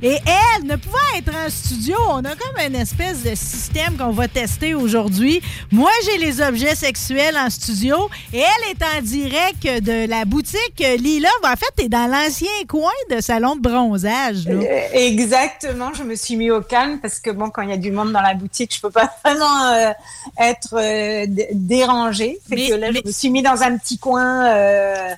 Et 0.03 0.19
elle, 0.27 0.67
ne 0.67 0.77
pouvant 0.77 0.99
être 1.17 1.33
en 1.35 1.49
studio, 1.49 1.97
on 2.13 2.25
a 2.25 2.35
comme 2.37 2.57
une 2.67 2.77
espèce 2.77 3.23
de 3.23 3.35
système 3.35 3.97
qu'on 3.97 4.11
va 4.11 4.29
tester 4.29 4.75
aujourd'hui. 4.75 5.41
Moi, 5.71 5.91
j'ai 6.05 6.19
les 6.19 6.41
objets 6.41 6.75
sexuels 6.75 7.37
en 7.37 7.49
studio 7.51 8.09
et 8.33 8.39
elle 8.41 8.71
est 8.71 8.83
en 8.99 9.03
direct 9.03 9.63
de 9.83 10.07
la 10.09 10.25
boutique 10.25 10.79
Lila. 10.99 11.29
En 11.45 11.57
fait, 11.57 11.67
t'es 11.77 11.89
dans 11.89 12.07
l'ancien 12.11 12.49
coin 12.69 12.91
de 13.11 13.21
salon 13.21 13.57
de 13.57 13.61
bronzage. 13.63 14.45
là. 14.47 14.53
Euh, 14.55 14.89
Exactement, 14.93 15.93
je 15.95 16.03
me 16.03 16.15
suis 16.15 16.37
mis 16.37 16.51
au 16.51 16.61
calme 16.61 16.99
parce 17.01 17.19
que 17.19 17.31
bon, 17.31 17.51
quand 17.51 17.63
il 17.63 17.71
y 17.71 17.73
a 17.73 17.77
du 17.77 17.91
monde 17.91 18.13
dans 18.13 18.21
la 18.21 18.35
boutique, 18.35 18.75
je 18.75 18.81
peux 18.81 18.91
pas 18.91 19.11
vraiment 19.25 19.73
euh, 19.73 19.91
être 20.39 20.75
euh, 20.75 21.27
dérangée. 21.53 22.39
Fait 22.49 22.57
Mais- 22.57 22.69
que 22.69 22.75
là, 22.75 22.89
mais- 22.93 23.01
je 23.03 23.09
me 23.09 23.13
suis 23.13 23.31
mis 23.31 23.43
dans 23.43 23.63
un 23.63 23.77
petit 23.79 23.99
coin 23.99 24.47
euh, 24.47 25.15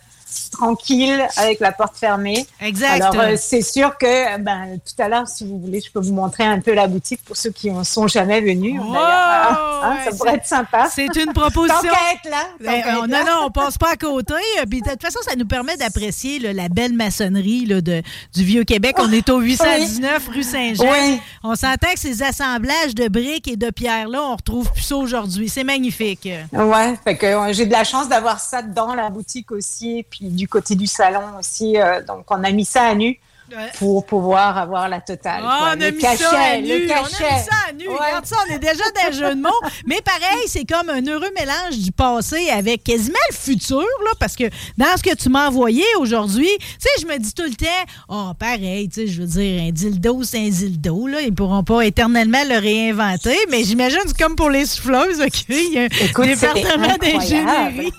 tranquille 0.57 1.27
avec 1.37 1.61
la 1.61 1.73
porte 1.73 1.97
fermée. 1.97 2.47
Exact. 2.61 3.03
Alors, 3.03 3.15
euh, 3.21 3.37
c'est 3.39 3.63
sûr 3.63 3.97
que 3.99 4.39
ben, 4.39 4.79
tout 4.85 5.03
à 5.03 5.09
l'heure, 5.09 5.29
si 5.29 5.47
vous 5.47 5.59
voulez, 5.59 5.81
je 5.81 5.91
peux 5.91 6.01
vous 6.01 6.13
montrer 6.13 6.45
un 6.45 6.61
peu 6.61 6.73
la 6.75 6.87
boutique 6.87 7.23
pour 7.25 7.37
ceux 7.37 7.51
qui 7.51 7.71
en 7.71 7.85
sont 7.85 8.07
jamais 8.09 8.41
venus. 8.41 8.81
Oh, 8.83 8.93
D'ailleurs, 8.93 9.81
hein, 9.85 9.97
ouais, 9.97 10.11
ça 10.11 10.17
pourrait 10.17 10.35
être 10.35 10.47
sympa. 10.47 10.89
C'est 10.95 11.15
une 11.17 11.27
Tant 11.35 11.41
proposition. 11.43 11.93
être 12.13 12.31
là. 12.31 12.45
tant 12.59 12.65
Ben, 12.65 12.95
non, 12.95 13.03
là. 13.07 13.25
non, 13.25 13.47
on 13.47 13.51
passe 13.51 13.79
pas 13.79 13.93
à 13.93 13.97
côté. 13.97 14.35
Puis 14.71 14.81
de 14.83 14.91
toute 14.91 15.03
façon, 15.03 15.21
ça 15.27 15.37
nous 15.37 15.47
permet 15.47 15.77
d'apprécier 15.77 16.39
la 16.39 16.69
belle 16.69 16.93
maçonnerie 16.95 17.67
là, 17.67 17.81
de, 17.81 18.03
du 18.35 18.45
Vieux-Québec. 18.45 18.97
On 18.99 19.11
est 19.13 19.29
au 19.31 19.41
819 19.41 20.29
rue 20.29 20.43
Saint-Jean. 20.43 20.85
Oui. 20.91 21.21
On 21.43 21.55
s'entend 21.55 21.93
que 21.93 22.01
ces 22.01 22.23
assemblages 22.23 22.95
de 22.95 23.09
briques 23.09 23.49
et 23.49 23.57
de 23.57 23.71
pierres-là, 23.71 24.23
on 24.23 24.37
retrouve 24.37 24.71
plus 24.73 24.83
ça 24.83 24.97
aujourd'hui. 24.97 25.49
C'est 25.49 25.65
magnifique. 25.65 26.29
Ouais, 26.53 26.95
fait 27.05 27.17
que 27.17 27.53
j'ai 27.53 27.67
de 27.67 27.73
la 27.73 27.85
chance 27.85 28.09
d'avoir 28.09 28.41
ça 28.41 28.63
dans 28.63 28.95
la 28.95 29.11
boutique 29.11 29.51
aussi, 29.53 30.05
puis 30.09 30.27
du 30.27 30.44
côté 30.49 30.75
du 30.75 30.87
salon 30.87 31.23
aussi. 31.39 31.77
euh, 31.79 32.03
donc, 32.03 32.25
on 32.31 32.43
a 32.45 32.51
mis 32.51 32.65
ça 32.65 32.83
à 32.85 32.95
nu 32.95 33.19
Ouais. 33.55 33.71
pour 33.79 34.07
pouvoir 34.07 34.57
avoir 34.57 34.89
la 34.89 35.03
totale. 35.03 35.43
Ah, 35.45 35.59
quoi. 35.59 35.69
on 35.77 35.81
a 35.83 35.91
le 35.91 35.93
cachet, 35.99 36.25
ça 36.25 36.41
à 36.55 36.57
nu. 36.57 36.67
le 36.87 36.91
On 36.91 36.95
a 36.95 37.03
cachet. 37.03 37.25
mis 37.25 37.41
ça 37.43 37.57
à 37.69 37.73
nu. 37.75 37.89
Ouais. 37.89 37.95
Regarde 37.95 38.25
ça, 38.25 38.37
on 38.49 38.55
est 38.55 38.59
déjà 38.59 38.83
dans 38.97 39.07
le 39.11 39.13
jeu 39.13 39.35
de 39.35 39.41
mots. 39.43 39.51
Mais 39.87 40.01
pareil, 40.01 40.45
c'est 40.47 40.65
comme 40.65 40.89
un 40.89 41.07
heureux 41.07 41.29
mélange 41.39 41.77
du 41.79 41.93
passé 41.93 42.49
avec 42.49 42.83
quasiment 42.85 43.19
le 43.31 43.37
futur, 43.37 43.81
là, 43.81 44.11
parce 44.19 44.35
que 44.35 44.45
dans 44.79 44.97
ce 44.97 45.03
que 45.03 45.15
tu 45.15 45.29
m'as 45.29 45.49
envoyé 45.49 45.85
aujourd'hui, 45.99 46.49
tu 46.59 46.67
sais, 46.81 46.89
je 47.03 47.07
me 47.07 47.19
dis 47.19 47.35
tout 47.35 47.43
le 47.43 47.55
temps, 47.55 47.67
oh, 48.09 48.33
pareil, 48.39 48.89
tu 48.89 49.03
sais, 49.03 49.07
je 49.09 49.21
veux 49.21 49.27
dire, 49.29 49.63
un 49.63 49.71
dildo, 49.71 50.23
c'est 50.23 50.39
un 50.39 50.49
dildo, 50.49 51.07
là. 51.07 51.21
Ils 51.21 51.35
pourront 51.35 51.63
pas 51.65 51.83
éternellement 51.83 52.43
le 52.49 52.59
réinventer, 52.59 53.37
mais 53.51 53.63
j'imagine 53.63 53.99
que 54.05 54.09
c'est 54.09 54.23
comme 54.25 54.37
pour 54.37 54.49
les 54.49 54.65
souffleuses, 54.65 55.21
OK? 55.21 55.45
Il 55.51 55.73
y 55.75 55.79
a 55.81 55.83
un 55.83 55.89
Écoute, 56.07 56.25
département 56.25 56.97
d'ingénierie. 56.97 57.93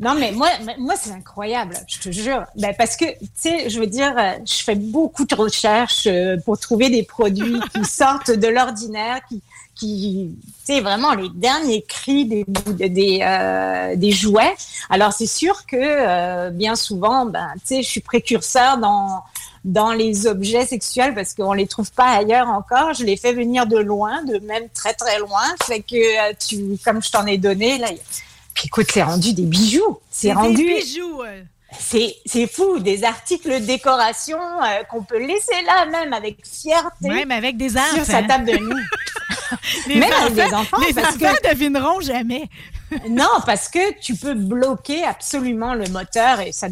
Non, 0.00 0.14
mais 0.14 0.32
moi, 0.32 0.48
moi 0.78 0.94
c'est 0.96 1.12
incroyable, 1.12 1.76
je 1.86 1.98
te 1.98 2.10
jure. 2.10 2.44
Ben, 2.56 2.74
parce 2.76 2.96
que, 2.96 3.04
tu 3.04 3.28
sais, 3.34 3.68
je 3.68 3.78
veux 3.78 3.86
dire, 3.86 4.14
euh, 4.16 4.32
je 4.46 4.62
fais 4.64 4.74
beaucoup 4.74 5.26
de 5.26 5.34
recherches 5.34 6.06
euh, 6.06 6.38
pour 6.42 6.58
trouver 6.58 6.88
des 6.88 7.02
produits 7.02 7.60
qui 7.74 7.84
sortent 7.84 8.30
de 8.30 8.48
l'ordinaire, 8.48 9.20
qui, 9.28 9.42
qui, 9.74 10.34
tu 10.64 10.72
sais, 10.72 10.80
vraiment 10.80 11.12
les 11.12 11.28
derniers 11.34 11.82
cris 11.82 12.24
des, 12.24 12.46
des, 12.88 13.20
euh, 13.22 13.94
des 13.94 14.10
jouets. 14.10 14.54
Alors, 14.88 15.12
c'est 15.12 15.26
sûr 15.26 15.66
que 15.66 16.48
bien 16.48 16.76
souvent, 16.76 17.26
ben, 17.26 17.48
tu 17.56 17.66
sais, 17.66 17.82
je 17.82 17.88
suis 17.88 18.00
précurseur 18.00 18.78
dans, 18.78 19.22
dans 19.66 19.92
les 19.92 20.26
objets 20.26 20.64
sexuels 20.64 21.14
parce 21.14 21.34
qu'on 21.34 21.52
les 21.52 21.66
trouve 21.66 21.92
pas 21.92 22.08
ailleurs 22.08 22.48
encore. 22.48 22.94
Je 22.94 23.04
les 23.04 23.18
fais 23.18 23.34
venir 23.34 23.66
de 23.66 23.76
loin, 23.76 24.22
de 24.22 24.38
même 24.38 24.70
très 24.72 24.94
très 24.94 25.18
loin. 25.18 25.42
Fait 25.64 25.80
que 25.80 26.32
tu, 26.36 26.78
comme 26.82 27.02
je 27.02 27.10
t'en 27.10 27.26
ai 27.26 27.36
donné, 27.36 27.76
là, 27.76 27.88
puis 28.54 28.66
écoute, 28.66 28.86
c'est 28.92 29.02
rendu 29.02 29.32
des 29.32 29.44
bijoux. 29.44 29.98
C'est 30.10 30.32
rendu. 30.32 30.64
Des 30.64 30.80
bijoux. 30.80 31.22
C'est, 31.78 32.16
c'est 32.26 32.48
fou, 32.48 32.80
des 32.80 33.04
articles 33.04 33.48
de 33.48 33.64
décoration 33.64 34.38
euh, 34.40 34.82
qu'on 34.90 35.04
peut 35.04 35.18
laisser 35.18 35.62
là, 35.64 35.86
même 35.86 36.12
avec 36.12 36.44
fierté. 36.44 37.08
Même 37.08 37.30
avec 37.30 37.56
des 37.56 37.76
enfants. 37.76 37.94
Sur 37.94 38.04
sa 38.04 38.22
table 38.24 38.46
de 38.46 38.56
nuit. 38.56 38.84
les 39.86 39.94
même 40.00 40.12
enfants, 40.12 40.22
avec 40.22 40.34
des 40.34 40.54
enfants. 40.54 40.76
Les 40.80 40.98
enfants 40.98 41.34
que... 41.42 41.48
devineront 41.48 42.00
jamais. 42.00 42.48
non, 43.08 43.28
parce 43.46 43.68
que 43.68 43.98
tu 44.00 44.16
peux 44.16 44.34
bloquer 44.34 45.04
absolument 45.04 45.74
le 45.74 45.88
moteur 45.88 46.40
et 46.40 46.52
ça, 46.52 46.66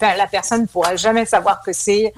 la 0.00 0.26
personne 0.26 0.62
ne 0.62 0.66
pourra 0.66 0.96
jamais 0.96 1.24
savoir 1.24 1.62
que 1.62 1.72
c'est 1.72 2.12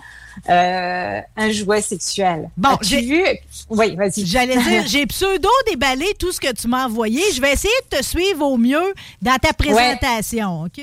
euh, 0.48 1.20
un 1.36 1.50
jouet 1.50 1.80
sexuel. 1.80 2.50
Bon, 2.56 2.76
j'ai 2.80 3.02
vu? 3.02 3.24
Oui, 3.70 3.96
vas-y. 3.96 4.26
J'allais 4.26 4.56
dire, 4.56 4.84
j'ai 4.86 5.06
pseudo 5.06 5.48
déballé 5.66 6.14
tout 6.18 6.32
ce 6.32 6.40
que 6.40 6.52
tu 6.52 6.68
m'as 6.68 6.86
envoyé. 6.86 7.22
Je 7.32 7.40
vais 7.40 7.52
essayer 7.52 7.74
de 7.90 7.98
te 7.98 8.02
suivre 8.02 8.46
au 8.46 8.56
mieux 8.56 8.94
dans 9.22 9.36
ta 9.36 9.52
présentation, 9.52 10.62
OK? 10.62 10.80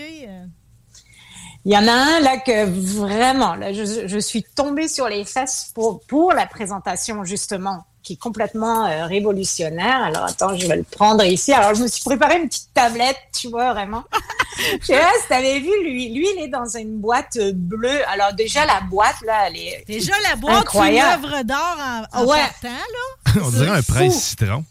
Il 1.64 1.72
y 1.72 1.78
en 1.78 1.88
a 1.88 1.92
un 1.92 2.20
là 2.22 2.38
que 2.38 2.66
vraiment, 2.66 3.54
là, 3.54 3.72
je, 3.72 4.08
je 4.08 4.18
suis 4.18 4.44
tombée 4.44 4.88
sur 4.88 5.08
les 5.08 5.24
fesses 5.26 5.72
pour, 5.76 6.02
pour 6.08 6.34
la 6.34 6.48
présentation 6.48 7.24
justement 7.24 7.86
qui 8.04 8.14
est 8.14 8.20
complètement 8.20 8.86
euh, 8.86 9.06
révolutionnaire. 9.06 10.04
Alors 10.04 10.26
attends, 10.26 10.56
je 10.58 10.68
vais 10.68 10.78
le 10.78 10.84
prendre 10.84 11.24
ici. 11.24 11.54
Alors 11.54 11.76
je 11.76 11.84
me 11.84 11.88
suis 11.88 12.04
préparé 12.04 12.38
une 12.38 12.48
petite 12.48 12.74
tablette, 12.74 13.18
tu 13.38 13.50
vois 13.50 13.74
vraiment. 13.74 14.04
je 14.82 14.86
sais 14.86 14.98
pas 14.98 15.12
si 15.22 15.28
t'avais 15.30 15.60
vu 15.60 15.72
lui, 15.84 16.14
lui 16.14 16.28
il 16.36 16.44
est 16.44 16.48
dans 16.48 16.66
une 16.78 16.98
boîte 16.98 17.38
bleue. 17.54 18.02
Alors 18.10 18.34
déjà 18.34 18.66
la 18.66 18.82
boîte 18.82 19.22
là, 19.26 19.48
elle 19.48 19.58
est 19.58 19.84
déjà 19.88 20.14
la 20.30 20.36
boîte, 20.36 20.68
c'est 20.72 20.96
une 20.96 21.02
œuvre 21.02 21.44
d'or 21.44 21.78
en, 22.14 22.22
en 22.22 22.26
ouais. 22.26 22.40
là. 22.64 22.70
On 23.44 23.50
dirait 23.50 23.70
un 23.70 23.82
presse 23.82 24.22
citron. 24.22 24.64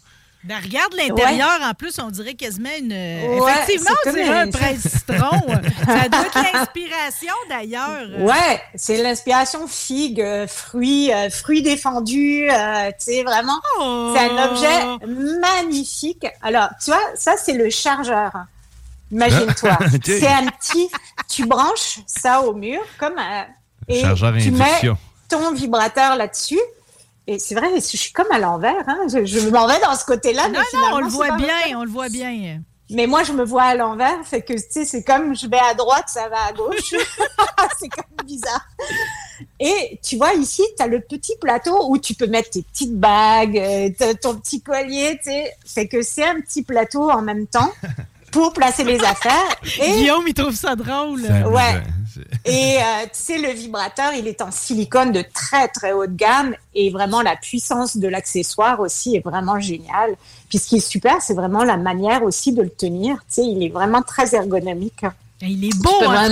Ben, 0.43 0.57
regarde 0.59 0.93
l'intérieur, 0.95 1.59
en 1.61 1.73
plus, 1.75 1.99
on 1.99 2.09
dirait 2.09 2.33
quasiment 2.33 2.69
une. 2.79 2.91
Effectivement, 2.91 3.91
on 4.05 4.11
dirait 4.11 4.39
un 4.39 4.49
presse 4.49 4.87
citron. 4.87 5.39
ça 5.85 6.09
doit 6.09 6.25
être 6.25 6.53
l'inspiration, 6.53 7.33
d'ailleurs. 7.47 8.07
Ouais, 8.19 8.61
c'est 8.73 9.01
l'inspiration 9.03 9.67
figue, 9.67 10.19
euh, 10.19 10.47
fruits, 10.47 11.13
euh, 11.13 11.29
fruits 11.29 11.61
défendus. 11.61 12.49
Euh, 12.49 12.87
tu 12.89 13.13
sais, 13.13 13.23
vraiment. 13.23 13.59
Oh. 13.79 14.15
C'est 14.15 14.29
un 14.29 14.51
objet 14.51 15.07
magnifique. 15.39 16.25
Alors, 16.41 16.69
tu 16.83 16.89
vois, 16.89 17.01
ça, 17.15 17.35
c'est 17.37 17.53
le 17.53 17.69
chargeur. 17.69 18.31
Imagine-toi. 19.11 19.77
Okay. 19.93 20.19
C'est 20.19 20.27
un 20.27 20.47
petit. 20.47 20.89
Tu 21.29 21.45
branches 21.45 21.99
ça 22.07 22.41
au 22.41 22.53
mur, 22.53 22.81
comme 22.97 23.17
un. 23.17 23.45
Et 23.87 24.01
Chargeur 24.01 24.33
tu 24.37 24.51
mets 24.51 24.81
ton 25.29 25.53
vibrateur 25.53 26.15
là-dessus. 26.15 26.59
Et 27.27 27.39
c'est 27.39 27.55
vrai, 27.55 27.69
je 27.75 27.97
suis 27.97 28.11
comme 28.11 28.31
à 28.31 28.39
l'envers. 28.39 28.83
Hein. 28.87 28.99
Je, 29.07 29.25
je 29.25 29.49
m'en 29.49 29.67
vais 29.67 29.79
dans 29.79 29.95
ce 29.95 30.05
côté-là. 30.05 30.49
Non, 30.49 30.59
mais 30.73 30.79
non, 30.79 30.87
on 30.93 30.99
le 30.99 31.07
voit 31.07 31.35
bien, 31.35 31.59
vrai. 31.61 31.75
on 31.75 31.83
le 31.83 31.89
voit 31.89 32.09
bien. 32.09 32.61
Mais 32.89 33.07
moi, 33.07 33.23
je 33.23 33.31
me 33.31 33.45
vois 33.45 33.63
à 33.63 33.75
l'envers. 33.75 34.25
Fait 34.25 34.41
que, 34.41 34.53
tu 34.53 34.63
sais, 34.69 34.85
c'est 34.85 35.03
comme 35.03 35.35
je 35.35 35.47
vais 35.47 35.59
à 35.59 35.73
droite, 35.73 36.05
ça 36.07 36.27
va 36.27 36.45
à 36.45 36.51
gauche. 36.51 36.93
c'est 37.79 37.89
comme 37.89 38.25
bizarre. 38.25 38.65
Et 39.59 39.99
tu 40.03 40.17
vois, 40.17 40.33
ici, 40.33 40.63
tu 40.75 40.83
as 40.83 40.87
le 40.87 40.99
petit 40.99 41.35
plateau 41.39 41.89
où 41.89 41.97
tu 41.97 42.15
peux 42.15 42.27
mettre 42.27 42.49
tes 42.49 42.63
petites 42.63 42.97
bagues, 42.97 43.57
euh, 43.57 44.13
ton 44.21 44.35
petit 44.35 44.61
collier, 44.61 45.17
tu 45.23 45.31
sais. 45.31 45.53
Fait 45.65 45.87
que 45.87 46.01
c'est 46.01 46.25
un 46.25 46.41
petit 46.41 46.63
plateau 46.63 47.09
en 47.09 47.21
même 47.21 47.47
temps 47.47 47.71
pour 48.31 48.53
placer 48.53 48.83
les 48.83 49.03
affaires. 49.03 49.55
Et 49.81 49.91
Guillaume, 49.91 50.23
il 50.27 50.33
trouve 50.33 50.55
ça 50.55 50.75
drôle. 50.75 51.21
Ouais. 51.21 51.83
Et 52.45 52.77
euh, 52.77 53.03
tu 53.03 53.09
sais, 53.13 53.37
le 53.37 53.49
vibrateur, 53.49 54.13
il 54.13 54.27
est 54.27 54.41
en 54.41 54.51
silicone 54.51 55.11
de 55.11 55.23
très 55.33 55.67
très 55.67 55.93
haute 55.93 56.15
gamme 56.15 56.55
et 56.73 56.89
vraiment 56.89 57.21
la 57.21 57.35
puissance 57.35 57.97
de 57.97 58.07
l'accessoire 58.07 58.79
aussi 58.79 59.15
est 59.15 59.23
vraiment 59.23 59.59
géniale. 59.59 60.15
Puis 60.49 60.57
ce 60.57 60.67
qui 60.67 60.77
est 60.77 60.87
super, 60.87 61.21
c'est 61.21 61.33
vraiment 61.33 61.63
la 61.63 61.77
manière 61.77 62.23
aussi 62.23 62.51
de 62.51 62.63
le 62.63 62.69
tenir. 62.69 63.17
Tu 63.27 63.35
sais, 63.35 63.45
il 63.45 63.63
est 63.63 63.69
vraiment 63.69 64.01
très 64.01 64.35
ergonomique. 64.35 65.05
Il 65.41 65.65
est 65.65 65.77
beau, 65.81 66.03
hein? 66.07 66.31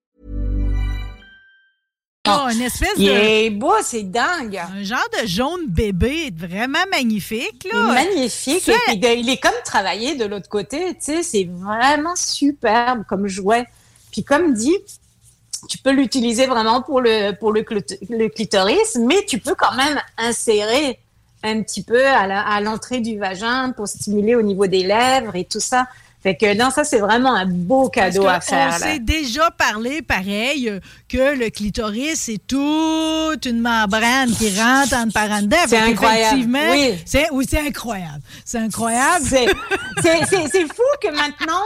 Oh, 2.29 2.47
une 2.53 2.61
espèce 2.61 2.91
Il 2.97 3.07
de. 3.07 3.11
est 3.13 3.49
beau, 3.49 3.73
c'est 3.81 4.03
dingue. 4.03 4.57
Un 4.57 4.83
genre 4.83 4.99
de 5.19 5.25
jaune 5.27 5.65
bébé 5.67 6.31
vraiment 6.35 6.77
magnifique, 6.91 7.63
Il 7.65 7.71
est 7.71 7.73
là. 7.73 7.93
magnifique. 7.93 8.61
Ça- 8.61 8.73
Et 8.73 8.75
puis, 8.89 8.97
de- 8.99 9.07
il 9.17 9.27
est 9.27 9.37
comme 9.37 9.51
travaillé 9.65 10.13
de 10.15 10.25
l'autre 10.25 10.47
côté. 10.47 10.89
Tu 10.93 10.97
sais, 10.99 11.23
c'est 11.23 11.49
vraiment 11.51 12.15
superbe 12.15 13.05
comme 13.09 13.27
jouet. 13.27 13.65
Puis 14.11 14.23
comme 14.23 14.53
dit, 14.53 14.75
tu 15.67 15.79
peux 15.79 15.89
l'utiliser 15.91 16.45
vraiment 16.45 16.83
pour 16.83 17.01
le 17.01 17.31
pour 17.39 17.51
le, 17.51 17.61
clit- 17.63 17.97
le 18.09 18.29
clitoris, 18.29 18.97
mais 18.99 19.25
tu 19.27 19.39
peux 19.39 19.55
quand 19.55 19.73
même 19.75 19.99
insérer 20.19 20.99
un 21.43 21.63
petit 21.63 21.81
peu 21.81 22.05
à 22.05 22.61
l'entrée 22.61 22.99
du 22.99 23.17
vagin 23.17 23.71
pour 23.71 23.87
stimuler 23.87 24.35
au 24.35 24.43
niveau 24.43 24.67
des 24.67 24.83
lèvres 24.83 25.35
et 25.35 25.45
tout 25.45 25.59
ça. 25.59 25.87
Fait 26.23 26.35
que 26.35 26.55
non, 26.55 26.69
ça 26.69 26.83
c'est 26.83 26.99
vraiment 26.99 27.33
un 27.33 27.47
beau 27.47 27.89
cadeau 27.89 28.21
à 28.27 28.33
Parce 28.33 28.45
que 28.45 28.51
faire. 28.51 28.69
On 28.75 28.77
s'est 28.77 28.99
déjà 28.99 29.49
parlé, 29.51 30.01
pareil, 30.03 30.71
que 31.09 31.35
le 31.35 31.49
clitoris, 31.49 32.19
c'est 32.19 32.37
toute 32.47 33.43
une 33.45 33.59
membrane 33.61 34.29
qui 34.31 34.49
rentre 34.59 34.93
en 34.95 35.09
par 35.09 35.31
en 35.31 35.41
dedans. 35.41 35.57
C'est 35.67 35.77
incroyable, 35.77 36.37
oui. 36.71 36.95
C'est, 37.05 37.27
oui, 37.31 37.45
c'est 37.49 37.65
incroyable. 37.67 38.21
C'est 38.45 38.59
incroyable. 38.59 39.25
C'est 39.27 39.47
c'est- 40.03 40.25
c'est- 40.27 40.47
c'est 40.51 40.67
fou 40.67 40.83
que 41.01 41.07
maintenant. 41.09 41.63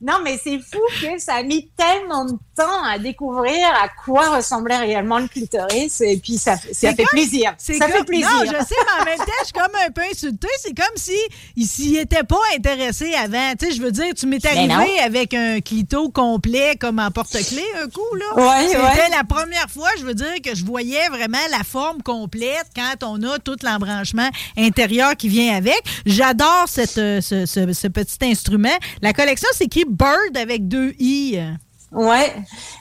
Non, 0.00 0.14
mais 0.22 0.38
c'est 0.42 0.58
fou 0.58 0.78
que 1.02 1.18
ça 1.18 1.34
a 1.34 1.42
mis 1.42 1.70
tellement 1.76 2.24
de 2.24 2.32
temps 2.56 2.84
à 2.84 2.98
découvrir 2.98 3.66
à 3.82 3.88
quoi 4.04 4.36
ressemblait 4.36 4.76
réellement 4.76 5.18
le 5.18 5.26
clitoris. 5.28 6.00
Et 6.00 6.18
puis, 6.18 6.38
ça, 6.38 6.56
ça 6.56 6.90
fait 6.94 6.96
comme- 7.04 7.06
plaisir. 7.10 7.54
C'est 7.58 7.74
Ça 7.74 7.86
comme- 7.86 7.96
fait 7.98 8.04
plaisir. 8.04 8.28
Non, 8.30 8.44
je 8.44 8.64
sais, 8.64 8.74
mais 8.78 9.02
en 9.02 9.04
même 9.04 9.18
temps, 9.18 9.32
je 9.40 9.44
suis 9.46 9.52
comme 9.52 9.74
un 9.86 9.90
peu 9.90 10.02
insultée. 10.10 10.48
C'est 10.60 10.76
comme 10.76 10.96
si 10.96 11.16
il 11.56 11.66
s'y 11.66 11.96
était 11.96 12.22
pas 12.22 12.36
intéressé 12.56 13.12
avant. 13.14 13.52
Tu 13.58 13.66
sais, 13.66 13.72
je 13.72 13.82
veux 13.82 13.90
dire, 13.92 14.06
tu 14.16 14.26
m'es 14.26 14.38
Mais 14.42 14.72
arrivé 14.72 14.98
avec 15.00 15.34
un 15.34 15.60
clito 15.60 16.10
complet 16.10 16.76
comme 16.80 16.98
en 17.00 17.10
porte-clés 17.10 17.64
un 17.82 17.88
coup, 17.88 18.14
là. 18.14 18.44
Ouais, 18.48 18.66
C'était 18.68 18.78
ouais. 18.82 19.10
la 19.16 19.24
première 19.24 19.68
fois, 19.68 19.88
je 19.98 20.04
veux 20.04 20.14
dire, 20.14 20.34
que 20.44 20.54
je 20.54 20.64
voyais 20.64 21.08
vraiment 21.08 21.38
la 21.50 21.64
forme 21.64 22.02
complète 22.02 22.66
quand 22.76 23.04
on 23.04 23.22
a 23.24 23.38
tout 23.40 23.56
l'embranchement 23.62 24.28
intérieur 24.56 25.16
qui 25.16 25.28
vient 25.28 25.56
avec. 25.56 25.80
J'adore 26.06 26.64
cette, 26.68 26.98
euh, 26.98 27.20
ce, 27.20 27.46
ce- 27.46 27.72
ce 27.72 27.88
petit 27.88 28.16
instrument. 28.22 28.68
La 29.02 29.12
collection, 29.12 29.48
c'est 29.52 29.64
écrit 29.64 29.84
Bird 29.88 30.36
avec 30.36 30.68
deux 30.68 30.94
I. 30.98 31.40
Ouais. 31.92 32.34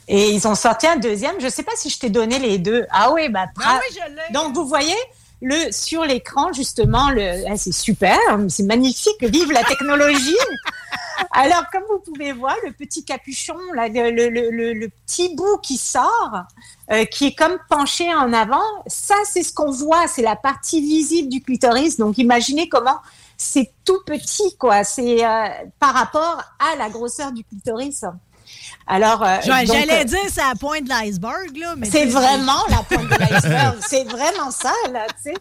Et 0.07 0.31
ils 0.31 0.47
ont 0.47 0.55
sorti 0.55 0.87
un 0.87 0.97
deuxième. 0.97 1.39
Je 1.39 1.47
sais 1.47 1.63
pas 1.63 1.71
si 1.75 1.89
je 1.89 1.99
t'ai 1.99 2.09
donné 2.09 2.39
les 2.39 2.57
deux. 2.57 2.85
Ah 2.91 3.11
oui, 3.13 3.29
bah, 3.29 3.45
Ah 3.63 3.79
oui, 3.81 3.95
je. 3.95 4.33
Donc, 4.33 4.53
vous 4.53 4.67
voyez, 4.67 4.95
le 5.41 5.71
sur 5.71 6.03
l'écran 6.03 6.51
justement 6.51 7.09
le 7.11 7.43
ah, 7.47 7.57
c'est 7.57 7.71
super, 7.71 8.17
c'est 8.49 8.63
magnifique, 8.63 9.23
vive 9.23 9.51
la 9.51 9.63
technologie. 9.63 10.35
Alors 11.31 11.63
comme 11.71 11.83
vous 11.89 11.99
pouvez 11.99 12.31
voir 12.31 12.55
le 12.65 12.71
petit 12.71 13.03
capuchon 13.03 13.57
là, 13.75 13.87
le, 13.87 14.11
le, 14.11 14.29
le, 14.29 14.73
le 14.73 14.89
petit 15.05 15.35
bout 15.35 15.57
qui 15.61 15.77
sort 15.77 16.43
euh, 16.91 17.05
qui 17.05 17.27
est 17.27 17.35
comme 17.35 17.57
penché 17.69 18.13
en 18.13 18.33
avant, 18.33 18.63
ça 18.87 19.15
c'est 19.25 19.43
ce 19.43 19.53
qu'on 19.53 19.71
voit, 19.71 20.07
c'est 20.07 20.21
la 20.21 20.35
partie 20.35 20.81
visible 20.81 21.29
du 21.29 21.41
clitoris. 21.41 21.97
Donc 21.97 22.17
imaginez 22.17 22.69
comment 22.69 22.97
c'est 23.37 23.71
tout 23.85 23.99
petit 24.05 24.55
quoi, 24.57 24.83
c'est 24.83 25.25
euh, 25.25 25.47
par 25.79 25.93
rapport 25.93 26.43
à 26.59 26.75
la 26.75 26.89
grosseur 26.89 27.31
du 27.31 27.43
clitoris. 27.43 28.03
Alors, 28.87 29.23
euh, 29.23 29.37
j'allais 29.43 30.05
dire 30.05 30.19
c'est 30.29 30.41
la 30.41 30.55
pointe 30.59 30.83
de 30.83 30.89
l'iceberg 30.89 31.55
là, 31.57 31.75
mais 31.77 31.89
c'est 31.89 32.05
vraiment 32.05 32.63
la 32.69 32.77
pointe 32.89 33.09
de 33.09 33.19
l'iceberg. 33.19 33.77
c'est 33.87 34.05
vraiment 34.05 34.51
ça 34.51 34.73
là, 34.91 35.05
tu 35.23 35.31
sais. 35.31 35.33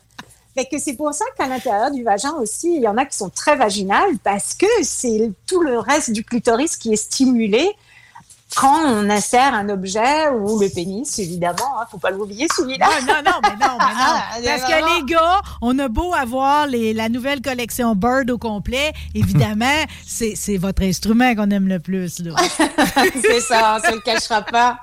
Fait 0.55 0.64
que 0.64 0.78
c'est 0.78 0.94
pour 0.94 1.12
ça 1.12 1.24
qu'à 1.36 1.47
l'intérieur 1.47 1.90
du 1.90 2.03
vagin 2.03 2.32
aussi, 2.40 2.76
il 2.76 2.82
y 2.82 2.88
en 2.88 2.97
a 2.97 3.05
qui 3.05 3.16
sont 3.16 3.28
très 3.28 3.57
vaginales 3.57 4.16
parce 4.24 4.55
que 4.55 4.66
c'est 4.82 5.30
tout 5.47 5.61
le 5.61 5.78
reste 5.78 6.12
du 6.12 6.24
clitoris 6.24 6.78
qui 6.78 6.94
est 6.94 6.97
stimulé 6.97 7.76
quand 8.55 8.78
on 8.86 9.11
insère 9.11 9.55
un 9.55 9.68
objet 9.68 10.28
ou 10.30 10.59
le 10.61 10.68
pénis, 10.68 11.18
évidemment, 11.18 11.80
hein, 11.80 11.86
faut 11.90 11.99
pas 11.99 12.11
l'oublier 12.11 12.47
celui-là. 12.57 12.86
Non, 13.01 13.07
non, 13.07 13.22
non, 13.24 13.40
mais 13.42 13.66
non, 13.66 13.76
mais 13.78 13.94
non. 13.94 13.97
Ah, 14.09 14.36
Parce 14.44 14.64
que 14.64 14.99
les 14.99 15.05
gars, 15.07 15.40
on 15.61 15.78
a 15.78 15.88
beau 15.88 16.14
avoir 16.14 16.66
les, 16.66 16.92
la 16.94 17.09
nouvelle 17.09 17.42
collection 17.42 17.94
Bird 17.94 18.30
au 18.30 18.38
complet, 18.38 18.92
évidemment, 19.14 19.84
c'est 20.07 20.57
votre 20.57 20.82
instrument 20.82 21.34
qu'on 21.34 21.51
aime 21.51 21.68
le 21.68 21.80
plus. 21.80 22.22
c'est 23.20 23.40
ça, 23.40 23.78
on 23.78 23.86
se 23.88 23.94
le 23.94 24.01
cachera 24.01 24.42
pas. 24.42 24.78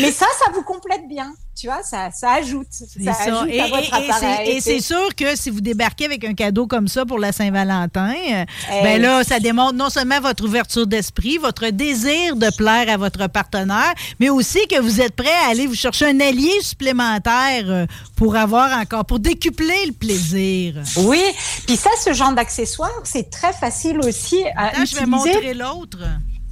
Mais 0.00 0.12
ça, 0.12 0.26
ça 0.38 0.50
vous 0.52 0.62
complète 0.62 1.08
bien 1.08 1.32
tu 1.58 1.66
vois, 1.66 1.82
ça, 1.82 2.10
ça 2.12 2.34
ajoute. 2.34 2.68
Ça, 2.70 3.12
ajoute 3.20 3.48
et, 3.50 3.60
à 3.60 3.66
votre 3.66 3.92
appareil. 3.92 4.50
Et 4.50 4.60
c'est 4.60 4.80
sûr 4.80 5.14
que 5.16 5.36
si 5.36 5.50
vous 5.50 5.60
débarquez 5.60 6.04
avec 6.04 6.24
un 6.24 6.34
cadeau 6.34 6.66
comme 6.66 6.86
ça 6.86 7.04
pour 7.04 7.18
la 7.18 7.32
Saint-Valentin, 7.32 8.14
euh, 8.32 8.44
ben 8.82 9.02
là, 9.02 9.24
ça 9.24 9.40
démontre 9.40 9.74
non 9.74 9.90
seulement 9.90 10.20
votre 10.20 10.44
ouverture 10.44 10.86
d'esprit, 10.86 11.38
votre 11.38 11.68
désir 11.70 12.36
de 12.36 12.54
plaire 12.56 12.88
à 12.88 12.96
votre 12.96 13.26
partenaire, 13.28 13.92
mais 14.20 14.28
aussi 14.28 14.60
que 14.68 14.80
vous 14.80 15.00
êtes 15.00 15.16
prêt 15.16 15.34
à 15.46 15.50
aller 15.50 15.66
vous 15.66 15.74
chercher 15.74 16.06
un 16.06 16.20
allié 16.20 16.52
supplémentaire 16.60 17.64
euh, 17.66 17.86
pour 18.14 18.36
avoir 18.36 18.78
encore, 18.78 19.04
pour 19.04 19.18
décupler 19.18 19.86
le 19.86 19.92
plaisir. 19.92 20.76
Oui, 20.96 21.22
puis 21.66 21.76
ça, 21.76 21.90
ce 22.04 22.12
genre 22.12 22.32
d'accessoire, 22.32 23.00
c'est 23.02 23.30
très 23.30 23.52
facile 23.52 23.98
aussi 23.98 24.44
à 24.56 24.70
utiliser. 24.70 24.94
je 24.94 25.00
vais 25.00 25.06
montrer 25.06 25.54
l'autre. 25.54 25.98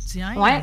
Tiens. 0.08 0.34
Ouais. 0.36 0.62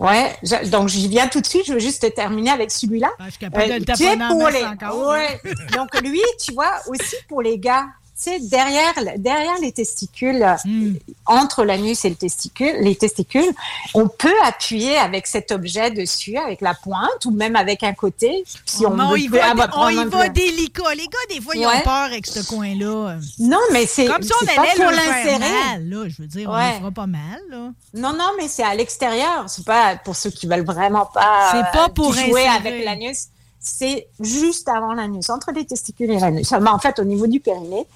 Ouais, 0.00 0.34
donc 0.70 0.88
j'y 0.88 1.08
viens 1.08 1.28
tout 1.28 1.42
de 1.42 1.46
suite. 1.46 1.66
Je 1.66 1.74
veux 1.74 1.78
juste 1.78 2.14
terminer 2.14 2.50
avec 2.50 2.70
celui-là. 2.70 3.10
Ah, 3.18 3.24
je 3.26 3.30
suis 3.30 3.38
capable 3.38 3.68
de 3.68 3.74
le 3.74 4.22
euh, 4.22 4.28
pour 4.28 4.48
les... 4.48 4.64
encore. 4.64 5.08
Ouais. 5.10 5.40
donc 5.76 6.00
lui, 6.00 6.22
tu 6.42 6.54
vois, 6.54 6.72
aussi 6.88 7.16
pour 7.28 7.42
les 7.42 7.58
gars, 7.58 7.86
sais, 8.20 8.40
derrière, 8.40 8.94
derrière 9.16 9.58
les 9.60 9.72
testicules, 9.72 10.46
hmm. 10.64 10.94
entre 11.26 11.64
l'anus 11.64 12.04
et 12.04 12.10
le 12.10 12.16
testicule, 12.16 12.76
les 12.80 12.94
testicules, 12.96 13.52
on 13.94 14.08
peut 14.08 14.34
appuyer 14.44 14.96
avec 14.96 15.26
cet 15.26 15.52
objet 15.52 15.90
dessus, 15.90 16.36
avec 16.36 16.60
la 16.60 16.74
pointe 16.74 17.24
ou 17.24 17.30
même 17.30 17.56
avec 17.56 17.82
un 17.82 17.92
côté. 17.92 18.44
Si 18.66 18.84
on, 18.86 18.98
on, 18.98 19.16
y 19.16 19.28
va, 19.28 19.54
on 19.76 19.88
y 19.88 20.04
va 20.04 20.28
délicat. 20.28 20.94
Les 20.94 21.06
gars, 21.06 21.34
des 21.34 21.40
fois, 21.40 21.54
ils 21.56 21.66
ont 21.66 21.82
peur 21.82 22.04
avec 22.04 22.26
ce 22.26 22.46
coin-là. 22.46 23.16
Non, 23.38 23.60
mais 23.72 23.86
c'est 23.86 24.06
comme 24.06 24.22
si 24.22 24.32
on 24.32 24.60
allait 24.60 24.74
pour 24.76 24.90
l'insérer. 24.90 25.80
Là, 25.80 26.08
je 26.08 26.22
veux 26.22 26.28
dire, 26.28 26.50
on 26.50 26.56
le 26.56 26.78
fera 26.78 26.90
pas 26.90 27.06
mal. 27.06 27.40
Là. 27.48 27.70
Non, 27.94 28.12
non, 28.12 28.30
mais 28.36 28.48
c'est 28.48 28.64
à 28.64 28.74
l'extérieur. 28.74 29.44
C'est 29.48 29.64
pas 29.64 29.96
pour 29.96 30.16
ceux 30.16 30.30
qui 30.30 30.46
veulent 30.46 30.64
vraiment 30.64 31.06
pas. 31.06 31.68
Pas 31.72 31.88
pour 31.88 32.12
jouer 32.12 32.46
avec 32.46 32.84
l'anus 32.84 33.28
c'est 33.62 34.08
juste 34.18 34.68
avant 34.68 34.94
l'anus, 34.94 35.28
entre 35.28 35.52
les 35.52 35.66
testicules 35.66 36.10
et 36.10 36.18
l'anus. 36.18 36.50
En 36.52 36.78
fait, 36.78 36.98
au 36.98 37.04
niveau 37.04 37.26
du 37.26 37.40
périnée. 37.40 37.86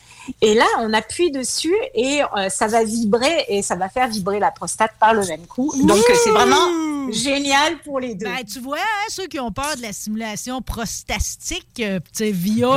Et 0.41 0.55
là, 0.55 0.66
on 0.81 0.93
appuie 0.93 1.31
dessus 1.31 1.75
et 1.95 2.22
euh, 2.22 2.49
ça 2.49 2.66
va 2.66 2.85
vibrer 2.85 3.45
et 3.49 3.62
ça 3.62 3.77
va 3.77 3.89
faire 3.89 4.09
vibrer 4.09 4.39
la 4.39 4.51
prostate 4.51 4.93
par 4.99 5.14
le 5.14 5.27
même 5.27 5.47
coup. 5.47 5.72
Donc, 5.85 6.03
c'est 6.22 6.31
vraiment 6.31 7.11
génial 7.11 7.79
pour 7.85 8.01
les 8.01 8.14
deux. 8.14 8.27
Ben, 8.27 8.45
tu 8.45 8.61
vois, 8.61 8.79
hein, 8.79 9.07
ceux 9.09 9.27
qui 9.27 9.39
ont 9.41 9.53
peur 9.53 9.77
de 9.77 9.83
la 9.83 9.93
stimulation 9.93 10.62
prostatique 10.62 11.81
euh, 11.81 12.01
via, 12.20 12.68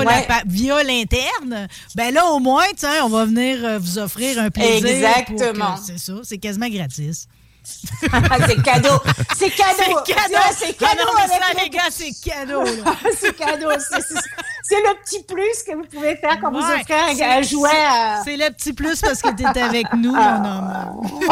via 0.45 0.83
l'interne, 0.83 1.67
ben 1.95 2.13
là, 2.13 2.25
au 2.27 2.39
moins, 2.39 2.65
on 3.03 3.09
va 3.09 3.25
venir 3.25 3.63
euh, 3.63 3.79
vous 3.79 3.99
offrir 3.99 4.39
un 4.39 4.49
plaisir. 4.49 4.85
Exactement. 4.85 5.77
C'est 5.77 5.99
ça, 5.99 6.13
c'est 6.23 6.37
quasiment 6.37 6.69
gratis. 6.69 7.27
c'est 7.67 8.63
cadeau. 8.63 8.97
C'est 9.35 9.49
cadeau. 9.49 9.99
C'est 10.07 10.13
cadeau. 10.13 10.37
C'est 10.57 10.77
cadeau. 10.77 11.03
Non, 11.05 11.27
ça, 11.27 11.61
les 11.61 11.69
gars, 11.69 11.81
c'est 11.89 12.13
cadeau. 12.23 12.63
c'est 13.19 13.35
cadeau. 13.35 13.69
C'est 14.67 14.81
le 14.81 15.01
petit 15.01 15.23
plus 15.23 15.63
que 15.65 15.75
vous 15.77 15.85
pouvez 15.85 16.17
faire 16.17 16.37
quand 16.41 16.51
vous 16.51 16.57
offrez 16.57 17.23
un, 17.23 17.41
jouet. 17.41 17.69
C'est 18.25 18.35
le 18.35 18.51
petit 18.51 18.73
plus 18.73 18.99
parce 18.99 19.21
que 19.21 19.33
tu 19.33 19.43
es 19.43 19.61
avec 19.61 19.85
nous, 19.93 20.13
mon 20.13 20.45
homme. 20.45 21.07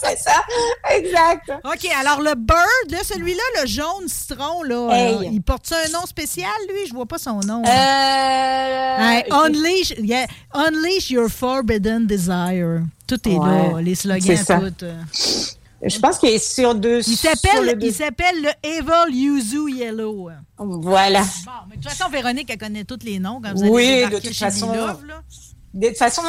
c'est 0.00 0.16
ça. 0.16 0.44
Exact. 0.90 1.50
OK, 1.64 1.88
alors 1.98 2.20
le 2.20 2.36
bird, 2.36 2.90
là, 2.90 2.98
celui-là, 3.02 3.42
le 3.60 3.66
jaune 3.66 4.06
citron, 4.06 4.62
là, 4.62 4.90
euh, 4.92 5.24
il 5.24 5.42
porte 5.42 5.72
un 5.72 5.90
nom 5.90 6.06
spécial, 6.06 6.52
lui? 6.68 6.86
Je 6.88 6.94
vois 6.94 7.06
pas 7.06 7.18
son 7.18 7.40
nom. 7.40 7.64
Euh... 7.66 9.22
unleash, 9.44 9.94
unleash 10.54 11.10
your 11.10 11.28
forbidden 11.28 12.06
desire. 12.06 12.82
Tout 13.08 13.28
est 13.28 13.38
là, 13.38 13.80
les 13.80 13.96
slogans, 13.96 14.72
tout. 14.78 14.86
Je 15.84 15.98
pense 15.98 16.18
qu'il 16.18 16.28
est 16.28 16.38
sur 16.38 16.74
deux. 16.74 17.00
Il 17.08 17.16
s'appelle, 17.16 17.76
il 17.80 17.92
s'appelle 17.92 18.42
le 18.42 18.50
Evil 18.62 19.14
Yuzu 19.14 19.70
Yellow. 19.72 20.30
Voilà. 20.58 21.20
Bon, 21.20 21.50
mais 21.68 21.76
de 21.76 21.82
toute 21.82 21.90
façon, 21.90 22.10
Véronique, 22.10 22.48
elle 22.50 22.58
connaît 22.58 22.84
tous 22.84 23.00
les 23.04 23.18
noms. 23.18 23.40
Oui, 23.56 24.04
de 24.08 24.18
toute 24.18 24.36
façon. 24.36 24.72
de 25.74 25.88
toute 25.88 25.96
façon, 25.96 26.22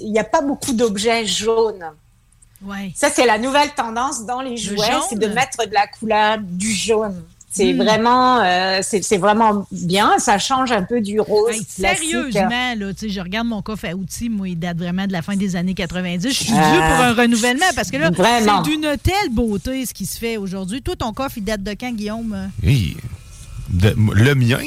il 0.00 0.12
n'y 0.12 0.18
a 0.18 0.24
pas 0.24 0.40
beaucoup 0.40 0.72
d'objets 0.72 1.26
jaunes. 1.26 1.84
Ouais. 2.64 2.92
Ça, 2.94 3.10
c'est 3.10 3.26
la 3.26 3.38
nouvelle 3.38 3.72
tendance 3.74 4.24
dans 4.24 4.40
les 4.40 4.56
jouets, 4.56 4.76
c'est 5.08 5.18
de 5.18 5.26
mettre 5.26 5.66
de 5.66 5.74
la 5.74 5.86
couleur 5.86 6.38
du 6.40 6.70
jaune. 6.72 7.22
C'est 7.52 7.74
hmm. 7.74 7.82
vraiment, 7.82 8.40
euh, 8.40 8.80
c'est 8.82 9.18
vraiment 9.18 9.66
bien. 9.70 10.18
Ça 10.18 10.38
change 10.38 10.72
un 10.72 10.82
peu 10.82 11.00
du 11.00 11.20
rose. 11.20 11.54
sérieusement, 11.68 12.74
là, 12.76 12.92
je 13.06 13.20
regarde 13.20 13.46
mon 13.46 13.60
coffre 13.60 13.86
à 13.86 13.94
outils. 13.94 14.30
Moi, 14.30 14.50
il 14.50 14.58
date 14.58 14.78
vraiment 14.78 15.06
de 15.06 15.12
la 15.12 15.22
fin 15.22 15.36
des 15.36 15.54
années 15.54 15.74
90. 15.74 16.28
Je 16.28 16.34
suis 16.34 16.46
due 16.46 16.58
ah. 16.58 16.94
pour 16.96 17.04
un 17.04 17.12
renouvellement 17.12 17.66
parce 17.76 17.90
que 17.90 17.98
là, 17.98 18.10
c'est 18.14 18.70
d'une 18.70 18.96
telle 19.02 19.30
beauté 19.30 19.84
ce 19.84 19.92
qui 19.92 20.06
se 20.06 20.18
fait 20.18 20.38
aujourd'hui. 20.38 20.80
Toi, 20.80 20.96
ton 20.96 21.12
coffre, 21.12 21.36
il 21.36 21.44
date 21.44 21.62
de 21.62 21.74
quand, 21.78 21.92
Guillaume? 21.92 22.50
Oui 22.62 22.96
le 23.70 24.34
mien, 24.34 24.58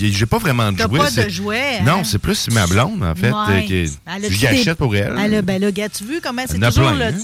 j'ai 0.00 0.26
pas 0.26 0.38
vraiment 0.38 0.72
de 0.72 0.78
jouets. 0.78 0.98
pas 0.98 1.10
de 1.10 1.28
jouets. 1.28 1.80
Non, 1.82 1.92
hein? 1.98 2.04
c'est 2.04 2.18
plus 2.18 2.48
ma 2.50 2.66
blonde, 2.66 3.02
en 3.02 3.14
fait, 3.14 3.32
ouais. 3.32 3.66
que 3.66 4.30
j'achète 4.30 4.78
pour 4.78 4.94
elle. 4.94 5.14
Elle 5.18 5.42
ben 5.42 5.60
là, 5.60 5.68
as-tu 5.68 6.04
vu 6.04 6.20
comment? 6.22 6.42
C'est 6.46 6.58
toujours 6.58 6.90
le. 6.90 7.04
Hein? 7.04 7.14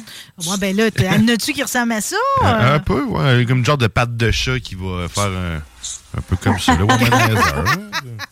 Ouais, 0.47 0.57
ben 0.59 0.77
là, 0.77 0.87
as-tu 0.87 1.53
qui 1.53 1.63
ressemble 1.63 1.93
à 1.93 2.01
ça? 2.01 2.17
Un, 2.43 2.75
un 2.75 2.79
peu, 2.79 3.05
ouais. 3.05 3.45
Comme 3.47 3.59
une 3.59 3.65
genre 3.65 3.79
de 3.79 3.87
patte 3.87 4.17
de 4.17 4.31
chat 4.31 4.59
qui 4.61 4.75
va 4.75 5.09
faire 5.09 5.25
un. 5.25 5.63
Un 6.17 6.21
peu 6.23 6.37
comme 6.37 6.59
ça, 6.59 6.75
womanizer. 6.75 7.79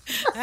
Euh, 0.09 0.41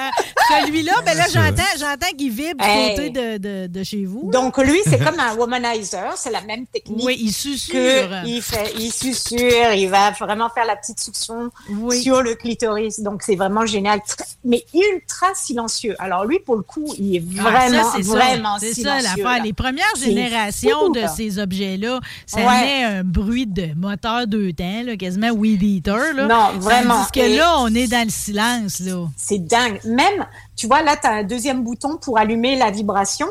celui-là, 0.66 0.94
ben 1.06 1.18
là, 1.18 1.26
j'entends, 1.32 1.64
j'entends 1.80 2.16
qu'il 2.18 2.32
vibre 2.32 2.64
du 2.64 2.90
côté 2.90 3.10
de, 3.10 3.38
de, 3.38 3.68
de, 3.68 3.84
chez 3.84 4.06
vous. 4.06 4.30
Donc, 4.32 4.58
lui, 4.58 4.80
c'est 4.86 5.00
comme 5.00 5.20
un 5.20 5.36
womanizer. 5.36 6.14
C'est 6.16 6.32
la 6.32 6.42
même 6.42 6.66
technique. 6.68 7.04
Oui, 7.06 7.18
il 7.22 7.32
susurre. 7.32 8.24
il, 8.26 8.42
fait, 8.42 8.74
il 8.78 8.92
susurre. 8.92 9.74
Il 9.74 9.90
va 9.90 10.12
vraiment 10.12 10.50
faire 10.50 10.66
la 10.66 10.76
petite 10.76 11.00
succion 11.00 11.50
sur 11.92 12.22
le 12.22 12.36
clitoris. 12.36 13.00
Donc, 13.00 13.24
c'est 13.24 13.36
vraiment 13.36 13.66
génial. 13.66 14.02
Mais 14.44 14.66
ultra 14.74 15.28
silencieux. 15.36 15.96
Alors, 16.00 16.26
lui, 16.26 16.40
pour 16.40 16.56
le 16.56 16.64
coup, 16.64 16.94
il 16.98 17.16
est 17.16 17.24
ah, 17.40 17.42
vraiment, 17.42 17.90
vraiment 18.00 18.58
C'est 18.60 18.74
ça, 18.74 19.02
l'affaire. 19.02 19.44
Les 19.44 19.54
premières 19.54 19.96
générations 19.98 20.90
de 20.90 21.02
ces 21.16 21.40
objets-là, 21.40 22.00
ça 22.26 22.40
met 22.40 22.84
un 22.84 23.04
bruit 23.04 23.48
de 23.48 23.74
moteur 23.76 24.28
deux 24.28 24.54
temps, 24.54 24.84
là, 24.84 24.96
quasiment 24.98 25.32
weed 25.32 25.64
eater. 25.64 26.14
Là. 26.16 26.28
Non, 26.28 26.60
vraiment. 26.60 26.96
Parce 26.96 27.12
que 27.12 27.38
là, 27.38 27.56
on 27.60 27.74
est 27.74 27.88
dans 27.88 28.04
le 28.04 28.12
silence. 28.12 28.80
là. 28.80 29.08
C'est 29.18 29.46
dingue. 29.54 29.80
Même, 29.86 30.26
tu 30.56 30.68
vois, 30.68 30.82
là, 30.82 30.98
tu 30.98 31.08
as 31.08 31.12
un 31.12 31.24
deuxième 31.24 31.64
bouton 31.64 31.98
pour 31.98 32.18
allumer 32.18 32.56
la 32.56 32.72
vibration. 32.72 33.28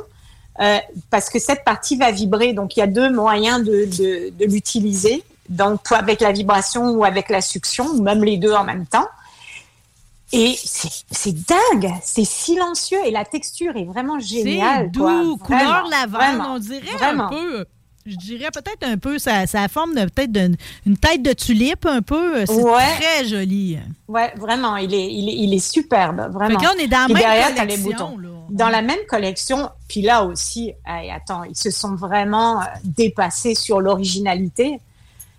Euh, 0.60 0.78
parce 1.10 1.30
que 1.30 1.38
cette 1.38 1.64
partie 1.64 1.96
va 1.96 2.10
vibrer. 2.10 2.52
Donc, 2.52 2.76
il 2.76 2.80
y 2.80 2.82
a 2.82 2.86
deux 2.86 3.10
moyens 3.10 3.64
de, 3.64 4.30
de, 4.30 4.44
l'utiliser. 4.44 5.24
Donc, 5.48 5.90
avec 5.90 6.20
la 6.20 6.32
vibration 6.32 6.90
ou 6.90 7.04
avec 7.04 7.30
la 7.30 7.40
succion, 7.40 7.86
ou 7.86 8.02
même 8.02 8.22
les 8.22 8.36
deux 8.36 8.52
en 8.52 8.64
même 8.64 8.86
temps. 8.86 9.08
Et 10.34 10.56
c'est 10.56 11.34
dingue, 11.46 11.92
c'est 12.02 12.24
silencieux 12.24 13.00
et 13.04 13.10
la 13.10 13.26
texture 13.26 13.76
est 13.76 13.84
vraiment 13.84 14.18
géniale. 14.18 14.84
C'est 14.84 14.98
doux, 14.98 15.36
couleur 15.36 15.86
lavande, 15.90 16.46
on 16.48 16.58
dirait 16.58 17.02
un 17.02 17.28
peu 17.28 17.66
je 18.05 18.16
dirais 18.16 18.50
peut-être 18.53 18.82
un 18.82 18.98
peu, 18.98 19.18
ça, 19.18 19.46
ça 19.46 19.68
forme 19.68 19.94
peut-être 19.94 20.36
une 20.86 20.96
tête 20.96 21.22
de 21.22 21.32
tulipe 21.32 21.86
un 21.86 22.03
peu. 22.03 22.44
C'est 22.46 22.62
très 23.00 23.26
joli. 23.26 23.78
Oui, 24.09 24.22
vraiment, 24.36 24.76
il 24.76 24.92
est, 24.92 25.12
il 25.12 25.28
est, 25.28 25.34
il 25.34 25.55
est 25.55 25.59
superbe, 25.72 26.32
vraiment. 26.32 26.59
Fait 26.59 26.66
on 26.66 26.78
est 26.78 26.88
dans 26.88 27.07
la 27.09 27.14
même 27.14 27.55
collection. 27.57 28.18
Dans 28.50 28.68
la 28.68 28.82
même 28.82 28.98
collection, 29.09 29.70
puis 29.88 30.03
là 30.03 30.24
aussi, 30.24 30.72
attends, 30.84 31.44
ils 31.44 31.57
se 31.57 31.70
sont 31.70 31.94
vraiment 31.94 32.61
euh, 32.61 32.64
dépassés 32.84 33.55
sur 33.55 33.80
l'originalité. 33.80 34.78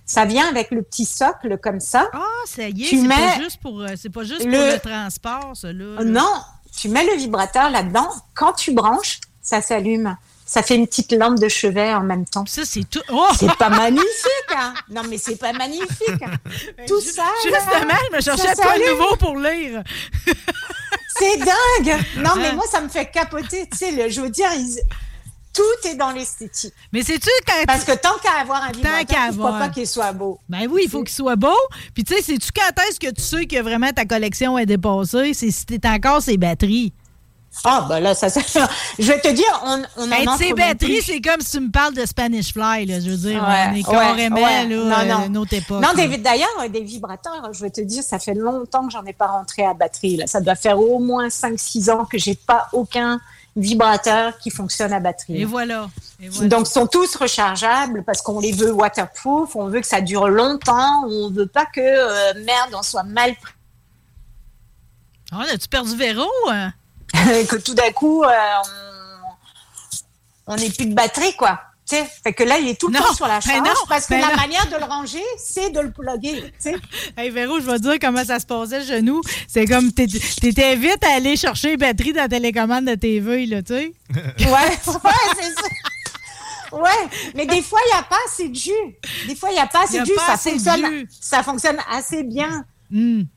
Ça 0.05 0.25
vient 0.25 0.47
avec 0.47 0.71
le 0.71 0.81
petit 0.81 1.05
socle 1.05 1.57
comme 1.61 1.79
ça. 1.79 2.07
Ah, 2.13 2.19
ça 2.45 2.67
y 2.69 2.83
est, 2.83 2.87
c'est 2.87 3.07
pas 3.07 3.39
juste 3.39 3.59
pour, 3.61 3.81
euh, 3.81 3.87
pas 4.13 4.23
juste 4.23 4.41
pour 4.41 4.49
le 4.49 4.79
transport, 4.79 5.51
ça, 5.53 5.71
là. 5.71 6.03
Non, 6.03 6.33
tu 6.75 6.89
mets 6.89 7.05
le 7.05 7.15
vibrateur 7.17 7.69
là-dedans. 7.69 8.09
Quand 8.33 8.53
tu 8.53 8.71
branches, 8.73 9.19
ça 9.41 9.61
s'allume. 9.61 10.15
Ça 10.45 10.61
fait 10.61 10.75
une 10.75 10.87
petite 10.87 11.11
lampe 11.13 11.39
de 11.39 11.47
chevet 11.47 11.93
en 11.93 12.01
même 12.03 12.25
temps. 12.25 12.45
Ça, 12.45 12.63
c'est 12.65 12.83
tout. 12.89 13.01
Oh! 13.11 13.29
C'est 13.39 13.55
pas 13.55 13.69
magnifique, 13.69 14.51
hein? 14.55 14.73
Non, 14.89 15.01
mais 15.09 15.17
c'est 15.17 15.37
pas 15.37 15.53
magnifique. 15.53 16.21
hein. 16.21 16.31
Tout 16.87 16.99
ça. 17.01 17.23
là, 17.23 17.31
Justement, 17.43 17.93
je 18.11 18.15
me 18.17 18.21
cherchais 18.21 18.55
ça 18.55 18.63
pas 18.63 18.77
de 18.77 18.91
nouveau 18.91 19.15
pour 19.15 19.37
lire. 19.37 19.83
C'est 21.17 21.37
dingue! 21.37 21.97
Non, 22.17 22.31
mais 22.37 22.47
Hein? 22.47 22.53
moi, 22.55 22.65
ça 22.69 22.81
me 22.81 22.89
fait 22.89 23.05
capoter. 23.11 23.67
Tu 23.71 23.77
sais, 23.77 23.91
le- 23.91 24.09
je 24.09 24.19
veux 24.21 24.29
dire, 24.29 24.47
ils- 24.57 24.79
tout 25.53 25.87
est 25.87 25.93
dans 25.95 26.09
l'esthétique. 26.09 26.73
Mais 26.91 27.03
c'est-tu 27.03 27.29
quand. 27.45 27.53
Parce 27.67 27.83
que 27.83 27.91
tant 27.91 28.17
qu'à 28.23 28.41
avoir 28.41 28.63
un 28.63 28.71
vibrateur, 28.71 29.05
qu'à 29.05 29.27
pourquoi 29.27 29.47
avoir. 29.49 29.59
pas 29.59 29.69
qu'il 29.69 29.85
soit 29.87 30.11
beau? 30.11 30.39
Ben 30.49 30.67
oui, 30.69 30.81
il 30.85 30.89
faut 30.89 31.03
qu'il 31.03 31.13
soit 31.13 31.35
beau. 31.35 31.55
Puis 31.93 32.03
tu 32.03 32.15
sais, 32.15 32.23
sais-tu 32.23 32.49
quand 32.51 32.81
est-ce 32.89 32.99
que 32.99 33.11
tu 33.13 33.21
sais 33.21 33.45
que 33.45 33.61
vraiment 33.61 33.91
ta 33.91 34.05
collection 34.05 34.57
est 34.57 34.65
dépassée? 34.65 35.33
C'est 35.35 35.51
si 35.51 35.65
t'es 35.67 35.87
encore 35.87 36.23
ses 36.23 36.37
batteries. 36.37 36.91
Ah, 37.65 37.85
ben 37.87 37.99
là, 37.99 38.15
ça, 38.15 38.29
ça- 38.29 38.41
je 38.99 39.05
vais 39.11 39.19
te 39.21 39.27
dire, 39.29 39.45
on, 39.63 39.81
on 39.97 40.03
en 40.03 40.07
Ben, 40.07 40.27
entre 40.27 40.37
ses 40.39 40.53
même 40.53 40.55
batteries, 40.55 40.93
plus. 40.93 41.01
c'est 41.03 41.21
comme 41.21 41.39
si 41.41 41.51
tu 41.51 41.59
me 41.59 41.71
parles 41.71 41.93
de 41.93 42.05
Spanish 42.05 42.51
Fly, 42.53 42.85
là. 42.87 42.99
Je 42.99 43.09
veux 43.11 43.17
dire, 43.17 43.43
Ouais, 43.43 43.65
on 43.71 43.75
est 43.75 43.83
carrément, 43.83 44.35
ouais. 44.37 44.67
là, 44.67 45.05
Non, 45.05 45.21
euh, 45.23 45.27
non. 45.29 45.41
autre 45.41 45.53
époque. 45.53 45.81
Non, 45.81 45.89
d'ailleurs, 46.19 46.49
euh, 46.61 46.67
des 46.67 46.81
vibrateurs, 46.81 47.49
je 47.53 47.61
vais 47.61 47.69
te 47.69 47.81
dire, 47.81 48.01
ça 48.03 48.17
fait 48.19 48.33
longtemps 48.33 48.85
que 48.87 48.91
j'en 48.93 49.05
ai 49.05 49.13
pas 49.13 49.27
rentré 49.27 49.63
à 49.65 49.73
batterie. 49.73 50.17
Là. 50.17 50.27
Ça 50.27 50.41
doit 50.41 50.55
faire 50.55 50.79
au 50.79 50.99
moins 50.99 51.27
5-6 51.29 51.89
ans 51.91 52.05
que 52.05 52.17
j'ai 52.17 52.35
pas 52.35 52.67
aucun 52.73 53.19
vibrateur 53.55 54.37
qui 54.39 54.49
fonctionne 54.49 54.91
à 54.91 54.99
batterie. 54.99 55.39
Et 55.41 55.45
voilà. 55.45 55.87
Et 56.19 56.29
voilà. 56.29 56.49
Donc, 56.49 56.67
ils 56.67 56.71
sont 56.73 56.87
tous 56.87 57.15
rechargeables 57.15 58.03
parce 58.03 58.23
qu'on 58.23 58.39
les 58.39 58.51
veut 58.51 58.71
waterproof, 58.71 59.55
on 59.55 59.67
veut 59.67 59.79
que 59.79 59.85
ça 59.87 60.01
dure 60.01 60.27
longtemps, 60.27 61.05
on 61.07 61.29
veut 61.29 61.45
pas 61.45 61.65
que, 61.67 61.79
euh, 61.79 62.33
merde, 62.43 62.71
on 62.73 62.81
soit 62.81 63.03
mal 63.03 63.35
pris. 63.35 63.53
Ah, 65.31 65.43
as-tu 65.53 65.67
perdu 65.67 65.95
Véro? 65.95 66.27
hein? 66.49 66.73
que 67.49 67.55
tout 67.57 67.73
d'un 67.73 67.91
coup, 67.91 68.23
euh, 68.23 68.29
on 70.47 70.55
n'est 70.55 70.69
plus 70.69 70.85
de 70.87 70.93
batterie, 70.93 71.35
quoi. 71.35 71.59
Tu 71.87 71.97
sais, 71.97 72.07
fait 72.23 72.31
que 72.33 72.43
là, 72.43 72.57
il 72.59 72.67
est 72.69 72.79
tout 72.79 72.87
le 72.87 72.93
Non, 72.93 73.01
temps 73.05 73.13
sur 73.13 73.27
la 73.27 73.41
charge 73.41 73.57
non, 73.59 73.73
parce 73.89 74.07
que 74.07 74.13
la 74.13 74.29
non. 74.29 74.35
manière 74.37 74.65
de 74.69 74.77
le 74.77 74.85
ranger, 74.85 75.21
c'est 75.37 75.69
de 75.69 75.81
le 75.81 75.91
plugger. 75.91 76.41
Tu 76.41 76.71
sais. 76.71 76.75
Hey 77.17 77.29
Véro, 77.29 77.59
je 77.59 77.65
vais 77.65 77.77
te 77.77 77.81
dire 77.81 77.97
comment 77.99 78.23
ça 78.23 78.39
se 78.39 78.45
passait 78.45 78.85
chez 78.85 79.01
nous. 79.01 79.21
C'est 79.49 79.65
comme 79.65 79.91
t'é- 79.91 80.07
t'étais 80.07 80.77
vite 80.77 81.03
à 81.03 81.15
aller 81.15 81.35
chercher 81.35 81.71
les 81.71 81.77
batteries 81.77 82.13
dans 82.13 82.21
la 82.21 82.29
télécommande 82.29 82.85
de 82.85 82.95
TV, 82.95 83.45
là, 83.47 83.61
tu 83.61 83.73
sais. 83.73 83.93
Ouais, 84.39 84.51
ouais, 84.51 85.11
c'est 85.35 85.53
ça. 85.53 85.67
Ouais, 86.77 86.89
mais 87.35 87.45
des 87.45 87.61
fois, 87.61 87.79
il 87.85 87.93
n'y 87.93 87.99
a 87.99 88.03
pas 88.03 88.17
assez 88.27 88.47
de 88.49 88.55
jus. 88.55 88.71
Des 89.27 89.35
fois, 89.35 89.49
il 89.51 89.53
n'y 89.55 89.59
a 89.59 89.67
pas 89.67 89.83
assez 89.83 89.99
de 89.99 90.05
jus. 90.05 90.13
Ça 90.25 90.37
fonctionne, 90.37 90.85
jus. 90.89 91.07
ça 91.21 91.43
fonctionne 91.43 91.77
assez 91.91 92.23
bien 92.23 92.65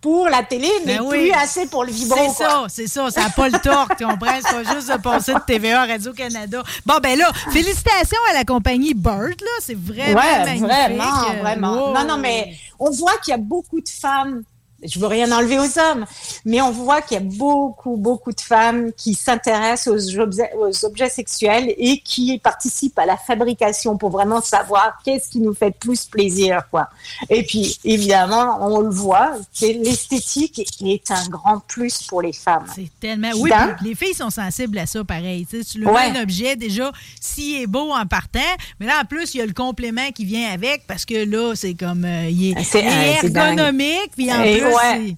pour 0.00 0.28
la 0.28 0.42
télé, 0.42 0.68
mais 0.84 0.98
Ben 0.98 1.08
plus 1.08 1.30
assez 1.32 1.66
pour 1.66 1.84
le 1.84 1.90
vibro. 1.90 2.16
C'est 2.18 2.44
ça, 2.44 2.64
c'est 2.68 2.86
ça. 2.86 3.10
Ça 3.10 3.22
n'a 3.22 3.30
pas 3.30 3.48
le 3.48 3.58
torque, 3.58 3.96
tu 3.96 4.04
comprends? 4.04 4.38
C'est 4.44 4.62
pas 4.64 4.74
juste 4.74 4.92
de 4.92 4.98
passer 5.00 5.32
de 5.34 5.40
TVA 5.46 5.82
à 5.82 5.86
Radio-Canada. 5.86 6.62
Bon, 6.84 6.94
ben 7.02 7.18
là, 7.18 7.30
félicitations 7.50 8.18
à 8.30 8.34
la 8.34 8.44
compagnie 8.44 8.92
Bird, 8.94 9.40
là. 9.40 9.46
C'est 9.60 9.76
vraiment 9.78 10.20
ouais, 10.20 10.44
magnifique. 10.44 10.66
vraiment, 10.66 11.04
Euh, 11.30 11.40
vraiment. 11.42 11.72
wow. 11.88 11.94
Non, 11.94 12.04
non, 12.06 12.18
mais 12.18 12.54
on 12.78 12.90
voit 12.90 13.16
qu'il 13.24 13.32
y 13.32 13.34
a 13.34 13.38
beaucoup 13.38 13.80
de 13.80 13.88
femmes. 13.88 14.42
Je 14.82 14.98
veux 14.98 15.06
rien 15.06 15.30
enlever 15.32 15.58
aux 15.58 15.78
hommes, 15.78 16.04
mais 16.44 16.60
on 16.60 16.70
voit 16.70 17.00
qu'il 17.00 17.16
y 17.16 17.20
a 17.20 17.24
beaucoup, 17.24 17.96
beaucoup 17.96 18.32
de 18.32 18.40
femmes 18.40 18.92
qui 18.96 19.14
s'intéressent 19.14 19.88
aux 19.94 20.18
objets, 20.20 20.50
aux 20.58 20.84
objets 20.84 21.08
sexuels 21.08 21.74
et 21.78 21.98
qui 22.00 22.38
participent 22.38 22.98
à 22.98 23.06
la 23.06 23.16
fabrication 23.16 23.96
pour 23.96 24.10
vraiment 24.10 24.40
savoir 24.42 24.98
qu'est-ce 25.04 25.28
qui 25.28 25.40
nous 25.40 25.54
fait 25.54 25.70
plus 25.70 26.04
plaisir, 26.04 26.62
quoi. 26.70 26.88
Et 27.30 27.42
puis, 27.44 27.78
évidemment, 27.84 28.58
on 28.60 28.80
le 28.80 28.90
voit, 28.90 29.32
c'est 29.52 29.72
l'esthétique 29.72 30.60
est 30.84 31.10
un 31.10 31.26
grand 31.28 31.60
plus 31.66 32.02
pour 32.02 32.22
les 32.22 32.32
femmes. 32.32 32.66
C'est 32.74 32.90
tellement. 33.00 33.30
Oui, 33.36 33.50
les 33.82 33.94
filles 33.94 34.14
sont 34.14 34.30
sensibles 34.30 34.78
à 34.78 34.86
ça, 34.86 35.02
pareil. 35.04 35.46
Tu 35.46 35.78
leur 35.80 35.92
Ouais. 35.92 36.10
mets 36.12 36.18
un 36.18 36.22
objet, 36.22 36.56
déjà, 36.56 36.92
s'il 37.20 37.62
est 37.62 37.66
beau 37.66 37.92
en 37.92 38.06
partant, 38.06 38.38
mais 38.78 38.86
là, 38.86 39.00
en 39.02 39.04
plus, 39.06 39.34
il 39.34 39.38
y 39.38 39.40
a 39.40 39.46
le 39.46 39.52
complément 39.54 40.10
qui 40.14 40.24
vient 40.24 40.50
avec 40.52 40.86
parce 40.86 41.04
que 41.04 41.24
là, 41.24 41.54
c'est 41.54 41.74
comme. 41.74 42.04
euh, 42.04 42.28
il 42.28 42.50
est, 42.50 42.74
est 42.74 43.30
dingue. 43.30 43.58
ergonomique, 43.58 44.10
puis 44.16 44.30
en 44.32 44.42
plus. 44.42 44.65
Ouais. 44.74 45.16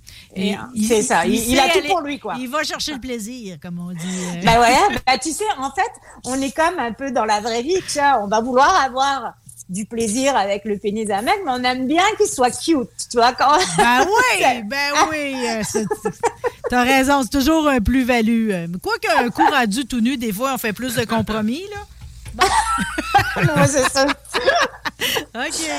c'est 0.87 1.03
ça, 1.03 1.25
il, 1.27 1.59
a 1.59 1.69
tout 1.69 1.79
aller- 1.79 1.89
pour 1.89 2.01
lui, 2.01 2.19
quoi. 2.19 2.35
Il 2.39 2.49
va 2.49 2.63
chercher 2.63 2.93
le 2.95 3.01
plaisir, 3.01 3.57
comme 3.63 3.79
on 3.79 3.93
dit. 3.93 4.41
Ben 4.45 4.61
ouais, 4.61 4.75
ben 5.07 5.19
tu 5.19 5.33
sais, 5.33 5.45
en 5.59 5.71
fait, 5.71 5.91
on 6.25 6.41
est 6.41 6.55
comme 6.55 6.79
un 6.79 6.93
peu 6.93 7.11
dans 7.11 7.25
la 7.25 7.41
vraie 7.41 7.63
vie, 7.63 7.77
tu 7.91 7.99
vois, 7.99 8.21
on 8.23 8.29
va 8.29 8.41
vouloir 8.41 8.75
avoir 8.83 9.35
du 9.69 9.85
plaisir 9.85 10.35
avec 10.35 10.65
le 10.65 10.79
pénis 10.79 11.07
d'un 11.07 11.21
mec, 11.21 11.35
mais 11.45 11.51
on 11.55 11.63
aime 11.63 11.87
bien 11.87 12.03
qu'il 12.17 12.27
soit 12.27 12.51
cute, 12.51 12.89
tu 13.11 13.19
vois, 13.19 13.33
quand 13.35 13.59
Ben 13.77 14.01
oui, 14.07 14.63
ben 14.65 14.93
oui. 15.11 15.35
euh, 15.47 15.63
c'est- 15.69 15.85
T'as 16.71 16.83
raison, 16.85 17.23
c'est 17.23 17.39
toujours 17.39 17.69
un 17.69 17.81
plus-value. 17.81 18.51
Euh, 18.51 18.67
Quoi 18.83 18.95
qu'un 19.01 19.29
coup 19.31 19.43
rendu 19.51 19.87
tout 19.87 20.01
nu, 20.01 20.17
des 20.17 20.33
fois, 20.33 20.53
on 20.55 20.59
fait 20.59 20.73
plus 20.73 20.95
de 20.95 21.05
compromis, 21.05 21.63
là. 21.71 21.81
Ouais, 22.39 23.67
c'est 23.67 23.89
ça. 23.91 24.07
OK. 25.35 25.71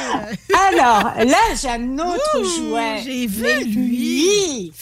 Alors, 0.72 1.04
là, 1.26 1.38
j'ai 1.62 1.70
un 1.70 2.00
autre 2.00 2.40
Ouh, 2.40 2.44
jouet. 2.44 3.02
j'ai 3.04 3.28
vu 3.28 3.44
Mais 3.44 3.64
lui. 3.64 4.74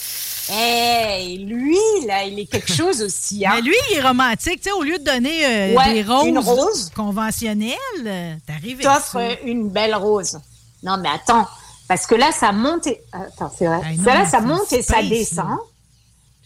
Hey, 0.49 1.39
lui, 1.39 1.75
là, 2.05 2.23
il 2.23 2.39
est 2.39 2.45
quelque 2.45 2.71
chose 2.71 3.01
aussi, 3.01 3.45
hein. 3.45 3.51
Mais 3.55 3.61
lui, 3.61 3.75
il 3.91 3.97
est 3.97 4.01
romantique. 4.01 4.61
Tu 4.61 4.69
sais, 4.69 4.71
au 4.71 4.81
lieu 4.81 4.97
de 4.97 5.03
donner 5.03 5.45
euh, 5.45 5.73
Ouais, 5.75 5.93
des 5.93 6.03
roses, 6.03 6.25
une 6.27 6.39
rose. 6.39 6.91
conventionnelles, 6.95 7.75
euh, 8.05 8.33
t'arrives 8.45 8.79
avec 8.79 8.83
t'offre 8.83 9.11
ça. 9.19 9.39
une 9.43 9.69
belle 9.69 9.95
rose. 9.95 10.39
Non, 10.83 10.97
mais 11.01 11.09
attends, 11.09 11.45
parce 11.89 12.05
que 12.05 12.15
là, 12.15 12.31
ça 12.31 12.53
monte 12.53 12.87
et... 12.87 13.01
Attends, 13.11 13.51
c'est 13.57 13.65
vrai. 13.65 13.81
Ben 13.83 13.97
non, 13.97 14.03
là, 14.05 14.25
ça 14.25 14.39
monte 14.39 14.71
et 14.71 14.81
ça 14.83 15.01
descend. 15.03 15.57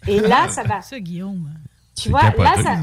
Et 0.07 0.19
là, 0.19 0.47
ça 0.49 0.63
va... 0.63 0.82
Ça, 0.82 0.99
Guillaume. 0.99 1.47
Tu 1.95 2.09
vois, 2.09 2.23
là, 2.39 2.53
ça... 2.63 2.77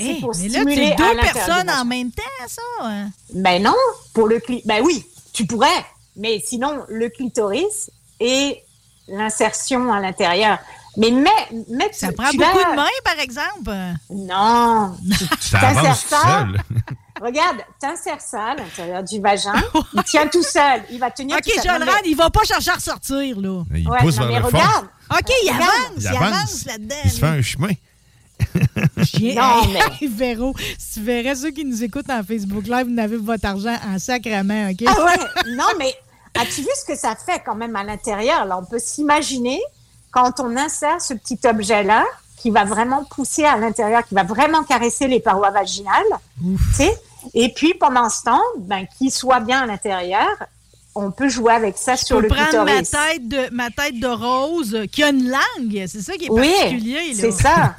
C'est 0.00 0.06
Hey, 0.06 0.20
pour 0.20 0.32
mais 0.36 0.48
là, 0.48 0.60
à 0.60 0.62
deux 0.64 1.04
l'intérieur 1.16 1.34
personnes 1.34 1.70
en 1.70 1.84
même 1.84 2.10
temps, 2.10 2.22
ça. 2.48 2.62
hein? 2.82 3.10
Ben 3.34 3.62
non, 3.62 3.74
pour 4.14 4.26
le 4.28 4.38
cli... 4.40 4.62
Ben 4.64 4.82
oui, 4.82 5.04
tu 5.32 5.46
pourrais, 5.46 5.68
mais 6.16 6.42
sinon, 6.44 6.84
le 6.88 7.08
clitoris 7.10 7.90
et 8.18 8.62
l'insertion 9.08 9.92
à 9.92 10.00
l'intérieur. 10.00 10.58
Mais 10.96 11.10
mets, 11.10 11.30
mets 11.68 11.88
Ça 11.92 12.08
tu- 12.08 12.14
prend 12.14 12.30
tu 12.30 12.36
beaucoup 12.38 12.58
de 12.58 12.76
mains, 12.76 12.86
par 13.04 13.18
exemple? 13.20 13.70
Non, 14.10 14.96
tu 15.08 15.14
Ça 15.50 15.60
t'insères 15.60 15.96
ça. 15.96 16.22
seul. 16.22 16.60
Regarde, 17.22 17.58
t'insères 17.78 18.20
ça 18.20 18.42
à 18.46 18.54
l'intérieur 18.54 19.02
du 19.04 19.20
vagin. 19.20 19.52
il 19.94 20.02
tient 20.04 20.26
tout 20.26 20.42
seul. 20.42 20.82
Il 20.90 20.98
va 20.98 21.10
tenir 21.10 21.36
OK, 21.36 21.42
tout 21.44 21.60
seul. 21.62 21.78
Mais- 21.84 21.90
Rand, 21.90 21.98
il 22.06 22.16
va 22.16 22.30
pas 22.30 22.42
chercher 22.44 22.70
à 22.70 22.74
ressortir, 22.74 23.38
là. 23.40 23.62
Il 23.74 23.88
Ouais, 23.88 23.98
pousse 24.00 24.18
non, 24.18 24.26
mais 24.26 24.40
fond. 24.40 24.46
regarde. 24.46 24.86
OK, 25.12 25.32
il 25.44 25.48
avance, 25.50 25.68
Il 25.98 26.06
avance. 26.08 26.22
avance 26.22 26.64
là-dedans. 26.66 26.94
Il 27.04 27.10
se 27.10 27.18
fait 27.18 27.26
un 27.26 27.42
chemin. 27.42 27.72
Non, 29.34 29.62
Hey, 30.00 30.06
Véro, 30.08 30.54
si 30.78 30.94
tu 30.94 31.00
verrais 31.04 31.34
ceux 31.34 31.50
qui 31.50 31.64
nous 31.64 31.82
écoutent 31.82 32.10
en 32.10 32.22
Facebook 32.22 32.66
Live, 32.66 32.86
vous 32.86 32.94
n'avez 32.94 33.16
votre 33.16 33.46
argent 33.46 33.76
en 33.86 33.98
sacrament, 33.98 34.70
OK? 34.70 34.84
Ah 34.86 35.04
ouais, 35.04 35.52
non, 35.54 35.64
mais 35.78 35.94
as-tu 36.38 36.62
vu 36.62 36.68
ce 36.78 36.84
que 36.92 36.98
ça 36.98 37.14
fait 37.16 37.42
quand 37.44 37.54
même 37.54 37.76
à 37.76 37.84
l'intérieur? 37.84 38.44
Là, 38.46 38.58
on 38.58 38.64
peut 38.64 38.78
s'imaginer 38.78 39.60
quand 40.10 40.40
on 40.40 40.56
insère 40.56 41.00
ce 41.00 41.14
petit 41.14 41.38
objet-là 41.46 42.04
qui 42.36 42.50
va 42.50 42.64
vraiment 42.64 43.04
pousser 43.04 43.44
à 43.44 43.56
l'intérieur, 43.56 44.06
qui 44.06 44.14
va 44.14 44.22
vraiment 44.24 44.64
caresser 44.64 45.06
les 45.08 45.20
parois 45.20 45.50
vaginales, 45.50 46.04
tu 46.40 46.56
sais? 46.74 46.98
Et 47.34 47.52
puis, 47.52 47.74
pendant 47.74 48.08
ce 48.08 48.22
temps, 48.22 48.40
ben, 48.60 48.86
qu'il 48.96 49.10
soit 49.10 49.40
bien 49.40 49.60
à 49.62 49.66
l'intérieur, 49.66 50.26
on 50.94 51.10
peut 51.10 51.28
jouer 51.28 51.52
avec 51.52 51.76
ça 51.76 51.96
Je 51.96 52.04
sur 52.06 52.16
peux 52.16 52.22
le 52.22 52.28
prendre 52.28 52.64
ma 52.64 52.82
tête, 52.82 53.28
de, 53.28 53.54
ma 53.54 53.70
tête 53.70 54.00
de 54.00 54.06
rose 54.08 54.86
qui 54.90 55.02
a 55.02 55.10
une 55.10 55.28
langue. 55.30 55.84
C'est 55.86 56.00
ça 56.00 56.14
qui 56.14 56.24
est 56.26 56.30
Oui, 56.30 56.50
particulier. 56.60 57.12
là. 57.12 57.14
c'est 57.20 57.30
ça. 57.30 57.74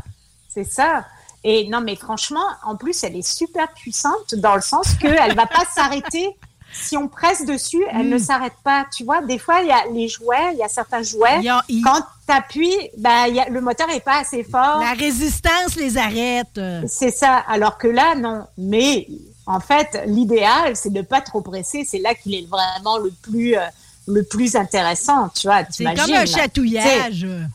C'est 0.53 0.63
ça. 0.71 1.05
Et 1.43 1.67
non, 1.69 1.81
mais 1.81 1.95
franchement, 1.95 2.45
en 2.63 2.75
plus, 2.75 3.03
elle 3.03 3.15
est 3.15 3.27
super 3.27 3.67
puissante 3.73 4.35
dans 4.35 4.55
le 4.55 4.61
sens 4.61 4.93
qu'elle 4.95 5.35
va 5.35 5.45
pas 5.47 5.63
s'arrêter. 5.75 6.29
Si 6.73 6.95
on 6.95 7.09
presse 7.09 7.45
dessus, 7.45 7.83
elle 7.91 8.07
Hmm. 8.07 8.11
ne 8.11 8.17
s'arrête 8.17 8.53
pas. 8.63 8.85
Tu 8.95 9.03
vois, 9.03 9.21
des 9.21 9.37
fois, 9.39 9.59
il 9.61 9.67
y 9.67 9.71
a 9.71 9.83
les 9.91 10.07
jouets, 10.07 10.53
il 10.53 10.59
y 10.59 10.63
a 10.63 10.69
certains 10.69 11.01
jouets. 11.03 11.45
A- 11.49 11.63
Quand 11.83 11.99
tu 12.27 12.33
appuies, 12.33 12.89
ben, 12.97 13.27
y 13.27 13.39
a- 13.41 13.49
le 13.49 13.59
moteur 13.59 13.89
est 13.89 13.99
pas 13.99 14.19
assez 14.19 14.43
fort. 14.43 14.79
La 14.79 14.93
résistance 14.93 15.75
les 15.75 15.97
arrête. 15.97 16.59
C'est 16.87 17.11
ça. 17.11 17.43
Alors 17.49 17.77
que 17.77 17.87
là, 17.89 18.15
non. 18.15 18.45
Mais 18.57 19.07
en 19.47 19.59
fait, 19.59 20.01
l'idéal, 20.05 20.75
c'est 20.77 20.93
de 20.93 21.01
pas 21.01 21.19
trop 21.19 21.41
presser. 21.41 21.83
C'est 21.85 21.99
là 21.99 22.13
qu'il 22.15 22.35
est 22.35 22.47
vraiment 22.47 22.97
le 22.99 23.11
plus, 23.21 23.57
euh, 23.57 23.61
le 24.07 24.23
plus 24.23 24.55
intéressant. 24.55 25.27
Tu 25.29 25.47
vois, 25.47 25.63
C'est 25.71 25.83
comme 25.83 26.13
un. 26.13 26.23
Tu 26.23 27.51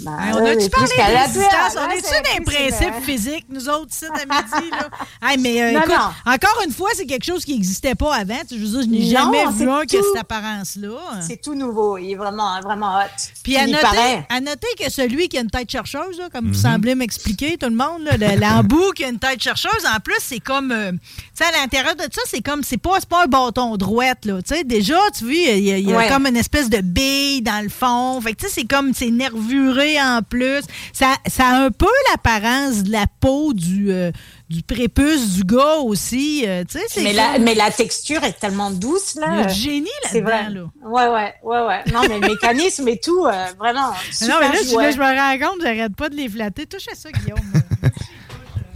ben, 0.00 0.12
on 0.34 0.44
a-tu 0.46 0.68
parlé 0.70 0.88
de 0.88 1.12
la 1.14 1.28
tuile, 1.28 1.42
On 1.78 1.90
est-tu 1.90 2.42
principes 2.42 2.94
euh, 2.94 3.00
physiques, 3.00 3.46
nous 3.48 3.68
autres, 3.68 3.90
ici, 3.92 4.04
à 4.06 4.18
midi? 4.24 4.70
Là? 4.70 4.88
Hey, 5.30 5.38
mais 5.38 5.62
euh, 5.62 5.72
Non, 5.72 5.80
écoute, 5.80 5.92
non. 6.26 6.32
encore 6.32 6.62
une 6.66 6.72
fois, 6.72 6.90
c'est 6.94 7.06
quelque 7.06 7.24
chose 7.24 7.44
qui 7.44 7.54
n'existait 7.54 7.94
pas 7.94 8.14
avant. 8.14 8.38
Je 8.50 8.56
veux 8.56 8.66
dire, 8.66 8.82
je 8.82 8.86
n'ai 8.88 9.10
jamais 9.10 9.46
vu 9.52 9.68
un 9.70 9.84
qui 9.86 9.96
a 9.96 10.00
cette 10.02 10.20
apparence-là. 10.20 10.88
C'est 11.26 11.40
tout 11.40 11.54
nouveau. 11.54 11.96
Il 11.98 12.12
est 12.12 12.14
vraiment, 12.16 12.60
vraiment 12.60 12.96
hot. 12.98 13.30
Puis 13.42 13.56
à 13.56 13.64
il 13.64 13.72
noter, 13.72 13.82
paraît. 13.82 14.26
à 14.28 14.40
noter 14.40 14.66
que 14.78 14.90
celui 14.90 15.28
qui 15.28 15.38
a 15.38 15.40
une 15.40 15.50
tête 15.50 15.70
chercheuse, 15.70 16.18
là, 16.18 16.28
comme 16.32 16.46
Mhm. 16.46 16.52
vous 16.52 16.58
semblez 16.60 16.94
m'expliquer, 16.94 17.56
tout 17.56 17.68
le 17.68 17.76
monde, 17.76 18.02
là, 18.02 18.16
le- 18.16 18.38
l'embout 18.40 18.92
qui 18.94 19.04
a 19.04 19.08
une 19.08 19.18
tête 19.18 19.40
chercheuse, 19.42 19.84
en 19.94 20.00
plus, 20.00 20.16
c'est 20.20 20.40
comme. 20.40 20.72
euh, 20.72 20.92
tu 20.92 20.98
sais, 21.34 21.44
à 21.44 21.60
l'intérieur 21.60 21.94
de 21.96 22.02
ça, 22.02 22.20
c'est 22.26 22.42
comme. 22.42 22.62
C'est 22.62 22.76
pas, 22.76 22.96
c'est 23.00 23.08
pas 23.08 23.24
un 23.24 23.26
bâton 23.28 23.76
droite, 23.76 24.24
là. 24.24 24.40
Tu 24.42 24.54
sais, 24.54 24.64
déjà, 24.64 24.98
tu 25.16 25.24
vois, 25.24 25.32
il 25.34 25.64
y 25.64 25.72
a, 25.72 25.78
il 25.78 25.88
y 25.88 25.92
a 25.92 25.96
Ouais. 25.96 26.08
comme 26.08 26.26
une 26.26 26.36
espèce 26.36 26.68
de 26.68 26.80
bille 26.80 27.42
dans 27.42 27.62
le 27.62 27.68
fond. 27.70 28.20
Fait 28.20 28.32
que, 28.34 28.40
tu 28.42 28.46
sais, 28.48 28.52
c'est 28.60 28.66
comme. 28.66 28.92
C'est 28.94 29.10
nervuré 29.10 29.83
en 30.00 30.20
plus. 30.22 30.62
Ça, 30.92 31.14
ça 31.26 31.46
a 31.48 31.64
un 31.64 31.70
peu 31.70 31.88
l'apparence 32.10 32.82
de 32.82 32.92
la 32.92 33.06
peau 33.20 33.52
du, 33.52 33.90
euh, 33.92 34.10
du 34.48 34.62
prépuce 34.62 35.30
du 35.34 35.44
gars 35.44 35.76
aussi. 35.78 36.44
euh, 36.46 36.64
tu 36.70 36.78
sais, 36.78 36.84
c'est 36.88 37.02
Mais 37.02 37.12
la, 37.12 37.38
mais 37.38 37.54
la 37.54 37.70
texture 37.70 38.22
est 38.24 38.38
tellement 38.38 38.70
douce, 38.70 39.14
là. 39.16 39.44
Du 39.44 39.54
génie 39.54 39.88
C'est 40.10 40.20
vrai. 40.20 40.44
là-dedans, 40.44 40.70
là. 40.82 40.88
Ouais, 40.88 41.08
ouais, 41.08 41.34
ouais, 41.42 41.66
ouais. 41.66 41.92
Non, 41.92 42.00
mais 42.08 42.18
le 42.20 42.28
mécanisme 42.28 42.86
et 42.88 42.98
tout, 42.98 43.24
euh, 43.26 43.46
vraiment. 43.58 43.88
non, 44.22 44.34
mais 44.40 44.48
là, 44.48 44.52
là, 44.52 44.90
je 44.90 44.98
me 44.98 45.40
rends 45.40 45.50
compte, 45.50 45.60
j'arrête 45.62 45.94
pas 45.96 46.08
de 46.08 46.16
les 46.16 46.28
flatter. 46.28 46.66
Touche 46.66 46.88
à 46.90 46.94
ça, 46.94 47.10
Guillaume. 47.10 47.38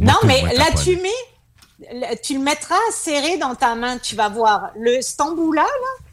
Non, 0.00 0.14
mais 0.24 0.42
là, 0.56 0.66
t'as 0.68 0.72
pas 0.74 0.82
tu 0.84 0.96
mets, 0.96 1.98
là, 2.00 2.14
tu 2.22 2.34
le 2.34 2.40
mettras 2.40 2.76
serré 2.92 3.36
dans 3.36 3.56
ta 3.56 3.74
main. 3.74 3.98
Tu 3.98 4.14
vas 4.14 4.28
voir 4.28 4.70
le 4.78 5.00
cet 5.00 5.20
embout-là, 5.20 5.62
là, 5.62 6.04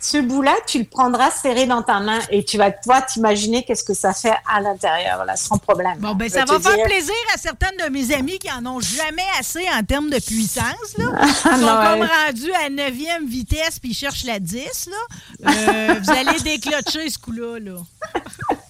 ce 0.00 0.18
bout-là, 0.18 0.54
tu 0.66 0.78
le 0.78 0.84
prendras 0.84 1.30
serré 1.30 1.66
dans 1.66 1.82
ta 1.82 2.00
main 2.00 2.20
et 2.30 2.44
tu 2.44 2.56
vas 2.56 2.70
toi 2.70 3.02
t'imaginer 3.02 3.64
qu'est-ce 3.64 3.82
que 3.82 3.94
ça 3.94 4.12
fait 4.12 4.34
à 4.50 4.60
l'intérieur, 4.60 5.24
là, 5.24 5.36
sans 5.36 5.58
problème. 5.58 5.98
Bon, 5.98 6.14
ben, 6.14 6.28
ça 6.28 6.44
va 6.44 6.60
faire 6.60 6.84
plaisir 6.84 7.14
à 7.34 7.38
certaines 7.38 7.76
de 7.84 7.90
mes 7.90 8.14
amies 8.14 8.38
qui 8.38 8.50
en 8.50 8.64
ont 8.66 8.80
jamais 8.80 9.26
assez 9.38 9.64
en 9.76 9.82
termes 9.82 10.10
de 10.10 10.20
puissance, 10.20 10.96
là. 10.98 11.06
Ils 11.22 11.34
sont 11.34 11.56
non, 11.58 11.66
comme 11.66 12.00
ouais. 12.00 12.08
rendus 12.26 12.52
à 12.64 12.70
9e 12.70 13.26
vitesse 13.26 13.78
puis 13.80 13.90
ils 13.90 13.94
cherchent 13.94 14.24
la 14.24 14.38
10, 14.38 14.90
là. 14.90 15.50
Euh, 15.50 15.94
vous 16.00 16.10
allez 16.10 16.40
déclocher 16.40 17.10
ce 17.10 17.18
coup-là, 17.18 17.58
là. 17.58 17.76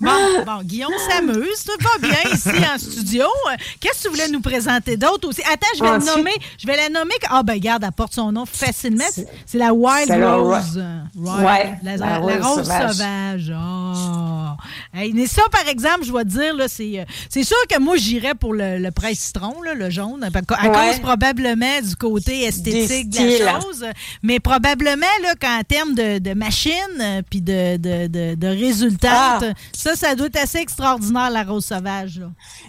Bon, 0.00 0.10
bon, 0.46 0.62
Guillaume 0.62 0.92
s'amuse, 1.10 1.62
tout 1.64 1.76
va 1.84 2.08
bien 2.08 2.32
ici 2.32 2.48
en 2.74 2.78
studio. 2.78 3.24
Qu'est-ce 3.80 3.98
que 3.98 4.02
tu 4.04 4.08
voulais 4.14 4.28
nous 4.28 4.40
présenter 4.40 4.96
d'autre 4.96 5.28
aussi? 5.28 5.42
Attends, 5.42 5.66
je 5.78 5.82
vais 5.84 5.90
le 5.98 6.04
nommer. 6.16 6.32
Je 6.58 6.66
vais 6.66 6.76
la 6.76 6.88
nommer. 6.88 7.14
Ah, 7.28 7.42
ben, 7.42 7.52
regarde, 7.54 7.84
elle 7.84 7.92
porte 7.92 8.14
son 8.14 8.32
nom 8.32 8.46
facilement. 8.46 9.04
C'est 9.46 9.58
la 9.58 9.74
Wild 9.74 10.08
la 10.08 10.36
Rose. 10.36 10.82
Ouais, 11.16 11.74
la, 11.82 11.96
la 11.96 12.18
la 12.18 12.18
rose 12.18 12.64
sauvage. 12.64 12.92
sauvage. 12.96 13.52
Hey, 14.94 15.12
mais 15.12 15.26
ça, 15.26 15.42
par 15.52 15.68
exemple, 15.68 16.04
je 16.04 16.12
vais 16.12 16.24
te 16.24 16.28
dire, 16.28 16.54
c'est, 16.68 17.00
euh, 17.00 17.04
c'est 17.28 17.44
sûr 17.44 17.56
que 17.68 17.78
moi, 17.78 17.96
j'irais 17.96 18.34
pour 18.34 18.54
le, 18.54 18.78
le 18.78 18.90
presse 18.90 19.18
citron, 19.18 19.60
là, 19.62 19.74
le 19.74 19.90
jaune, 19.90 20.24
à 20.24 20.28
Ouais. 20.28 20.68
cause 20.92 20.98
probablement 21.00 21.80
du 21.82 21.94
côté 21.96 22.44
esthétique 22.44 23.10
Des 23.10 23.38
de 23.40 23.44
la 23.44 23.60
chose. 23.60 23.84
Mais 24.22 24.40
probablement 24.40 25.06
qu'en 25.40 25.60
termes 25.68 25.94
de, 25.94 26.18
de 26.18 26.34
machine 26.34 26.72
euh, 27.00 27.22
puis 27.28 27.40
de, 27.40 27.76
de, 27.76 28.06
de, 28.06 28.34
de 28.34 28.46
résultats, 28.48 29.38
Ah. 29.40 29.40
Ça, 29.72 29.96
ça 29.96 30.14
doit 30.14 30.26
être 30.26 30.36
assez 30.42 30.58
extraordinaire, 30.58 31.30
la 31.30 31.42
rose 31.44 31.64
sauvage. 31.66 32.20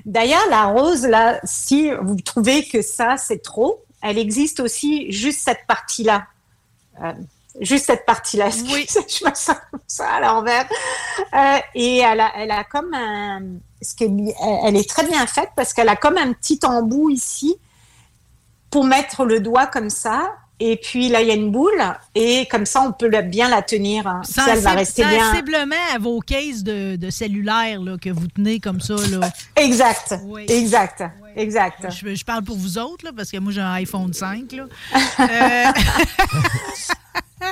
D'ailleurs, 0.06 0.48
la 0.50 0.66
rose, 0.66 1.06
là, 1.06 1.40
si 1.44 1.92
vous 2.02 2.16
trouvez 2.22 2.68
que 2.68 2.82
ça, 2.82 3.18
c'est 3.18 3.42
trop, 3.42 3.84
elle 4.02 4.18
existe 4.18 4.60
aussi 4.60 5.12
juste 5.12 5.42
cette 5.42 5.66
partie-là. 5.68 6.26
Euh, 7.04 7.14
juste 7.60 7.86
cette 7.86 8.06
partie-là. 8.06 8.50
Oui. 8.72 8.86
je 8.90 9.26
me 9.30 9.34
sens 9.36 9.56
comme 9.72 9.80
ça 9.88 10.08
à 10.10 10.20
l'envers? 10.22 10.66
Euh, 11.34 11.58
et 11.76 11.98
elle 11.98 12.20
a, 12.20 12.32
elle 12.38 12.52
a 12.52 12.64
comme 12.64 12.94
un. 12.94 13.42
Ce 13.82 13.96
qui 13.96 14.04
est 14.06 14.10
bi- 14.10 14.34
elle- 14.42 14.60
elle 14.66 14.76
est 14.78 14.88
très 14.90 15.06
bien 15.08 15.26
faite 15.28 15.50
parce 15.56 15.74
qu'elle 15.74 15.90
a 15.90 15.96
comme 15.96 16.18
un 16.18 16.34
petit 16.34 16.60
embout 16.64 17.10
ici 17.10 17.56
pour 18.70 18.84
mettre 18.86 19.26
le 19.26 19.40
doigt 19.40 19.68
comme 19.68 19.90
ça. 19.90 20.34
Et 20.64 20.78
puis 20.78 21.10
là, 21.10 21.22
il 21.22 21.28
y 21.28 21.32
a 21.32 21.34
une 21.34 21.52
boule. 21.52 21.82
Et 22.14 22.48
comme 22.52 22.68
ça, 22.68 22.84
on 22.84 22.92
peut 22.92 23.10
bien 23.24 23.50
la 23.50 23.64
tenir. 23.64 24.06
hein. 24.06 24.22
Si 24.24 24.40
elle 24.48 24.60
va 24.60 24.74
rester 24.74 25.04
bien. 25.04 25.32
Sensiblement 25.32 25.76
à 25.94 25.98
vos 25.98 26.20
cases 26.20 26.62
de, 26.64 26.98
de 26.98 27.10
cellulaire 27.10 27.82
là, 27.82 27.98
que 28.00 28.12
vous 28.12 28.28
tenez 28.28 28.60
comme 28.60 28.80
ça. 28.80 28.94
Là. 29.10 29.32
Exact. 29.56 30.14
Exact. 30.48 31.04
Exact. 31.36 31.88
Je, 31.90 32.14
je 32.14 32.24
parle 32.26 32.44
pour 32.44 32.58
vous 32.58 32.78
autres, 32.78 33.06
là, 33.06 33.12
parce 33.16 33.32
que 33.32 33.38
moi, 33.38 33.52
j'ai 33.52 33.62
un 33.62 33.72
iPhone 33.74 34.14
5. 34.14 34.52
Là. 34.52 34.66
Euh, 35.20 35.72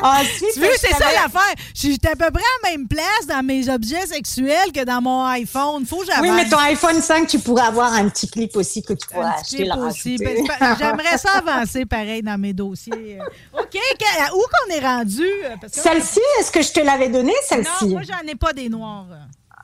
Ah, 0.01 0.21
tu 0.53 0.59
veux, 0.59 0.67
c'est 0.77 0.93
ça 0.93 1.11
l'affaire. 1.13 1.53
J'étais 1.73 2.09
à 2.09 2.15
peu 2.15 2.31
près 2.31 2.41
à 2.43 2.67
la 2.67 2.71
même 2.71 2.87
place 2.87 3.25
dans 3.27 3.43
mes 3.45 3.67
objets 3.69 4.05
sexuels 4.07 4.71
que 4.73 4.83
dans 4.83 5.01
mon 5.01 5.25
iPhone. 5.25 5.85
Faut 5.85 5.97
que 5.97 6.21
Oui, 6.21 6.29
mais 6.31 6.47
ton 6.49 6.57
iPhone 6.59 7.01
5, 7.01 7.27
tu 7.27 7.39
pourrais 7.39 7.65
avoir 7.65 7.93
un 7.93 8.07
petit 8.09 8.29
clip 8.29 8.55
aussi 8.55 8.81
que 8.81 8.93
tu 8.93 9.07
pourrais 9.07 9.27
Un 9.27 9.31
acheter 9.31 9.57
clip 9.57 9.75
aussi. 9.77 10.17
Ben, 10.17 10.37
J'aimerais 10.77 11.17
ça 11.17 11.37
avancer 11.45 11.85
pareil 11.85 12.21
dans 12.23 12.37
mes 12.39 12.53
dossiers. 12.53 13.19
OK, 13.53 13.69
que- 13.71 14.35
où 14.35 14.41
qu'on 14.41 14.73
est 14.75 14.79
rendu? 14.85 15.23
Euh, 15.45 15.55
Celle-ci, 15.71 16.19
est-ce 16.39 16.51
que 16.51 16.61
je 16.61 16.71
te 16.71 16.79
l'avais 16.79 17.09
donnée, 17.09 17.33
celle-ci? 17.47 17.85
Non, 17.85 17.91
moi, 17.91 18.01
j'en 18.07 18.27
ai 18.27 18.35
pas 18.35 18.53
des 18.53 18.69
noirs. 18.69 19.05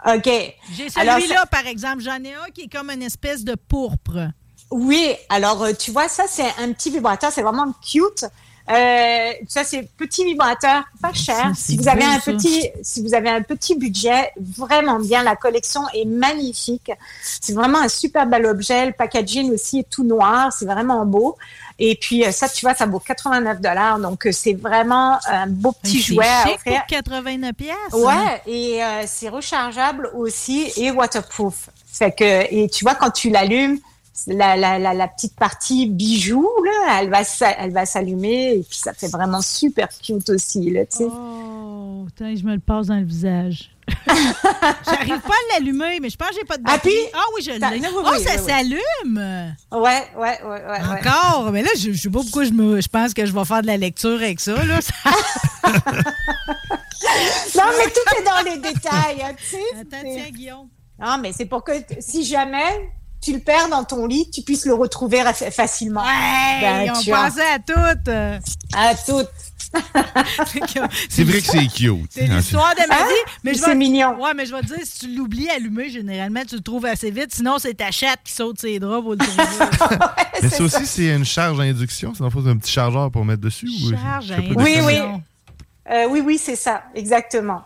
OK. 0.08 0.26
J'ai 0.26 0.88
Alors, 0.98 1.16
celui-là, 1.16 1.40
ça- 1.42 1.46
par 1.48 1.66
exemple. 1.66 2.02
J'en 2.04 2.24
ai 2.24 2.34
un 2.34 2.50
qui 2.54 2.64
est 2.64 2.72
comme 2.72 2.92
une 2.92 3.02
espèce 3.02 3.44
de 3.44 3.56
pourpre. 3.56 4.30
Oui, 4.72 5.16
alors 5.30 5.64
euh, 5.64 5.74
tu 5.74 5.92
vois, 5.92 6.08
ça, 6.10 6.26
c'est 6.28 6.46
un 6.60 6.72
petit 6.74 6.90
vibrateur, 6.90 7.32
c'est 7.32 7.42
vraiment 7.44 7.72
cute. 7.88 8.26
Euh, 8.70 9.32
ça, 9.48 9.64
c'est 9.64 9.88
petit 9.98 10.26
vibrateur, 10.26 10.84
pas 11.02 11.14
cher. 11.14 11.52
Si 11.56 11.78
vous 11.78 11.88
avez 11.88 12.04
un 12.04 12.20
petit, 12.20 12.70
si 12.82 13.04
vous 13.04 13.14
avez 13.14 13.30
un 13.30 13.42
petit 13.42 13.76
budget, 13.76 14.32
vraiment 14.40 15.00
bien. 15.00 15.24
La 15.24 15.36
collection 15.36 15.82
est 15.94 16.06
magnifique. 16.06 16.92
C'est 17.22 17.54
vraiment 17.54 17.80
un 17.80 17.88
super 17.88 18.26
bel 18.26 18.46
objet. 18.46 18.88
Le 18.88 18.92
packaging 18.92 19.52
aussi 19.54 19.80
est 19.80 19.90
tout 19.90 20.04
noir. 20.04 20.52
C'est 20.52 20.66
vraiment 20.66 21.06
beau. 21.06 21.38
Et 21.78 21.96
puis 21.96 22.26
euh, 22.26 22.32
ça, 22.32 22.48
tu 22.48 22.66
vois, 22.66 22.74
ça 22.74 22.86
vaut 22.86 23.00
89 23.00 23.60
dollars. 23.60 24.00
Donc 24.00 24.26
euh, 24.26 24.32
c'est 24.32 24.54
vraiment 24.54 25.20
un 25.28 25.48
beau 25.48 25.74
petit 25.74 26.02
jouet 26.02 26.26
à 26.26 26.44
chic 26.48 26.56
offrir. 26.56 26.80
pour 26.80 26.88
89 26.88 27.54
pièces. 27.54 27.76
Ouais, 27.94 28.42
et 28.48 28.84
euh, 28.84 29.04
c'est 29.06 29.30
rechargeable 29.30 30.10
aussi 30.16 30.72
et 30.78 30.92
waterproof. 30.92 31.70
Fait 31.86 32.12
que 32.12 32.54
et 32.54 32.70
tu 32.70 32.84
vois 32.86 32.96
quand 32.96 33.12
tu 33.12 33.30
l'allumes, 33.30 33.80
la, 34.28 34.56
la, 34.56 34.80
la, 34.80 34.94
la 34.94 35.08
petite 35.08 35.36
partie 35.36 35.88
bijou 35.88 36.48
là, 36.64 37.00
elle 37.02 37.10
va 37.10 37.22
elle 37.58 37.72
va 37.74 37.86
s'allumer 37.86 38.54
et 38.56 38.64
puis 38.68 38.78
ça 38.78 38.94
fait 38.94 39.08
vraiment 39.08 39.42
super 39.42 39.90
cute 39.90 40.30
aussi 40.30 40.70
là, 40.72 40.86
tu 40.86 40.98
sais. 40.98 41.08
Oh, 41.10 42.04
putain, 42.08 42.36
je 42.36 42.44
me 42.44 42.54
le 42.54 42.60
passe 42.60 42.88
dans 42.88 42.96
le 42.98 43.04
visage. 43.06 43.72
J'arrive 44.08 45.20
pas 45.22 45.34
à 45.34 45.54
l'allumer, 45.60 46.00
mais 46.02 46.10
je 46.10 46.18
pense 46.18 46.30
que 46.30 46.36
j'ai 46.36 46.44
pas 46.46 46.58
de 46.58 46.64
Ah, 46.66 46.72
batterie. 46.74 46.90
puis? 46.92 47.12
Ah 47.14 47.24
oui, 47.36 47.42
je 47.44 47.52
l'ai. 47.52 47.80
oui, 47.80 47.88
Oh, 47.94 48.02
oui, 48.14 48.24
ça 48.24 48.32
oui, 48.36 48.40
oui. 48.40 48.50
s'allume! 48.52 49.18
Ouais, 49.72 49.82
ouais, 49.82 50.04
ouais, 50.18 50.42
ouais. 50.44 50.64
ouais. 50.66 51.00
Encore? 51.08 51.52
Mais 51.52 51.62
là, 51.62 51.70
je, 51.78 51.92
je 51.92 52.02
sais 52.02 52.10
pas 52.10 52.20
pourquoi 52.22 52.46
je, 52.46 52.52
me, 52.52 52.82
je 52.82 52.88
pense 52.88 53.14
que 53.14 53.26
je 53.26 53.32
vais 53.34 53.46
faire 53.46 53.62
de 53.62 53.68
la 53.68 53.78
lecture 53.78 54.16
avec 54.16 54.40
ça. 54.40 54.54
Là. 54.66 54.80
Non, 57.56 57.64
mais 57.78 57.86
tout 57.92 58.20
est 58.20 58.24
dans 58.24 58.44
les 58.52 58.58
détails, 58.58 59.22
hein, 59.24 59.34
tu 59.38 59.46
sais. 59.46 59.62
Attends, 59.80 59.98
c'est- 60.02 60.16
tiens, 60.16 60.30
Guillaume. 60.32 60.68
Non, 61.00 61.18
mais 61.22 61.32
c'est 61.34 61.46
pour 61.46 61.64
que 61.64 61.72
si 62.00 62.24
jamais 62.26 62.90
tu 63.26 63.34
le 63.34 63.40
perds 63.40 63.70
dans 63.70 63.84
ton 63.84 64.06
lit, 64.06 64.30
tu 64.32 64.42
puisses 64.44 64.66
le 64.66 64.74
retrouver 64.74 65.24
facilement. 65.52 66.04
Hey, 66.06 66.62
Ben, 66.62 66.94
on 66.96 67.04
pensait 67.04 67.42
à 67.42 67.60
toutes. 67.60 68.10
À 68.76 68.96
toutes. 68.96 69.30
C'est 71.10 71.24
vrai 71.24 71.42
que 71.42 71.48
c'est 71.48 71.68
cute. 71.68 72.10
C'est 72.10 72.28
l'histoire 72.28 72.74
de 72.76 72.88
ma 72.88 72.96
Hein? 72.96 73.06
vie. 73.08 73.32
Mais 73.44 73.54
je 73.54 73.60
C'est 73.60 73.76
mignon. 73.76 74.16
Ouais, 74.22 74.34
mais 74.34 74.46
je 74.46 74.54
vais 74.56 74.62
te 74.62 74.68
dire, 74.68 74.78
si 74.84 75.00
tu 75.00 75.16
l'oublies 75.16 75.50
allumé, 75.50 75.90
généralement, 75.90 76.42
tu 76.48 76.56
le 76.56 76.62
trouves 76.62 76.86
assez 76.86 77.12
vite. 77.12 77.34
Sinon, 77.34 77.58
c'est 77.60 77.74
ta 77.74 77.92
chatte 77.92 78.20
qui 78.24 78.32
saute 78.32 78.60
ses 78.60 78.80
draps 78.80 79.02
pour 79.04 79.12
le 79.14 79.18
trouver. 79.18 79.98
Mais 80.42 80.50
ça 80.50 80.64
aussi, 80.64 80.86
c'est 80.86 81.08
une 81.14 81.26
charge 81.26 81.60
à 81.60 81.64
induction. 81.64 82.14
C'est 82.16 82.24
c'est 82.24 82.50
un 82.50 82.58
petit 82.58 82.72
chargeur 82.72 83.12
pour 83.12 83.26
mettre 83.26 83.42
dessus. 83.42 83.68
ou- 83.68 83.92
Charge 83.92 84.32
à 84.32 84.36
sais 84.38 84.42
pas 84.54 84.64
Oui, 84.64 84.78
oui. 84.84 85.00
Euh, 85.92 86.08
oui, 86.10 86.22
oui, 86.26 86.40
c'est 86.42 86.56
ça, 86.56 86.84
exactement. 86.96 87.62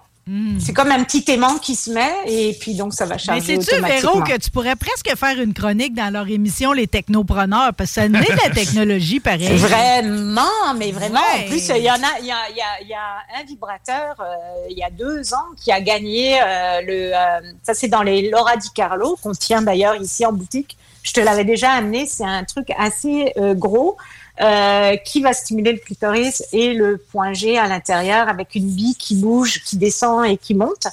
C'est 0.60 0.74
comme 0.74 0.92
un 0.92 1.04
petit 1.04 1.24
aimant 1.30 1.58
qui 1.58 1.76
se 1.76 1.90
met 1.92 2.12
et 2.28 2.56
puis 2.60 2.76
donc 2.76 2.94
ça 2.94 3.06
va 3.06 3.16
Hmm. 3.16 3.20
Mais 3.34 3.42
sais-tu. 3.42 3.82
Véro, 3.82 4.22
que 4.22 4.38
tu 4.38 4.52
pourrais 4.52 4.76
presque 4.76 5.16
faire 5.18 5.40
une 5.42 5.54
chronique 5.54 5.94
dans 5.96 6.12
leur 6.14 6.28
émission 6.28 6.72
Les 6.72 6.88
Technopreneurs, 6.88 7.74
parce 7.74 7.90
que 7.90 7.96
ça 8.02 8.08
naît 8.10 8.20
de 8.22 8.38
la 8.44 8.50
technologie, 8.54 9.20
pareil. 9.20 9.58
Vraiment, 9.58 10.74
mais 10.78 10.92
vraiment. 10.92 11.20
Ouais. 11.34 11.46
En 11.46 11.48
plus, 11.50 11.70
il 11.76 11.84
y 11.84 11.90
en 11.92 11.96
a, 11.96 12.20
il 12.20 12.26
y 12.28 12.32
a, 12.32 12.38
il 12.52 12.58
y 12.58 12.62
a- 12.62 12.82
il 12.82 12.88
y 12.88 12.94
a 12.94 13.40
un 13.40 13.44
vibrateur 13.46 14.16
euh, 14.20 14.68
il 14.70 14.78
y 14.78 14.84
a 14.84 14.90
deux 14.90 15.34
ans 15.34 15.48
qui 15.62 15.72
a 15.72 15.82
gagné 15.82 16.40
euh, 16.42 16.82
le. 16.82 17.12
euh, 17.14 17.52
ça, 17.64 17.74
c'est 17.74 17.88
dans 17.88 18.04
les 18.04 18.30
Laura 18.30 18.56
Di 18.58 18.70
Carlo 18.74 19.18
qu'on 19.22 19.32
tient 19.34 19.62
d'ailleurs 19.62 19.96
ici 19.96 20.26
en 20.26 20.32
boutique. 20.34 20.78
Je 21.04 21.14
te 21.14 21.20
l'avais 21.22 21.46
déjà 21.46 21.72
amené. 21.72 22.06
C'est 22.06 22.26
un 22.26 22.44
truc 22.44 22.68
assez 22.78 23.34
gros. 23.56 23.98
Euh, 24.42 24.96
qui 24.98 25.22
va 25.22 25.34
stimuler 25.34 25.74
le 25.74 25.80
clitoris 25.80 26.44
et 26.54 26.74
le 26.74 26.98
point 26.98 27.34
G 27.34 27.58
à 27.58 27.68
l'intérieur 27.68 28.30
avec 28.30 28.56
une 28.56 28.70
bille 28.70 28.96
qui 28.96 29.16
bouge, 29.16 29.62
qui 29.66 29.78
descend 29.78 30.26
et 30.26 30.38
qui 30.38 30.54
monte. 30.54 30.88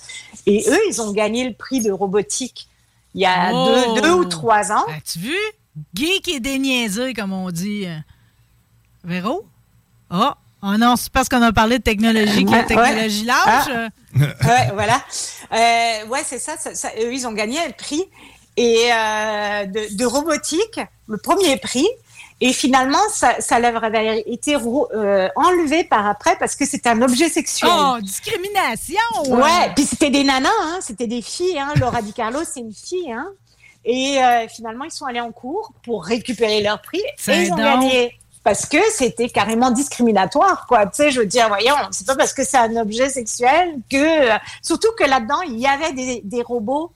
Et 0.46 0.64
eux, 0.68 0.78
ils 0.88 1.00
ont 1.00 1.12
gagné 1.12 1.44
le 1.48 1.54
prix 1.54 1.80
de 1.80 1.90
robotique 1.92 2.68
il 3.14 3.22
y 3.22 3.26
a 3.26 3.50
Oh. 3.52 3.94
deux, 3.94 4.02
deux 4.02 4.12
ou 4.12 4.24
trois 4.26 4.72
ans. 4.72 4.84
As-tu 4.96 5.18
vu? 5.20 5.36
Geek 5.94 6.28
et 6.28 6.40
déniaiseux, 6.40 7.12
comme 7.14 7.32
on 7.32 7.50
dit. 7.50 7.86
Véro? 9.04 9.46
Ah, 10.10 10.36
oh, 10.62 10.76
non, 10.78 10.96
c'est 10.96 11.10
parce 11.10 11.28
qu'on 11.28 11.42
a 11.42 11.52
parlé 11.52 11.78
de 11.78 11.82
technologie 11.82 12.44
que 12.44 12.50
la 12.50 12.64
technologie 12.64 13.20
ouais. 13.20 13.26
lâche. 13.26 13.68
Ah. 13.68 13.88
ouais, 14.20 14.70
voilà. 14.74 15.02
Euh, 15.52 16.06
ouais, 16.08 16.22
c'est 16.24 16.38
ça, 16.38 16.56
ça, 16.58 16.74
ça- 16.74 16.90
Eux, 17.00 17.12
ils 17.12 17.26
ont 17.26 17.32
gagné 17.32 17.58
un 17.60 17.70
prix 17.70 18.04
et 18.56 18.88
euh, 18.92 19.66
de, 19.66 19.96
de 19.96 20.04
robotique, 20.04 20.80
le 21.08 21.18
premier 21.18 21.56
prix. 21.58 21.86
Et 22.40 22.52
finalement, 22.52 22.98
ça, 23.10 23.40
ça 23.40 23.58
leur 23.58 23.82
avait 23.82 24.20
été 24.26 24.56
euh, 24.56 25.28
enlevé 25.36 25.84
par 25.84 26.06
après 26.06 26.36
parce 26.38 26.54
que 26.54 26.66
c'était 26.66 26.90
un 26.90 27.00
objet 27.00 27.30
sexuel. 27.30 27.70
Oh, 27.72 27.96
discrimination! 28.02 29.00
Ouais, 29.28 29.72
puis 29.74 29.84
c'était 29.84 30.10
des 30.10 30.22
nanas, 30.22 30.50
hein, 30.60 30.78
c'était 30.82 31.06
des 31.06 31.22
filles. 31.22 31.58
Hein. 31.58 31.72
Laura 31.80 32.02
Di 32.02 32.12
Carlo, 32.12 32.40
c'est 32.44 32.60
une 32.60 32.74
fille. 32.74 33.10
Hein. 33.10 33.28
Et 33.86 34.18
euh, 34.22 34.46
finalement, 34.48 34.84
ils 34.84 34.90
sont 34.90 35.06
allés 35.06 35.20
en 35.20 35.32
cours 35.32 35.72
pour 35.82 36.04
récupérer 36.04 36.60
leur 36.60 36.82
prix 36.82 37.02
et 37.28 37.44
ils 37.44 37.52
ont 37.52 37.56
gagné. 37.56 38.18
parce 38.44 38.66
que 38.66 38.78
c'était 38.90 39.30
carrément 39.30 39.70
discriminatoire, 39.70 40.66
quoi. 40.66 40.84
Tu 40.86 40.96
sais, 40.96 41.10
je 41.10 41.20
veux 41.20 41.26
dire, 41.26 41.48
voyons, 41.48 41.76
c'est 41.90 42.06
pas 42.06 42.16
parce 42.16 42.34
que 42.34 42.44
c'est 42.44 42.58
un 42.58 42.76
objet 42.76 43.08
sexuel 43.08 43.76
que, 43.90 44.28
surtout 44.60 44.92
que 44.98 45.04
là-dedans, 45.04 45.40
il 45.42 45.58
y 45.58 45.66
avait 45.66 45.92
des, 45.92 46.20
des 46.22 46.42
robots 46.42 46.92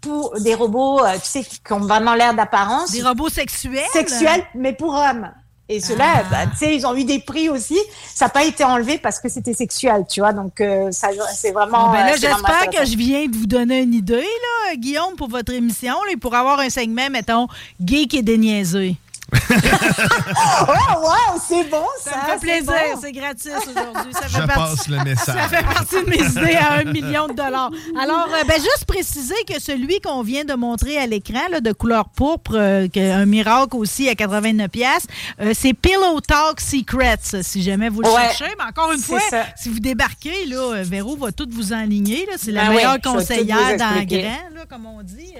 pour 0.00 0.38
des 0.40 0.54
robots, 0.54 1.04
euh, 1.04 1.14
tu 1.14 1.20
sais, 1.28 1.42
qui 1.44 1.72
ont 1.72 1.80
vraiment 1.80 2.14
l'air 2.14 2.34
d'apparence. 2.34 2.90
Des 2.92 3.02
robots 3.02 3.28
sexuels? 3.28 3.84
Sexuels, 3.92 4.44
mais 4.54 4.72
pour 4.72 4.94
hommes. 4.94 5.30
Et 5.72 5.78
ceux-là, 5.78 6.14
Ah. 6.16 6.22
bah, 6.28 6.46
tu 6.50 6.56
sais, 6.56 6.74
ils 6.74 6.84
ont 6.84 6.96
eu 6.96 7.04
des 7.04 7.20
prix 7.20 7.48
aussi. 7.48 7.78
Ça 8.12 8.24
n'a 8.24 8.28
pas 8.30 8.42
été 8.44 8.64
enlevé 8.64 8.98
parce 8.98 9.20
que 9.20 9.28
c'était 9.28 9.54
sexuel, 9.54 10.04
tu 10.10 10.18
vois. 10.18 10.32
Donc, 10.32 10.60
euh, 10.60 10.90
ça, 10.90 11.10
c'est 11.32 11.52
vraiment. 11.52 11.86
Bon, 11.86 11.92
ben 11.92 12.06
là, 12.06 12.12
euh, 12.14 12.16
j'espère 12.20 12.70
que 12.70 12.84
je 12.84 12.96
viens 12.96 13.26
de 13.26 13.36
vous 13.36 13.46
donner 13.46 13.82
une 13.82 13.94
idée, 13.94 14.16
là, 14.16 14.74
Guillaume, 14.74 15.14
pour 15.16 15.28
votre 15.28 15.52
émission, 15.52 15.94
là, 16.08 16.14
pour 16.20 16.34
avoir 16.34 16.58
un 16.58 16.70
segment, 16.70 17.08
mettons, 17.08 17.46
geek 17.84 18.14
et 18.14 18.22
déniaisé. 18.22 18.96
Oh, 19.32 21.00
wow, 21.02 21.40
c'est 21.46 21.64
bon, 21.70 21.84
ça. 22.02 22.10
Ça 22.10 22.16
me 22.18 22.22
fait 22.24 22.32
c'est 22.32 22.38
plaisir, 22.64 22.94
bon. 22.94 23.00
c'est 23.00 23.12
gratis 23.12 23.46
aujourd'hui. 23.68 24.12
Ça 24.12 24.20
Je 24.28 24.36
fait 24.40 24.46
partie- 24.46 24.76
passe 24.76 24.88
le 24.88 25.04
message. 25.04 25.34
Ça 25.36 25.48
fait 25.48 25.62
partie 25.64 25.94
de 26.04 26.10
mes 26.10 26.18
idées 26.30 26.56
à 26.56 26.72
un 26.74 26.84
million 26.84 27.28
de 27.28 27.32
dollars. 27.34 27.70
Alors, 28.00 28.28
euh, 28.32 28.44
ben, 28.46 28.54
juste 28.60 28.84
préciser 28.86 29.34
que 29.48 29.60
celui 29.60 30.00
qu'on 30.00 30.22
vient 30.22 30.44
de 30.44 30.54
montrer 30.54 30.98
à 30.98 31.06
l'écran, 31.06 31.40
là, 31.50 31.60
de 31.60 31.72
couleur 31.72 32.08
pourpre, 32.10 32.52
euh, 32.54 32.88
que- 32.88 33.00
un 33.12 33.26
miracle 33.26 33.76
aussi 33.76 34.08
à 34.08 34.14
89 34.14 34.68
pièces, 34.68 35.06
c'est 35.54 35.74
Pillow 35.74 36.20
Talk 36.20 36.60
Secrets, 36.60 37.42
si 37.42 37.62
jamais 37.62 37.88
vous 37.88 38.02
le 38.02 38.08
Ouais, 38.08 38.22
cherchez. 38.34 38.54
Mais 38.58 38.64
encore 38.64 38.92
une 38.92 39.00
fois, 39.00 39.20
ça. 39.30 39.44
si 39.56 39.68
vous 39.68 39.80
débarquez, 39.80 40.46
là, 40.46 40.56
euh, 40.76 40.82
Véro 40.84 41.16
va 41.16 41.32
tout 41.32 41.48
vous 41.50 41.72
enligner. 41.72 42.26
là. 42.26 42.32
C'est 42.36 42.52
la 42.52 42.64
Ben 42.66 42.74
meilleure 42.74 43.00
conseillère 43.00 43.76
dans 43.76 43.98
le 43.98 44.04
grand, 44.04 44.54
là, 44.54 44.64
comme 44.68 44.86
on 44.86 45.02
dit. 45.02 45.34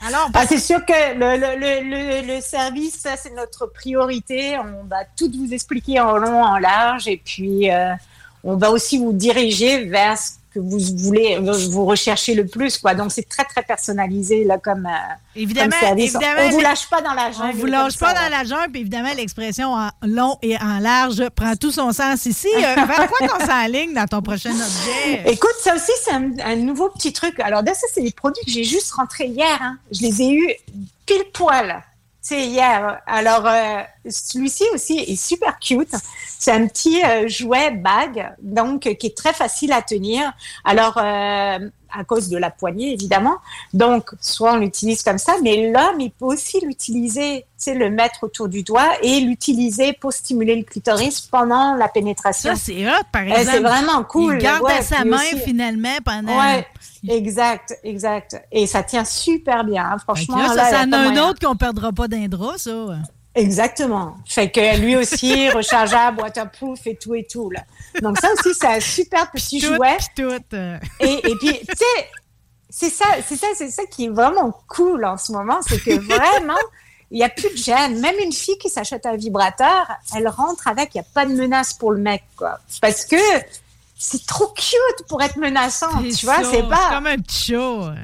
Alors, 0.00 0.30
Ah, 0.34 0.44
c'est 0.46 0.58
sûr 0.58 0.84
que 0.84 0.92
le, 1.14 1.36
le, 1.36 1.58
le, 1.58 2.22
le, 2.22 2.34
le 2.34 2.40
service, 2.40 3.00
ça, 3.00 3.16
c'est 3.16 3.34
notre 3.34 3.66
priorité. 3.66 4.58
On 4.58 4.84
va 4.84 5.04
tout 5.16 5.30
vous 5.36 5.52
expliquer 5.52 6.00
en 6.00 6.16
long, 6.16 6.42
en 6.44 6.58
large. 6.58 7.08
Et 7.08 7.16
puis, 7.24 7.70
euh, 7.70 7.92
on 8.44 8.56
va 8.56 8.70
aussi 8.70 8.98
vous 8.98 9.12
diriger 9.12 9.84
vers 9.84 10.18
ce 10.18 10.32
que 10.56 10.60
vous 10.60 10.78
voulez, 11.04 11.38
vous 11.70 11.84
recherchez 11.84 12.34
le 12.34 12.46
plus. 12.46 12.78
Quoi. 12.78 12.94
Donc, 12.94 13.12
c'est 13.12 13.28
très, 13.28 13.44
très 13.44 13.62
personnalisé 13.62 14.44
là, 14.44 14.58
comme, 14.58 14.86
euh, 14.86 15.14
Évidemment, 15.34 15.70
comme 15.70 15.80
service. 15.88 16.14
évidemment, 16.14 16.40
on 16.46 16.50
vous 16.50 16.60
lâche 16.60 16.88
pas 16.88 17.02
dans 17.02 17.12
la 17.12 17.28
On 17.28 17.32
jungle. 17.32 17.58
vous 17.58 17.66
lâche 17.66 17.98
pas 17.98 18.14
ça, 18.14 18.14
dans 18.14 18.30
là. 18.30 18.42
la 18.42 18.44
jungle, 18.44 18.76
évidemment, 18.78 19.10
l'expression 19.16 19.74
en 19.74 19.90
long 20.02 20.38
et 20.42 20.56
en 20.56 20.78
large 20.78 21.28
prend 21.30 21.54
tout 21.56 21.70
son 21.70 21.92
sens 21.92 22.24
ici. 22.26 22.48
Euh, 22.56 22.74
vers 22.86 23.08
quoi 23.08 23.28
qu'on 23.28 23.44
s'enligne 23.46 23.92
dans 23.94 24.06
ton 24.06 24.22
prochain 24.22 24.50
objet? 24.52 25.30
Écoute, 25.30 25.54
ça 25.60 25.74
aussi, 25.74 25.92
c'est 26.04 26.12
un, 26.12 26.30
un 26.44 26.56
nouveau 26.56 26.88
petit 26.88 27.12
truc. 27.12 27.38
Alors, 27.40 27.62
là, 27.62 27.74
ça, 27.74 27.86
c'est 27.92 28.02
des 28.02 28.12
produits 28.12 28.44
que 28.44 28.50
j'ai 28.50 28.64
juste 28.64 28.92
rentrés 28.92 29.26
hier. 29.26 29.58
hein. 29.60 29.78
Je 29.92 30.00
les 30.02 30.22
ai 30.22 30.30
eus 30.32 30.54
pile 31.04 31.24
poil. 31.32 31.82
C'est 32.28 32.44
hier. 32.44 33.00
Alors, 33.06 33.46
euh, 33.46 33.82
celui-ci 34.10 34.64
aussi 34.74 34.98
est 34.98 35.14
super 35.14 35.60
cute. 35.60 35.94
C'est 36.26 36.50
un 36.50 36.66
petit 36.66 37.00
euh, 37.04 37.28
jouet 37.28 37.70
bag, 37.70 38.34
donc 38.42 38.80
qui 38.80 39.06
est 39.06 39.16
très 39.16 39.32
facile 39.32 39.72
à 39.72 39.80
tenir. 39.80 40.32
Alors, 40.64 40.98
euh, 40.98 41.70
à 41.98 42.04
cause 42.04 42.28
de 42.28 42.36
la 42.38 42.50
poignée, 42.50 42.92
évidemment. 42.92 43.36
Donc, 43.74 44.10
soit 44.20 44.52
on 44.52 44.56
l'utilise 44.56 45.02
comme 45.02 45.18
ça, 45.18 45.34
mais 45.42 45.70
l'homme, 45.70 46.00
il 46.00 46.10
peut 46.10 46.24
aussi 46.26 46.60
l'utiliser, 46.64 47.44
sais, 47.56 47.74
le 47.74 47.90
mettre 47.90 48.22
autour 48.24 48.48
du 48.48 48.62
doigt 48.62 48.88
et 49.02 49.20
l'utiliser 49.20 49.92
pour 49.94 50.12
stimuler 50.12 50.56
le 50.56 50.62
clitoris 50.64 51.20
pendant 51.22 51.74
la 51.74 51.88
pénétration. 51.88 52.54
Ça, 52.54 52.60
c'est 52.62 52.86
hot, 52.86 52.92
par 53.12 53.22
Eh, 53.22 53.30
exemple. 53.30 53.50
c'est 53.52 53.60
vraiment 53.60 54.02
cool. 54.04 54.34
Il 54.34 54.42
garde 54.42 54.62
Ouais, 54.62 54.72
à 54.78 54.82
sa 54.82 55.04
main, 55.04 55.16
aussi- 55.16 55.38
finalement, 55.40 55.96
pendant... 56.04 56.38
Ouais, 56.38 56.66
exact, 57.08 57.74
exact. 57.82 58.36
Et 58.52 58.66
ça 58.66 58.82
tient 58.82 59.04
super 59.04 59.64
bien, 59.64 59.84
hein, 59.92 59.96
franchement. 59.98 60.36
là, 60.38 60.54
là, 60.54 60.70
ça, 60.70 60.78
en 60.82 60.92
a 60.92 60.96
un 60.96 61.04
moyen. 61.04 61.28
autre 61.30 61.46
qu'on 61.46 61.56
perdra 61.56 61.92
pas 61.92 62.08
d'un 62.08 62.26
drap, 62.28 62.56
ça. 62.58 62.70
Exactement. 63.36 64.16
Fait 64.26 64.50
que 64.50 64.78
lui 64.78 64.96
aussi, 64.96 65.50
rechargeable, 65.50 66.22
waterproof 66.22 66.86
et 66.86 66.96
tout 66.96 67.14
et 67.14 67.24
tout. 67.24 67.50
Là. 67.50 67.60
Donc 68.00 68.18
ça 68.18 68.32
aussi, 68.32 68.54
c'est 68.58 68.66
un 68.66 68.80
super 68.80 69.30
petit 69.30 69.60
jouet. 69.60 69.98
Et, 71.00 71.30
et 71.30 71.34
puis, 71.36 71.60
tu 71.60 71.76
sais, 71.76 72.08
c'est 72.70 72.90
ça, 72.90 73.04
c'est 73.26 73.36
ça, 73.36 73.46
c'est 73.54 73.70
ça 73.70 73.84
qui 73.84 74.06
est 74.06 74.10
vraiment 74.10 74.52
cool 74.68 75.04
en 75.04 75.16
ce 75.16 75.32
moment, 75.32 75.60
c'est 75.66 75.78
que 75.78 75.90
vraiment, 76.14 76.58
il 77.10 77.18
n'y 77.18 77.24
a 77.24 77.28
plus 77.28 77.50
de 77.50 77.56
gêne. 77.56 78.00
Même 78.00 78.16
une 78.24 78.32
fille 78.32 78.58
qui 78.58 78.70
s'achète 78.70 79.06
un 79.06 79.16
vibrateur, 79.16 79.86
elle 80.14 80.28
rentre 80.28 80.66
avec, 80.66 80.94
il 80.94 80.98
n'y 80.98 81.02
a 81.02 81.08
pas 81.14 81.26
de 81.26 81.34
menace 81.34 81.74
pour 81.74 81.92
le 81.92 81.98
mec, 81.98 82.24
quoi. 82.36 82.58
Parce 82.80 83.04
que 83.04 83.16
c'est 83.98 84.26
trop 84.26 84.48
cute 84.48 85.06
pour 85.08 85.22
être 85.22 85.36
menaçant, 85.38 85.88
tu 86.02 86.26
vois, 86.26 86.44
c'est 86.44 86.68
pas... 86.68 86.90
comme 86.90 87.06
un 87.06 87.16
petit 87.16 87.52
chat. 87.52 87.58
ouais. 87.58 87.94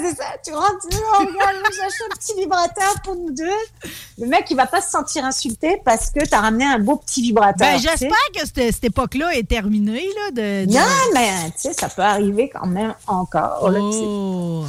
C'est 0.00 0.16
ça. 0.16 0.24
Tu 0.44 0.52
rentres, 0.54 0.78
tu 0.82 0.88
dis, 0.96 1.02
oh, 1.02 1.18
regarde, 1.18 1.56
j'achète 1.76 2.10
un 2.10 2.16
petit 2.16 2.32
vibrateur 2.40 2.94
pour 3.04 3.16
nous 3.16 3.30
deux. 3.32 3.90
Le 4.18 4.26
mec, 4.28 4.46
il 4.50 4.56
va 4.56 4.64
pas 4.66 4.80
se 4.80 4.90
sentir 4.90 5.24
insulté 5.26 5.80
parce 5.84 6.10
que 6.10 6.24
t'as 6.26 6.40
ramené 6.40 6.64
un 6.64 6.78
beau 6.78 6.96
petit 6.96 7.20
vibrateur. 7.20 7.68
Ben, 7.70 7.78
j'espère 7.78 8.10
que 8.34 8.40
cette, 8.46 8.72
cette 8.74 8.84
époque-là 8.84 9.34
est 9.36 9.46
terminée, 9.46 10.06
là, 10.16 10.30
de... 10.30 10.66
de- 10.66 10.72
Non, 10.72 10.80
mais 11.12 11.30
tu 11.50 11.68
sais, 11.68 11.72
ça 11.74 11.88
peut 11.90 12.02
arriver 12.02 12.48
quand 12.52 12.66
même 12.66 12.94
encore. 13.06 13.68
là, 13.70 13.78
tu 13.78 13.92
sais. 13.98 14.04
Oh. 14.04 14.64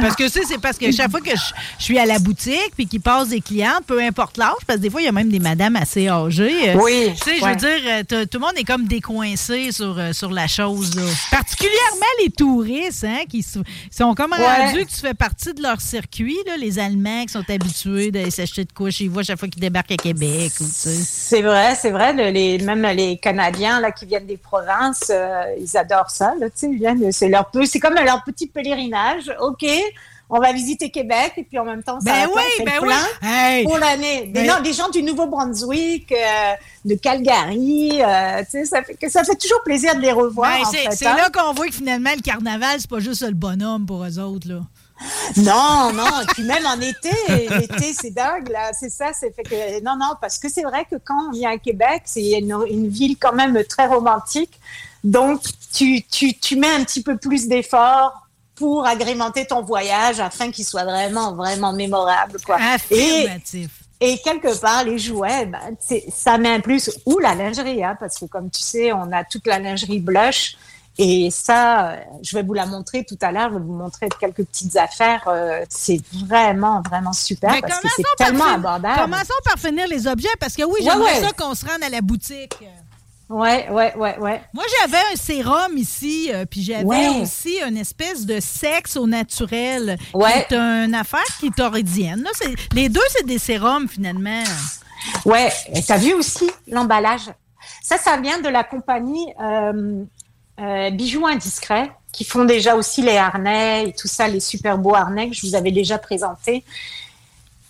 Parce 0.00 0.14
que 0.16 0.28
ça, 0.28 0.40
c'est 0.46 0.58
parce 0.58 0.78
que 0.78 0.90
chaque 0.92 1.10
fois 1.10 1.20
que 1.20 1.30
je, 1.34 1.52
je 1.78 1.84
suis 1.84 1.98
à 1.98 2.06
la 2.06 2.18
boutique 2.20 2.72
puis 2.76 2.86
qu'il 2.86 3.00
passe 3.00 3.28
des 3.28 3.40
clientes, 3.40 3.82
peu 3.86 4.00
importe 4.00 4.36
l'âge, 4.36 4.52
parce 4.66 4.78
que 4.78 4.82
des 4.82 4.90
fois, 4.90 5.00
il 5.02 5.06
y 5.06 5.08
a 5.08 5.12
même 5.12 5.30
des 5.30 5.40
madames 5.40 5.74
assez 5.76 6.08
âgées. 6.08 6.70
euh, 6.70 6.78
Oui, 6.80 7.12
Tu 7.16 7.30
sais, 7.30 7.38
je 7.40 7.44
veux 7.44 7.56
dire, 7.56 7.68
euh, 8.12 8.24
tout 8.26 8.38
le 8.38 8.46
monde 8.46 8.52
est 8.56 8.64
comme 8.64 8.86
décoincé 8.86 9.70
sur, 9.80 9.98
euh, 9.98 10.12
sur 10.12 10.30
la 10.30 10.46
chose. 10.46 10.94
là. 10.94 11.02
Particulièrement 11.30 12.12
les 12.22 12.30
touristes, 12.30 13.04
hein, 13.04 13.20
qui 13.28 13.42
sont 13.42 14.14
comme 14.14 14.32
Ouais. 14.32 14.66
rendus 14.66 14.84
que 14.84 14.90
tu 14.90 15.00
fais 15.00 15.14
partie 15.14 15.54
de 15.54 15.62
leur 15.62 15.80
circuit, 15.80 16.36
là, 16.46 16.56
les 16.58 16.78
Allemands 16.78 17.24
qui 17.24 17.32
sont 17.32 17.44
habitués 17.48 18.10
d'aller 18.10 18.30
s'acheter 18.30 18.64
de 18.64 18.72
quoi 18.72 18.90
chez 18.90 19.08
vous 19.08 19.20
à 19.20 19.22
chaque 19.22 19.38
fois 19.38 19.48
qu'ils 19.48 19.60
débarquent 19.62 19.92
à 19.92 19.96
Québec. 19.96 20.52
ou, 20.60 20.64
tu 20.64 20.70
sais. 20.70 20.94
C'est 20.94 21.42
vrai, 21.42 21.74
c'est 21.74 21.90
vrai. 21.90 22.12
le- 22.12 22.30
les, 22.30 22.58
même 22.58 22.82
les 22.96 23.16
Canadiens 23.18 23.80
là, 23.80 23.90
qui 23.92 24.04
viennent 24.04 24.26
des 24.26 24.36
provinces, 24.36 25.10
euh, 25.10 25.44
ils 25.60 25.76
adorent 25.76 26.10
ça. 26.10 26.34
Là, 26.38 26.46
ils 26.62 26.76
viennent, 26.78 27.10
c'est 27.12 27.28
leur 27.28 27.50
peu, 27.50 27.64
c'est 27.64 27.78
comme 27.80 27.94
leur 27.94 28.22
petit 28.24 28.46
pèlerinage. 28.48 29.32
Ok, 29.40 29.64
on 30.30 30.38
va 30.38 30.52
visiter 30.52 30.90
Québec 30.90 31.32
et 31.36 31.42
puis 31.42 31.58
en 31.58 31.64
même 31.64 31.82
temps, 31.82 32.00
ça 32.00 32.12
Ben 32.12 32.26
va 32.26 32.32
oui, 32.34 32.42
faire 32.56 32.66
ben 32.66 32.74
le 32.82 32.88
oui. 32.88 33.28
Hey. 33.28 33.64
pour 33.64 33.78
l'année. 33.78 34.26
Des, 34.26 34.32
Ben- 34.32 34.46
non, 34.46 34.60
des 34.62 34.72
gens 34.72 34.88
du 34.88 35.02
Nouveau-Brunswick, 35.02 36.12
euh, 36.12 36.52
de 36.84 36.94
Calgary, 36.94 38.00
euh, 38.00 38.40
tu 38.44 38.50
sais, 38.50 38.64
ça 38.64 38.82
fait 38.82 38.94
que 38.94 39.10
ça 39.10 39.24
fait 39.24 39.36
toujours 39.36 39.62
plaisir 39.64 39.94
de 39.96 40.00
les 40.00 40.12
revoir. 40.12 40.50
Ben, 40.50 40.66
en 40.66 40.90
c'est 40.92 41.06
hein. 41.06 41.16
là 41.16 41.28
qu'on 41.30 41.52
voit 41.52 41.66
que 41.66 41.74
finalement, 41.74 42.10
le 42.14 42.22
carnaval, 42.22 42.76
c'est 42.78 42.88
pas 42.88 43.00
juste 43.00 43.22
le 43.22 43.34
bonhomme 43.34 43.86
pour 43.86 44.04
eux 44.04 44.18
autres. 44.18 44.48
Là. 44.48 44.60
Non, 45.38 45.92
non, 45.94 46.20
et 46.22 46.26
puis 46.34 46.42
même 46.44 46.66
en 46.66 46.78
été, 46.80 47.10
l'été, 47.28 47.92
c'est 47.98 48.10
dingue, 48.10 48.50
là, 48.50 48.70
c'est 48.78 48.90
ça, 48.90 49.12
c'est 49.18 49.34
fait 49.34 49.42
que, 49.42 49.82
non, 49.82 49.96
non, 49.96 50.12
parce 50.20 50.38
que 50.38 50.48
c'est 50.50 50.62
vrai 50.62 50.86
que 50.90 50.96
quand 51.02 51.28
on 51.28 51.30
vient 51.32 51.52
à 51.52 51.58
Québec, 51.58 52.02
c'est 52.04 52.38
une, 52.38 52.54
une 52.68 52.88
ville 52.88 53.16
quand 53.18 53.32
même 53.32 53.62
très 53.64 53.86
romantique, 53.86 54.60
donc 55.02 55.40
tu, 55.72 56.02
tu, 56.02 56.34
tu 56.34 56.56
mets 56.56 56.70
un 56.70 56.84
petit 56.84 57.02
peu 57.02 57.16
plus 57.16 57.48
d'efforts 57.48 58.26
pour 58.60 58.86
agrémenter 58.86 59.46
ton 59.46 59.62
voyage 59.62 60.20
afin 60.20 60.50
qu'il 60.52 60.66
soit 60.66 60.84
vraiment, 60.84 61.32
vraiment 61.34 61.72
mémorable, 61.72 62.38
quoi. 62.44 62.58
Et, 62.90 63.22
Affirmatif. 63.24 63.70
et 63.98 64.18
quelque 64.18 64.54
part, 64.60 64.84
les 64.84 64.98
jouets, 64.98 65.46
ben, 65.46 65.74
ça 66.14 66.36
met 66.36 66.50
un 66.50 66.60
plus, 66.60 66.90
ou 67.06 67.18
la 67.18 67.34
lingerie, 67.34 67.82
hein, 67.82 67.96
parce 67.98 68.18
que 68.18 68.26
comme 68.26 68.50
tu 68.50 68.60
sais, 68.60 68.92
on 68.92 69.10
a 69.12 69.24
toute 69.24 69.46
la 69.46 69.58
lingerie 69.58 69.98
blush. 70.00 70.56
Et 70.98 71.30
ça, 71.30 71.92
euh, 71.92 71.96
je 72.22 72.36
vais 72.36 72.42
vous 72.42 72.52
la 72.52 72.66
montrer 72.66 73.04
tout 73.08 73.16
à 73.22 73.32
l'heure. 73.32 73.48
Je 73.48 73.54
vais 73.54 73.64
vous 73.64 73.72
montrer 73.72 74.08
quelques 74.20 74.44
petites 74.44 74.76
affaires. 74.76 75.24
euh, 75.28 75.64
c'est 75.70 75.98
vraiment, 76.26 76.82
vraiment 76.82 77.14
super 77.14 77.50
Mais 77.52 77.62
parce 77.62 77.80
que 77.80 77.88
c'est 77.96 78.02
tellement 78.18 78.44
abordable. 78.44 79.00
Commençons 79.00 79.32
par 79.44 79.58
finir 79.58 79.86
les 79.88 80.06
objets, 80.06 80.28
parce 80.38 80.54
que 80.54 80.64
oui, 80.64 80.72
Ouais, 80.80 80.82
j'aimerais 80.84 81.14
ouais. 81.20 81.26
ça 81.26 81.32
qu'on 81.32 81.54
se 81.54 81.64
rende 81.64 81.82
à 81.82 81.88
la 81.88 82.02
boutique. 82.02 82.58
Ouais, 83.30 83.68
ouais, 83.70 83.94
ouais, 83.96 84.18
ouais. 84.18 84.40
Moi, 84.52 84.64
j'avais 84.80 85.02
un 85.12 85.16
sérum 85.16 85.76
ici, 85.78 86.30
euh, 86.34 86.44
puis 86.44 86.62
j'avais 86.64 86.84
Ouais. 86.84 87.08
aussi 87.22 87.58
une 87.66 87.76
espèce 87.76 88.26
de 88.26 88.40
sexe 88.40 88.96
au 88.96 89.06
naturel, 89.06 89.96
Ouais. 90.12 90.44
qui 90.48 90.54
est 90.54 90.58
une 90.58 90.94
affaire 90.96 91.24
qui 91.38 91.46
est 91.46 91.60
oridienne. 91.60 92.22
là. 92.24 92.30
C'est- 92.34 92.54
Les 92.74 92.88
deux, 92.88 93.00
c'est 93.10 93.24
des 93.24 93.38
sérums, 93.38 93.88
finalement. 93.88 94.42
Ouais, 95.24 95.50
et 95.72 95.80
t'as 95.82 95.96
vu 95.96 96.12
aussi 96.12 96.50
l'emballage? 96.66 97.30
Ça, 97.82 97.98
ça 97.98 98.16
vient 98.16 98.40
de 98.40 98.48
la 98.48 98.64
compagnie 98.64 99.32
euh, 99.40 100.02
euh, 100.60 100.90
Bijoux 100.90 101.26
Indiscrets, 101.26 101.90
qui 102.12 102.24
font 102.24 102.44
déjà 102.44 102.74
aussi 102.74 103.00
les 103.00 103.16
harnais 103.16 103.88
et 103.88 103.92
tout 103.92 104.08
ça, 104.08 104.26
les 104.26 104.40
super 104.40 104.76
beaux 104.76 104.96
harnais 104.96 105.28
que 105.30 105.36
je 105.36 105.46
vous 105.46 105.54
avais 105.54 105.70
déjà 105.70 105.98
présentés. 105.98 106.64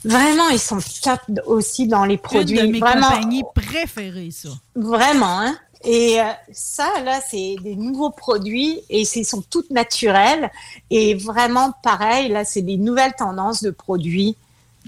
Vraiment, 0.04 0.48
ils 0.48 0.58
sont 0.58 0.78
top 1.02 1.20
aussi 1.46 1.86
dans 1.86 2.04
les 2.04 2.16
produits. 2.16 2.58
Une 2.58 2.66
de 2.68 2.72
mes 2.72 2.78
Vraiment, 2.78 3.08
compagnies 3.08 3.42
préférées, 3.54 4.30
ça. 4.30 4.48
Vraiment, 4.74 5.40
hein? 5.40 5.56
Et 5.82 6.20
euh, 6.20 6.24
ça, 6.52 6.88
là, 7.04 7.20
c'est 7.26 7.56
des 7.62 7.74
nouveaux 7.74 8.10
produits 8.10 8.80
et 8.90 9.00
ils 9.00 9.24
sont 9.24 9.42
toutes 9.42 9.70
naturels. 9.70 10.50
Et 10.90 11.14
vraiment, 11.14 11.72
pareil, 11.82 12.28
là, 12.28 12.44
c'est 12.44 12.62
des 12.62 12.76
nouvelles 12.76 13.14
tendances 13.14 13.62
de 13.62 13.70
produits. 13.70 14.36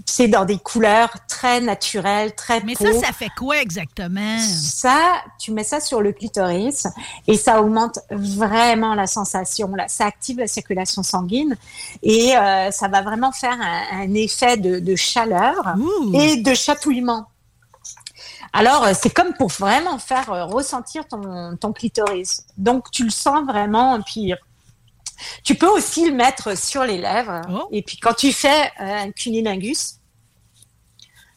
C'est 0.06 0.28
dans 0.28 0.44
des 0.44 0.58
couleurs 0.58 1.10
très 1.28 1.60
naturelles, 1.60 2.34
très 2.34 2.62
Mais 2.62 2.74
ça, 2.74 2.92
ça 2.94 3.12
fait 3.12 3.30
quoi 3.36 3.60
exactement? 3.60 4.38
Ça, 4.38 5.22
tu 5.38 5.52
mets 5.52 5.64
ça 5.64 5.80
sur 5.80 6.00
le 6.00 6.12
clitoris 6.12 6.86
et 7.26 7.36
ça 7.36 7.60
augmente 7.60 7.98
vraiment 8.10 8.94
la 8.94 9.06
sensation. 9.06 9.74
Là. 9.74 9.88
Ça 9.88 10.06
active 10.06 10.38
la 10.38 10.46
circulation 10.46 11.02
sanguine 11.02 11.56
et 12.02 12.36
euh, 12.36 12.70
ça 12.70 12.88
va 12.88 13.02
vraiment 13.02 13.32
faire 13.32 13.58
un, 13.60 14.02
un 14.02 14.14
effet 14.14 14.56
de, 14.56 14.78
de 14.78 14.96
chaleur 14.96 15.74
Ouh. 15.78 16.12
et 16.14 16.38
de 16.38 16.54
chatouillement. 16.54 17.26
Alors, 18.52 18.84
euh, 18.84 18.92
c'est 18.98 19.10
comme 19.10 19.32
pour 19.34 19.48
vraiment 19.48 19.98
faire 19.98 20.30
euh, 20.30 20.44
ressentir 20.44 21.06
ton, 21.06 21.56
ton 21.56 21.72
clitoris. 21.72 22.44
Donc, 22.58 22.90
tu 22.90 23.04
le 23.04 23.10
sens 23.10 23.46
vraiment. 23.46 24.00
Puis, 24.02 24.34
tu 25.44 25.54
peux 25.54 25.68
aussi 25.68 26.08
le 26.08 26.14
mettre 26.14 26.56
sur 26.56 26.84
les 26.84 26.98
lèvres. 26.98 27.40
Oh. 27.50 27.68
Et 27.72 27.82
puis, 27.82 27.98
quand 27.98 28.14
tu 28.14 28.32
fais 28.32 28.70
euh, 28.80 29.04
un 29.04 29.10
cunilingus, 29.10 29.96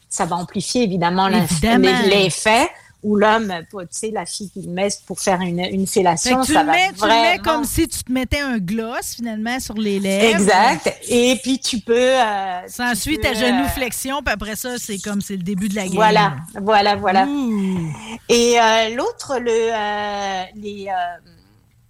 ça 0.08 0.24
va 0.24 0.36
amplifier 0.36 0.82
évidemment 0.84 1.28
l'effet. 1.28 2.70
Ou 3.02 3.14
l'homme, 3.14 3.54
tu 3.70 3.78
sais, 3.90 4.10
la 4.10 4.26
fille 4.26 4.50
qui 4.50 4.62
le 4.62 4.70
met 4.72 4.88
pour 5.06 5.20
faire 5.20 5.40
une, 5.40 5.60
une 5.60 5.86
fellation, 5.86 6.40
tu 6.40 6.54
ça 6.54 6.62
le 6.62 6.66
va 6.66 6.72
mets, 6.72 6.92
tu 6.92 7.02
le 7.04 7.08
mets 7.08 7.38
comme 7.38 7.62
si 7.62 7.86
tu 7.86 8.02
te 8.02 8.10
mettais 8.10 8.40
un 8.40 8.58
gloss 8.58 9.14
finalement 9.14 9.60
sur 9.60 9.74
les 9.74 10.00
lèvres. 10.00 10.40
Exact. 10.40 10.92
Et 11.06 11.38
puis, 11.40 11.60
tu 11.60 11.78
peux... 11.78 11.94
euh, 11.94 12.66
Ça 12.66 12.86
tu 12.86 12.90
ensuite 12.92 13.22
peux, 13.22 13.28
ta 13.32 13.38
euh, 13.38 13.40
genuflexion, 13.40 14.22
puis 14.24 14.32
après 14.32 14.56
ça, 14.56 14.78
c'est 14.78 14.98
comme 14.98 15.20
c'est 15.20 15.36
le 15.36 15.44
début 15.44 15.68
de 15.68 15.76
la 15.76 15.84
game. 15.84 15.94
Voilà, 15.94 16.36
voilà, 16.60 16.96
voilà. 16.96 17.26
Ouh. 17.26 17.92
Et 18.28 18.58
euh, 18.58 18.96
l'autre, 18.96 19.38
le, 19.38 19.52
euh, 19.52 20.42
les, 20.56 20.88
euh, 20.88 21.30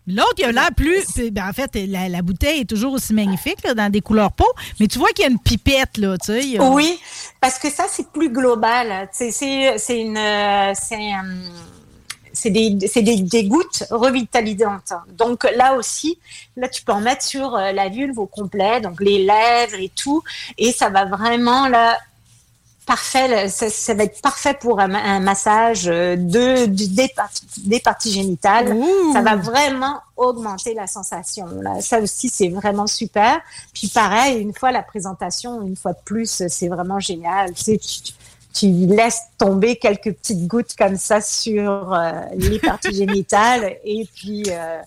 L'autre, 0.09 0.35
il 0.39 0.45
a 0.45 0.53
l'air 0.53 0.69
plus. 0.77 1.05
ben, 1.33 1.49
en 1.49 1.53
fait, 1.53 1.71
la, 1.75 2.09
la 2.09 2.23
bouteille 2.23 2.61
est 2.61 2.65
toujours 2.69 2.93
aussi 2.93 3.13
magnifique, 3.13 3.63
là, 3.65 3.75
dans 3.75 3.91
des 3.91 4.01
couleurs 4.01 4.33
peau, 4.33 4.47
mais 4.79 4.87
tu 4.87 4.99
vois 4.99 5.09
qu'il 5.11 5.25
y 5.25 5.29
a 5.29 5.31
une 5.31 5.39
pipette, 5.39 5.99
là, 5.99 6.17
tu 6.19 6.33
sais. 6.41 6.59
a- 6.59 6.63
Oui, 6.71 6.99
parce 7.41 7.59
que 7.59 7.71
ça, 7.71 7.85
c'est 7.91 8.09
plus 8.13 8.29
global. 8.31 9.09
C'est 9.13 9.31
c'est- 9.33 9.79
c'est 9.79 10.01
une, 10.01 10.17
euh, 10.17 10.73
c'est 10.81 10.95
euh, 10.95 11.49
c'est 12.33 12.51
des, 12.51 12.71
des, 12.71 13.23
des 13.23 13.45
gouttes 13.45 13.85
revitalisantes. 13.91 14.93
Donc 15.17 15.45
là 15.57 15.75
aussi, 15.75 16.19
là, 16.57 16.69
tu 16.69 16.83
peux 16.83 16.93
en 16.93 17.01
mettre 17.01 17.25
sur 17.25 17.57
euh, 17.57 17.73
la 17.73 17.89
vulve 17.89 18.19
au 18.19 18.27
complet, 18.27 18.81
donc 18.81 19.01
les 19.01 19.25
lèvres 19.25 19.77
et 19.81 19.91
tout, 19.97 20.23
et 20.59 20.71
ça 20.73 20.91
va 20.91 21.05
vraiment 21.07 21.67
là. 21.69 21.99
Parfait, 22.87 23.49
ça, 23.49 23.69
ça 23.69 23.95
va 23.95 24.05
être 24.05 24.23
parfait 24.23 24.55
pour 24.55 24.79
un, 24.79 24.95
un 24.95 25.19
massage 25.19 25.89
euh, 25.89 26.15
de, 26.15 26.67
du- 26.67 26.87
des, 26.87 27.09
parties, 27.09 27.43
des 27.65 27.81
parties 27.81 28.13
génitales. 28.13 28.77
Ça 29.13 29.23
va 29.23 29.35
vraiment 29.35 29.99
augmenter 30.17 30.73
la 30.73 30.87
sensation. 30.87 31.47
Là. 31.63 31.81
Ça 31.81 31.99
aussi, 31.99 32.29
c'est 32.33 32.49
vraiment 32.49 32.87
super. 32.87 33.41
Puis 33.75 33.89
pareil, 33.89 34.41
une 34.41 34.55
fois 34.55 34.71
la 34.71 34.85
présentation, 34.85 35.63
une 35.63 35.75
fois 35.77 35.95
de 35.95 35.99
plus, 36.05 36.45
c'est 36.49 36.69
vraiment 36.69 37.01
génial. 37.01 37.53
Tu, 37.55 37.63
sais, 37.65 37.79
tu, 37.79 38.13
tu 38.55 38.69
laisses 38.87 39.23
tomber 39.37 39.77
quelques 39.77 40.15
petites 40.15 40.47
gouttes 40.47 40.77
comme 40.79 40.97
ça 40.97 41.21
sur 41.21 41.93
euh, 41.93 42.13
les 42.37 42.61
parties 42.61 42.95
génitales 42.95 43.77
et 43.85 44.09
puis 44.15 44.45
euh, 44.49 44.81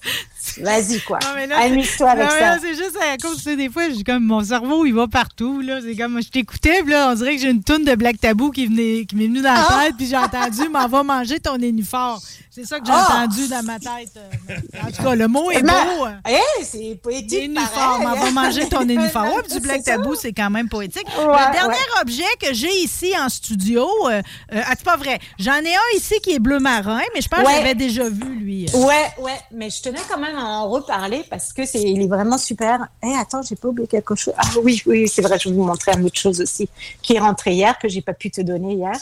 vas-y 0.61 0.99
quoi. 1.01 1.19
Là, 1.47 1.57
Amuse-toi 1.61 2.09
avec 2.09 2.25
Non, 2.25 2.31
mais 2.33 2.39
ça. 2.39 2.57
C'est 2.61 2.75
juste 2.75 2.97
à 3.01 3.17
cause, 3.17 3.37
tu 3.37 3.43
sais, 3.43 3.55
des 3.55 3.69
fois, 3.69 3.83
j'ai 3.89 4.03
comme 4.03 4.23
mon 4.23 4.43
cerveau, 4.43 4.85
il 4.85 4.93
va 4.93 5.07
partout, 5.07 5.61
là. 5.61 5.79
C'est 5.81 5.95
comme, 5.95 6.21
je 6.21 6.29
t'écoutais, 6.29 6.81
puis 6.83 6.91
là, 6.91 7.09
on 7.11 7.15
dirait 7.15 7.35
que 7.35 7.41
j'ai 7.41 7.49
une 7.49 7.63
toune 7.63 7.83
de 7.85 7.95
Black 7.95 8.19
Tabou 8.19 8.51
qui, 8.51 8.67
venait, 8.67 9.05
qui 9.05 9.15
m'est 9.15 9.27
venue 9.27 9.41
dans 9.41 9.53
la 9.53 9.67
Ah! 9.69 9.83
tête, 9.85 9.95
puis 9.97 10.07
j'ai 10.07 10.17
entendu, 10.17 10.67
m'en 10.69 10.87
va 10.87 11.03
manger 11.03 11.39
ton 11.39 11.57
nénuphar. 11.57 12.19
C'est 12.51 12.65
ça 12.65 12.79
que 12.79 12.85
j'ai 12.87 12.91
Ah! 12.93 13.21
entendu 13.23 13.47
dans 13.47 13.63
ma 13.63 13.79
tête. 13.79 14.11
euh, 14.17 14.55
En 14.83 14.91
tout 14.91 15.03
cas, 15.03 15.15
le 15.15 15.27
mot 15.27 15.49
est 15.51 15.61
Ma- 15.61 15.85
beau. 15.85 16.05
hein. 16.05 16.19
Hey, 16.25 16.39
c'est 16.63 16.99
poétique. 17.01 17.51
M'en 17.51 18.15
va 18.15 18.31
manger 18.31 18.67
ton. 18.67 18.79
Ouais, 18.89 19.41
puis 19.43 19.47
du 19.47 19.53
C'est 19.55 19.59
Black 19.61 19.81
ça. 19.85 19.91
Tabou, 19.97 20.15
c'est 20.15 20.33
quand 20.33 20.49
même 20.49 20.67
poétique. 20.67 21.05
Ouais, 21.17 21.25
le 21.25 21.51
dernier 21.53 21.69
ouais. 21.73 22.01
objet 22.01 22.23
que 22.41 22.53
j'ai 22.53 22.71
ici 22.81 23.13
en 23.19 23.29
studio, 23.29 23.87
euh, 24.05 24.21
euh, 24.53 24.61
ah, 24.65 24.73
c'est 24.77 24.83
pas 24.83 24.97
vrai. 24.97 25.19
J'en 25.37 25.55
ai 25.55 25.75
un 25.75 25.97
ici 25.97 26.15
qui 26.23 26.31
est 26.31 26.39
bleu 26.39 26.59
marin, 26.59 27.01
mais 27.13 27.21
je 27.21 27.27
pense 27.27 27.41
que 27.43 27.49
j'avais 27.49 27.75
déjà 27.75 28.09
vu, 28.09 28.25
lui. 28.39 28.65
Ouais, 28.73 29.07
ouais, 29.19 29.39
mais 29.51 29.69
je 29.69 29.81
tenais 29.81 29.99
quand 30.09 30.17
même 30.19 30.35
à 30.39 30.43
en 30.45 30.69
reparler 30.69 31.23
parce 31.29 31.53
que 31.53 31.65
c'est, 31.65 31.81
il 31.81 32.01
est 32.01 32.07
vraiment 32.07 32.37
super. 32.37 32.87
Eh, 33.03 33.13
attends, 33.15 33.41
j'ai 33.41 33.55
pas 33.55 33.67
oublié 33.67 33.87
quelque 33.87 34.15
chose. 34.15 34.33
Ah 34.37 34.49
oui, 34.63 34.81
oui, 34.85 35.07
c'est 35.07 35.21
vrai, 35.21 35.37
je 35.39 35.49
vais 35.49 35.55
vous 35.55 35.63
montrer 35.63 35.91
une 35.93 36.05
autre 36.05 36.19
chose 36.19 36.41
aussi 36.41 36.69
qui 37.01 37.15
est 37.15 37.19
rentré 37.19 37.53
hier 37.53 37.77
que 37.77 37.87
j'ai 37.87 38.01
pas 38.01 38.13
pu 38.13 38.31
te 38.31 38.41
donner 38.41 38.73
hier. 38.73 38.95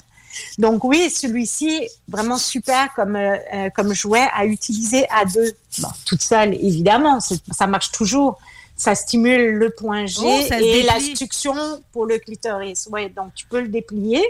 Donc 0.57 0.83
oui, 0.83 1.09
celui-ci 1.09 1.87
vraiment 2.07 2.37
super 2.37 2.93
comme 2.93 3.15
euh, 3.15 3.37
euh, 3.53 3.69
comme 3.69 3.93
jouet 3.93 4.27
à 4.33 4.45
utiliser 4.45 5.07
à 5.09 5.25
deux. 5.25 5.51
Bon, 5.79 5.89
toute 6.05 6.21
seule 6.21 6.53
évidemment, 6.53 7.19
ça 7.19 7.67
marche 7.67 7.91
toujours. 7.91 8.37
Ça 8.77 8.95
stimule 8.95 9.53
le 9.53 9.71
point 9.71 10.05
G 10.05 10.21
Oh, 10.23 10.53
et 10.53 10.83
la 10.83 10.99
succion 10.99 11.55
pour 11.91 12.05
le 12.05 12.19
clitoris. 12.19 12.87
Ouais, 12.91 13.09
donc 13.09 13.33
tu 13.33 13.45
peux 13.47 13.59
le 13.59 13.67
déplier 13.67 14.23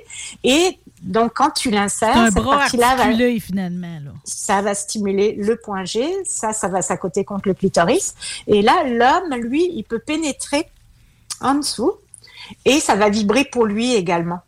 et 0.43 0.79
donc 1.01 1.33
quand 1.35 1.51
tu 1.51 1.69
l'insères, 1.69 2.13
C'est 2.13 2.19
un 2.19 2.31
cette 2.31 2.43
bras 2.43 2.57
partie-là 2.59 2.95
va, 2.95 3.03
articulé, 3.03 3.39
finalement. 3.39 3.99
Là. 4.03 4.11
ça 4.23 4.61
va 4.61 4.73
stimuler 4.73 5.33
le 5.33 5.57
point 5.57 5.85
G, 5.85 6.07
ça, 6.25 6.53
ça 6.53 6.69
va 6.69 6.81
s'accoter 6.81 7.23
contre 7.23 7.49
le 7.49 7.53
clitoris. 7.53 8.15
Et 8.47 8.61
là, 8.61 8.83
l'homme, 8.85 9.39
lui, 9.41 9.69
il 9.73 9.83
peut 9.83 9.99
pénétrer 9.99 10.65
en 11.41 11.55
dessous 11.55 11.93
et 12.65 12.79
ça 12.79 12.95
va 12.95 13.09
vibrer 13.09 13.45
pour 13.45 13.65
lui 13.65 13.93
également. 13.93 14.39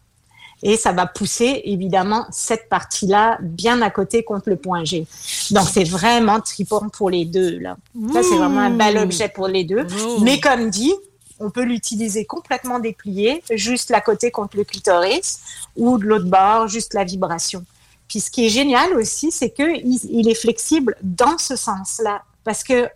Et 0.61 0.75
ça 0.75 0.91
va 0.91 1.05
pousser, 1.05 1.61
évidemment, 1.65 2.25
cette 2.31 2.67
partie-là 2.67 3.37
bien 3.41 3.81
à 3.81 3.89
côté 3.89 4.23
contre 4.23 4.49
le 4.49 4.57
point 4.57 4.83
G. 4.83 5.05
Donc, 5.51 5.67
c'est 5.71 5.85
vraiment 5.85 6.41
tripant 6.41 6.89
pour 6.89 7.09
les 7.09 7.25
deux, 7.25 7.59
là. 7.59 7.77
Ça, 8.13 8.23
c'est 8.23 8.35
vraiment 8.35 8.61
un 8.61 8.71
bel 8.71 8.97
objet 8.97 9.29
pour 9.29 9.47
les 9.47 9.63
deux. 9.63 9.87
Oh. 10.05 10.17
Mais 10.21 10.39
comme 10.39 10.69
dit, 10.69 10.93
on 11.39 11.49
peut 11.49 11.63
l'utiliser 11.63 12.25
complètement 12.25 12.79
déplié, 12.79 13.41
juste 13.51 13.89
la 13.89 14.01
côté 14.01 14.31
contre 14.31 14.57
le 14.57 14.65
clitoris, 14.65 15.39
ou 15.77 15.97
de 15.97 16.05
l'autre 16.05 16.29
bord, 16.29 16.67
juste 16.67 16.93
la 16.93 17.05
vibration. 17.05 17.63
Puis 18.09 18.19
ce 18.19 18.29
qui 18.29 18.45
est 18.45 18.49
génial 18.49 18.93
aussi, 18.95 19.31
c'est 19.31 19.51
que 19.51 19.77
il, 19.77 19.99
il 20.09 20.27
est 20.29 20.35
flexible 20.35 20.97
dans 21.01 21.37
ce 21.37 21.55
sens-là, 21.55 22.23
parce 22.43 22.63
que 22.63 22.89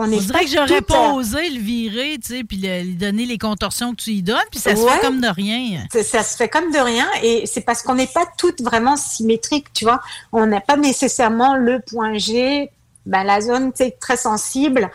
on 0.00 0.10
est 0.12 0.18
dirait 0.18 0.44
que 0.44 0.50
j'aurais 0.50 0.78
tout, 0.78 0.84
pas 0.84 1.12
osé 1.12 1.50
le 1.50 1.60
virer, 1.60 2.18
tu 2.22 2.36
sais, 2.36 2.44
puis 2.44 2.56
lui 2.58 2.94
donner 2.94 3.26
les 3.26 3.36
contorsions 3.38 3.94
que 3.94 4.00
tu 4.02 4.10
lui 4.10 4.22
donnes, 4.22 4.38
puis 4.50 4.60
ça 4.60 4.76
se 4.76 4.80
Ouais. 4.82 4.92
fait 4.92 5.00
comme 5.00 5.20
de 5.20 5.28
rien. 5.28 5.84
Ça, 5.90 6.22
se 6.22 6.36
fait 6.36 6.48
comme 6.48 6.70
de 6.70 6.78
rien 6.78 7.06
et 7.22 7.46
c'est 7.46 7.62
parce 7.62 7.82
qu'on 7.82 7.94
n'est 7.96 8.06
pas 8.06 8.24
toutes 8.38 8.60
vraiment 8.62 8.96
symétriques, 8.96 9.72
tu 9.74 9.84
vois. 9.84 10.00
On 10.32 10.46
n'a 10.46 10.60
pas 10.60 10.76
nécessairement 10.76 11.56
le 11.56 11.80
point 11.80 12.16
G, 12.18 12.70
ben, 13.06 13.24
la 13.24 13.40
zone 13.40 13.72
très 14.00 14.16
sensible. 14.16 14.90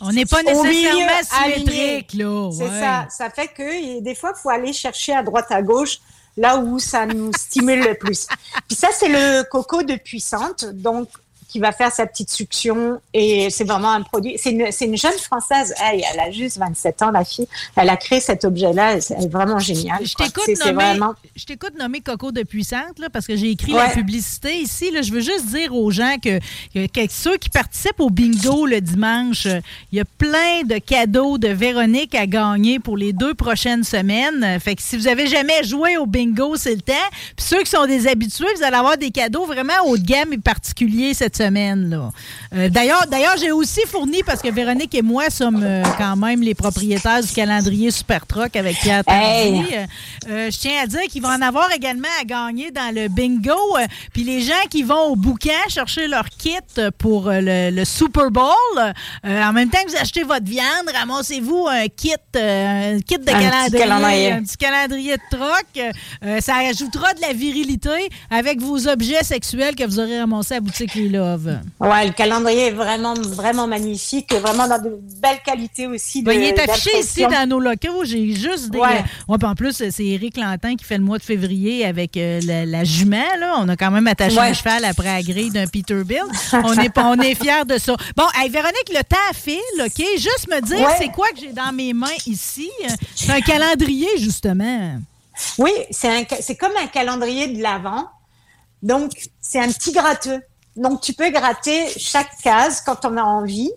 On 0.00 0.10
n'est 0.12 0.26
pas 0.26 0.42
nécessairement 0.42 1.22
symétrique, 1.22 2.14
là. 2.14 2.50
C'est 2.52 2.68
ça. 2.68 3.06
Ça 3.10 3.30
fait 3.30 3.48
que 3.48 3.62
et 3.62 4.00
des 4.00 4.14
fois, 4.14 4.32
il 4.36 4.40
faut 4.40 4.50
aller 4.50 4.72
chercher 4.72 5.12
à 5.14 5.22
droite, 5.22 5.46
à 5.50 5.62
gauche, 5.62 5.98
là 6.36 6.56
où 6.58 6.78
ça 6.78 7.06
nous 7.06 7.30
stimule 7.34 7.80
le 7.80 7.94
plus. 7.94 8.26
Puis 8.66 8.76
ça, 8.76 8.88
c'est 8.98 9.08
le 9.08 9.42
coco 9.50 9.82
de 9.82 9.96
puissante, 9.96 10.64
donc 10.64 11.08
qui 11.50 11.58
va 11.58 11.72
faire 11.72 11.90
sa 11.92 12.06
petite 12.06 12.30
succion. 12.30 13.00
Et 13.12 13.50
c'est 13.50 13.64
vraiment 13.64 13.90
un 13.90 14.02
produit. 14.02 14.36
C'est 14.38 14.50
une, 14.52 14.96
jeune 14.96 15.18
Française. 15.18 15.74
Hey, 15.80 16.04
elle 16.12 16.20
a 16.20 16.30
juste 16.30 16.58
27 16.58 17.02
ans, 17.02 17.10
la 17.10 17.24
fille. 17.24 17.48
Elle 17.76 17.88
a 17.88 17.96
créé 17.96 18.20
cet 18.20 18.44
objet-là. 18.44 18.92
Elle 18.94 19.24
est 19.24 19.28
vraiment 19.28 19.58
géniale. 19.58 19.98
Je 20.04 20.14
t'écoute 20.14 20.48
nommer, 20.64 20.72
vraiment... 20.72 21.14
je 21.34 21.44
t'écoute 21.44 21.74
nommer 21.78 22.00
Coco 22.00 22.30
de 22.32 22.42
Puissante, 22.42 22.98
là, 22.98 23.08
parce 23.12 23.26
que 23.26 23.34
j'ai 23.36 23.50
écrit 23.50 23.72
Ouais. 23.74 23.78
la 23.86 23.88
publicité 23.90 24.56
ici. 24.58 24.90
Là, 24.92 25.02
je 25.02 25.12
veux 25.12 25.20
juste 25.20 25.46
dire 25.46 25.74
aux 25.74 25.90
gens 25.90 26.16
que, 26.22 26.38
que- 26.74 26.86
que 26.86 27.00
ceux 27.12 27.36
qui 27.36 27.48
participent 27.50 28.00
au 28.00 28.10
bingo 28.10 28.66
le 28.66 28.80
dimanche, 28.80 29.46
il 29.90 29.98
y 29.98 30.00
a 30.00 30.04
plein 30.04 30.62
de 30.64 30.78
cadeaux 30.78 31.38
de 31.38 31.48
Véronique 31.48 32.14
à 32.14 32.26
gagner 32.26 32.78
pour 32.78 32.96
les 32.96 33.12
deux 33.12 33.34
prochaines 33.34 33.84
semaines. 33.84 34.58
Fait 34.60 34.76
que 34.76 34.82
si 34.82 34.96
vous 34.96 35.08
avez 35.08 35.26
jamais 35.26 35.64
joué 35.64 35.96
au 35.96 36.06
bingo, 36.06 36.56
c'est 36.56 36.74
le 36.74 36.80
temps. 36.82 36.92
Puis 37.36 37.46
ceux 37.46 37.62
qui 37.62 37.70
sont 37.70 37.86
des 37.86 38.06
habitués, 38.06 38.46
vous 38.56 38.62
allez 38.62 38.76
avoir 38.76 38.96
des 38.96 39.10
cadeaux 39.10 39.46
vraiment 39.46 39.72
haut 39.86 39.96
de 39.96 40.04
gamme 40.04 40.32
et 40.32 40.38
particuliers 40.38 41.14
cette 41.14 41.39
semaine. 41.44 41.90
là. 41.90 42.10
Euh, 42.54 42.68
D'ailleurs, 42.68 43.06
d'ailleurs, 43.10 43.36
j'ai 43.38 43.52
aussi 43.52 43.80
fourni, 43.86 44.22
parce 44.24 44.40
que 44.42 44.50
Véronique 44.50 44.94
et 44.94 45.02
moi 45.02 45.30
sommes 45.30 45.62
euh, 45.62 45.82
quand 45.98 46.16
même 46.16 46.42
les 46.42 46.54
propriétaires 46.54 47.22
du 47.22 47.32
calendrier 47.32 47.90
Super 47.90 48.26
Truck 48.26 48.54
avec 48.56 48.76
Pierre. 48.78 49.02
Hey. 49.06 49.64
Euh, 50.28 50.50
je 50.50 50.58
tiens 50.58 50.82
à 50.82 50.86
dire 50.86 51.02
qu'il 51.10 51.22
va 51.22 51.30
en 51.30 51.42
avoir 51.42 51.70
également 51.72 52.08
à 52.20 52.24
gagner 52.24 52.70
dans 52.70 52.94
le 52.94 53.08
bingo. 53.08 53.56
Puis 54.12 54.24
les 54.24 54.40
gens 54.42 54.64
qui 54.70 54.82
vont 54.82 55.04
au 55.12 55.16
bouquin 55.16 55.50
chercher 55.68 56.06
leur 56.08 56.28
kit 56.28 56.50
pour 56.98 57.30
le, 57.30 57.70
le 57.70 57.84
Super 57.84 58.30
Bowl, 58.30 58.92
en 59.24 59.52
même 59.52 59.70
temps 59.70 59.82
que 59.84 59.90
vous 59.90 59.96
achetez 59.96 60.22
votre 60.22 60.44
viande, 60.46 60.88
ramassez-vous 60.94 61.66
un 61.68 61.86
kit, 61.88 62.12
un 62.36 62.98
kit 63.00 63.16
de 63.18 63.30
Un 63.30 63.34
petit 63.34 63.72
calendrier, 63.72 63.78
calendrier. 63.78 64.32
un 64.32 64.42
petit 64.42 64.56
calendrier 64.56 65.16
de 65.16 65.36
troc. 65.36 65.66
Euh, 66.24 66.40
ça 66.40 66.56
ajoutera 66.56 67.14
de 67.14 67.20
la 67.20 67.32
virilité 67.32 68.08
avec 68.30 68.60
vos 68.60 68.86
objets 68.88 69.22
sexuels 69.22 69.74
que 69.74 69.84
vous 69.84 69.98
aurez 70.00 70.20
ramassés 70.20 70.54
à 70.54 70.56
la 70.56 70.60
boutique 70.60 70.94
Les 70.94 71.08
Love. 71.30 71.58
Ouais, 71.80 72.06
le 72.06 72.12
calendrier 72.12 72.66
est 72.68 72.70
vraiment, 72.72 73.14
vraiment 73.14 73.66
magnifique. 73.66 74.32
Vraiment 74.34 74.66
dans 74.68 74.80
de 74.82 74.98
belles 75.20 75.40
qualités 75.44 75.86
aussi. 75.86 76.22
De, 76.22 76.32
il 76.32 76.42
est 76.42 76.58
affiché 76.60 76.98
ici 77.00 77.22
dans 77.22 77.48
nos 77.48 77.60
locaux. 77.60 78.04
J'ai 78.04 78.32
juste 78.34 78.70
des. 78.70 78.78
Ouais. 78.78 79.04
En 79.28 79.54
plus, 79.54 79.72
c'est 79.90 80.04
Éric 80.04 80.36
Lantin 80.36 80.76
qui 80.76 80.84
fait 80.84 80.98
le 80.98 81.04
mois 81.04 81.18
de 81.18 81.22
février 81.22 81.84
avec 81.86 82.16
euh, 82.16 82.40
la, 82.44 82.64
la 82.66 82.84
jument. 82.84 83.16
Là. 83.38 83.54
On 83.58 83.68
a 83.68 83.76
quand 83.76 83.90
même 83.90 84.06
attaché 84.06 84.36
Ouais. 84.36 84.48
un 84.48 84.54
cheval 84.54 84.84
après 84.84 85.04
la 85.04 85.22
grille 85.22 85.50
d'un 85.50 85.66
Peterbilt. 85.66 86.22
On 86.52 86.72
est, 86.78 86.96
on 86.98 87.14
est 87.20 87.34
fiers 87.34 87.64
de 87.66 87.78
ça. 87.78 87.94
Bon, 88.16 88.24
hey, 88.36 88.48
Véronique, 88.48 88.88
le 88.90 89.02
temps 89.02 89.16
file, 89.34 89.58
OK? 89.80 90.04
Juste 90.16 90.48
me 90.48 90.60
dire, 90.60 90.88
c'est 90.98 91.08
quoi 91.10 91.28
que 91.28 91.40
j'ai 91.40 91.52
dans 91.52 91.72
mes 91.72 91.92
mains 91.92 92.06
ici? 92.26 92.70
C'est 93.14 93.32
un 93.32 93.40
calendrier, 93.40 94.08
justement. 94.18 94.98
Oui, 95.58 95.70
c'est 95.90 96.56
comme 96.58 96.72
un 96.82 96.86
calendrier 96.86 97.48
de 97.48 97.62
l'avant. 97.62 98.06
Donc, 98.82 99.12
c'est 99.40 99.60
un 99.60 99.68
petit 99.68 99.92
gratteux. 99.92 100.40
Donc, 100.80 101.00
tu 101.00 101.12
peux 101.12 101.30
gratter 101.30 101.88
chaque 101.98 102.36
case 102.42 102.80
quand 102.80 103.04
on 103.04 103.16
a 103.16 103.22
envie. 103.22 103.70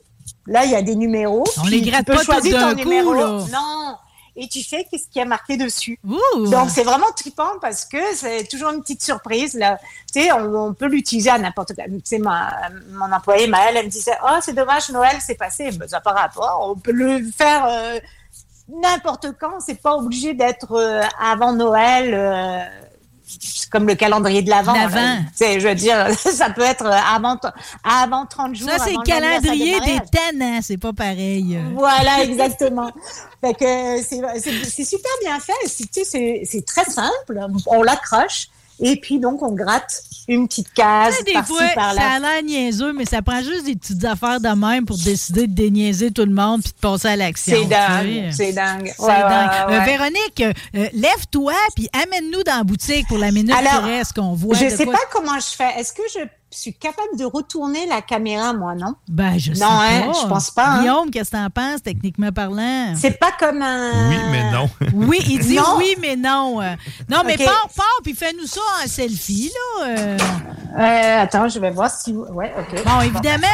Là, 0.47 0.65
il 0.65 0.71
y 0.71 0.75
a 0.75 0.81
des 0.81 0.95
numéros. 0.95 1.43
On 1.63 1.67
les 1.67 1.81
tu 1.81 1.89
gratte 1.89 2.05
peux 2.05 2.15
pas 2.15 2.23
choisir 2.23 2.59
ton 2.59 2.69
coup, 2.71 2.75
numéro. 2.75 3.13
là. 3.13 3.27
Non. 3.51 3.95
et 4.35 4.47
tu 4.47 4.63
fais 4.63 4.85
qu'est-ce 4.89 5.07
qui 5.09 5.19
est 5.19 5.25
marqué 5.25 5.55
dessus. 5.57 5.99
Ouh. 6.07 6.47
Donc 6.49 6.69
c'est 6.69 6.84
vraiment 6.84 7.11
trippant 7.15 7.51
parce 7.61 7.85
que 7.85 7.97
c'est 8.15 8.45
toujours 8.49 8.71
une 8.71 8.81
petite 8.81 9.03
surprise. 9.03 9.53
Là. 9.53 9.77
Tu 10.13 10.21
sais, 10.23 10.31
on, 10.34 10.67
on 10.69 10.73
peut 10.73 10.88
l'utiliser 10.88 11.30
à 11.30 11.38
n'importe 11.38 11.73
quel. 11.75 11.91
Tu 11.91 12.01
sais, 12.03 12.17
ma, 12.19 12.51
mon 12.91 13.11
employé 13.11 13.47
Maëlle, 13.47 13.77
elle 13.77 13.85
me 13.85 13.91
disait, 13.91 14.17
oh 14.23 14.38
c'est 14.41 14.53
dommage, 14.53 14.89
Noël 14.89 15.17
c'est 15.21 15.35
passé. 15.35 15.71
Ben, 15.71 15.88
ça 15.88 16.01
par 16.01 16.15
rapport, 16.15 16.67
on 16.69 16.75
peut 16.75 16.91
le 16.93 17.21
faire. 17.31 17.65
euh, 17.69 17.99
N'importe 18.69 19.27
quand, 19.39 19.59
c'est 19.59 19.81
pas 19.81 19.93
obligé 19.95 20.34
d'être 20.34 20.71
euh, 20.71 21.01
avant 21.21 21.51
Noël, 21.53 22.13
euh, 22.13 22.59
comme 23.72 23.88
le 23.88 23.95
calendrier 23.95 24.41
de 24.41 24.49
l'Avent. 24.49 24.73
Je 24.76 25.68
veux 25.68 25.76
dire, 25.76 26.07
ça 26.18 26.49
peut 26.49 26.61
être 26.61 26.85
avant, 26.85 27.38
avant 27.84 28.26
30 28.26 28.55
jours. 28.55 28.69
Ça, 28.69 28.77
c'est 28.80 28.93
le 28.93 29.03
calendrier 29.03 29.80
des 29.80 29.80
mariage. 29.80 30.01
tannants, 30.11 30.60
c'est 30.61 30.77
pas 30.77 30.93
pareil. 30.93 31.60
Voilà, 31.73 32.23
exactement. 32.23 32.91
fait 33.41 33.53
que 33.53 34.01
c'est 34.01 34.85
super 34.85 35.11
bien 35.22 35.39
fait. 35.39 35.53
C'est- 35.68 35.91
tu 35.91 36.03
sais, 36.03 36.05
C'est 36.05 36.43
c'est 36.49 36.65
très 36.65 36.85
simple. 36.85 37.39
On 37.68 37.84
l'accroche 37.84 38.47
et 38.84 38.95
puis 38.99 39.19
donc 39.19 39.41
on 39.41 39.53
gratte 39.53 40.03
une 40.27 40.47
petite 40.47 40.72
case 40.73 41.15
Tu 41.19 41.26
sais, 41.26 41.34
par-ci 41.34 41.51
fois, 41.53 41.68
ça 41.68 41.73
par-là. 41.76 42.11
a 42.14 42.19
l'air 42.19 42.43
niaiseux, 42.43 42.93
mais 42.93 43.05
ça 43.05 43.22
prend 43.22 43.41
juste 43.41 43.65
des 43.65 43.76
petites 43.76 44.03
affaires 44.05 44.39
de 44.39 44.47
même 44.49 44.85
pour 44.85 44.97
décider 44.97 45.47
de 45.47 45.53
déniaiser 45.53 46.11
tout 46.11 46.26
le 46.26 46.34
monde 46.34 46.61
puis 46.64 46.72
de 46.72 46.77
passer 46.80 47.07
à 47.10 47.15
l'action. 47.15 47.57
C'est 47.61 47.68
dingue, 47.68 48.31
c'est 48.31 48.53
dingue. 48.53 48.93
Ouais, 48.99 49.07
dingue. 49.07 49.69
ouais, 49.69 49.76
Euh. 49.76 49.85
Véronique, 49.85 50.41
euh, 50.76 50.88
lève-toi 50.93 51.53
puis 51.76 51.89
amène-nous 51.93 52.43
dans 52.43 52.57
la 52.57 52.64
boutique 52.64 53.07
pour 53.07 53.18
la 53.18 53.31
minute 53.31 53.53
Alors, 53.53 53.84
qui 53.84 53.89
reste 53.91 54.14
qu'on 54.14 54.34
voit. 54.34 54.55
Je 54.55 54.65
de 54.65 54.69
sais 54.69 54.85
quoi- 54.85 54.93
pas 54.93 54.99
comment 55.11 55.39
je 55.39 55.55
fais. 55.55 55.80
Est-ce 55.80 55.91
que 55.93 56.03
je 56.14 56.19
suis 56.57 56.73
capable 56.73 57.17
de 57.17 57.25
retourner 57.25 57.85
la 57.88 58.01
caméra, 58.01 58.53
moi, 58.53 58.75
non? 58.75 58.95
Ben, 59.07 59.38
je 59.38 59.53
sais 59.53 59.59
Non, 59.63 59.69
hein, 59.71 60.11
pas. 60.11 60.19
je 60.21 60.27
pense 60.27 60.51
pas, 60.51 60.65
hein. 60.67 60.80
Guillaume, 60.81 61.11
qu'est-ce 61.11 61.31
que 61.31 61.38
t'en 61.38 61.49
penses, 61.49 61.81
techniquement 61.84 62.31
parlant? 62.31 62.93
C'est 62.95 63.19
pas 63.19 63.31
comme 63.39 63.61
un. 63.61 64.09
Oui, 64.09 64.17
mais 64.31 64.51
non. 64.51 64.69
Oui, 64.93 65.19
il 65.27 65.39
dit 65.39 65.55
Non. 65.55 65.75
oui, 65.77 65.95
mais 66.01 66.15
non. 66.15 66.61
Non, 67.09 67.21
mais 67.25 67.35
Ok. 67.39 67.45
pars, 67.45 67.67
pars, 67.75 67.99
puis 68.03 68.13
fais-nous 68.13 68.45
ça 68.47 68.61
en 68.84 68.88
selfie, 68.88 69.51
là. 69.80 69.85
euh. 69.88 70.17
Euh, 70.80 71.21
attends, 71.21 71.47
je 71.49 71.59
vais 71.59 71.69
voir 71.71 71.91
si. 71.91 72.13
Ouais, 72.13 72.51
ok. 72.57 72.84
Bon, 72.84 73.01
évidemment, 73.01 73.47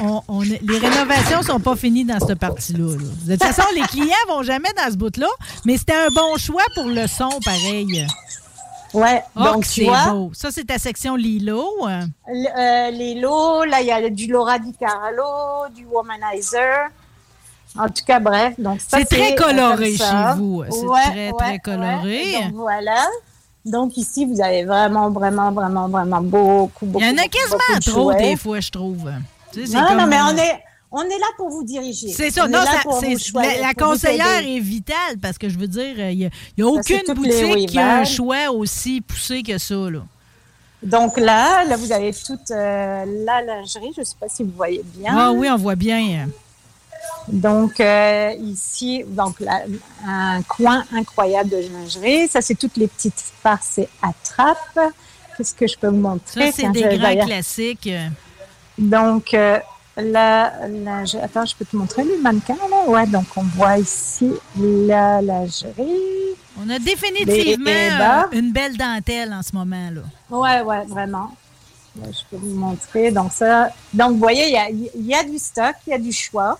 on, 0.00 0.06
on- 0.06 0.22
on- 0.28 0.40
les 0.40 0.78
rénovations 0.78 1.42
sont 1.42 1.60
pas 1.60 1.76
finies 1.76 2.04
dans 2.04 2.18
cette 2.26 2.38
partie-là. 2.38 2.96
là. 2.96 3.02
De 3.26 3.32
toute 3.36 3.44
façon, 3.44 3.68
les 3.74 3.82
clients 3.82 4.06
vont 4.28 4.42
jamais 4.42 4.70
dans 4.76 4.90
ce 4.90 4.96
bout-là, 4.96 5.26
mais 5.66 5.76
c'était 5.76 5.92
un 5.94 6.08
bon 6.14 6.36
choix 6.38 6.62
pour 6.74 6.84
le 6.86 7.06
son, 7.06 7.28
pareil. 7.44 8.06
Ouais, 8.94 9.22
Oh, 9.36 9.44
donc 9.44 9.64
tu 9.64 9.70
c'est 9.70 9.84
vois. 9.84 10.04
beau. 10.10 10.30
Ça, 10.34 10.50
c'est 10.50 10.64
ta 10.64 10.78
section 10.78 11.16
Lilo. 11.16 11.64
euh. 11.88 12.02
L- 12.28 12.52
euh, 12.56 13.66
là, 13.66 13.80
il 13.80 13.86
y 13.86 13.90
a 13.92 14.10
du 14.10 14.26
Laura 14.26 14.58
Di 14.58 14.72
Carlo, 14.74 15.68
du 15.74 15.86
Womanizer. 15.86 16.88
En 17.78 17.86
tout 17.88 18.04
cas, 18.06 18.20
bref. 18.20 18.54
Donc, 18.58 18.80
C'est 18.86 19.06
très 19.06 19.32
euh, 19.32 19.36
coloré 19.36 19.96
chez 19.96 20.04
vous. 20.36 20.62
C'est 20.70 20.86
Ouais, 20.86 21.00
très, 21.10 21.30
ouais, 21.30 21.36
très 21.38 21.58
coloré. 21.58 22.22
ouais. 22.36 22.42
Donc, 22.44 22.52
voilà. 22.54 23.06
Donc, 23.64 23.96
ici, 23.96 24.26
vous 24.26 24.40
avez 24.42 24.64
vraiment, 24.64 25.08
vraiment, 25.10 25.52
vraiment, 25.52 25.88
vraiment 25.88 26.20
beaucoup, 26.20 26.84
beaucoup. 26.84 27.02
Il 27.04 27.08
y 27.10 27.14
en 27.14 27.22
a 27.22 27.28
quasiment 27.28 27.80
trop, 27.80 28.12
des 28.12 28.36
fois, 28.36 28.60
je 28.60 28.70
trouve. 28.70 29.10
Tu 29.52 29.66
sais, 29.66 29.74
Non, 29.74 29.96
non, 29.96 30.06
mais 30.06 30.18
on 30.20 30.36
est, 30.36 30.62
on 30.92 31.02
est 31.02 31.18
là 31.18 31.26
pour 31.36 31.48
vous 31.48 31.64
diriger. 31.64 32.08
C'est 32.08 32.30
ça. 32.30 32.44
On 32.44 32.48
Non, 32.48 32.60
ça- 32.62 32.82
la, 33.60 33.74
conseillère 33.74 34.46
est 34.46 34.60
vitale 34.60 35.18
parce 35.20 35.38
que 35.38 35.48
je 35.48 35.58
veux 35.58 35.66
dire, 35.66 35.98
il 36.10 36.18
n'y 36.18 36.26
a, 36.26 36.30
y 36.56 36.62
a 36.62 36.66
aucune 36.66 37.14
boutique 37.14 37.68
qui 37.68 37.78
a 37.78 37.98
un 37.98 38.04
choix 38.04 38.50
aussi 38.50 39.00
poussé 39.00 39.42
que 39.42 39.58
ça. 39.58 39.74
Là. 39.74 40.00
Donc 40.82 41.16
là, 41.16 41.64
là, 41.64 41.76
vous 41.76 41.92
avez 41.92 42.12
toute 42.12 42.50
euh, 42.50 43.04
la 43.24 43.42
lingerie. 43.42 43.92
Je 43.94 44.00
ne 44.00 44.04
sais 44.04 44.16
pas 44.18 44.28
si 44.28 44.42
vous 44.42 44.52
voyez 44.54 44.82
bien. 44.96 45.14
Ah 45.16 45.32
oui, 45.32 45.48
on 45.50 45.56
voit 45.56 45.76
bien. 45.76 46.28
Donc 47.28 47.78
euh, 47.80 48.32
ici, 48.40 49.04
donc 49.06 49.38
là, 49.40 49.62
un 50.06 50.42
coin 50.42 50.84
incroyable 50.92 51.50
de 51.50 51.56
lingerie. 51.56 52.28
Ça, 52.28 52.40
c'est 52.40 52.54
toutes 52.56 52.76
les 52.76 52.88
petites 52.88 53.22
farces 53.42 53.78
et 53.78 53.88
attrapes. 54.02 54.92
Qu'est-ce 55.36 55.54
que 55.54 55.66
je 55.66 55.78
peux 55.78 55.88
vous 55.88 55.96
montrer? 55.96 56.50
Ça, 56.50 56.62
c'est 56.62 56.72
des 56.72 56.98
grands 56.98 57.26
classiques. 57.26 57.88
Donc 58.76 59.34
euh, 59.34 59.58
la 59.96 60.52
lingerie. 60.68 61.22
Attends, 61.22 61.44
je 61.46 61.54
peux 61.56 61.64
te 61.64 61.76
montrer 61.76 62.04
le 62.04 62.18
mannequin 62.20 62.56
là? 62.70 62.88
Ouais, 62.88 63.06
donc 63.06 63.26
on 63.36 63.42
voit 63.42 63.78
ici 63.78 64.30
la 64.56 65.20
lingerie. 65.22 66.36
On 66.58 66.68
a 66.70 66.78
définitivement 66.78 67.70
euh, 67.70 68.22
une 68.32 68.52
belle 68.52 68.76
dentelle 68.76 69.32
en 69.32 69.42
ce 69.42 69.54
moment. 69.54 69.90
là. 69.90 70.02
Ouais, 70.30 70.60
ouais, 70.62 70.84
vraiment. 70.86 71.34
Là, 72.00 72.06
je 72.10 72.20
peux 72.30 72.36
vous 72.42 72.54
montrer. 72.58 73.10
Donc 73.10 73.32
ça, 73.32 73.68
donc 73.92 74.12
vous 74.12 74.18
voyez, 74.18 74.46
il 74.48 74.52
y 74.52 74.56
a, 74.56 74.70
il 74.70 75.06
y 75.06 75.14
a 75.14 75.24
du 75.24 75.38
stock, 75.38 75.74
il 75.86 75.90
y 75.90 75.94
a 75.94 75.98
du 75.98 76.12
choix. 76.12 76.58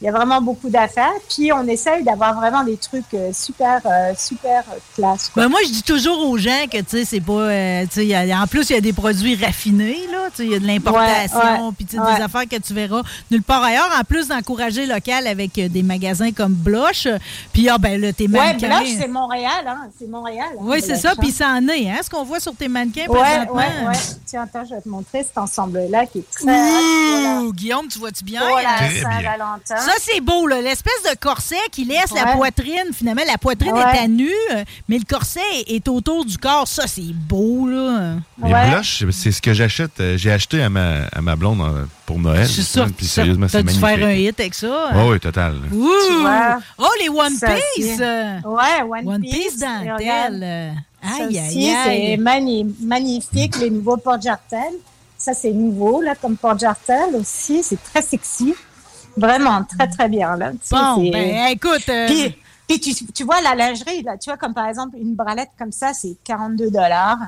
Il 0.00 0.06
y 0.06 0.08
a 0.08 0.12
vraiment 0.12 0.40
beaucoup 0.42 0.68
d'affaires. 0.68 1.12
Puis 1.34 1.52
on 1.52 1.66
essaye 1.66 2.02
d'avoir 2.04 2.34
vraiment 2.34 2.62
des 2.64 2.76
trucs 2.76 3.14
euh, 3.14 3.30
super, 3.32 3.80
euh, 3.86 4.12
super 4.18 4.64
classe. 4.96 5.30
Ben, 5.34 5.48
moi, 5.48 5.60
je 5.66 5.70
dis 5.70 5.82
toujours 5.82 6.28
aux 6.28 6.36
gens 6.36 6.64
que, 6.70 6.78
tu 6.78 6.84
sais, 6.88 7.04
c'est 7.04 7.20
pas... 7.20 7.32
euh, 7.32 7.84
tu 7.90 8.06
sais, 8.08 8.34
en 8.34 8.46
plus, 8.46 8.68
il 8.70 8.74
y 8.74 8.76
a 8.76 8.80
des 8.80 8.92
produits 8.92 9.36
raffinés, 9.36 10.06
là. 10.10 10.28
Tu 10.30 10.36
sais, 10.38 10.44
il 10.46 10.52
y 10.52 10.54
a 10.54 10.58
de 10.58 10.66
l'importation, 10.66 11.38
Ouais, 11.38 11.44
ouais, 11.60 11.70
puis 11.76 11.86
tu 11.86 11.96
sais, 11.96 12.02
ouais. 12.02 12.16
des 12.16 12.22
affaires 12.22 12.46
que 12.50 12.56
tu 12.56 12.74
verras 12.74 13.02
nulle 13.30 13.42
part 13.42 13.62
ailleurs. 13.62 13.88
En 13.98 14.04
plus 14.04 14.28
d'encourager 14.28 14.84
local 14.86 15.26
avec 15.26 15.52
des 15.54 15.82
magasins 15.82 16.32
comme 16.32 16.52
Blush. 16.54 17.08
Puis, 17.52 17.68
ah, 17.68 17.78
ben 17.78 17.98
là, 18.00 18.12
tes 18.12 18.24
Ouais, 18.24 18.30
mannequins... 18.30 18.80
Blush, 18.80 18.94
c'est 19.00 19.08
Montréal, 19.08 19.64
hein. 19.66 19.88
C'est 19.98 20.08
Montréal. 20.08 20.48
hein, 20.52 20.58
Oui, 20.60 20.82
c'est 20.84 20.96
ça. 20.96 21.12
hein. 21.12 21.14
Puis, 21.18 21.30
ça 21.30 21.48
en 21.48 21.66
est, 21.68 21.88
hein, 21.90 22.00
ce 22.02 22.10
qu'on 22.10 22.24
voit 22.24 22.40
sur 22.40 22.54
tes 22.54 22.68
mannequins 22.68 23.06
Ouais, 23.08 23.20
présentement. 23.20 23.54
ouais, 23.56 23.86
ouais. 23.86 23.98
Tiens, 24.26 24.42
attends, 24.42 24.64
je 24.68 24.74
vais 24.74 24.80
te 24.82 24.88
montrer 24.88 25.22
cet 25.22 25.38
ensemble-là 25.38 26.06
qui 26.06 26.18
est 26.18 26.30
très. 26.30 26.44
Voilà. 26.44 27.40
Ouh, 27.42 27.52
Guillaume, 27.52 27.86
tu 27.88 27.98
vois-tu 27.98 28.24
bien? 28.24 28.40
Bien. 28.44 29.02
Saint-Valentin. 29.02 29.76
Ça, 29.84 29.92
c'est 30.00 30.20
beau, 30.20 30.46
là. 30.46 30.60
L'espèce 30.60 31.02
de 31.10 31.16
corset 31.18 31.56
qui 31.70 31.84
laisse 31.84 32.12
la 32.14 32.32
poitrine. 32.32 32.92
Finalement, 32.92 33.22
la 33.26 33.38
poitrine 33.38 33.72
Ouais. 33.72 33.80
est 33.80 33.98
à 33.98 34.08
nu, 34.08 34.30
euh, 34.52 34.64
mais 34.88 34.98
le 34.98 35.04
corset 35.04 35.40
est, 35.66 35.86
autour 35.88 36.24
du 36.24 36.38
corps. 36.38 36.66
Ça, 36.68 36.86
c'est 36.86 37.02
beau, 37.12 37.66
là. 37.68 38.16
Les 38.42 38.52
Ouais. 38.52 38.70
blushs, 38.70 39.04
c'est 39.10 39.32
ce 39.32 39.40
que 39.42 39.52
j'achète. 39.52 40.00
euh, 40.00 40.16
J'ai 40.16 40.32
acheté 40.32 40.62
à 40.62 40.68
ma, 40.70 41.04
à 41.12 41.20
ma 41.20 41.36
blonde 41.36 41.60
euh, 41.60 41.84
pour 42.06 42.18
Noël. 42.18 42.46
Je 42.46 42.52
suis 42.52 42.62
sûre 42.62 42.86
que 42.86 43.04
c'est 43.04 43.22
T'as-tu 43.26 43.38
magnifique. 43.38 43.80
faire 43.80 44.06
un 44.06 44.12
hit 44.12 44.40
avec 44.40 44.54
ça? 44.54 44.90
Oui, 44.94 45.02
oui, 45.12 45.20
total. 45.20 45.54
Ouh! 45.72 45.88
Tu? 46.06 46.26
Oh, 46.78 46.88
les 47.00 47.08
One 47.08 47.34
Ça 47.36 47.48
Piece! 47.76 47.98
Ouais, 47.98 48.82
One, 48.88 49.08
One 49.08 49.20
Piece. 49.20 49.32
Piece 49.34 49.58
dentelle. 49.58 50.74
Ça 51.02 51.24
Aïe, 51.24 51.26
aussi, 51.26 51.38
aïe, 51.68 51.76
c'est 51.84 51.90
aïe. 51.90 52.16
mani- 52.16 52.74
magnifique, 52.80 53.56
les 53.58 53.68
nouveaux 53.68 53.98
porte-jartelles. 53.98 54.72
Ça, 55.18 55.34
c'est 55.34 55.52
nouveau, 55.52 56.00
là, 56.00 56.14
comme 56.14 56.36
porte-jartel 56.36 57.14
aussi. 57.14 57.62
C'est 57.62 57.78
très 57.82 58.00
sexy. 58.02 58.54
Vraiment, 59.16 59.62
très, 59.64 59.88
très 59.88 60.08
bien, 60.08 60.36
là. 60.36 60.50
Tu 60.52 60.58
sais, 60.62 60.74
Bon, 60.76 60.96
c'est- 61.04 61.10
ben, 61.10 61.46
écoute. 61.48 61.88
euh, 61.88 62.06
Puis, 62.06 62.36
puis 62.68 62.80
tu, 62.80 62.94
tu 63.12 63.24
vois, 63.24 63.40
la 63.42 63.54
lingerie, 63.54 64.02
là, 64.02 64.16
tu 64.18 64.30
vois, 64.30 64.36
comme 64.36 64.54
par 64.54 64.66
exemple, 64.66 64.96
une 64.98 65.14
bralette 65.14 65.50
comme 65.58 65.72
ça, 65.72 65.92
c'est 65.92 66.16
42 66.24 66.70
dollars. 66.70 67.18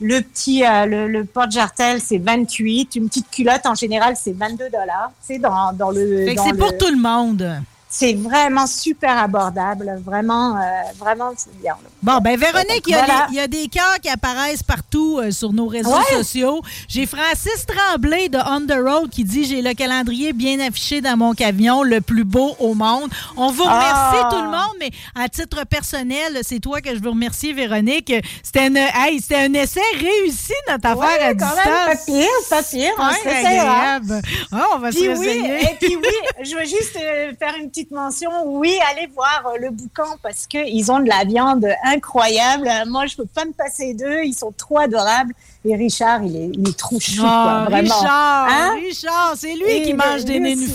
Le 0.00 0.20
petit, 0.20 0.64
euh, 0.64 0.86
le, 0.86 1.08
le 1.08 1.24
porte-jartel, 1.24 2.00
c'est 2.00 2.18
28. 2.18 2.96
Une 2.96 3.08
petite 3.08 3.30
culotte, 3.30 3.66
en 3.66 3.74
général, 3.74 4.14
c'est 4.16 4.32
22 4.32 4.68
dollars. 4.70 5.12
Sais, 5.20 5.38
dans, 5.38 5.72
dans 5.72 5.90
le. 5.90 6.24
fait 6.26 6.32
que 6.32 6.36
dans 6.36 6.44
c'est 6.44 6.52
le- 6.52 6.58
pour 6.58 6.76
tout 6.78 6.90
le 6.92 7.00
monde. 7.00 7.60
C'est 7.88 8.14
vraiment 8.14 8.66
super 8.66 9.16
abordable. 9.18 10.00
Vraiment, 10.04 10.56
euh, 10.56 10.60
vraiment, 10.98 11.30
c'est 11.36 11.56
bien. 11.60 11.74
là. 11.82 11.90
Bon, 12.02 12.18
ben 12.18 12.36
Véronique, 12.36 12.82
il 12.88 12.90
y, 12.90 12.94
a 12.94 13.04
Voilà. 13.04 13.26
des- 13.28 13.32
il 13.32 13.36
y 13.36 13.40
a 13.40 13.46
des 13.46 13.68
cœurs 13.68 14.00
qui 14.02 14.08
apparaissent 14.08 14.64
partout 14.64 15.20
euh, 15.22 15.30
sur 15.30 15.52
nos 15.52 15.68
réseaux 15.68 15.94
Ouais. 15.94 16.16
sociaux. 16.16 16.60
J'ai 16.88 17.06
Francis 17.06 17.64
Tremblay 17.64 18.28
de 18.28 18.38
On 18.38 18.66
the 18.66 18.74
Road 18.84 19.08
qui 19.08 19.22
dit 19.22 19.44
J'ai 19.44 19.62
le 19.62 19.72
calendrier 19.74 20.32
bien 20.32 20.58
affiché 20.58 21.00
dans 21.00 21.16
mon 21.16 21.32
camion, 21.34 21.84
le 21.84 22.00
plus 22.00 22.24
beau 22.24 22.56
au 22.58 22.74
monde. 22.74 23.08
On 23.36 23.52
vous 23.52 23.62
remercie 23.62 24.18
Ah. 24.24 24.28
tout 24.32 24.42
le 24.42 24.48
monde, 24.50 24.76
mais 24.80 24.90
à 25.14 25.28
titre 25.28 25.64
personnel, 25.64 26.40
c'est 26.42 26.58
toi 26.58 26.80
que 26.80 26.92
je 26.92 27.00
veux 27.00 27.10
remercier, 27.10 27.52
Véronique. 27.52 28.12
C'était 28.42 28.66
une- 28.66 28.76
hey, 28.78 29.20
c'était 29.20 29.36
un 29.36 29.54
essai 29.54 29.80
réussi, 30.00 30.52
notre 30.68 30.86
affaire 30.88 30.98
Ouais, 30.98 31.22
à 31.24 31.34
quand 31.34 31.46
distance. 31.46 31.66
même, 31.66 31.86
pas 31.86 32.04
pire, 32.04 32.28
pas 32.50 32.62
pire. 32.64 32.92
On 32.98 33.10
se 33.10 33.28
agréable. 33.28 34.22
Ah, 34.50 34.64
on 34.74 34.78
va 34.78 34.90
Puis 34.90 34.98
se 35.04 35.18
oui, 35.18 35.28
et 35.60 35.76
puis 35.80 35.94
oui, 35.96 36.02
je 36.44 36.56
veux 36.56 36.64
juste 36.64 36.96
euh, 36.96 37.32
faire 37.38 37.54
une 37.60 37.68
petite 37.70 37.92
mention. 37.92 38.30
Oui, 38.46 38.76
allez 38.90 39.06
voir 39.14 39.44
euh, 39.54 39.58
le 39.60 39.70
boucan 39.70 40.16
parce 40.20 40.48
qu'ils 40.48 40.90
ont 40.90 40.98
de 40.98 41.08
la 41.08 41.24
viande 41.24 41.66
incroyable. 41.94 42.68
Euh, 42.68 42.84
Moi, 42.86 43.06
je 43.06 43.16
peux 43.16 43.26
pas 43.26 43.44
me 43.44 43.52
passer 43.52 43.94
d'eux. 43.94 44.24
Ils 44.24 44.34
sont 44.34 44.52
trop 44.52 44.78
adorables. 44.78 45.34
Et 45.64 45.76
Richard, 45.76 46.22
il 46.24 46.36
est, 46.36 46.50
il 46.54 46.68
est 46.68 46.76
trop 46.76 46.98
chou, 46.98 47.22
Ah, 47.24 47.64
quoi, 47.66 47.70
vraiment. 47.76 47.94
Richard, 47.94 48.48
Hein? 48.50 48.74
Richard, 48.84 49.34
c'est 49.36 49.54
lui 49.54 49.70
Et 49.70 49.82
qui 49.82 49.94
mange 49.94 50.24
des 50.24 50.38
lui 50.40 50.54
aussi. 50.54 50.72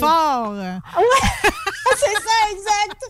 C'est 1.98 2.14
ça, 2.14 2.38
exact. 2.52 3.00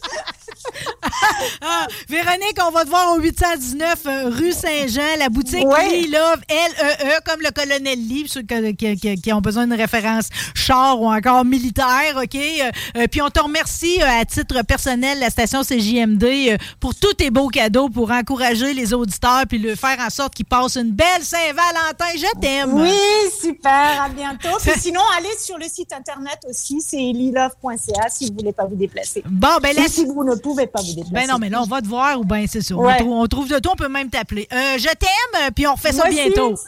Ah, 1.63 1.87
Véronique, 2.09 2.59
on 2.67 2.71
va 2.71 2.85
te 2.85 2.91
voir 2.91 3.13
au 3.13 3.21
819 3.21 4.07
euh, 4.07 4.29
rue 4.31 4.53
Saint-Jean, 4.53 5.17
la 5.19 5.29
boutique 5.29 5.67
Ouais. 5.67 5.89
Lee 5.89 6.09
Love, 6.09 6.41
L-E-E, 6.49 7.21
comme 7.25 7.41
le 7.41 7.51
colonel 7.51 7.99
Lee, 7.99 8.27
ceux 8.29 8.43
qui, 8.43 8.97
qui- 8.97 9.21
qui 9.21 9.33
ont 9.33 9.41
besoin 9.41 9.67
d'une 9.67 9.79
référence 9.79 10.29
char 10.55 11.01
ou 11.01 11.11
encore 11.11 11.45
militaire, 11.45 12.17
OK? 12.17 12.35
Euh, 12.35 12.71
euh, 12.97 13.07
puis 13.11 13.23
on 13.23 13.31
te 13.31 13.41
remercie 13.41 14.01
euh, 14.03 14.21
à 14.21 14.25
titre 14.25 14.63
personnel, 14.63 15.19
la 15.21 15.31
station 15.31 15.63
CJMD, 15.63 16.25
euh, 16.25 16.57
pour 16.81 16.95
tous 16.95 17.15
tes 17.15 17.31
beaux 17.31 17.49
cadeaux, 17.49 17.89
pour 17.89 18.11
encourager 18.11 18.75
les 18.75 18.93
auditeurs, 18.93 19.45
puis 19.49 19.59
le 19.59 19.75
faire 19.75 19.99
en 20.01 20.11
sorte 20.11 20.35
qu'ils 20.35 20.47
passent 20.47 20.77
une 20.77 20.93
belle 20.93 21.23
Saint-Valentin. 21.23 22.17
Je 22.17 22.41
t'aime. 22.41 22.75
Oui, 22.75 23.31
super. 23.41 24.03
À 24.03 24.09
bientôt. 24.09 24.57
Puis 24.61 24.73
sinon, 24.81 25.03
allez 25.17 25.37
sur 25.39 25.57
le 25.59 25.65
site 25.69 25.93
internet 25.93 26.39
aussi. 26.49 26.81
C'est 26.81 26.97
lilove.ca 26.97 28.09
si 28.11 28.27
vous 28.29 28.35
voulez 28.39 28.53
pas 28.53 28.65
vous 28.69 28.77
déplacer. 28.77 29.23
Bon, 29.27 29.59
ben 29.63 29.75
la, 29.77 29.89
si 29.89 30.05
vous 30.05 30.25
ne 30.25 30.35
pouvez 30.37 30.67
pas 30.67 30.81
vous 30.81 30.95
déplacer. 30.95 31.13
Ben 31.13 31.27
non, 31.27 31.39
mais 31.39 31.49
là, 31.49 31.63
on 31.63 31.67
va 31.67 31.81
te 31.81 31.87
voir 31.89 32.21
ou 32.21 32.25
ben 32.25 32.47
c'est 32.49 32.61
ça. 32.61 32.75
On, 32.75 32.85
Ouais. 32.85 32.97
trouve, 32.99 33.13
on 33.13 33.27
trouve 33.27 33.49
de 33.49 33.59
tout, 33.59 33.71
on 33.73 33.77
peut 33.77 33.89
même 33.89 34.11
t'appeler. 34.11 34.47
Euh, 34.53 34.79
je 34.79 34.85
t'aime, 34.89 35.43
euh, 35.43 35.51
puis 35.55 35.67
on 35.67 35.75
refait 35.75 35.93
ça 35.93 36.05
Moi 36.05 36.09
aussi. 36.09 36.23
bientôt. 36.25 36.53
OK. 36.53 36.59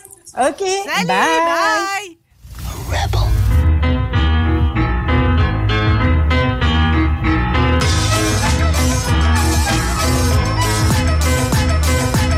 Salut, 0.58 1.06
Bye. 1.06 1.06
bye. 1.06 2.16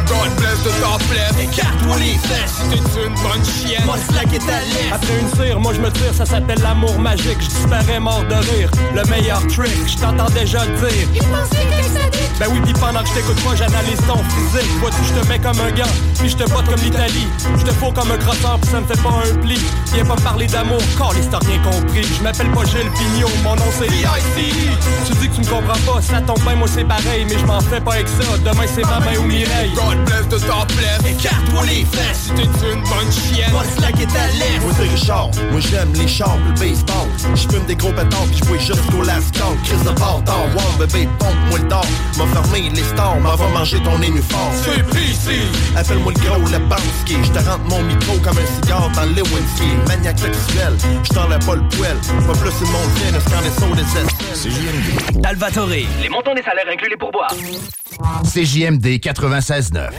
God 0.07 0.31
bless 0.39 0.63
de 0.65 0.71
template 1.53 1.73
Écarte-toi 1.83 1.97
les 1.99 2.19
fesses. 2.19 2.63
T'es 2.71 3.07
une 3.07 3.15
bonne 3.15 3.45
chienne. 3.45 3.85
Moi 3.85 3.97
slack 4.11 4.33
est 4.33 4.93
Après 4.93 5.21
une 5.21 5.29
cire, 5.29 5.61
moi 5.61 5.73
je 5.75 5.81
me 5.81 5.91
tire, 5.91 6.15
ça 6.15 6.25
s'appelle 6.25 6.61
l'amour 6.63 6.99
magique. 6.99 7.41
Je 7.41 7.49
disparais 7.49 8.01
mort 8.01 8.25
de 8.25 8.35
rire, 8.35 8.71
le 8.95 9.03
meilleur 9.11 9.41
trick 9.49 9.77
Je 9.87 9.97
t'entends 9.99 10.31
déjà 10.31 10.65
le 10.65 10.73
dire. 10.77 11.09
Il 11.15 11.21
que 11.21 12.39
Ben 12.39 12.47
oui, 12.51 12.61
pis 12.65 12.73
pendant 12.75 13.03
que 13.03 13.09
je 13.09 13.15
t'écoute 13.15 13.41
pas, 13.45 13.55
j'analyse 13.57 14.01
ton 14.07 14.19
physique. 14.19 14.71
Vois-tu, 14.81 15.05
je 15.05 15.21
te 15.21 15.29
mets 15.29 15.39
comme 15.39 15.61
un 15.61 15.71
gant, 15.73 15.93
puis 16.19 16.29
je 16.29 16.37
te 16.37 16.49
botte 16.51 16.69
comme 16.69 16.81
l'Italie. 16.81 17.29
Je 17.59 17.65
te 17.65 17.73
fous 17.73 17.93
comme 17.93 18.11
un 18.11 18.19
crosseur, 18.19 18.59
pis 18.61 18.69
ça 18.69 18.81
me 18.81 18.87
fait 18.87 19.03
pas 19.03 19.11
un 19.11 19.37
pli. 19.39 19.59
Viens 19.93 20.05
pas 20.05 20.17
me 20.17 20.21
parler 20.21 20.47
d'amour, 20.47 20.81
car 20.97 21.13
l'histoire 21.13 21.43
rien 21.43 21.61
compris. 21.63 22.05
Je 22.05 22.23
m'appelle 22.23 22.51
pas 22.51 22.65
Gilles 22.65 22.91
Pignot, 22.97 23.29
mon 23.45 23.57
nom 23.57 23.71
c'est 23.79 23.89
B.I.C. 23.89 24.53
Tu 25.07 25.13
dis 25.15 25.29
que 25.29 25.35
tu 25.35 25.41
me 25.41 25.47
comprends 25.47 25.93
pas, 25.93 26.01
ça 26.01 26.21
tombe 26.21 26.41
bien, 26.41 26.57
moi 26.57 26.69
c'est 26.69 26.85
pareil. 26.85 27.27
Mais 27.29 27.39
je 27.39 27.45
m'en 27.45 27.61
fais 27.61 27.81
pas 27.81 27.95
avec 27.95 28.09
ça, 28.09 28.25
demain 28.39 28.67
c'est 28.67 28.85
ma 28.85 29.01
main 29.01 29.19
ou 29.19 29.25
Mireille. 29.25 29.73
God 29.75 30.05
bless 30.07 30.23
Écarte-toi 31.43 31.67
les 31.67 31.85
fesses. 31.85 32.31
T'es 32.35 32.43
une 32.43 32.83
bonne 32.83 33.13
chienne. 33.13 33.51
Moi 33.53 33.63
slack 33.77 34.01
est 34.01 34.17
à 34.17 34.27
l'aise 34.39 34.63
Moi 34.63 34.73
c'est 34.77 34.89
Richard, 34.89 35.31
moi 35.51 35.61
j'aime 35.61 35.93
les 35.95 36.09
chars, 36.09 36.37
le 36.47 36.53
baseball. 36.59 37.09
J'fume 37.35 37.65
des 37.67 37.77
gros 37.77 37.93
pétards 37.93 38.27
pis 38.31 38.39
j'vois 38.43 38.59
jusqu'au 38.59 39.03
last 39.03 39.33
call. 39.33 39.57
Crise 39.65 39.83
de 39.83 39.91
bâtard, 39.91 40.47
wow 40.55 40.79
bébé, 40.79 41.09
pompe-moi 41.19 41.59
le 41.59 41.69
d'or 41.69 41.87
M'a 42.19 42.27
fermé 42.27 42.71
les 42.71 42.83
stars, 42.83 43.19
m'en 43.21 43.35
va 43.35 43.49
manger 43.49 43.79
ton 43.83 44.01
uniforme. 44.01 44.53
C'est 44.65 44.83
PC 44.91 45.43
Appelle-moi 45.77 46.13
le 46.15 46.21
gros, 46.21 46.39
le 46.39 46.59
J'te 47.25 47.39
rentre 47.39 47.65
mon 47.69 47.83
micro 47.83 48.17
comme 48.19 48.39
un 48.39 48.47
cigare 48.63 48.91
dans 48.95 49.05
le 49.05 49.13
Lewinsky. 49.13 49.69
Maniaque 49.89 50.19
sexuel, 50.19 50.75
j't'enlève 51.05 51.45
pas 51.45 51.55
le 51.55 51.69
poêle 51.69 51.97
Pas 52.27 52.33
plus 52.33 52.53
une 52.61 52.71
montagne, 52.71 53.21
c'est 53.21 53.31
quand 53.31 53.43
les 53.43 53.51
sauts 53.51 53.75
des 53.75 53.99
ailes. 53.99 55.25
Alvatore. 55.25 55.69
Les 55.69 56.09
montants 56.09 56.35
des 56.35 56.43
salaires 56.43 56.67
incluent 56.71 56.91
les 56.91 56.97
pourboires. 56.97 57.35
CJMD 58.25 58.99
96.9. 58.99 59.91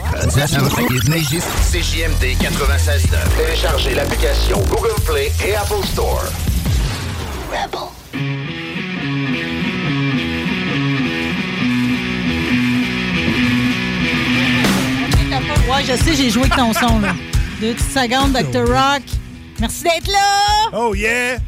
CJMD 1.40 2.36
96.9. 2.40 3.36
Téléchargez 3.36 3.94
l'application 3.94 4.58
Google 4.68 4.94
Play 5.04 5.32
et 5.44 5.56
Apple 5.56 5.84
Store. 5.84 6.22
Ouais, 15.68 15.82
je 15.82 15.96
sais, 15.96 16.14
j'ai 16.14 16.30
joué 16.30 16.42
avec 16.42 16.56
ton 16.56 16.72
son, 16.72 17.00
là. 17.00 17.14
Deux 17.60 17.74
petites 17.74 17.90
secondes, 17.90 18.32
Dr. 18.32 18.68
Rock. 18.68 19.02
Merci 19.60 19.82
d'être 19.82 20.08
là! 20.08 20.68
Oh 20.72 20.94
yeah! 20.94 21.38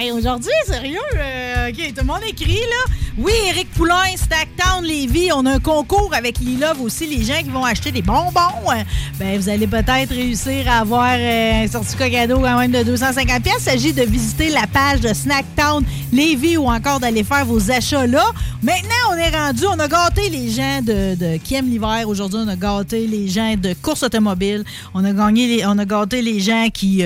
Hey, 0.00 0.12
aujourd'hui, 0.12 0.52
sérieux, 0.64 0.98
euh, 1.16 1.70
OK, 1.70 1.74
tout 1.88 2.00
le 2.02 2.04
monde 2.06 2.20
écrit, 2.28 2.54
là. 2.54 2.92
Oui, 3.20 3.32
Éric 3.48 3.68
Poulain, 3.72 4.14
Stacktown, 4.16 4.84
Lévis, 4.84 5.30
on 5.34 5.44
a 5.44 5.54
un 5.54 5.58
concours 5.58 6.12
avec 6.14 6.38
Lilove 6.38 6.80
aussi, 6.82 7.04
les 7.08 7.24
gens 7.24 7.42
qui 7.42 7.50
vont 7.50 7.64
acheter 7.64 7.90
des 7.90 8.00
bonbons. 8.02 8.70
euh, 8.70 8.84
Ben, 9.18 9.36
vous 9.40 9.48
allez 9.48 9.66
peut-être 9.66 10.10
réussir 10.10 10.70
à 10.70 10.78
avoir 10.82 11.16
euh, 11.18 11.64
un 11.64 11.66
certificat 11.66 12.10
cadeau 12.10 12.38
quand 12.38 12.58
même 12.60 12.70
de 12.70 12.84
250 12.84 13.42
pièces. 13.42 13.56
Il 13.58 13.62
s'agit 13.64 13.92
de 13.92 14.04
visiter 14.04 14.50
la 14.50 14.68
page 14.68 15.00
de 15.00 15.12
Snacktown 15.12 15.84
Lévis 16.12 16.58
ou 16.58 16.68
encore 16.70 17.00
d'aller 17.00 17.24
faire 17.24 17.44
vos 17.44 17.68
achats 17.72 18.06
là. 18.06 18.24
Maintenant, 18.62 18.94
on 19.10 19.14
est 19.16 19.36
rendu, 19.36 19.64
on 19.66 19.78
a 19.80 19.88
gâté 19.88 20.28
les 20.30 20.48
gens 20.50 20.80
de, 20.82 21.38
qui 21.38 21.56
aiment 21.56 21.70
l'hiver. 21.70 22.04
Aujourd'hui, 22.06 22.38
on 22.44 22.48
a 22.48 22.54
gâté 22.56 23.04
les 23.08 23.26
gens 23.26 23.54
de 23.56 23.74
course 23.82 24.04
automobile. 24.04 24.62
On 24.94 25.04
a 25.04 25.12
gagné, 25.12 25.56
les- 25.56 25.66
on 25.66 25.76
a 25.78 25.84
gâté 25.84 26.22
les 26.22 26.38
gens 26.38 26.68
qui 26.72 27.02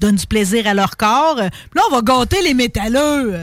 donnent 0.00 0.16
du 0.16 0.26
plaisir 0.26 0.66
à 0.66 0.74
leur 0.74 0.96
corps. 0.96 1.36
Là, 1.36 1.82
on 1.88 1.94
va 1.94 2.02
gâter 2.02 2.23
les 2.42 2.54
métalleux. 2.54 3.40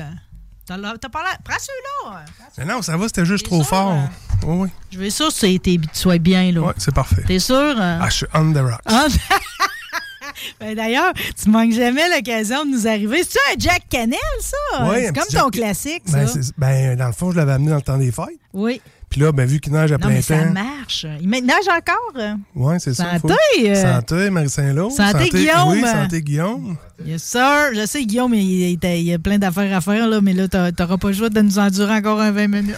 T'as 0.65 0.77
l'air- 0.77 0.93
prends 0.99 1.59
ceux-là. 1.59 2.23
Mais 2.57 2.65
non, 2.65 2.81
ça 2.81 2.95
va, 2.97 3.07
c'était 3.07 3.25
juste 3.25 3.45
trop 3.45 3.63
fort. 3.63 3.97
Oui, 4.45 4.57
oui. 4.63 4.69
Je 4.91 4.97
veux 4.99 5.09
sûr 5.09 5.27
que 5.27 5.57
tu 5.57 5.99
sois 5.99 6.17
bien 6.17 6.51
là. 6.51 6.61
Ouais, 6.61 6.73
c'est 6.77 6.93
parfait. 6.93 7.23
T'es 7.27 7.39
sûr? 7.39 7.55
hein? 7.77 7.99
Ah, 8.01 8.09
je 8.09 8.15
suis 8.17 8.25
on 8.33 8.51
the 8.53 8.57
rock. 8.57 8.79
Ah, 8.85 9.05
ben, 10.59 10.75
D'ailleurs, 10.75 11.13
tu 11.41 11.49
manques 11.49 11.73
jamais 11.73 12.09
l'occasion 12.09 12.65
de 12.65 12.71
nous 12.71 12.87
arriver. 12.87 13.23
C'est-tu 13.23 13.37
un 13.53 13.59
Jack 13.59 13.83
Cannell, 13.89 14.19
ça? 14.39 14.85
Ouais, 14.87 15.07
c'est 15.07 15.13
comme 15.17 15.41
ton 15.41 15.49
classique, 15.49 16.03
ça. 16.05 16.17
Ben, 16.19 16.27
c'est- 16.27 16.53
ben, 16.57 16.95
dans 16.95 17.07
le 17.07 17.13
fond, 17.13 17.31
je 17.31 17.37
l'avais 17.37 17.53
amené 17.53 17.69
dans 17.71 17.75
le 17.77 17.81
temps 17.81 17.97
des 17.97 18.11
fêtes. 18.11 18.25
oui. 18.53 18.81
Puis 19.11 19.19
là, 19.19 19.31
ben, 19.33 19.45
vu 19.45 19.59
qu'il 19.59 19.73
neige 19.73 19.91
à 19.91 19.95
Non, 19.97 20.07
plein 20.07 20.09
mais 20.15 20.21
ça 20.21 20.37
temps. 20.39 20.53
marche. 20.53 21.05
Il 21.19 21.29
neige 21.29 21.67
encore? 21.69 22.37
Ouais, 22.55 22.79
c'est 22.79 22.93
ça. 22.93 23.19
Santé, 23.19 23.33
faut- 23.59 23.67
euh, 23.67 23.75
Santé, 23.75 24.29
Marie-Saint-Lô. 24.29 24.89
Santé, 24.89 25.29
Guillaume. 25.29 25.69
Oui, 25.69 25.81
santé, 25.81 26.21
Guillaume. 26.21 26.77
Yes, 27.05 27.21
sir. 27.21 27.71
Je 27.75 27.85
sais, 27.85 28.05
Guillaume, 28.05 28.33
il, 28.33 28.79
il 28.81 29.01
y 29.03 29.13
a 29.13 29.19
plein 29.19 29.37
d'affaires 29.37 29.75
à 29.75 29.81
faire, 29.81 30.07
là, 30.07 30.21
mais 30.21 30.31
là, 30.33 30.47
t'auras 30.47 30.97
pas 30.97 31.09
le 31.09 31.13
choix 31.13 31.29
de 31.29 31.41
nous 31.41 31.59
endurer 31.59 31.93
encore 31.95 32.21
un 32.21 32.31
20 32.31 32.47
minutes. 32.47 32.75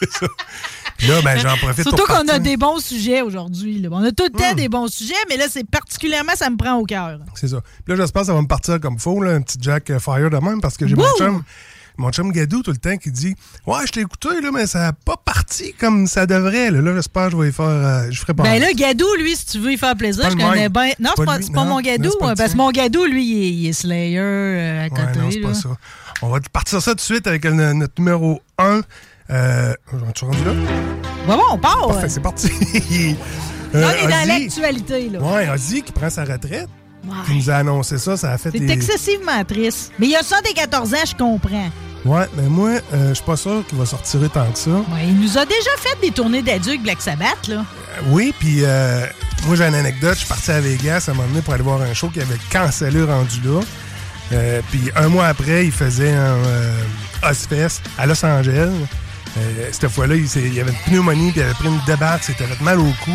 Puis 0.96 1.06
là, 1.06 1.20
ben, 1.22 1.38
j'en 1.38 1.56
profite 1.58 1.82
Surtout 1.84 2.06
qu'on 2.06 2.26
a 2.26 2.38
des 2.40 2.56
bons 2.56 2.80
sujets 2.80 3.22
aujourd'hui. 3.22 3.86
On 3.90 4.02
a 4.02 4.10
tout 4.10 4.24
le 4.24 4.30
temps 4.30 4.54
des 4.54 4.68
bons 4.68 4.88
sujets, 4.88 5.14
mais 5.28 5.36
là, 5.36 5.44
c'est 5.48 5.68
particulièrement, 5.68 6.32
ça 6.34 6.50
me 6.50 6.56
prend 6.56 6.74
au 6.74 6.84
cœur. 6.84 7.20
C'est 7.34 7.48
ça. 7.48 7.60
Puis 7.84 7.94
là, 7.94 7.96
j'espère 8.02 8.22
que 8.22 8.26
ça 8.26 8.34
va 8.34 8.42
me 8.42 8.48
partir 8.48 8.80
comme 8.80 8.98
faux, 8.98 9.22
là, 9.22 9.32
un 9.32 9.40
petit 9.42 9.58
Jack 9.60 9.96
Fire 9.98 10.30
de 10.30 10.38
même, 10.38 10.60
parce 10.60 10.76
que 10.76 10.88
j'ai 10.88 10.96
mon 10.96 11.04
chum, 11.18 11.42
mon 11.98 12.10
chum 12.10 12.32
Gadou 12.32 12.62
tout 12.62 12.70
le 12.70 12.76
temps 12.78 12.96
qui 12.96 13.10
dit 13.10 13.34
Ouais, 13.66 13.80
je 13.86 13.92
t'ai 13.92 14.00
écouté, 14.00 14.28
là, 14.40 14.50
mais 14.52 14.66
ça 14.66 14.78
n'a 14.78 14.92
pas 14.92 15.16
parti 15.22 15.74
comme 15.78 16.06
ça 16.06 16.24
devrait. 16.26 16.70
Là, 16.70 16.80
Là, 16.80 16.94
j'espère 16.94 17.26
que 17.26 17.32
je 17.32 17.36
vais 17.36 17.48
y 17.48 17.52
faire. 17.52 17.64
euh, 17.66 18.06
je 18.10 18.20
ferai 18.20 18.34
pas. 18.34 18.44
Ben 18.44 18.60
là, 18.60 18.72
Gadou, 18.72 19.06
lui, 19.18 19.36
si 19.36 19.46
tu 19.46 19.58
veux 19.58 19.72
y 19.72 19.76
faire 19.76 19.96
plaisir, 19.96 20.30
je 20.30 20.36
connais 20.36 20.68
bien. 20.68 20.92
Non, 20.98 21.10
c'est 21.16 21.24
Pas 21.24 21.38
pas, 21.38 21.38
non, 21.40 21.46
mon 21.52 21.64
non, 21.64 21.80
Gadou, 21.80 22.10
c'est 22.12 22.18
pas 22.18 22.30
le 22.30 22.36
parce 22.36 22.52
que 22.52 22.56
mon 22.56 22.70
Gadou, 22.70 23.04
lui, 23.04 23.24
il 23.26 23.42
est, 23.42 23.50
il 23.52 23.68
est 23.68 23.72
Slayer 23.72 24.18
euh, 24.20 24.86
à 24.86 24.88
côté. 24.88 25.02
Ouais, 25.02 25.16
non, 25.18 25.30
c'est 25.30 25.40
pas 25.40 25.54
ça. 25.54 25.68
On 26.22 26.28
va 26.30 26.38
partir 26.52 26.80
ça 26.82 26.92
tout 26.92 26.96
de 26.96 27.00
suite 27.00 27.26
avec 27.26 27.44
le- 27.44 27.72
notre 27.74 27.94
numéro 27.98 28.40
1. 28.58 28.80
Euh, 29.30 29.74
tu 30.14 30.24
rendu 30.24 30.42
là? 30.44 30.52
Bon, 31.26 31.36
bon, 31.36 31.42
on 31.52 31.58
part. 31.58 31.86
Parfait, 31.88 32.08
c'est 32.08 32.20
parti. 32.22 32.50
Euh, 33.74 33.84
on 33.84 34.06
est 34.06 34.10
dans 34.10 34.26
l'actualité. 34.28 35.10
là. 35.10 35.18
Ouais, 35.20 35.46
Ozzy 35.50 35.82
qui 35.82 35.92
prend 35.92 36.08
sa 36.08 36.24
retraite. 36.24 36.68
Ouais. 37.04 37.12
Qui 37.26 37.34
nous 37.34 37.50
a 37.50 37.56
annoncé 37.56 37.98
ça, 37.98 38.16
ça 38.16 38.32
a 38.32 38.38
fait 38.38 38.50
C'est 38.50 38.60
des... 38.60 38.72
excessivement 38.72 39.44
triste. 39.44 39.92
Mais 39.98 40.06
il 40.06 40.16
a 40.16 40.22
74 40.22 40.94
ans, 40.94 40.96
je 41.06 41.14
comprends. 41.14 41.68
Ouais, 42.04 42.26
mais 42.36 42.44
moi, 42.48 42.70
euh, 42.94 43.08
je 43.08 43.14
suis 43.14 43.24
pas 43.24 43.36
sûr 43.36 43.64
qu'il 43.66 43.76
va 43.78 43.84
sortir 43.86 44.20
tant 44.30 44.50
que 44.50 44.58
ça. 44.58 44.70
Ouais, 44.70 45.04
il 45.04 45.18
nous 45.20 45.36
a 45.36 45.44
déjà 45.44 45.70
fait 45.78 46.00
des 46.00 46.10
tournées 46.10 46.42
d'adieu 46.42 46.70
avec 46.72 46.82
Black 46.82 47.02
Sabbath, 47.02 47.48
là. 47.48 47.56
Euh, 47.56 48.00
Oui, 48.08 48.32
puis 48.38 48.60
euh, 48.62 49.04
moi 49.46 49.56
j'ai 49.56 49.64
une 49.64 49.74
anecdote. 49.74 50.14
Je 50.14 50.18
suis 50.20 50.28
parti 50.28 50.50
à 50.50 50.60
Vegas 50.60 51.06
à 51.08 51.10
un 51.10 51.14
moment 51.14 51.28
donné 51.28 51.42
pour 51.42 51.54
aller 51.54 51.62
voir 51.62 51.80
un 51.82 51.92
show 51.94 52.08
qui 52.08 52.20
avait 52.20 52.38
cancellé 52.50 53.02
rendu 53.02 53.40
là. 53.44 53.60
Euh, 54.32 54.60
puis 54.70 54.90
un 54.94 55.08
mois 55.08 55.26
après, 55.26 55.64
il 55.64 55.72
faisait 55.72 56.12
un 56.12 56.36
euh, 56.36 56.82
Ozfest 57.28 57.80
à 57.96 58.06
Los 58.06 58.24
Angeles. 58.24 58.70
Euh, 59.36 59.68
cette 59.72 59.88
fois-là, 59.90 60.16
il, 60.16 60.60
avait 60.60 60.70
une 60.70 60.78
pneumonie, 60.86 61.30
puis 61.30 61.40
il 61.40 61.44
avait 61.44 61.54
pris 61.54 61.68
une 61.68 61.80
débarque, 61.86 62.24
s'était 62.24 62.44
fait 62.44 62.62
mal 62.62 62.78
au 62.78 62.92
cou. 63.04 63.12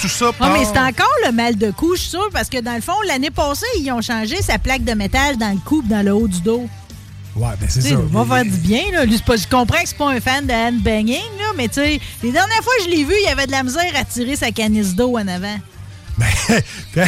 Tout 0.00 0.08
ça 0.08 0.26
Ouais, 0.26 0.32
part... 0.38 0.52
mais 0.52 0.64
c'est 0.64 0.78
encore 0.78 1.14
le 1.24 1.32
mal 1.32 1.56
de 1.56 1.70
cou, 1.70 1.94
je 1.94 2.00
suis 2.00 2.10
sûr, 2.10 2.28
parce 2.32 2.48
que 2.48 2.60
dans 2.60 2.74
le 2.74 2.80
fond, 2.80 2.94
l'année 3.06 3.30
passée, 3.30 3.66
ils 3.78 3.90
ont 3.92 4.02
changé 4.02 4.42
sa 4.42 4.58
plaque 4.58 4.84
de 4.84 4.92
métal 4.92 5.36
dans 5.36 5.50
le 5.50 5.58
cou 5.64 5.82
dans 5.88 6.04
le 6.04 6.12
haut 6.12 6.28
du 6.28 6.40
dos. 6.40 6.68
Ouais, 7.34 7.48
ben 7.58 7.66
c'est 7.68 7.80
ça. 7.80 7.88
sais, 7.88 7.94
va 7.96 8.24
faire 8.26 8.44
du 8.44 8.58
bien, 8.58 8.82
là. 8.92 9.04
Lui, 9.06 9.18
pas- 9.18 9.36
je 9.36 9.46
comprends 9.46 9.80
que 9.82 9.88
c'est 9.88 9.96
pas 9.96 10.10
un 10.10 10.20
fan 10.20 10.46
de 10.46 10.52
handbanging, 10.52 11.06
là, 11.38 11.52
mais 11.56 11.68
tu 11.68 11.74
sais, 11.74 12.00
les 12.22 12.30
dernières 12.32 12.62
fois 12.62 12.72
que 12.78 12.84
je 12.84 12.90
l'ai 12.90 13.04
vu, 13.04 13.14
il 13.24 13.28
avait 13.30 13.46
de 13.46 13.52
la 13.52 13.62
misère 13.62 13.90
à 13.96 14.04
tirer 14.04 14.36
sa 14.36 14.50
canisse 14.52 14.94
d'eau 14.94 15.16
en 15.16 15.26
avant. 15.26 15.56
C'est 16.92 17.00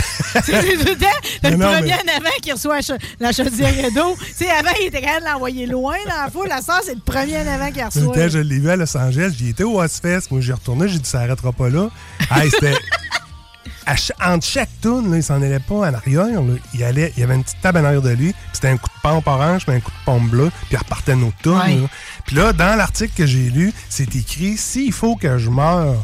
tout 0.78 0.86
le 0.86 0.96
temps 0.96 1.06
le 1.42 1.50
non, 1.56 1.66
premier 1.72 1.88
mais- 1.88 1.92
en 2.12 2.16
avant 2.16 2.30
qui 2.42 2.52
reçoit 2.52 2.76
la 2.76 2.80
cha- 2.82 2.96
la 3.20 3.32
chaudière 3.32 3.90
d'eau. 3.94 4.16
Tu 4.28 4.44
sais, 4.44 4.50
avant, 4.50 4.70
il 4.80 4.86
était 4.86 5.02
capable 5.02 5.26
de 5.26 5.30
l'envoyer 5.30 5.66
loin 5.66 5.96
dans 6.08 6.22
la 6.24 6.30
foule. 6.30 6.48
La 6.48 6.62
soeur, 6.62 6.80
c'est 6.84 6.94
le 6.94 7.00
premier 7.00 7.36
en 7.36 7.46
avant 7.46 7.70
qui 7.70 7.82
reçoit. 7.82 8.14
temps, 8.14 8.28
je 8.28 8.38
l'ai 8.38 8.58
vu 8.58 8.70
à 8.70 8.76
Los 8.76 8.96
Angeles, 8.96 9.34
j'y 9.38 9.50
étais 9.50 9.62
au 9.62 9.78
Ozfest. 9.80 10.30
Moi, 10.30 10.40
j'y 10.40 10.52
retourné, 10.52 10.88
j'ai 10.88 10.98
dit 10.98 11.08
ça 11.08 11.20
arrêtera 11.20 11.52
pas 11.52 11.68
là. 11.68 11.90
Hey, 12.34 12.50
c'était. 12.50 12.72
Ch- 13.96 14.12
entre 14.24 14.46
chaque 14.46 14.70
tune, 14.80 15.10
là, 15.10 15.16
il 15.18 15.22
s'en 15.22 15.40
allait 15.42 15.58
pas 15.58 15.74
en 15.74 15.82
arrière. 15.94 16.24
là. 16.42 16.54
Il, 16.72 16.82
allait, 16.84 17.12
il 17.16 17.20
y 17.20 17.22
avait 17.22 17.34
une 17.34 17.44
petite 17.44 17.60
table 17.60 17.78
en 17.78 17.84
arrière 17.84 18.02
de 18.02 18.10
lui. 18.10 18.32
puis 18.32 18.40
C'était 18.52 18.68
un 18.68 18.76
coup 18.76 18.88
de 18.88 19.00
pompe 19.02 19.26
orange, 19.26 19.66
puis 19.66 19.76
un 19.76 19.80
coup 19.80 19.90
de 19.90 20.04
pompe 20.04 20.28
bleu, 20.30 20.50
puis 20.62 20.68
il 20.72 20.76
repartait 20.76 21.16
nos 21.16 21.32
tunes. 21.42 21.52
Là. 21.82 21.88
Puis 22.26 22.36
là, 22.36 22.52
dans 22.52 22.76
l'article 22.76 23.12
que 23.16 23.26
j'ai 23.26 23.50
lu, 23.50 23.72
c'est 23.88 24.14
écrit 24.16 24.56
s'il 24.56 24.92
faut 24.92 25.16
que 25.16 25.38
je 25.38 25.50
meure 25.50 25.96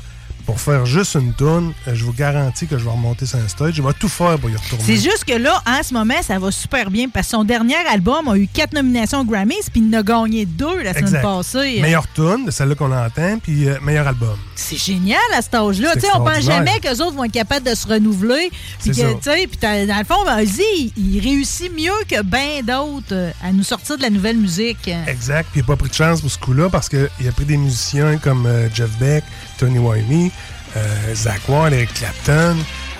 pour 0.47 0.61
faire 0.61 0.87
juste 0.87 1.15
une 1.15 1.33
tourne, 1.33 1.73
euh, 1.89 1.95
je 1.95 2.05
vous 2.05 2.13
garantis 2.13 2.67
que 2.67 2.79
je 2.79 2.85
vais 2.85 2.91
remonter 2.91 3.27
sur 3.27 3.39
un 3.39 3.49
stage. 3.49 3.75
Je 3.75 3.83
vais 3.83 3.93
tout 3.99 4.09
faire 4.09 4.39
pour 4.39 4.51
y 4.51 4.57
retourner. 4.57 4.85
C'est 4.85 4.97
juste 4.97 5.25
que 5.25 5.35
là, 5.35 5.63
en 5.67 5.83
ce 5.83 5.95
moment, 5.95 6.23
ça 6.23 6.39
va 6.39 6.51
super 6.51 6.91
bien 6.91 7.09
parce 7.09 7.27
que 7.27 7.31
son 7.33 7.45
dernier 7.45 7.77
album 7.91 8.29
a 8.29 8.37
eu 8.37 8.47
quatre 8.47 8.73
nominations 8.73 9.21
aux 9.21 9.25
Grammys, 9.25 9.71
puis 9.73 9.83
il 9.83 9.95
en 9.95 10.01
a 10.01 10.03
gagné 10.03 10.47
deux 10.47 10.83
la 10.83 10.93
semaine 10.93 11.05
Exact. 11.05 11.23
passée. 11.23 11.81
Meilleure 11.81 12.07
de 12.21 12.51
celle-là 12.51 12.75
qu'on 12.75 12.93
entend, 12.93 13.39
puis 13.43 13.69
euh, 13.69 13.79
meilleur 13.83 14.07
album. 14.07 14.37
C'est 14.55 14.77
génial 14.77 15.19
à 15.35 15.43
cet 15.43 15.55
âge-là. 15.55 15.95
On 16.15 16.25
pense 16.25 16.45
jamais 16.45 16.79
qu'eux 16.81 17.03
autres 17.03 17.15
vont 17.15 17.25
être 17.25 17.33
capables 17.33 17.69
de 17.69 17.75
se 17.75 17.87
renouveler. 17.87 18.51
Puis 18.81 18.91
dans 18.91 19.99
le 19.99 20.05
fond, 20.05 20.25
vas-y, 20.25 20.93
il, 20.97 21.21
réussit 21.21 21.73
mieux 21.73 21.93
que 22.09 22.23
bien 22.23 22.63
d'autres 22.63 23.13
euh, 23.13 23.31
à 23.43 23.53
nous 23.53 23.63
sortir 23.63 23.97
de 23.97 24.03
la 24.03 24.11
nouvelle 24.11 24.37
musique. 24.37 24.91
Exact. 25.07 25.49
Puis 25.51 25.61
il 25.61 25.63
n'a 25.63 25.67
pas 25.67 25.77
pris 25.77 25.89
de 25.89 25.95
chance 25.95 26.21
pour 26.21 26.31
ce 26.31 26.39
coup-là 26.39 26.69
parce 26.69 26.89
qu'il 26.89 27.29
a 27.29 27.33
pris 27.33 27.45
des 27.45 27.57
musiciens 27.57 28.19
comme 28.19 28.47
euh, 28.47 28.69
Jeff 28.75 28.91
Beck, 28.99 29.25
Tony 29.61 29.79
Wiley, 29.79 30.31
euh, 30.77 31.15
Zach 31.15 31.41
Ward, 31.49 31.73
Eric 31.73 31.93
Clapton, 31.95 32.57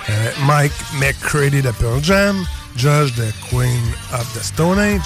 euh, 0.09 0.31
Mike 0.45 0.71
McCready 0.99 1.61
de 1.61 1.71
Pearl 1.71 2.03
Jam, 2.03 2.45
Josh 2.77 3.13
de 3.15 3.25
Queen 3.49 3.81
of 4.13 4.25
the 4.39 4.43
Stone 4.43 4.79
Age. 4.79 5.01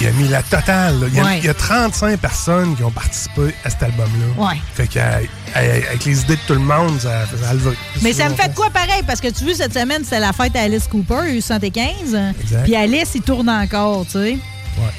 Il 0.00 0.06
a 0.08 0.10
mis 0.12 0.28
la 0.28 0.42
totale. 0.42 0.98
là. 1.00 1.06
Il, 1.08 1.14
y 1.14 1.20
a, 1.20 1.24
Ouais. 1.24 1.38
il 1.38 1.44
y 1.44 1.48
a 1.48 1.54
35 1.54 2.18
personnes 2.18 2.76
qui 2.76 2.82
ont 2.84 2.90
participé 2.90 3.54
à 3.64 3.70
cet 3.70 3.82
album-là. 3.84 4.44
Ouais. 4.48 4.56
Fait 4.74 4.86
qu'avec 4.88 5.30
avec 5.54 6.04
les 6.04 6.20
idées 6.22 6.36
de 6.36 6.40
tout 6.46 6.54
le 6.54 6.60
monde, 6.60 6.98
ça, 7.00 7.24
ça 7.40 7.52
levé. 7.52 7.76
Mais 8.00 8.12
ça 8.12 8.28
me 8.28 8.34
fait 8.34 8.48
de 8.48 8.54
quoi 8.54 8.70
pareil? 8.70 9.02
Parce 9.06 9.20
que 9.20 9.28
tu 9.28 9.44
vois, 9.44 9.54
cette 9.54 9.74
semaine, 9.74 10.02
c'était 10.02 10.20
la 10.20 10.32
fête 10.32 10.56
à 10.56 10.62
Alice 10.62 10.86
Cooper, 10.88 11.20
il 11.24 11.28
y 11.28 11.32
a 11.32 11.36
eu 11.36 11.40
75. 11.42 11.92
Exact. 12.40 12.62
Puis 12.64 12.74
Alice, 12.74 13.10
il 13.14 13.22
tourne 13.22 13.48
encore, 13.50 14.04
tu 14.06 14.12
sais. 14.12 14.38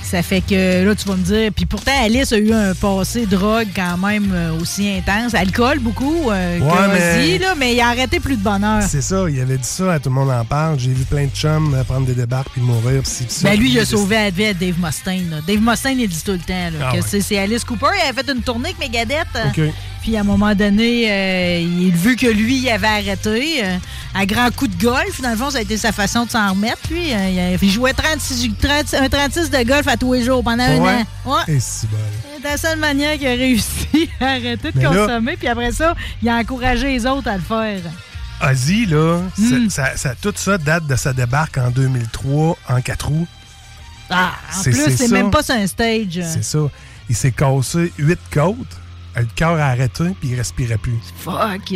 Ça 0.04 0.22
fait 0.22 0.42
que 0.42 0.86
là, 0.86 0.96
tu 0.96 1.08
vas 1.08 1.16
me 1.16 1.24
dire. 1.24 1.52
Puis 1.56 1.66
pourtant, 1.66 1.92
Alice 2.04 2.32
a 2.32 2.38
eu 2.38 2.54
un 2.54 2.74
passé 2.76 3.26
drogue 3.26 3.68
quand 3.76 3.98
même 3.98 4.32
euh, 4.34 4.60
aussi 4.60 4.88
intense. 4.90 5.34
Alcool 5.34 5.80
beaucoup, 5.80 6.30
euh, 6.32 6.60
que 6.60 6.64
Ouais, 6.64 6.88
mais- 6.94 7.38
là, 7.40 7.54
mais 7.58 7.74
il 7.74 7.82
a 7.82 7.88
arrêté 7.88 8.20
plus 8.20 8.38
de 8.38 8.44
bonheur. 8.44 8.84
C'est 8.88 9.02
ça, 9.02 9.26
il 9.30 9.40
avait 9.42 9.58
dit 9.58 9.68
ça, 9.68 9.94
à 9.94 10.00
tout 10.00 10.10
le 10.10 10.16
monde 10.16 10.30
en 10.30 10.46
parle. 10.46 10.80
J'ai 10.80 10.92
vu 10.94 11.04
plein 11.06 11.26
de 11.26 11.32
chums 11.36 11.74
euh, 11.74 11.84
prendre 11.84 12.06
des 12.06 12.14
débarques 12.14 12.50
puis 12.54 12.62
mourir. 12.62 13.02
puis 13.02 13.26
ça. 13.28 13.50
Ben 13.50 13.58
lui, 13.60 13.72
il 13.72 13.80
a 13.80 13.86
sauvé 13.86 14.16
la 14.16 14.30
vie 14.30 14.46
à 14.46 14.54
Dave 14.54 14.76
Mustaine. 14.80 15.30
là. 15.32 15.38
Dave 15.48 15.60
Mustaine, 15.62 16.00
il 16.00 16.08
dit 16.08 16.24
tout 16.24 16.32
le 16.34 16.40
temps 16.40 16.54
là, 16.54 16.90
Ah 16.90 16.92
que 16.96 17.02
ouais. 17.02 17.22
c'est- 17.22 17.38
Alice 17.38 17.64
Cooper. 17.64 17.88
Il 17.98 18.10
avait 18.10 18.24
fait 18.24 18.32
une 18.32 18.42
tournée 18.42 18.70
avec 18.70 18.80
Megadeth. 18.80 19.28
euh, 19.36 19.48
OK. 19.68 19.74
Puis 20.04 20.18
à 20.18 20.20
un 20.20 20.24
moment 20.24 20.54
donné, 20.54 21.10
euh, 21.10 21.60
il 21.62 21.92
vu 21.96 22.16
que 22.18 22.28
lui, 22.28 22.58
il 22.58 22.70
avait 22.70 22.88
arrêté 22.88 23.64
euh, 23.64 23.78
à 24.14 24.26
grands 24.26 24.52
coups 24.52 24.76
de 24.76 24.84
golf. 24.84 25.22
Dans 25.22 25.30
le 25.32 25.38
fond, 25.38 25.50
ça 25.50 25.60
a 25.60 25.62
été 25.62 25.78
sa 25.78 25.94
façon 25.94 26.26
de 26.26 26.30
s'en 26.30 26.50
remettre. 26.52 26.80
Lui, 26.92 27.12
il, 27.62 27.70
jouait 27.72 27.94
36, 27.94 28.52
30 28.62 28.94
un 28.96 29.08
36 29.08 29.50
de 29.64 29.70
golf 29.70 29.88
à 29.88 29.98
tous 29.98 30.14
les 30.14 30.24
jours 30.24 30.44
pendant 30.44 30.64
un 30.64 30.78
an. 30.80 31.06
Ouais. 31.26 31.60
C'est 31.60 31.88
la 32.44 32.58
seule 32.58 32.80
manière 32.80 33.18
qu'il 33.18 33.28
a 33.28 33.32
réussi 33.32 34.10
à 34.20 34.26
arrêter 34.32 34.72
de 34.72 34.78
Mais 34.78 34.84
là- 34.84 34.90
consommer. 34.90 35.38
Puis 35.38 35.48
après 35.48 35.72
ça, 35.72 35.96
il 36.22 36.30
a 36.30 36.36
encouragé 36.38 36.88
les 36.90 37.06
autres 37.06 37.28
à 37.30 37.36
le 37.38 37.42
faire. 37.44 37.80
Ozzy, 38.42 38.86
là, 38.88 39.20
Hmm. 39.38 39.70
ça- 39.70 39.88
ça- 39.92 39.98
ça- 39.98 40.16
tout 40.22 40.34
ça 40.36 40.58
date 40.58 40.86
de 40.88 40.96
sa 40.96 41.14
débarque 41.14 41.58
en 41.58 41.70
2003 41.70 42.58
en 42.70 42.82
4 42.82 43.08
roues. 43.08 43.28
Ah, 44.10 44.34
en 44.60 44.64
plus, 44.64 44.96
c'est 44.98 45.08
même 45.08 45.32
pas 45.32 45.42
sur 45.44 45.56
un 45.56 45.66
stage. 45.66 46.20
C'est 46.22 46.44
ça. 46.44 46.60
Il 47.10 47.16
s'est 47.16 47.32
cassé 47.32 47.92
8 47.98 48.20
côtes, 48.32 48.56
le 49.22 49.28
cœur 49.36 49.54
a 49.60 49.66
arrêté, 49.68 50.04
puis 50.20 50.30
il 50.30 50.36
respirait 50.36 50.78
plus. 50.78 50.98
Fuck. 51.20 51.74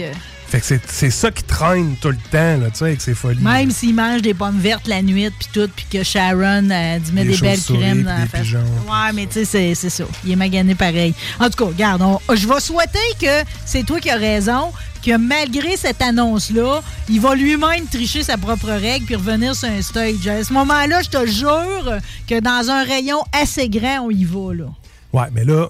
Fait 0.49 0.61
que 0.61 0.65
c'est- 0.87 1.09
ça 1.11 1.29
qui 1.29 1.43
traîne 1.43 1.95
tout 2.01 2.07
le 2.07 2.15
temps, 2.31 2.57
là, 2.57 2.69
tu 2.71 2.77
sais, 2.77 2.85
avec 2.85 3.01
ses 3.01 3.13
folies. 3.13 3.43
Même 3.43 3.69
s'il 3.69 3.93
mange 3.93 4.21
des 4.21 4.33
pommes 4.33 4.59
vertes 4.59 4.87
la 4.87 5.01
nuit, 5.01 5.29
puis 5.37 5.49
tout, 5.51 5.69
puis 5.75 5.85
que 5.91 6.03
Sharon 6.03 6.69
euh, 6.71 6.99
dit 6.99 7.11
met 7.11 7.25
Des 7.25 7.35
des, 7.35 7.41
belles 7.41 7.59
crèmes 7.61 8.03
dans 8.03 8.17
la 8.17 8.27
face. 8.27 8.41
pigeons. 8.41 8.59
Ouais, 8.87 9.11
mais 9.13 9.25
tu 9.27 9.43
sais, 9.45 9.75
c'est- 9.75 9.89
ça. 9.89 10.05
Il 10.23 10.31
est 10.31 10.35
magané 10.37 10.73
pareil. 10.73 11.13
En 11.41 11.49
tout 11.49 11.65
cas, 11.65 11.65
regarde, 11.65 12.01
on- 12.01 12.19
je 12.33 12.47
vais 12.47 12.59
souhaiter 12.61 12.97
que 13.19 13.43
c'est 13.65 13.83
toi 13.85 13.99
qui 13.99 14.09
as 14.09 14.15
raison, 14.15 14.71
que 15.05 15.17
malgré 15.17 15.75
cette 15.75 16.01
annonce-là, 16.01 16.81
il 17.09 17.19
va 17.19 17.35
lui-même 17.35 17.85
tricher 17.91 18.23
sa 18.23 18.37
propre 18.37 18.69
règle 18.69 19.05
puis 19.05 19.15
revenir 19.15 19.53
sur 19.53 19.67
un 19.67 19.81
stage. 19.81 20.25
À 20.29 20.45
ce 20.45 20.53
moment-là, 20.53 21.01
je 21.01 21.09
te 21.09 21.25
jure 21.27 21.97
que 22.25 22.39
dans 22.39 22.69
un 22.69 22.85
rayon 22.85 23.21
assez 23.33 23.67
grand, 23.67 24.05
on 24.05 24.11
y 24.11 24.23
va, 24.23 24.53
là. 24.53 24.65
Ouais, 25.11 25.27
mais 25.33 25.43
là, 25.43 25.67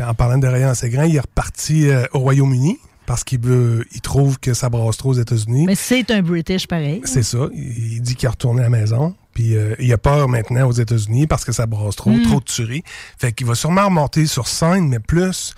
en 0.00 0.14
parlant 0.14 0.38
de 0.38 0.46
rayon 0.46 0.68
assez 0.68 0.88
grand, 0.88 1.02
il 1.02 1.16
est 1.16 1.20
reparti 1.20 1.88
euh, 1.88 2.04
au 2.12 2.20
Royaume-Uni 2.20 2.78
parce 3.04 3.24
qu'il 3.24 3.40
veut, 3.40 3.84
il 3.92 4.00
trouve 4.00 4.38
que 4.38 4.54
ça 4.54 4.68
brasse 4.70 4.96
trop 4.96 5.10
aux 5.10 5.14
États-Unis. 5.20 5.66
Mais 5.66 5.74
c'est 5.74 6.10
un 6.12 6.22
British 6.22 6.66
pareil. 6.68 7.02
C'est 7.04 7.24
ça. 7.24 7.48
Il 7.52 7.94
il 7.94 8.00
dit 8.00 8.14
qu'il 8.14 8.26
est 8.26 8.30
retourné 8.30 8.60
à 8.60 8.64
la 8.64 8.70
maison. 8.70 9.14
Puis 9.34 9.56
euh, 9.56 9.74
il 9.78 9.92
a 9.92 9.98
peur 9.98 10.28
maintenant 10.28 10.68
aux 10.68 10.72
États-Unis 10.72 11.26
parce 11.26 11.44
que 11.44 11.52
ça 11.52 11.66
brasse 11.66 11.96
trop, 11.96 12.10
Mm. 12.10 12.22
trop 12.22 12.38
de 12.40 12.44
tueries. 12.44 12.84
Fait 13.18 13.32
qu'il 13.32 13.46
va 13.46 13.54
sûrement 13.54 13.86
remonter 13.86 14.26
sur 14.26 14.46
scène, 14.46 14.88
mais 14.88 14.98
plus 15.00 15.54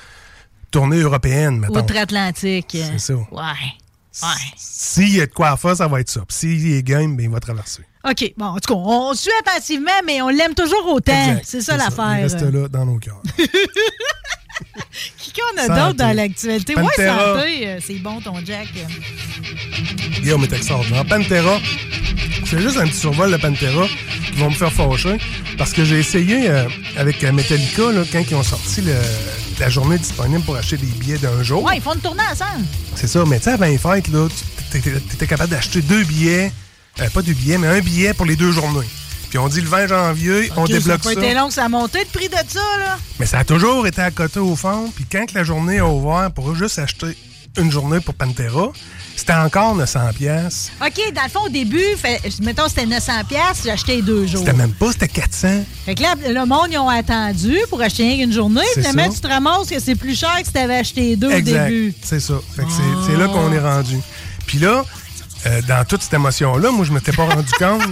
tournée 0.70 0.98
européenne, 1.00 1.58
mettons. 1.58 1.80
Outre-Atlantique. 1.80 2.76
C'est 2.76 2.98
ça. 2.98 3.14
Ouais. 3.14 3.42
Ouais. 4.22 4.28
S'il 4.56 5.14
y 5.16 5.20
a 5.20 5.26
de 5.26 5.32
quoi 5.32 5.50
à 5.50 5.56
faire, 5.56 5.76
ça 5.76 5.86
va 5.88 6.00
être 6.00 6.08
ça. 6.10 6.20
Puis 6.26 6.36
s'il 6.36 6.72
est 6.72 6.82
game, 6.82 7.16
ben, 7.16 7.24
il 7.24 7.30
va 7.30 7.40
traverser. 7.40 7.82
OK. 8.08 8.32
Bon, 8.36 8.46
en 8.46 8.58
tout 8.58 8.74
cas, 8.74 8.78
on 8.78 9.14
suit 9.14 9.30
attentivement, 9.46 9.90
mais 10.06 10.20
on 10.22 10.28
l'aime 10.28 10.54
toujours 10.54 10.86
autant. 10.92 11.38
C'est 11.44 11.60
ça 11.62 11.74
Il 11.74 11.78
l'affaire. 11.78 12.22
reste 12.22 12.40
là 12.42 12.68
dans 12.68 12.84
nos 12.84 12.98
cœurs. 12.98 13.22
Qui 15.18 15.32
qu'on 15.32 15.62
a 15.62 15.68
d'autre 15.68 15.94
dans 15.98 16.14
l'actualité? 16.14 16.76
Ouais, 16.76 16.82
santé. 16.96 17.66
euh, 17.68 17.78
C'est 17.84 17.94
bon, 17.94 18.20
ton 18.20 18.34
Jack. 18.44 18.68
Guillaume 20.22 20.44
est 20.44 20.52
extraordinaire. 20.52 21.04
Pantera, 21.06 21.58
c'est 22.46 22.60
juste 22.60 22.76
un 22.76 22.86
petit 22.86 22.98
survol 22.98 23.32
de 23.32 23.36
Pantera 23.36 23.86
qui 24.26 24.38
vont 24.38 24.50
me 24.50 24.54
faire 24.54 24.72
fâcher 24.72 25.18
parce 25.58 25.72
que 25.72 25.84
j'ai 25.84 25.98
essayé 25.98 26.48
euh, 26.48 26.68
avec 26.96 27.22
euh, 27.24 27.32
Metallica 27.32 27.90
là, 27.90 28.02
quand 28.10 28.22
ils 28.30 28.34
ont 28.34 28.42
sorti 28.42 28.82
le- 28.82 28.94
la 29.58 29.68
journée 29.68 29.98
disponible 29.98 30.42
pour 30.42 30.56
acheter 30.56 30.76
des 30.76 30.86
billets 30.86 31.18
d'un 31.18 31.42
jour. 31.42 31.62
Ouais, 31.62 31.76
ils 31.76 31.82
font 31.82 31.94
une 31.94 32.00
tournée 32.00 32.22
ensemble. 32.30 32.64
C'est 32.94 33.06
ça, 33.08 33.24
mais 33.26 33.38
tu 33.38 33.44
sais, 33.44 33.50
avant 33.52 33.66
les 33.66 33.78
fêtes, 33.78 34.08
là, 34.08 34.28
tu 34.70 34.78
étais 34.78 35.26
capable 35.26 35.50
d'acheter 35.50 35.80
deux 35.82 36.04
billets, 36.04 36.52
euh, 37.00 37.08
pas 37.10 37.22
deux 37.22 37.32
billets, 37.32 37.58
mais 37.58 37.68
un 37.68 37.80
billet 37.80 38.14
pour 38.14 38.26
les 38.26 38.36
deux 38.36 38.52
journées. 38.52 38.86
Puis 39.30 39.38
on 39.38 39.48
dit 39.48 39.60
le 39.60 39.68
20 39.68 39.88
janvier, 39.88 40.50
on 40.56 40.64
débloque 40.64 41.02
ça. 41.02 41.08
ça. 41.10 41.14
pas 41.16 41.24
été 41.24 41.34
long 41.34 41.48
que 41.48 41.54
ça 41.54 41.64
a 41.64 41.68
monté 41.68 41.98
le 41.98 42.04
prix 42.06 42.28
de 42.28 42.36
ça, 42.48 42.60
là. 42.78 42.96
Mais 43.18 43.26
ça 43.26 43.38
a 43.40 43.44
toujours 43.44 43.84
été 43.86 44.00
à 44.00 44.10
côté 44.12 44.38
au 44.38 44.54
fond. 44.54 44.92
Puis 44.94 45.04
quand 45.10 45.26
que 45.26 45.34
la 45.34 45.42
journée 45.42 45.78
a 45.80 45.88
ouvert 45.88 46.30
pour 46.32 46.54
juste 46.54 46.78
acheter 46.78 47.16
une 47.58 47.70
journée 47.70 48.00
pour 48.00 48.14
Pantera, 48.14 48.70
c'était 49.16 49.32
encore 49.32 49.74
900 49.76 50.00
pièces. 50.16 50.70
OK, 50.80 51.12
dans 51.14 51.22
le 51.22 51.28
fond, 51.28 51.40
au 51.46 51.48
début, 51.48 51.82
fait, 51.96 52.20
mettons, 52.42 52.68
c'était 52.68 52.86
900$, 52.86 53.22
j'ai 53.64 53.70
acheté 53.70 53.96
les 53.96 54.02
deux 54.02 54.26
jours. 54.26 54.40
C'était 54.40 54.52
même 54.56 54.72
pas, 54.72 54.92
c'était 54.92 55.08
400. 55.08 55.64
Fait 55.84 55.94
que 55.94 56.02
là, 56.02 56.14
le 56.28 56.46
monde, 56.46 56.68
ils 56.70 56.78
ont 56.78 56.88
attendu 56.88 57.58
pour 57.70 57.80
acheter 57.80 58.18
qu'une 58.18 58.32
journée. 58.32 58.60
Finalement, 58.74 59.06
ça. 59.06 59.14
tu 59.14 59.20
te 59.20 59.28
ramasses 59.28 59.68
que 59.68 59.78
c'est 59.80 59.94
plus 59.96 60.18
cher 60.18 60.34
que 60.40 60.46
si 60.46 60.52
t'avais 60.52 60.76
acheté 60.76 61.16
deux 61.16 61.30
exact. 61.30 61.60
au 61.66 61.68
début. 61.68 61.94
C'est 62.02 62.20
ça. 62.20 62.34
Fait 62.56 62.62
que 62.62 62.70
c'est- 62.70 63.06
c'est 63.10 63.16
là 63.16 63.26
qu'on 63.28 63.52
est 63.52 63.60
rendu. 63.60 63.98
Puis 64.46 64.58
là, 64.58 64.84
euh, 65.46 65.62
dans 65.62 65.84
toute 65.84 66.02
cette 66.02 66.14
émotion-là, 66.14 66.70
moi, 66.70 66.84
je 66.84 66.92
m'étais 66.92 67.12
pas 67.12 67.24
rendu 67.26 67.52
compte. 67.58 67.82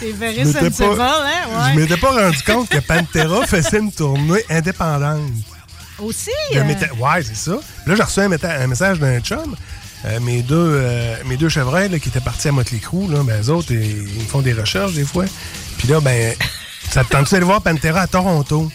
T'es 0.00 0.10
Je 0.10 0.16
very 0.16 0.44
m'étais 0.44 0.70
sensible, 0.70 0.96
pas- 0.96 1.24
hein? 1.24 1.72
Je 1.74 1.80
m'étais 1.80 1.96
pas 1.96 2.10
rendu 2.10 2.42
compte 2.42 2.68
que 2.68 2.78
Pantera 2.78 3.46
faisait 3.46 3.78
une 3.78 3.92
tournée 3.92 4.44
indépendante. 4.50 5.22
Aussi? 5.98 6.30
Euh, 6.54 6.62
Ouais, 6.98 7.22
c'est 7.22 7.36
ça. 7.36 7.58
Là, 7.86 7.94
j'ai 7.94 8.02
reçu 8.02 8.20
un, 8.20 8.66
message 8.66 8.98
d'un 8.98 9.20
chum. 9.20 9.54
Euh, 10.06 10.20
mes, 10.20 10.42
deux, 10.42 10.54
euh, 10.58 11.16
mes 11.24 11.36
deux 11.38 11.48
chevreuils 11.48 11.88
là, 11.88 11.98
qui 11.98 12.10
étaient 12.10 12.20
partis 12.20 12.48
à 12.48 12.52
Motley 12.52 12.78
Crue, 12.78 13.08
là, 13.10 13.22
ben, 13.22 13.40
eux 13.42 13.48
autres, 13.48 13.72
ils, 13.72 14.08
ils 14.14 14.22
me 14.22 14.28
font 14.28 14.42
des 14.42 14.52
recherches 14.52 14.92
des 14.92 15.04
fois. 15.06 15.24
Puis 15.78 15.88
là, 15.88 16.00
ben, 16.00 16.34
ça 16.90 17.04
te 17.04 17.08
tente 17.10 17.30
d'aller 17.30 17.44
voir 17.46 17.62
Pantera 17.62 18.00
à 18.02 18.06
Toronto? 18.06 18.70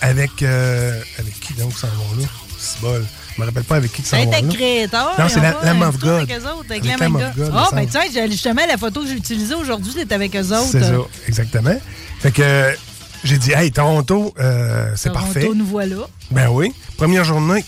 Avec, 0.00 0.42
euh, 0.42 0.98
avec 1.18 1.38
qui 1.40 1.52
donc 1.54 1.76
s'en 1.76 1.88
vont 1.88 2.20
là? 2.22 2.26
C'est 2.58 2.80
bol. 2.80 3.04
Je 3.38 3.42
me 3.44 3.46
rappelle 3.46 3.62
pas 3.62 3.76
avec 3.76 3.92
qui 3.92 4.02
s'en 4.02 4.16
Ça 4.18 4.24
là. 4.24 4.38
être 4.40 4.48
créateur. 4.48 5.14
Non, 5.16 5.28
c'est 5.28 5.38
la- 5.40 5.54
Lamb 5.62 5.80
of 5.82 5.96
God. 6.00 6.22
Avec 6.22 6.32
eux 6.32 6.42
autres, 6.48 6.64
avec, 6.70 6.84
Avec 6.84 6.98
Lamb 6.98 7.14
of 7.14 7.36
God. 7.36 7.52
Ah, 7.54 7.68
ben 7.72 7.86
tu 7.86 7.92
sais, 7.92 8.28
justement, 8.28 8.62
la 8.66 8.76
photo 8.76 9.02
que 9.02 9.06
j'ai 9.06 9.14
utilisée 9.14 9.54
aujourd'hui, 9.54 9.92
c'était 9.96 10.16
avec 10.16 10.34
eux 10.34 10.40
autres. 10.52 10.66
C'est 10.72 10.80
ça, 10.82 10.94
exactement. 11.28 11.76
Fait 12.18 12.32
que 12.32 12.74
j'ai 13.22 13.38
dit, 13.38 13.52
hey, 13.52 13.70
Toronto, 13.70 14.34
euh, 14.40 14.90
c'est 14.96 15.10
Toronto, 15.10 15.24
parfait. 15.32 15.48
nous 15.54 15.64
voilà. 15.66 15.94
Ben 16.32 16.48
oui. 16.50 16.72
Première 16.96 17.22
journée, 17.22 17.64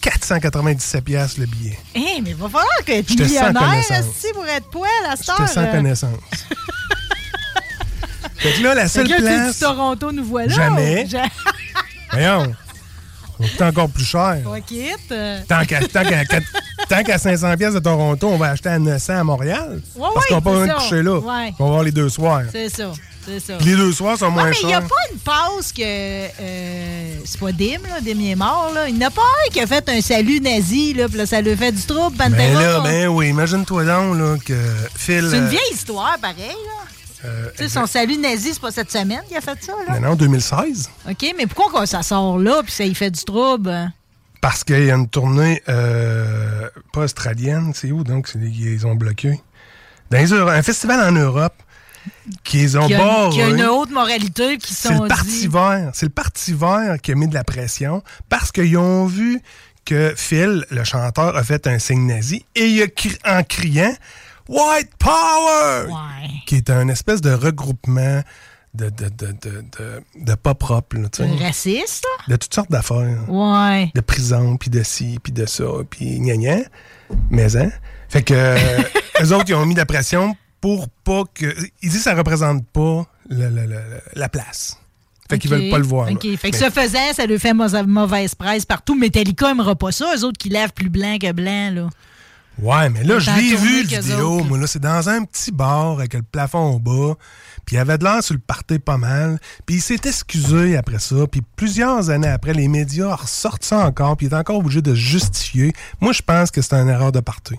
497 0.00 1.02
pièces 1.04 1.38
le 1.38 1.46
billet. 1.46 1.76
Hé, 1.96 2.20
mais 2.22 2.30
il 2.30 2.36
va 2.36 2.48
falloir 2.48 2.68
que 2.86 3.00
tu 3.02 3.16
millionnaire 3.16 3.80
ici 3.80 4.28
pour 4.32 4.46
être 4.46 4.70
poêle 4.70 4.88
à 5.10 5.16
cette 5.16 5.26
J'étais 5.26 5.42
heure. 5.42 5.48
sans 5.48 5.62
euh. 5.62 5.72
connaissance. 5.72 6.18
fait 8.36 8.52
que 8.52 8.62
là, 8.62 8.74
la 8.76 8.86
seule 8.88 9.06
que 9.06 9.10
là, 9.10 9.16
tu 9.16 9.22
place... 9.24 9.54
dis 9.54 9.58
Toronto, 9.60 10.12
nous 10.12 10.24
voilà. 10.24 10.54
Jamais. 10.54 11.04
Ja- 11.08 11.24
Voyons. 12.12 12.54
Va 13.40 13.48
coûter 13.48 13.64
encore 13.64 13.88
plus 13.88 14.04
cher. 14.04 14.38
Pas 14.44 14.60
quitte. 14.60 15.14
Tant 15.48 15.64
qu'à 15.64 15.80
tant 16.88 17.02
qu'à 17.04 17.18
500 17.18 17.56
pièces 17.56 17.74
de 17.74 17.78
Toronto, 17.78 18.28
on 18.28 18.36
va 18.36 18.50
acheter 18.50 18.68
à 18.70 18.78
900 18.78 19.14
à 19.14 19.24
Montréal. 19.24 19.80
Ouais, 19.96 20.08
parce 20.14 20.14
ouais, 20.16 20.22
qu'on 20.28 20.34
va 20.36 20.40
pas 20.40 20.50
besoin 20.50 20.66
de 20.66 20.72
coucher 20.74 21.02
là. 21.02 21.18
Ouais. 21.18 21.54
On 21.58 21.64
va 21.64 21.70
voir 21.70 21.82
les 21.82 21.92
deux 21.92 22.08
soirs. 22.08 22.42
C'est 22.52 22.68
ça. 22.68 22.92
C'est 23.26 23.38
ça. 23.38 23.58
Les 23.60 23.76
deux 23.76 23.92
soirs 23.92 24.16
sont 24.16 24.30
moins 24.30 24.48
mais 24.48 24.56
il 24.62 24.66
n'y 24.66 24.72
a 24.72 24.80
chers. 24.80 24.88
pas 24.88 24.94
une 25.12 25.18
passe 25.18 25.72
que. 25.72 25.82
euh, 25.82 27.14
c'est 27.24 27.38
pas 27.38 27.52
Dim, 27.52 27.78
là. 27.88 28.00
Dim 28.00 28.18
est 28.24 28.34
mort, 28.34 28.72
là. 28.74 28.88
Il 28.88 28.96
n'y 28.96 29.04
en 29.04 29.08
a 29.08 29.10
pas 29.10 29.20
un 29.46 29.50
qui 29.50 29.60
a 29.60 29.66
fait 29.66 29.86
un 29.90 30.00
salut 30.00 30.40
nazi, 30.40 30.94
là. 30.94 31.06
Puis 31.06 31.18
là, 31.18 31.26
ça 31.26 31.40
lui 31.42 31.54
fait 31.54 31.70
du 31.70 31.82
trouble, 31.82 32.16
Pantera. 32.16 32.36
Ben 32.38 32.54
là, 32.54 32.80
ben 32.80 33.08
oui, 33.08 33.28
imagine-toi 33.28 33.84
donc 33.84 34.16
là, 34.18 34.36
que 34.44 34.54
Phil. 34.96 35.28
c'est 35.30 35.36
une 35.36 35.44
euh, 35.44 35.48
vieille 35.48 35.72
histoire, 35.72 36.16
pareil, 36.20 36.38
là. 36.48 36.88
Euh, 37.24 37.48
Tu 37.56 37.64
sais, 37.64 37.68
son 37.68 37.86
salut 37.86 38.16
nazi, 38.16 38.50
c'est 38.54 38.60
pas 38.60 38.70
cette 38.70 38.90
semaine 38.90 39.20
qu'il 39.28 39.36
a 39.36 39.40
fait 39.40 39.58
ça, 39.62 39.72
là? 39.86 39.94
Maintenant, 39.94 40.14
2016. 40.16 40.90
OK, 41.10 41.34
mais 41.36 41.46
pourquoi 41.46 41.86
ça 41.86 42.02
sort 42.02 42.38
là 42.38 42.62
puis 42.62 42.72
ça 42.72 42.84
y 42.84 42.94
fait 42.94 43.10
du 43.10 43.22
trouble? 43.24 43.92
Parce 44.40 44.64
qu'il 44.64 44.84
y 44.86 44.90
a 44.90 44.94
une 44.94 45.08
tournée, 45.08 45.62
euh, 45.68 46.68
pas 46.94 47.02
australienne, 47.02 47.72
c'est 47.74 47.92
où 47.92 48.04
donc 48.04 48.30
ils 48.34 48.86
ont 48.86 48.94
bloqué? 48.94 49.38
Dans 50.10 50.18
Euro- 50.34 50.48
un 50.48 50.62
festival 50.62 51.00
en 51.08 51.12
Europe 51.12 51.54
qu'ils 52.42 52.78
ont 52.78 52.86
Qui 52.86 52.94
a, 52.94 53.28
qui 53.30 53.42
a 53.42 53.48
une 53.50 53.62
haute 53.64 53.90
moralité 53.90 54.56
qui 54.56 54.72
C'est 54.72 54.88
sont 54.94 55.02
le 55.02 55.08
Parti 55.08 55.40
dit... 55.42 55.48
vert. 55.48 55.90
C'est 55.92 56.06
le 56.06 56.10
Parti 56.12 56.54
vert 56.54 56.96
qui 57.02 57.12
a 57.12 57.14
mis 57.14 57.28
de 57.28 57.34
la 57.34 57.44
pression 57.44 58.02
parce 58.30 58.50
qu'ils 58.50 58.76
ont 58.78 59.04
vu 59.04 59.40
que 59.84 60.14
Phil, 60.16 60.64
le 60.70 60.84
chanteur, 60.84 61.36
a 61.36 61.44
fait 61.44 61.66
un 61.66 61.78
signe 61.78 62.06
nazi 62.06 62.44
et 62.54 62.66
il 62.66 62.82
a 62.82 62.86
cri- 62.86 63.18
en 63.26 63.42
criant 63.42 63.92
White 64.50 64.90
Power! 64.98 65.86
Qui 66.46 66.56
est 66.56 66.70
un 66.70 66.88
espèce 66.88 67.20
de 67.20 67.30
regroupement 67.32 68.22
de, 68.74 68.88
de, 68.90 69.08
de, 69.08 69.32
de, 69.42 69.64
de, 70.16 70.34
pas 70.34 70.54
propre. 70.54 70.96
là, 70.96 71.08
tu 71.08 71.22
sais. 71.24 71.44
Raciste? 71.44 72.04
De 72.28 72.36
toutes 72.36 72.54
sortes 72.54 72.70
d'affaires. 72.70 73.24
Ouais. 73.28 73.90
De 73.94 74.00
prison, 74.00 74.56
puis 74.56 74.70
de 74.70 74.82
ci, 74.82 75.18
puis 75.22 75.32
de 75.32 75.46
ça, 75.46 75.64
puis 75.88 76.18
gna 76.20 76.36
gna. 76.36 76.56
Mais, 77.30 77.56
hein? 77.56 77.70
Fait 78.08 78.22
que 78.22 78.34
eux 79.22 79.32
autres, 79.34 79.46
ils 79.48 79.54
ont 79.54 79.66
mis 79.66 79.74
de 79.74 79.80
la 79.80 79.86
pression 79.86 80.36
pour 80.60 80.88
pas 80.88 81.22
que. 81.32 81.46
Ils 81.82 81.88
disent 81.90 81.98
que 81.98 82.10
ça 82.10 82.14
représente 82.14 82.66
pas 82.68 83.06
le- 83.28 83.48
le- 83.48 83.66
le- 83.66 84.00
la 84.14 84.28
place. 84.28 84.76
Fait 85.28 85.38
qu'ils 85.38 85.52
OK. 85.54 85.60
veulent 85.60 85.70
pas 85.70 85.78
le 85.78 85.84
voir. 85.84 86.06
là. 86.06 86.12
OK. 86.12 86.22
Fait 86.36 86.50
que 86.50 86.56
Mais- 86.58 86.64
ce 86.64 86.70
faisant, 86.70 87.12
ça 87.14 87.24
lui 87.26 87.38
fait 87.38 87.54
mau- 87.54 87.68
mauvaise 87.86 88.34
presse 88.34 88.66
partout. 88.66 88.96
Metallica 88.98 89.46
n'aimera 89.48 89.76
pas 89.76 89.92
ça. 89.92 90.12
Eux 90.16 90.24
autres 90.24 90.38
qui 90.38 90.48
lèvent 90.48 90.72
plus 90.72 90.90
blanc 90.90 91.18
que 91.20 91.30
blanc, 91.32 91.70
là. 91.72 91.88
Ouais, 92.62 92.88
mais 92.90 93.02
là, 93.04 93.18
je 93.18 93.30
l'ai 93.30 93.54
vu, 93.56 93.82
le 93.82 93.88
vidéo. 94.00 94.34
autres. 94.38 94.46
Moi, 94.46 94.58
là, 94.58 94.66
c'est 94.66 94.78
dans 94.80 95.08
un 95.08 95.24
petit 95.24 95.50
bar 95.52 95.92
avec 95.92 96.14
le 96.14 96.22
plafond 96.22 96.72
au 96.74 96.78
bas. 96.78 97.14
Puis 97.64 97.76
il 97.76 97.78
avait 97.78 97.98
de 97.98 98.04
l'air 98.04 98.22
sur 98.22 98.34
le 98.34 98.40
party 98.40 98.78
pas 98.78 98.96
mal. 98.96 99.38
Puis 99.66 99.76
il 99.76 99.80
s'est 99.80 100.00
excusé 100.04 100.76
après 100.76 100.98
ça. 100.98 101.26
Puis 101.30 101.42
plusieurs 101.56 102.10
années 102.10 102.28
après, 102.28 102.52
les 102.52 102.68
médias 102.68 103.14
ressortent 103.14 103.64
ça 103.64 103.86
encore. 103.86 104.16
Puis 104.16 104.26
il 104.26 104.32
est 104.32 104.36
encore 104.36 104.56
obligé 104.58 104.82
de 104.82 104.94
justifier. 104.94 105.72
Moi, 106.00 106.12
je 106.12 106.22
pense 106.22 106.50
que 106.50 106.60
c'est 106.62 106.74
une 106.74 106.88
erreur 106.88 107.12
de 107.12 107.20
party. 107.20 107.54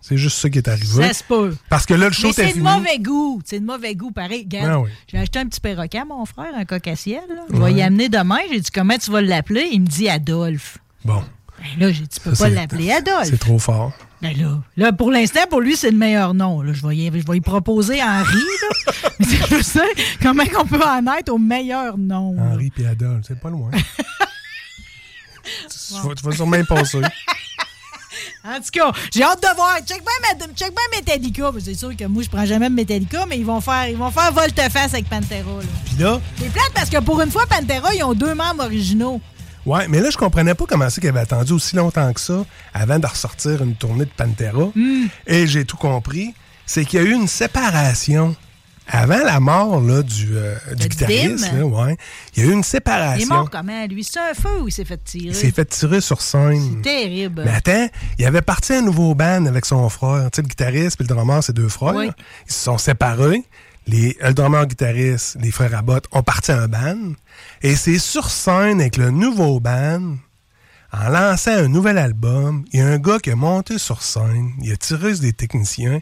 C'est 0.00 0.16
juste 0.16 0.38
ça 0.38 0.48
qui 0.48 0.58
est 0.58 0.68
arrivé. 0.68 1.08
Ça 1.08 1.12
se 1.14 1.24
peut. 1.24 1.56
Parce 1.68 1.84
que 1.84 1.94
là, 1.94 2.06
le 2.06 2.12
show 2.12 2.28
Mais 2.28 2.30
était 2.30 2.42
c'est 2.42 2.48
de 2.48 2.52
fini. 2.54 2.64
mauvais 2.64 2.98
goût. 3.00 3.40
C'est 3.44 3.58
de 3.58 3.64
mauvais 3.66 3.94
goût, 3.96 4.12
pareil. 4.12 4.42
Regarde, 4.44 4.70
Ah 4.72 4.80
oui. 4.80 4.90
j'ai 5.08 5.18
acheté 5.18 5.40
un 5.40 5.46
petit 5.46 5.60
perroquet 5.60 5.98
à 5.98 6.04
mon 6.04 6.24
frère, 6.26 6.52
un 6.56 6.64
coq 6.64 6.86
à 6.86 6.94
ciel. 6.94 7.22
Je 7.52 7.56
Ouais. 7.56 7.72
vais 7.72 7.78
y 7.78 7.82
amener 7.82 8.08
demain. 8.08 8.38
J'ai 8.52 8.60
dit, 8.60 8.70
comment 8.72 8.96
tu 8.98 9.10
vas 9.10 9.20
l'appeler? 9.20 9.68
Il 9.72 9.80
me 9.80 9.86
dit 9.86 10.08
Adolphe. 10.08 10.78
Bon. 11.04 11.24
Ben 11.58 11.80
là, 11.86 11.90
j'ai 11.92 12.02
dit, 12.02 12.08
tu 12.08 12.20
peux 12.20 12.34
Ça, 12.36 12.44
pas 12.44 12.50
l'appeler 12.50 12.92
Adolphe. 12.92 13.30
C'est 13.30 13.38
trop 13.40 13.58
fort. 13.58 13.92
Ben 14.22 14.34
là, 14.36 14.58
là, 14.76 14.92
pour 14.92 15.10
l'instant, 15.10 15.40
pour 15.50 15.60
lui, 15.60 15.76
c'est 15.76 15.90
le 15.90 15.98
meilleur 15.98 16.32
nom. 16.32 16.62
Là. 16.62 16.72
Je, 16.72 16.86
vais 16.86 16.96
y, 16.96 17.06
je 17.06 17.26
vais 17.30 17.36
y 17.36 17.40
proposer 17.40 18.02
Henri. 18.02 18.32
Là. 18.34 18.92
Mais 19.18 19.26
c'est 19.26 19.48
pour 19.48 19.62
ça, 19.62 19.82
comment 20.22 20.42
on 20.58 20.64
peut 20.64 20.82
en 20.82 21.06
être 21.18 21.28
au 21.30 21.38
meilleur 21.38 21.98
nom? 21.98 22.34
Henri 22.38 22.72
et 22.78 22.86
Adolphe, 22.86 23.24
c'est 23.28 23.38
pas 23.38 23.50
loin. 23.50 23.70
tu, 25.68 26.08
vas, 26.08 26.14
tu 26.14 26.24
vas 26.24 26.32
sûrement 26.32 26.56
y 26.56 26.64
passer. 26.64 27.00
En 28.48 28.58
tout 28.60 28.70
cas, 28.72 28.92
j'ai 29.12 29.24
hâte 29.24 29.42
de 29.42 29.54
voir. 29.56 29.78
Check 29.84 30.02
bien, 30.02 30.46
check 30.54 30.68
bien 30.72 30.98
Metallica. 30.98 31.50
Ben, 31.50 31.60
C'est 31.60 31.74
sûr 31.74 31.96
que 31.96 32.04
moi, 32.04 32.22
je 32.22 32.28
prends 32.28 32.46
jamais 32.46 32.70
Metallica, 32.70 33.26
mais 33.26 33.38
ils 33.38 33.44
vont 33.44 33.60
faire, 33.60 33.88
ils 33.88 33.96
vont 33.96 34.12
faire 34.12 34.32
volte-face 34.32 34.94
avec 34.94 35.08
Pantera. 35.08 35.40
là. 35.40 35.66
Puis 35.84 35.96
là, 35.98 36.20
C'est 36.38 36.52
plate 36.52 36.70
parce 36.72 36.88
que 36.88 36.98
pour 37.00 37.20
une 37.20 37.30
fois, 37.32 37.44
Pantera, 37.46 37.92
ils 37.92 38.04
ont 38.04 38.14
deux 38.14 38.34
membres 38.34 38.64
originaux. 38.64 39.20
Ouais, 39.66 39.86
mais 39.88 40.00
là, 40.00 40.10
je 40.10 40.16
comprenais 40.16 40.54
pas 40.54 40.64
comment 40.68 40.88
c'est 40.88 41.00
qu'ils 41.00 41.10
avaient 41.10 41.20
attendu 41.20 41.52
aussi 41.52 41.76
longtemps 41.76 42.12
que 42.12 42.20
ça 42.20 42.44
avant 42.72 42.98
de 42.98 43.06
ressortir 43.06 43.62
une 43.62 43.74
tournée 43.74 44.04
de 44.04 44.10
Pantera. 44.16 44.70
Hmm. 44.74 45.06
Et 45.26 45.46
j'ai 45.46 45.64
tout 45.64 45.76
compris. 45.76 46.34
C'est 46.64 46.84
qu'il 46.84 47.00
y 47.00 47.02
a 47.02 47.06
eu 47.06 47.12
une 47.12 47.28
séparation. 47.28 48.34
Avant 48.88 49.18
la 49.24 49.40
mort 49.40 49.80
là, 49.80 50.00
du, 50.02 50.36
euh, 50.36 50.54
du 50.76 50.86
guitariste, 50.86 51.52
là, 51.52 51.64
ouais, 51.66 51.96
il 52.36 52.44
y 52.44 52.46
a 52.46 52.50
eu 52.50 52.52
une 52.52 52.58
Il 52.58 52.60
est 52.60 52.62
séparation. 52.62 53.34
mort 53.34 53.50
comment, 53.50 53.84
lui? 53.86 54.04
C'est 54.04 54.20
un 54.20 54.32
feu 54.32 54.60
ou 54.62 54.68
il 54.68 54.70
s'est 54.70 54.84
fait 54.84 55.02
tirer? 55.02 55.26
Il 55.30 55.34
s'est 55.34 55.50
fait 55.50 55.64
tirer 55.64 56.00
sur 56.00 56.22
scène. 56.22 56.82
Terrible. 56.82 57.42
Mais 57.44 57.50
attends, 57.50 57.88
il 58.16 58.24
avait 58.24 58.42
parti 58.42 58.74
un 58.74 58.82
nouveau 58.82 59.16
band 59.16 59.46
avec 59.46 59.64
son 59.66 59.88
frère. 59.88 60.30
Tu 60.30 60.36
sais, 60.36 60.42
le 60.42 60.46
guitariste 60.48 61.00
et 61.00 61.02
le 61.02 61.08
drummer, 61.08 61.42
c'est 61.42 61.52
deux 61.52 61.68
frères. 61.68 61.96
Oui. 61.96 62.10
Ils 62.48 62.52
se 62.52 62.62
sont 62.62 62.78
séparés. 62.78 63.42
Les, 63.86 64.16
le 64.20 64.34
drummer 64.34 64.66
guitariste, 64.66 65.36
les 65.40 65.50
frères 65.50 65.74
Abbott, 65.74 66.06
ont 66.12 66.22
parti 66.22 66.52
un 66.52 66.66
band. 66.66 67.12
Et 67.62 67.76
c'est 67.76 67.98
sur 67.98 68.30
scène 68.30 68.80
avec 68.80 68.96
le 68.96 69.10
nouveau 69.10 69.60
band, 69.60 70.16
en 70.92 71.08
lançant 71.08 71.52
un 71.52 71.68
nouvel 71.68 71.98
album, 71.98 72.64
il 72.72 72.80
y 72.80 72.82
a 72.82 72.86
un 72.86 72.98
gars 72.98 73.18
qui 73.18 73.30
est 73.30 73.34
monté 73.34 73.78
sur 73.78 74.02
scène, 74.02 74.52
il 74.62 74.72
a 74.72 74.76
tiré 74.76 75.14
sur 75.14 75.22
des 75.22 75.32
techniciens, 75.32 76.00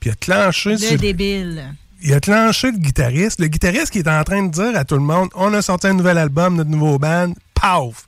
puis 0.00 0.10
il 0.10 0.12
a 0.12 0.16
clenché 0.16 0.70
Le 0.70 0.78
sur... 0.78 0.98
débile. 0.98 1.74
Il 2.04 2.12
a 2.12 2.20
clenché 2.20 2.72
le 2.72 2.78
guitariste. 2.78 3.38
Le 3.40 3.46
guitariste 3.46 3.90
qui 3.90 4.00
est 4.00 4.08
en 4.08 4.24
train 4.24 4.42
de 4.42 4.50
dire 4.50 4.76
à 4.76 4.84
tout 4.84 4.96
le 4.96 5.02
monde 5.02 5.28
On 5.34 5.54
a 5.54 5.62
sorti 5.62 5.86
un 5.86 5.94
nouvel 5.94 6.18
album, 6.18 6.56
notre 6.56 6.70
nouveau 6.70 6.98
band. 6.98 7.32
Paf 7.54 8.06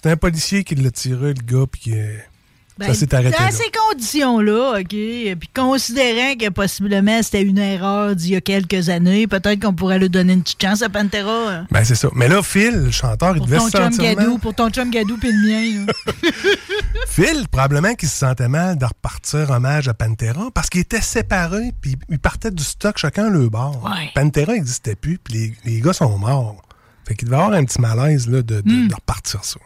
C'est 0.00 0.08
un 0.10 0.16
policier 0.16 0.62
qui 0.62 0.76
l'a 0.76 0.92
tiré, 0.92 1.34
le 1.34 1.42
gars, 1.42 1.66
puis 1.70 1.94
euh, 1.94 2.16
Ben, 2.76 2.88
ça 2.88 2.94
s'est 2.94 3.14
arrêté. 3.14 3.36
Dans 3.38 3.44
là. 3.44 3.50
ces 3.52 3.70
conditions-là, 3.88 4.80
OK, 4.80 4.88
puis 4.88 5.48
considérant 5.54 6.34
que 6.34 6.48
possiblement 6.48 7.22
c'était 7.22 7.42
une 7.42 7.58
erreur 7.58 8.16
d'il 8.16 8.30
y 8.32 8.36
a 8.36 8.40
quelques 8.40 8.88
années, 8.88 9.28
peut-être 9.28 9.60
qu'on 9.62 9.72
pourrait 9.74 10.00
lui 10.00 10.10
donner 10.10 10.32
une 10.32 10.42
petite 10.42 10.60
chance 10.60 10.82
à 10.82 10.88
Pantera. 10.88 11.50
hein. 11.52 11.66
Ben, 11.70 11.84
c'est 11.84 11.94
ça. 11.94 12.08
Mais 12.14 12.28
là, 12.28 12.42
Phil, 12.42 12.72
le 12.86 12.90
chanteur, 12.90 13.36
il 13.36 13.38
Pour 13.38 13.46
devait 13.46 13.58
ton 13.58 13.66
se 13.66 13.70
chum 13.76 13.92
sentir 13.92 14.02
Gadou, 14.16 14.30
mal. 14.32 14.40
pour 14.40 14.54
ton 14.54 14.70
chum 14.70 14.90
Gadou 14.90 15.16
puis 15.18 15.30
le 15.30 15.48
mien. 15.82 15.86
Phil, 17.08 17.46
probablement 17.50 17.94
qu'il 17.94 18.08
se 18.08 18.16
sentait 18.16 18.48
mal 18.48 18.76
de 18.76 18.84
repartir 18.84 19.50
hommage 19.50 19.86
à 19.88 19.94
Pantera 19.94 20.50
parce 20.52 20.68
qu'ils 20.68 20.80
étaient 20.80 21.00
séparés, 21.00 21.72
puis 21.80 21.96
ils 22.08 22.18
partaient 22.18 22.50
du 22.50 22.64
stock 22.64 22.98
chacun 22.98 23.30
le. 23.30 23.44
Ouais. 23.44 24.10
Pantera 24.14 24.52
n'existait 24.54 24.96
plus, 24.96 25.18
puis 25.22 25.34
les, 25.64 25.72
les 25.74 25.80
gars 25.80 25.92
sont 25.92 26.18
morts. 26.18 26.60
Fait 27.06 27.14
qu'il 27.14 27.26
devait 27.28 27.36
avoir 27.36 27.52
un 27.56 27.64
petit 27.64 27.80
malaise 27.80 28.26
là, 28.28 28.42
de, 28.42 28.62
de- 28.62 28.88
de 28.88 28.94
repartir 28.94 29.44
ça. 29.44 29.60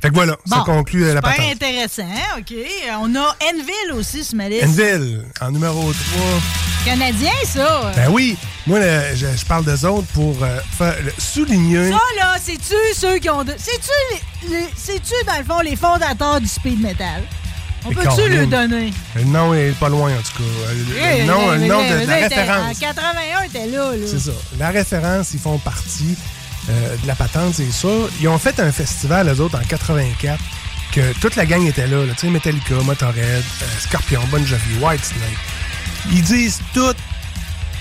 Fait 0.00 0.08
que 0.10 0.14
voilà, 0.14 0.36
ça. 0.46 0.56
Bon, 0.58 0.64
conclut 0.64 1.04
euh, 1.04 1.14
la 1.14 1.20
Super 1.20 1.36
patente. 1.36 1.52
intéressant, 1.52 2.02
hein, 2.02 2.38
OK. 2.38 2.54
On 3.00 3.14
a 3.16 3.36
Enville 3.50 3.92
aussi 3.98 4.24
sur 4.24 4.36
ma 4.36 4.48
liste. 4.48 4.64
Enville, 4.64 5.24
en 5.40 5.50
numéro 5.50 5.92
3. 5.92 5.94
Canadien, 6.84 7.30
ça. 7.46 7.92
Ben 7.94 8.08
oui, 8.10 8.36
moi, 8.66 8.80
le- 8.80 9.14
je, 9.14 9.26
je 9.36 9.44
parle 9.46 9.64
d'eux 9.64 9.84
autres 9.86 10.08
pour 10.14 10.36
euh, 10.42 10.58
faire- 10.76 10.96
le- 11.04 11.12
souligner. 11.18 11.90
Ça, 11.90 11.98
là, 12.18 12.36
c'est-tu 12.42 12.74
ceux 12.96 13.18
qui 13.18 13.30
ont... 13.30 13.44
de- 13.44 13.54
C'est-tu, 13.56 14.48
les- 14.50 14.56
les- 14.58 14.68
c'est-tu, 14.76 15.14
dans 15.26 15.38
le 15.38 15.44
fond, 15.44 15.60
les 15.60 15.76
fondateurs 15.76 16.40
du 16.40 16.48
speed 16.48 16.80
metal? 16.80 17.22
On 17.84 17.90
peut-tu 17.90 18.28
le 18.28 18.46
donner? 18.46 18.92
Le 19.16 19.24
nom 19.24 19.54
est 19.54 19.72
pas 19.78 19.88
loin, 19.88 20.12
en 20.12 20.22
tout 20.22 20.42
cas. 20.42 20.72
Le, 20.72 21.24
nom, 21.24 21.50
le 21.50 21.58
nom 21.66 21.82
de, 21.82 22.02
de 22.02 22.06
la 22.08 22.14
référence. 22.14 22.76
En 22.76 22.78
81, 22.80 23.48
t'es 23.52 23.66
là, 23.66 23.90
là. 23.96 24.06
C'est 24.06 24.20
ça. 24.20 24.30
La 24.58 24.70
référence, 24.70 25.30
ils 25.34 25.40
font 25.40 25.58
partie 25.58 26.16
euh, 26.72 26.96
de 26.96 27.06
la 27.06 27.14
patente, 27.14 27.54
c'est 27.54 27.70
sûr. 27.70 28.08
Ils 28.20 28.28
ont 28.28 28.38
fait 28.38 28.58
un 28.60 28.72
festival, 28.72 29.28
eux 29.28 29.40
autres, 29.40 29.58
en 29.58 29.64
84, 29.64 30.38
que 30.92 31.12
toute 31.20 31.36
la 31.36 31.46
gang 31.46 31.64
était 31.66 31.86
là. 31.86 32.04
là. 32.06 32.12
Tu 32.14 32.20
sais, 32.26 32.28
Metallica, 32.28 32.74
Motorhead, 32.84 33.42
euh, 33.62 33.66
Scorpion, 33.80 34.20
Bon 34.30 34.44
Jovi, 34.44 34.78
Whitesnake. 34.80 35.38
Ils 36.10 36.22
disent 36.22 36.60
tous 36.74 36.94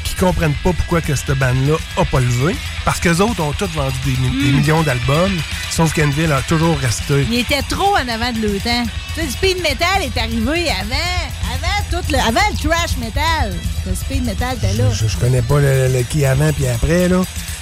qu'ils 0.04 0.16
comprennent 0.18 0.54
pas 0.64 0.74
pourquoi 0.74 1.02
que 1.02 1.16
cette 1.16 1.32
bande-là 1.38 1.76
a 1.98 2.06
pas 2.06 2.20
levé. 2.20 2.56
Parce 2.86 3.00
qu'eux 3.00 3.20
autres 3.20 3.42
ont 3.42 3.52
tous 3.54 3.68
vendu 3.76 3.96
des, 4.06 4.12
mi- 4.12 4.28
Hmm. 4.30 4.44
des 4.44 4.52
millions 4.52 4.84
d'albums. 4.84 5.38
Sauf 5.70 5.94
qu'Enville 5.94 6.32
a 6.32 6.42
toujours 6.42 6.78
resté. 6.80 7.26
Il 7.32 7.40
était 7.40 7.62
trop 7.64 7.96
en 7.96 8.08
avant 8.08 8.32
de 8.34 8.42
leur 8.42 8.62
temps. 8.62 8.84
Tu 9.16 9.22
sais, 9.22 9.26
le 9.26 9.32
speed 9.32 9.62
metal 9.62 10.02
est 10.02 10.18
arrivé 10.18 10.70
avant, 10.72 11.54
avant, 11.54 11.86
tout 11.90 12.12
le, 12.12 12.18
avant 12.20 12.42
le 12.52 12.58
thrash 12.58 12.98
metal. 12.98 13.56
Le 13.86 13.96
speed 13.96 14.26
metal 14.26 14.58
était 14.58 14.74
là. 14.74 14.90
Je, 14.92 15.08
je 15.08 15.18
connais 15.18 15.42
pas 15.42 15.60
le, 15.60 15.88
le 15.90 16.04
qui 16.04 16.26
avant 16.26 16.52
puis 16.54 16.68
après, 16.68 17.08
là. 17.08 17.22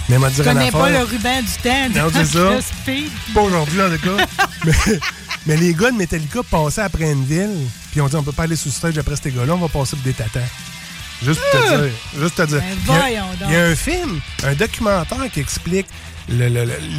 Mais 0.09 0.17
m'a 0.17 0.29
connais 0.31 0.71
pas 0.71 0.89
le 0.89 0.99
ruban 1.03 1.41
du 1.41 1.61
temps. 1.61 1.89
Non, 1.95 2.09
c'est 2.11 2.25
ça. 2.25 2.49
le 2.55 2.61
speed. 2.61 3.11
Pas 3.33 3.41
aujourd'hui, 3.41 3.81
en 3.81 3.89
tout 3.91 3.99
cas. 4.17 4.25
mais, 4.65 4.73
mais 5.45 5.55
les 5.57 5.73
gars 5.73 5.91
de 5.91 5.97
Metallica 5.97 6.39
passaient 6.49 6.81
après 6.81 7.11
une 7.11 7.25
ville, 7.25 7.67
puis 7.91 8.01
on 8.01 8.07
dit 8.07 8.15
on 8.15 8.23
peut 8.23 8.31
pas 8.31 8.43
aller 8.43 8.55
sous 8.55 8.71
stage 8.71 8.97
après 8.97 9.15
ces 9.21 9.31
gars-là, 9.31 9.53
on 9.53 9.57
va 9.59 9.67
passer 9.67 9.95
pour 9.95 10.03
des 10.03 10.13
tatans. 10.13 10.41
Juste 11.23 11.39
pour 11.41 11.61
te 11.61 11.65
Ah! 11.73 11.77
dire. 11.77 11.91
Juste 12.19 12.35
te 12.35 12.41
dire. 12.43 12.59
Ben, 12.59 12.65
Il 12.85 12.87
y 12.87 12.95
a- 12.95 12.99
voyons 12.99 13.25
donc. 13.39 13.49
Il 13.49 13.53
y 13.53 13.55
a 13.57 13.65
un 13.65 13.75
film, 13.75 14.19
un 14.43 14.53
documentaire 14.55 15.31
qui 15.31 15.39
explique 15.41 15.87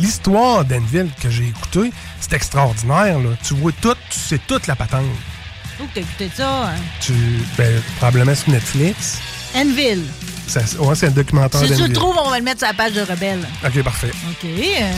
l'histoire 0.00 0.64
d'Enville 0.64 1.08
que 1.20 1.30
j'ai 1.30 1.48
écouté. 1.48 1.92
C'est 2.20 2.34
extraordinaire, 2.34 3.18
là. 3.18 3.30
Tu 3.42 3.54
vois 3.54 3.72
tout, 3.80 3.94
tu 4.10 4.18
sais 4.18 4.38
toute 4.46 4.66
la 4.66 4.76
patente. 4.76 5.04
Où 5.80 5.84
que 5.86 5.94
t'as 5.94 6.00
écouté 6.02 6.30
ça? 6.36 6.66
hein? 6.68 6.74
Tu, 7.00 7.12
ben, 7.56 7.80
probablement 7.96 8.34
sur 8.34 8.50
Netflix. 8.50 9.18
Enville. 9.54 10.04
Ça, 10.46 10.60
ouais, 10.80 10.94
c'est 10.94 11.06
un 11.06 11.10
documentaire 11.10 11.60
Si 11.60 11.74
tu 11.76 11.86
le 11.86 11.92
trouves, 11.92 12.16
on 12.24 12.30
va 12.30 12.38
le 12.38 12.44
mettre 12.44 12.58
sur 12.60 12.68
la 12.68 12.74
page 12.74 12.92
de 12.92 13.00
Rebelle. 13.02 13.46
Ok, 13.64 13.82
parfait. 13.82 14.10
OK. 14.30 14.44
euh, 14.44 14.92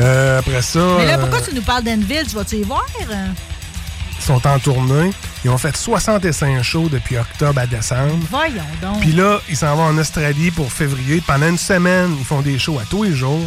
Euh, 0.00 0.38
après 0.40 0.60
ça. 0.62 0.80
Mais 0.98 1.06
là, 1.06 1.14
euh, 1.14 1.18
pourquoi 1.18 1.40
tu 1.40 1.54
nous 1.54 1.62
parles 1.62 1.84
d'Enville? 1.84 2.24
Tu 2.28 2.34
vas-tu 2.36 2.56
y 2.56 2.62
voir? 2.62 2.84
Ils 3.00 4.24
sont 4.24 4.46
en 4.46 4.58
tournée. 4.58 5.10
Ils 5.44 5.50
ont 5.50 5.58
fait 5.58 5.76
65 5.76 6.62
shows 6.62 6.88
depuis 6.90 7.16
octobre 7.18 7.60
à 7.60 7.66
décembre. 7.66 8.18
Voyons 8.30 8.62
donc. 8.82 9.00
Puis 9.00 9.12
là, 9.12 9.38
ils 9.48 9.56
s'en 9.56 9.74
vont 9.76 9.84
en 9.84 9.98
Australie 9.98 10.50
pour 10.50 10.72
février. 10.72 11.22
Pendant 11.26 11.48
une 11.48 11.58
semaine, 11.58 12.14
ils 12.18 12.24
font 12.24 12.40
des 12.40 12.58
shows 12.58 12.78
à 12.78 12.84
tous 12.88 13.04
les 13.04 13.14
jours. 13.14 13.44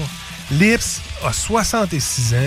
Lips 0.51 1.01
a 1.25 1.33
66 1.33 2.33
ans. 2.35 2.37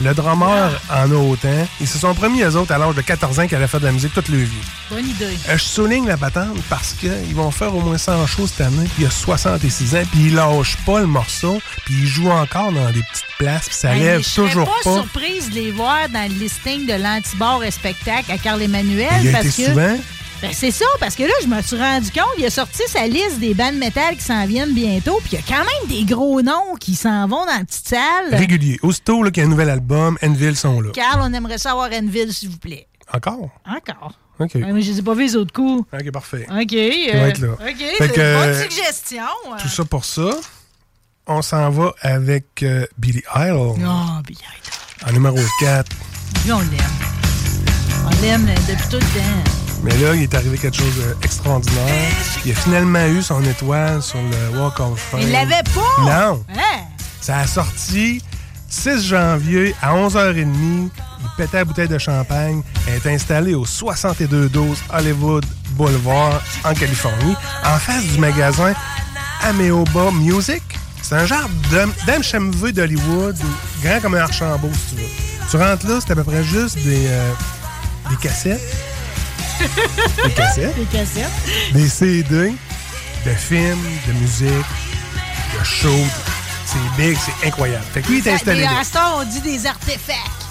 Le 0.00 0.14
drummer 0.14 0.70
en 0.90 1.10
a 1.10 1.14
autant. 1.14 1.66
Ils 1.80 1.86
se 1.86 1.98
sont 1.98 2.14
promis, 2.14 2.42
eux 2.42 2.56
autres, 2.56 2.72
à 2.72 2.78
l'âge 2.78 2.94
de 2.94 3.02
14 3.02 3.38
ans, 3.40 3.46
qu'ils 3.46 3.56
allaient 3.56 3.68
faire 3.68 3.80
de 3.80 3.86
la 3.86 3.92
musique 3.92 4.12
toute 4.14 4.28
leur 4.28 4.40
vie. 4.40 4.50
Bonne 4.90 5.08
idée. 5.08 5.36
Euh, 5.48 5.56
je 5.56 5.62
souligne 5.62 6.06
la 6.08 6.16
patente 6.16 6.56
parce 6.68 6.94
qu'ils 6.94 7.34
vont 7.34 7.50
faire 7.50 7.74
au 7.74 7.80
moins 7.80 7.98
100 7.98 8.26
shows 8.26 8.46
cette 8.48 8.62
année, 8.62 8.84
puis 8.94 9.04
il 9.04 9.06
a 9.06 9.10
66 9.10 9.94
ans, 9.96 10.02
puis 10.10 10.20
ils 10.26 10.34
lâchent 10.34 10.78
pas 10.86 11.00
le 11.00 11.06
morceau, 11.06 11.60
puis 11.84 11.94
ils 12.02 12.06
jouent 12.06 12.30
encore 12.30 12.72
dans 12.72 12.86
des 12.90 13.02
petites 13.02 13.24
places, 13.38 13.66
puis 13.66 13.76
ça 13.76 13.88
Ben, 13.90 13.98
lève 14.00 14.22
je 14.22 14.34
toujours 14.34 14.66
pas, 14.66 14.90
pas. 14.90 14.94
surprise 15.02 15.50
de 15.50 15.54
les 15.54 15.70
voir 15.70 16.08
dans 16.08 16.28
le 16.28 16.34
listing 16.38 16.86
de 16.86 16.94
l'antibar 16.94 17.62
et 17.62 17.70
spectacle 17.70 18.30
à 18.32 18.38
Carl 18.38 18.60
Emmanuel. 18.62 19.08
Il 19.22 19.28
a 19.28 19.32
parce 19.32 19.46
été 19.46 19.64
que... 19.64 19.68
souvent. 19.70 19.96
Ben, 20.42 20.50
c'est 20.52 20.72
ça, 20.72 20.84
parce 20.98 21.14
que 21.14 21.22
là, 21.22 21.32
je 21.40 21.46
me 21.46 21.62
suis 21.62 21.76
rendu 21.76 22.10
compte, 22.10 22.34
il 22.36 22.44
a 22.44 22.50
sorti 22.50 22.82
sa 22.88 23.06
liste 23.06 23.38
des 23.38 23.54
bandes 23.54 23.76
métal 23.76 24.16
qui 24.16 24.24
s'en 24.24 24.44
viennent 24.44 24.74
bientôt, 24.74 25.20
puis 25.22 25.34
il 25.34 25.38
y 25.38 25.38
a 25.38 25.44
quand 25.46 25.64
même 25.64 25.88
des 25.88 26.04
gros 26.04 26.42
noms 26.42 26.74
qui 26.80 26.96
s'en 26.96 27.28
vont 27.28 27.46
dans 27.46 27.58
la 27.58 27.64
petite 27.64 27.88
salle. 27.88 28.32
Régulier. 28.32 28.76
Aussitôt 28.82 29.22
qu'il 29.22 29.36
y 29.36 29.40
a 29.42 29.44
un 29.44 29.48
nouvel 29.48 29.70
album, 29.70 30.18
Enville 30.20 30.56
sont 30.56 30.80
là. 30.80 30.90
Carl, 30.92 31.20
on 31.22 31.32
aimerait 31.32 31.58
savoir 31.58 31.90
Enville, 31.92 32.32
s'il 32.32 32.48
vous 32.48 32.58
plaît. 32.58 32.88
Encore? 33.14 33.50
Encore. 33.64 34.18
OK. 34.40 34.50
Ouais, 34.56 34.72
mais 34.72 34.82
je 34.82 34.90
les 34.90 34.98
ai 34.98 35.02
pas 35.02 35.14
vus 35.14 35.22
les 35.22 35.36
autres 35.36 35.52
coups. 35.52 35.86
OK, 35.92 36.10
parfait. 36.10 36.44
OK. 36.50 36.72
Il 36.72 37.10
va 37.12 37.28
être 37.28 37.38
là. 37.38 37.52
OK, 37.52 37.76
c'est 37.98 38.06
une 38.06 38.12
bonne 38.12 38.18
euh, 38.18 38.62
suggestion. 38.62 39.22
Tout 39.60 39.68
ça 39.68 39.84
pour 39.84 40.04
ça. 40.04 40.30
On 41.28 41.40
s'en 41.40 41.70
va 41.70 41.94
avec 42.00 42.64
euh, 42.64 42.84
Billy 42.98 43.22
Idol. 43.36 43.76
Oh, 43.78 44.22
Billy 44.26 44.40
Idol. 44.40 45.08
En 45.08 45.12
numéro 45.12 45.38
4. 45.60 45.88
Lui, 46.44 46.52
on 46.52 46.58
l'aime. 46.58 46.70
On 48.06 48.22
l'aime 48.22 48.46
depuis 48.68 48.88
tout 48.88 48.96
le 48.96 49.20
temps. 49.20 49.61
Mais 49.82 49.96
là, 49.98 50.14
il 50.14 50.22
est 50.22 50.34
arrivé 50.34 50.56
quelque 50.58 50.76
chose 50.76 51.16
d'extraordinaire. 51.20 52.12
Il 52.44 52.52
a 52.52 52.54
finalement 52.54 53.04
eu 53.06 53.20
son 53.22 53.42
étoile 53.42 54.00
sur 54.02 54.18
le 54.18 54.58
Walk 54.58 54.78
of 54.78 54.98
Fame. 54.98 55.20
Il 55.22 55.32
l'avait 55.32 55.62
pas! 55.74 56.02
Non! 56.02 56.44
Hein? 56.50 56.84
Ça 57.20 57.38
a 57.38 57.46
sorti 57.46 58.22
6 58.68 59.08
janvier 59.08 59.74
à 59.82 59.94
11h30. 59.94 60.44
Il 60.44 60.90
pétait 61.36 61.58
la 61.58 61.64
bouteille 61.64 61.88
de 61.88 61.98
champagne. 61.98 62.62
Elle 62.86 62.94
est 62.94 63.14
installée 63.14 63.54
au 63.54 63.66
6212 63.66 64.78
Hollywood 64.92 65.44
Boulevard 65.70 66.40
en 66.64 66.74
Californie, 66.74 67.34
en 67.64 67.78
face 67.78 68.04
du 68.04 68.18
magasin 68.18 68.74
Ameoba 69.42 70.10
Music. 70.12 70.62
C'est 71.02 71.16
un 71.16 71.26
genre 71.26 71.48
d'HMV 72.06 72.72
d'Hollywood, 72.72 73.36
grand 73.82 74.00
comme 74.00 74.14
un 74.14 74.20
Archambault, 74.20 74.70
si 74.72 74.94
tu 74.94 75.02
veux. 75.02 75.08
Tu 75.50 75.56
rentres 75.56 75.86
là, 75.88 75.98
c'est 76.00 76.12
à 76.12 76.14
peu 76.14 76.24
près 76.24 76.44
juste 76.44 76.76
des, 76.78 77.06
euh, 77.08 77.32
des 78.10 78.16
cassettes. 78.16 78.91
des 80.24 80.32
cassettes. 80.32 80.74
Des 80.76 80.84
cassettes. 80.86 81.30
Des 81.72 81.88
CD 81.88 82.52
de 83.24 83.30
films, 83.30 83.78
de 84.06 84.12
musique, 84.14 84.48
de 84.48 85.64
shows. 85.64 85.88
C'est 86.64 87.02
big, 87.02 87.16
c'est 87.18 87.48
incroyable. 87.48 87.84
Fait 87.92 88.02
que 88.02 88.08
lui, 88.08 88.18
il 88.18 88.28
est 88.28 88.32
installé 88.32 88.64
à 88.64 89.16
on 89.16 89.24
dit 89.24 89.40
des 89.40 89.66
artefacts. 89.66 90.42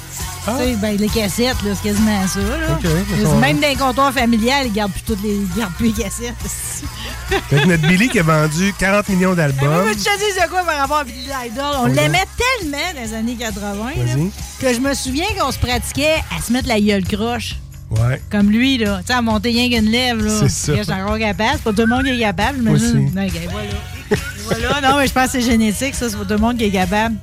Tu 0.43 0.51
sais, 0.57 0.75
ben, 0.75 0.97
les 0.97 1.07
cassettes, 1.07 1.57
c'est 1.61 1.81
quasiment 1.83 2.27
ça. 2.27 2.39
Là. 2.39 3.35
Même 3.39 3.59
dans 3.59 3.67
les 3.67 3.75
comptoirs 3.75 4.11
familiales, 4.11 4.67
ils 4.67 4.73
gardent 4.73 4.91
plus 4.91 5.01
toutes 5.03 5.21
les, 5.21 5.35
ils 5.35 5.53
gardent 5.55 5.73
plus 5.73 5.87
les 5.87 6.03
cassettes. 6.03 6.33
Fait 7.49 7.61
que 7.61 7.65
notre 7.65 7.87
Billy 7.87 8.09
qui 8.09 8.19
a 8.19 8.23
vendu 8.23 8.73
40 8.77 9.09
millions 9.09 9.29
Mais 9.31 9.35
d'albums. 9.35 9.87
je 9.89 9.93
te 9.93 10.17
dis 10.17 10.41
de 10.41 10.49
quoi 10.49 10.63
par 10.63 10.77
rapport 10.77 10.97
à 10.97 11.03
Billy 11.03 11.29
Idol? 11.45 11.63
On 11.77 11.85
l'aimait 11.85 12.25
tellement 12.59 12.77
dans 12.95 13.01
les 13.01 13.13
années 13.13 13.35
80 13.35 13.61
là, 13.97 14.15
Vas-y. 14.15 14.31
que 14.59 14.73
je 14.73 14.79
me 14.79 14.93
souviens 14.95 15.27
qu'on 15.39 15.51
se 15.51 15.59
pratiquait 15.59 16.17
à 16.35 16.41
se 16.41 16.51
mettre 16.51 16.67
la 16.67 16.79
gueule 16.81 17.03
croche. 17.03 17.55
Ouais. 17.91 18.21
Comme 18.31 18.49
lui, 18.49 18.77
là. 18.77 18.99
Tu 19.01 19.07
sais, 19.07 19.13
à 19.13 19.21
monter 19.21 19.49
rien 19.49 19.69
qu'une 19.69 19.89
lèvre, 19.91 20.23
là. 20.23 20.31
C'est 20.39 20.49
ça. 20.49 20.75
Je 20.77 20.83
suis 20.83 20.91
encore 20.93 21.19
capable. 21.19 21.51
C'est 21.57 21.63
pas 21.63 21.71
tout 21.73 21.81
le 21.81 21.87
monde 21.87 22.03
qui 22.05 22.11
est 22.11 22.19
capable, 22.19 22.57
j'imagine. 22.59 22.87
aussi. 22.87 23.15
Non, 23.15 23.27
voilà. 23.51 24.69
voilà. 24.69 24.89
Non, 24.89 24.97
mais 24.97 25.07
je 25.07 25.13
pense 25.13 25.25
que 25.25 25.31
c'est 25.33 25.41
génétique, 25.41 25.95
ça. 25.95 26.09
C'est 26.09 26.15
pas 26.17 26.23
tout 26.23 26.33
le 26.33 26.37
monde 26.39 26.57
qui 26.57 26.65
est 26.65 26.71
capable. 26.71 27.15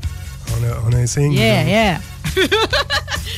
On 0.50 0.64
a, 0.64 0.76
on 0.88 0.92
a 0.96 1.00
un 1.00 1.06
signe. 1.06 1.32
Yeah, 1.32 1.62
yeah. 1.64 1.98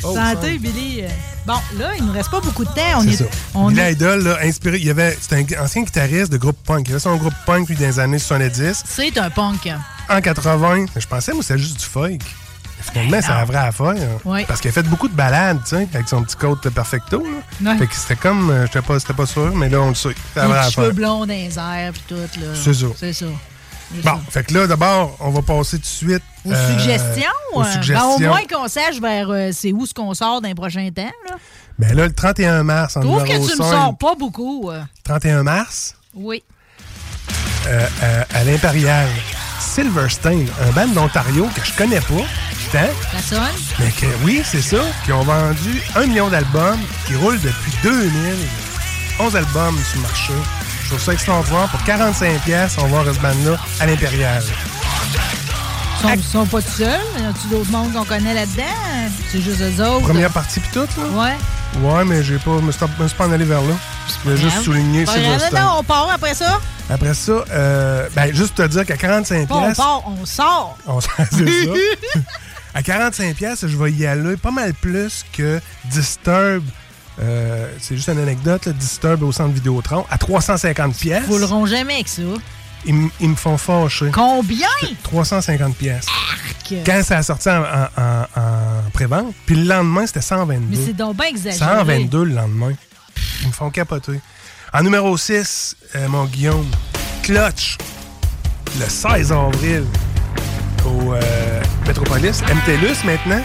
Oh, 0.03 0.15
Santé, 0.15 0.57
Billy. 0.59 1.03
Bon, 1.47 1.55
là, 1.79 1.91
il 1.99 2.05
nous 2.07 2.13
reste 2.13 2.31
pas 2.31 2.41
beaucoup 2.41 2.65
de 2.65 2.71
temps. 2.71 2.81
On 2.99 3.03
C'est 3.03 3.09
est, 3.11 3.17
ça. 3.17 3.25
on 3.55 3.77
est- 3.77 3.93
Idol, 3.93 4.23
là, 4.23 4.39
inspiré. 4.43 4.79
Il 4.79 4.85
y 4.85 4.91
avait, 4.91 5.17
c'était 5.21 5.57
un 5.59 5.63
ancien 5.65 5.83
guitariste 5.83 6.33
de 6.33 6.39
groupe 6.39 6.57
punk. 6.65 6.87
Il 6.89 6.93
avait 6.93 7.01
son 7.01 7.17
groupe 7.17 7.35
punk 7.45 7.69
lui, 7.69 7.77
dans 7.77 7.87
les 7.87 7.99
années 7.99 8.19
70. 8.19 8.83
C'est 8.89 9.19
un 9.19 9.29
punk. 9.29 9.69
En 10.09 10.21
80, 10.21 10.87
je 10.97 11.07
pensais, 11.07 11.33
moi, 11.35 11.43
c'était 11.43 11.59
juste 11.59 11.79
du 11.81 11.85
folk. 11.85 12.23
Finalement, 12.83 13.19
c'est 13.21 13.29
la 13.29 13.45
vraie 13.45 13.59
affaire. 13.59 13.95
Ouais. 14.25 14.45
Parce 14.47 14.61
qu'il 14.61 14.71
a 14.71 14.73
fait 14.73 14.83
beaucoup 14.85 15.09
de 15.09 15.15
balades, 15.15 15.59
tu 15.65 15.77
sais, 15.77 15.89
avec 15.95 16.09
son 16.09 16.23
petit 16.23 16.37
coat 16.37 16.57
perfecto. 16.75 17.23
Là. 17.63 17.73
Ouais. 17.73 17.79
Fait 17.79 17.87
que 17.87 17.95
c'était 17.95 18.17
comme, 18.17 18.51
euh, 18.51 18.67
j'étais 18.67 18.83
pas, 18.83 18.99
c'était 18.99 19.13
pas 19.15 19.27
sûr, 19.27 19.55
mais 19.55 19.69
là, 19.69 19.81
on 19.81 19.91
le 19.91 19.95
sait. 19.95 20.11
C'est 20.35 20.41
la 20.41 20.47
Les 20.47 20.53
vraie 20.53 20.61
petits 20.63 20.73
cheveux 20.73 20.87
affaire. 20.87 20.95
blonds 20.97 21.21
dans 21.21 21.27
les 21.27 21.59
airs, 21.59 21.93
puis 21.93 22.03
tout, 22.09 22.15
là. 22.15 22.47
C'est 22.55 22.75
ça. 22.75 22.87
C'est 22.97 23.13
ça. 23.13 23.27
Bon, 23.93 24.03
ça. 24.05 24.21
fait 24.31 24.45
que 24.45 24.55
là, 24.55 24.67
d'abord, 24.69 25.17
on 25.21 25.31
va 25.31 25.43
passer 25.43 25.77
tout 25.79 25.83
de 25.83 25.87
suite 25.87 26.23
Aux 26.45 26.53
euh, 26.53 26.71
suggestions. 26.79 27.25
aux 27.55 27.61
euh, 27.61 27.65
ben, 27.65 27.73
suggestions. 27.73 28.15
au 28.15 28.19
moins 28.21 28.43
qu'on 28.51 28.69
sache 28.69 29.01
vers 29.01 29.29
euh, 29.31 29.51
c'est 29.53 29.73
où 29.73 29.85
ce 29.85 29.93
qu'on 29.93 30.15
sort 30.15 30.41
dans 30.41 30.49
les 30.49 30.55
prochains 30.55 30.89
temps. 30.95 31.11
Là. 31.29 31.37
Ben 31.79 31.97
là, 31.97 32.07
le 32.07 32.13
31 32.13 32.63
mars, 32.63 32.97
en 32.97 33.03
Je 33.03 33.07
trouve 33.07 33.25
que 33.25 33.33
tu 33.33 33.41
me 33.41 33.47
5, 33.47 33.57
sors 33.65 33.97
pas 33.99 34.15
beaucoup. 34.15 34.71
euh. 34.71 34.81
31 35.05 35.43
mars, 35.43 35.97
Oui. 36.15 36.43
euh, 37.67 37.87
euh, 38.05 38.25
à 38.33 38.45
l'Impérial, 38.45 39.09
Silverstein, 39.59 40.45
un 40.69 40.71
band 40.73 40.89
d'Ontario 40.89 41.49
que 41.55 41.65
je 41.65 41.73
connais 41.77 42.01
pas, 42.01 42.15
La 42.73 43.21
sonne. 43.21 43.41
mais 43.81 43.91
que 43.91 44.07
oui, 44.25 44.43
c'est 44.45 44.63
ça, 44.63 44.79
qui 45.05 45.13
ont 45.13 45.23
vendu 45.25 45.83
un 45.97 46.07
million 46.07 46.29
d'albums, 46.29 46.79
qui 47.07 47.15
roulent 47.17 47.41
depuis 47.41 47.73
2000, 47.83 48.11
11 49.19 49.37
albums 49.37 49.77
sur 49.85 49.97
le 49.97 50.03
marché. 50.03 50.33
Je 50.85 50.89
trouve 50.91 51.01
ça 51.01 51.13
extraordinaire. 51.13 51.69
Pour 51.69 51.83
45 51.85 52.41
pièces, 52.43 52.77
on 52.79 52.83
va 52.83 53.03
voir 53.03 53.05
ce 53.15 53.19
band-là 53.21 53.59
à 53.81 53.87
l'Impérial. 53.87 54.43
Ils 56.15 56.23
sont, 56.23 56.41
sont 56.41 56.47
pas 56.47 56.63
tout 56.63 56.71
seuls. 56.79 57.01
Y 57.19 57.23
a-tu 57.25 57.49
d'autres 57.51 57.71
mondes 57.71 57.93
qu'on 57.93 58.05
connaît 58.05 58.35
là-dedans? 58.35 58.63
C'est 59.31 59.41
juste 59.43 59.61
eux 59.61 59.85
autres. 59.85 60.07
Première 60.07 60.31
partie 60.31 60.61
puis 60.61 60.71
tout, 60.73 60.87
là? 61.01 61.07
Ouais. 61.13 61.37
Ouais, 61.83 62.05
mais 62.05 62.23
j'ai 62.25 62.39
pas, 62.39 62.53
je 62.59 62.63
me 62.65 62.73
suis 62.73 62.81
pas- 63.17 63.25
en 63.27 63.33
allé 63.33 63.45
vers 63.45 63.61
là. 63.63 63.75
Je 64.09 64.29
voulais 64.31 64.41
juste 64.41 64.63
souligner 64.63 65.05
Pas 65.05 65.13
grave. 65.13 65.23
Silverstein. 65.25 65.61
Non, 65.61 65.77
on 65.79 65.83
part 65.85 66.09
après 66.13 66.35
ça. 66.35 66.59
Après 66.89 67.15
ça, 67.15 67.33
euh, 67.53 68.09
ben, 68.17 68.35
juste 68.35 68.57
te 68.57 68.63
dire 68.67 68.85
qu'à 68.85 68.97
45 68.97 69.47
Pas 69.47 69.55
on 69.55 69.63
pièces, 69.67 69.77
part, 69.77 70.03
on 70.07 70.27
sort. 70.27 70.77
on 70.87 71.01
s'en- 71.01 71.09
c'est 71.31 71.65
ça. 71.67 71.71
À 72.75 72.83
45 72.83 73.35
pièces, 73.37 73.67
je 73.67 73.77
vais 73.77 73.91
y 73.93 74.07
aller 74.07 74.37
pas 74.37 74.51
mal 74.51 74.73
plus 74.75 75.25
que 75.33 75.61
Disturb. 75.87 76.63
euh, 77.21 77.69
c'est 77.81 77.97
juste 77.97 78.09
une 78.09 78.19
anecdote, 78.19 78.67
là, 78.67 78.73
Disturb 78.73 79.23
au 79.23 79.33
centre 79.33 79.53
Vidéotron 79.53 80.07
à 80.11 80.19
350 80.19 80.95
pièces. 80.97 81.25
Ils 81.27 81.31
rouleront 81.33 81.67
jamais 81.67 81.95
avec 81.95 82.09
ça. 82.09 82.23
Ils, 82.87 82.95
me 83.29 83.35
font 83.35 83.59
fâcher. 83.59 84.11
Combien? 84.13 84.67
350 85.03 85.77
pièces. 85.77 86.07
Quand 86.87 87.03
ça 87.03 87.19
a 87.19 87.23
sorti 87.23 87.51
en, 87.51 87.61
en, 87.63 87.89
en- 88.01 88.41
en 88.41 88.91
pré-vente, 88.93 89.35
puis 89.45 89.57
le 89.57 89.65
lendemain, 89.65 90.07
c'était 90.07 90.21
122. 90.23 90.67
Mais 90.79 90.87
c'est 90.87 90.93
donc 90.97 91.17
bien 91.17 91.27
exagéré. 91.27 91.59
122 91.59 92.25
le 92.25 92.35
lendemain. 92.35 92.73
Ils 93.43 93.49
me 93.49 93.53
font 93.53 93.71
capoter. 93.71 94.21
En 94.73 94.83
numéro 94.83 95.15
6, 95.19 95.77
euh, 95.97 96.09
mon 96.09 96.25
Guillaume, 96.27 96.67
Clutch, 97.25 97.77
le 98.79 98.89
16 98.89 99.33
avril 99.33 99.85
au 100.87 101.13
euh, 101.15 101.60
Metropolis, 101.87 102.43
MTLUS 102.43 103.05
maintenant. 103.05 103.43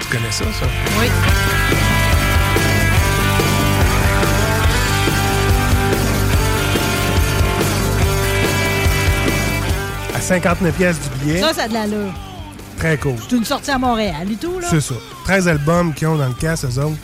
Tu 0.00 0.08
connais 0.08 0.30
ça, 0.32 0.44
ça? 0.44 0.66
Oui. 1.00 1.08
À 10.14 10.20
59 10.20 10.74
pièces 10.74 10.96
du 11.00 11.08
billet. 11.24 11.40
Ça, 11.40 11.52
ça 11.54 11.62
a 11.64 11.68
de 11.68 11.74
l'allure. 11.74 12.12
Très 12.78 12.96
cool. 12.98 13.14
C'est 13.28 13.36
une 13.36 13.44
sortie 13.44 13.70
à 13.70 13.78
Montréal 13.78 14.26
et 14.30 14.36
tout, 14.36 14.58
là. 14.60 14.66
C'est 14.70 14.80
ça. 14.80 14.94
13 15.24 15.48
albums 15.48 15.94
qu'ils 15.94 16.08
ont 16.08 16.16
dans 16.16 16.28
le 16.28 16.34
casque, 16.34 16.64
eux 16.64 16.78
autres. 16.80 16.96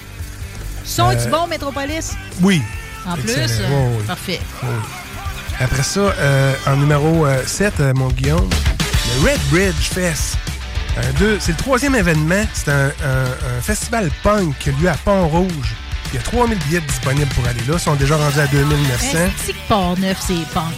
Sont-ils 0.84 1.18
Euh, 1.28 1.30
bons, 1.30 1.46
Metropolis? 1.46 2.14
Oui. 2.40 2.62
En 3.06 3.14
plus? 3.14 3.30
Excellent. 3.30 3.68
euh, 3.70 3.88
Oui, 3.90 3.96
oui. 4.00 4.04
Parfait. 4.06 4.40
Oui. 4.62 4.68
Après 5.60 5.82
ça, 5.82 6.00
euh, 6.00 6.54
en 6.66 6.76
numéro 6.76 7.26
euh, 7.26 7.42
7, 7.46 7.74
euh, 7.80 7.92
mon 7.94 8.08
Guillaume, 8.08 8.48
le 9.16 9.26
Red 9.30 9.40
Bridge 9.50 9.88
Fest. 9.92 10.36
C'est 11.40 11.52
le 11.52 11.56
troisième 11.56 11.94
événement. 11.94 12.44
C'est 12.52 12.70
un, 12.70 12.86
un- 12.86 13.58
un 13.58 13.60
festival 13.62 14.10
punk 14.22 14.56
qui 14.58 14.70
a 14.70 14.72
lieu 14.72 14.88
à 14.88 14.94
Pont-Rouge. 15.04 15.74
Il 16.12 16.16
y 16.16 16.18
a 16.18 16.22
3000 16.22 16.58
billets 16.66 16.80
disponibles 16.80 17.32
pour 17.34 17.46
aller 17.46 17.60
là. 17.68 17.74
Ils 17.74 17.78
sont 17.80 17.94
déjà 17.94 18.16
rendus 18.16 18.40
à 18.40 18.46
2900. 18.46 19.06
Est-ce 19.18 19.52
que 19.52 19.56
Port-Neuf, 19.68 20.16
c'est 20.26 20.46
punk? 20.54 20.74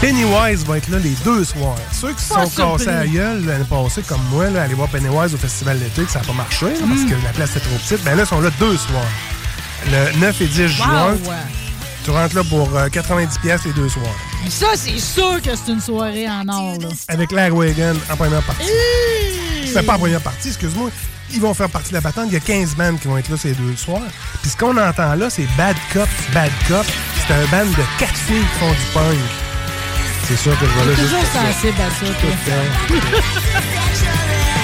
Pennywise 0.00 0.64
va 0.66 0.78
être 0.78 0.88
là 0.88 0.98
les 0.98 1.14
deux 1.24 1.44
soirs. 1.44 1.76
Ceux 1.92 2.12
qui 2.12 2.22
se 2.22 2.28
sont 2.34 2.48
cassés 2.76 2.88
à 2.88 3.00
la 3.00 3.06
gueule 3.06 3.44
l'année 3.44 3.64
passée, 3.64 4.02
comme 4.02 4.22
moi, 4.30 4.48
là, 4.50 4.62
aller 4.62 4.74
voir 4.74 4.88
Pennywise 4.88 5.34
au 5.34 5.38
festival 5.38 5.78
d'été, 5.78 6.02
que 6.04 6.10
ça 6.10 6.20
n'a 6.20 6.24
pas 6.26 6.32
marché 6.32 6.66
là, 6.66 6.72
parce 6.88 7.00
Mm. 7.02 7.10
que 7.10 7.14
la 7.24 7.30
place 7.32 7.50
était 7.50 7.60
trop 7.60 7.76
petite, 7.76 8.04
ben 8.04 8.14
là, 8.16 8.22
ils 8.22 8.26
sont 8.28 8.40
là 8.40 8.50
deux 8.60 8.76
soirs. 8.76 9.02
Le 9.90 10.18
9 10.18 10.40
et 10.40 10.46
10 10.46 10.68
juin! 10.68 11.16
Tu 12.04 12.10
rentres 12.10 12.36
là 12.36 12.42
pour 12.44 12.76
euh, 12.76 12.88
90$ 12.88 13.40
piastres 13.40 13.66
les 13.66 13.72
deux 13.72 13.88
soirs. 13.88 14.04
Ça, 14.50 14.66
c'est 14.76 14.98
sûr 14.98 15.40
que 15.42 15.50
c'est 15.56 15.72
une 15.72 15.80
soirée 15.80 16.28
en 16.28 16.46
or, 16.48 16.76
là. 16.80 16.88
Avec 17.08 17.32
Lagwagon 17.32 17.94
en 18.10 18.16
première 18.16 18.42
partie. 18.42 18.68
C'est 19.66 19.82
pas 19.82 19.94
en 19.94 19.98
première 19.98 20.20
partie, 20.20 20.48
excuse-moi. 20.48 20.90
Ils 21.32 21.40
vont 21.40 21.54
faire 21.54 21.70
partie 21.70 21.88
de 21.88 21.94
la 21.94 22.02
patente. 22.02 22.26
Il 22.28 22.34
y 22.34 22.36
a 22.36 22.40
15 22.40 22.76
bands 22.76 22.96
qui 22.96 23.08
vont 23.08 23.16
être 23.16 23.30
là 23.30 23.36
ces 23.36 23.52
deux 23.52 23.74
soirs. 23.76 24.02
Puis 24.42 24.50
ce 24.50 24.56
qu'on 24.56 24.76
entend 24.76 25.14
là, 25.14 25.30
c'est 25.30 25.48
Bad 25.56 25.76
Cop, 25.92 26.08
Bad 26.32 26.52
Cop. 26.68 26.84
C'est 27.26 27.32
un 27.32 27.46
band 27.46 27.70
de 27.70 27.84
quatre 27.98 28.14
filles 28.14 28.40
qui 28.40 28.58
font 28.60 28.70
du 28.70 28.86
punk. 28.92 29.18
C'est 30.28 30.36
sûr 30.36 30.58
que 30.58 30.66
je 30.66 30.72
vais 30.72 30.90
là 30.90 30.96
toujours 30.96 31.24
sensible 31.24 31.80
à 31.80 31.90
ça, 31.90 32.06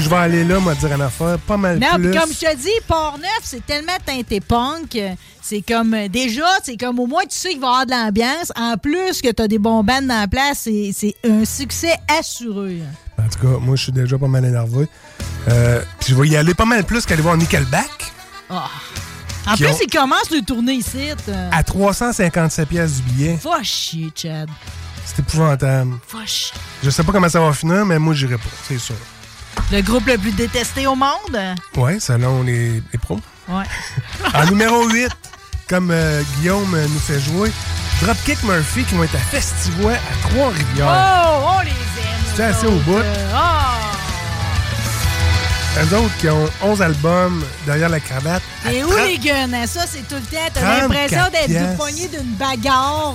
je 0.00 0.08
vais 0.08 0.16
aller 0.16 0.44
là, 0.44 0.58
m'a 0.60 0.74
dire 0.74 0.92
une 0.92 1.02
affaire, 1.02 1.38
pas 1.38 1.56
mal 1.56 1.78
Non, 1.78 1.94
plus. 1.96 2.10
comme 2.12 2.30
je 2.32 2.38
te 2.46 2.56
dis, 2.56 2.68
Port-Neuf, 2.86 3.40
c'est 3.42 3.64
tellement 3.66 3.96
teinté 4.04 4.40
punk. 4.40 4.96
euh, 4.96 5.10
C'est 5.40 5.60
comme, 5.62 5.92
euh, 5.94 6.08
déjà, 6.08 6.46
c'est 6.62 6.76
comme 6.76 6.98
au 7.00 7.06
moins 7.06 7.22
tu 7.24 7.36
sais 7.36 7.50
qu'il 7.50 7.60
va 7.60 7.66
y 7.66 7.70
avoir 7.70 7.86
de 7.86 7.90
l'ambiance. 7.90 8.52
En 8.56 8.76
plus 8.76 9.20
que 9.20 9.30
tu 9.32 9.42
as 9.42 9.48
des 9.48 9.58
bons 9.58 9.82
bands 9.82 10.00
dans 10.02 10.20
la 10.20 10.28
place, 10.28 10.68
c'est 10.92 11.14
un 11.24 11.44
succès 11.44 11.94
assuré. 12.18 12.80
En 13.18 13.28
tout 13.28 13.38
cas, 13.40 13.58
moi, 13.60 13.76
je 13.76 13.82
suis 13.84 13.92
déjà 13.92 14.16
pas 14.18 14.28
mal 14.28 14.44
énervé. 14.44 14.86
Euh, 15.48 15.82
puis 16.00 16.12
je 16.12 16.14
vais 16.20 16.28
y 16.28 16.36
aller 16.36 16.54
pas 16.54 16.64
mal 16.64 16.84
plus 16.84 17.04
qu'aller 17.04 17.22
voir 17.22 17.36
Nickelback 17.36 18.12
Ah. 18.48 18.68
En 19.46 19.56
plus, 19.56 19.66
ont- 19.66 19.76
ils 19.84 19.90
commencent 19.90 20.30
le 20.30 20.42
tournée 20.42 20.74
ici. 20.74 21.10
euh. 21.28 21.50
à 21.52 21.62
357 21.64 22.68
pièces 22.68 22.96
du 22.96 23.02
billet. 23.12 23.38
Va 23.42 23.60
chier, 23.64 24.12
Chad. 24.14 24.48
C'est 25.04 25.18
épouvantable. 25.18 25.94
Va 26.12 26.24
chier. 26.24 26.56
Je 26.84 26.90
sais 26.90 27.02
pas 27.02 27.10
comment 27.10 27.28
ça 27.28 27.40
va 27.40 27.52
finir, 27.52 27.84
mais 27.84 27.98
moi, 27.98 28.14
j'irai 28.14 28.36
pas, 28.36 28.44
c'est 28.68 28.78
sûr. 28.78 28.94
Le 29.70 29.80
groupe 29.82 30.06
le 30.06 30.18
plus 30.18 30.32
détesté 30.32 30.86
au 30.86 30.94
monde? 30.94 31.38
Ouais, 31.76 31.98
selon 31.98 32.42
les, 32.42 32.82
les 32.92 32.98
pros. 33.00 33.20
Ouais. 33.48 33.64
En 34.34 34.44
numéro 34.46 34.88
8, 34.88 35.08
comme 35.68 35.90
euh, 35.90 36.22
Guillaume 36.38 36.76
nous 36.92 36.98
fait 37.00 37.20
jouer, 37.20 37.50
Dropkick 38.02 38.42
Murphy 38.44 38.84
qui 38.84 38.94
vont 38.94 39.04
être 39.04 39.14
à 39.14 39.18
Festivois 39.18 39.92
à 39.92 40.28
Trois-Rivières. 40.28 40.86
Oh, 40.88 41.56
on 41.58 41.60
les 41.60 41.70
aime. 41.70 42.34
C'est 42.34 42.44
assez 42.44 42.66
au 42.66 42.78
bout. 42.80 43.00
Ah. 43.34 43.78
Eux 45.80 45.96
autres 45.96 46.16
qui 46.18 46.28
ont 46.28 46.48
11 46.62 46.82
albums 46.82 47.44
derrière 47.64 47.88
la 47.88 48.00
cravate. 48.00 48.42
Et 48.70 48.84
où 48.84 48.88
30 48.88 49.06
les 49.06 49.18
guns? 49.18 49.66
Ça, 49.66 49.84
c'est 49.86 50.06
tout 50.06 50.16
le 50.16 50.20
temps. 50.20 50.36
T'as 50.52 50.60
34 50.60 50.80
l'impression 50.82 51.30
d'être 51.32 51.46
piastres. 51.46 51.76
pogné 51.78 52.08
d'une 52.08 52.34
bagarre, 52.34 53.14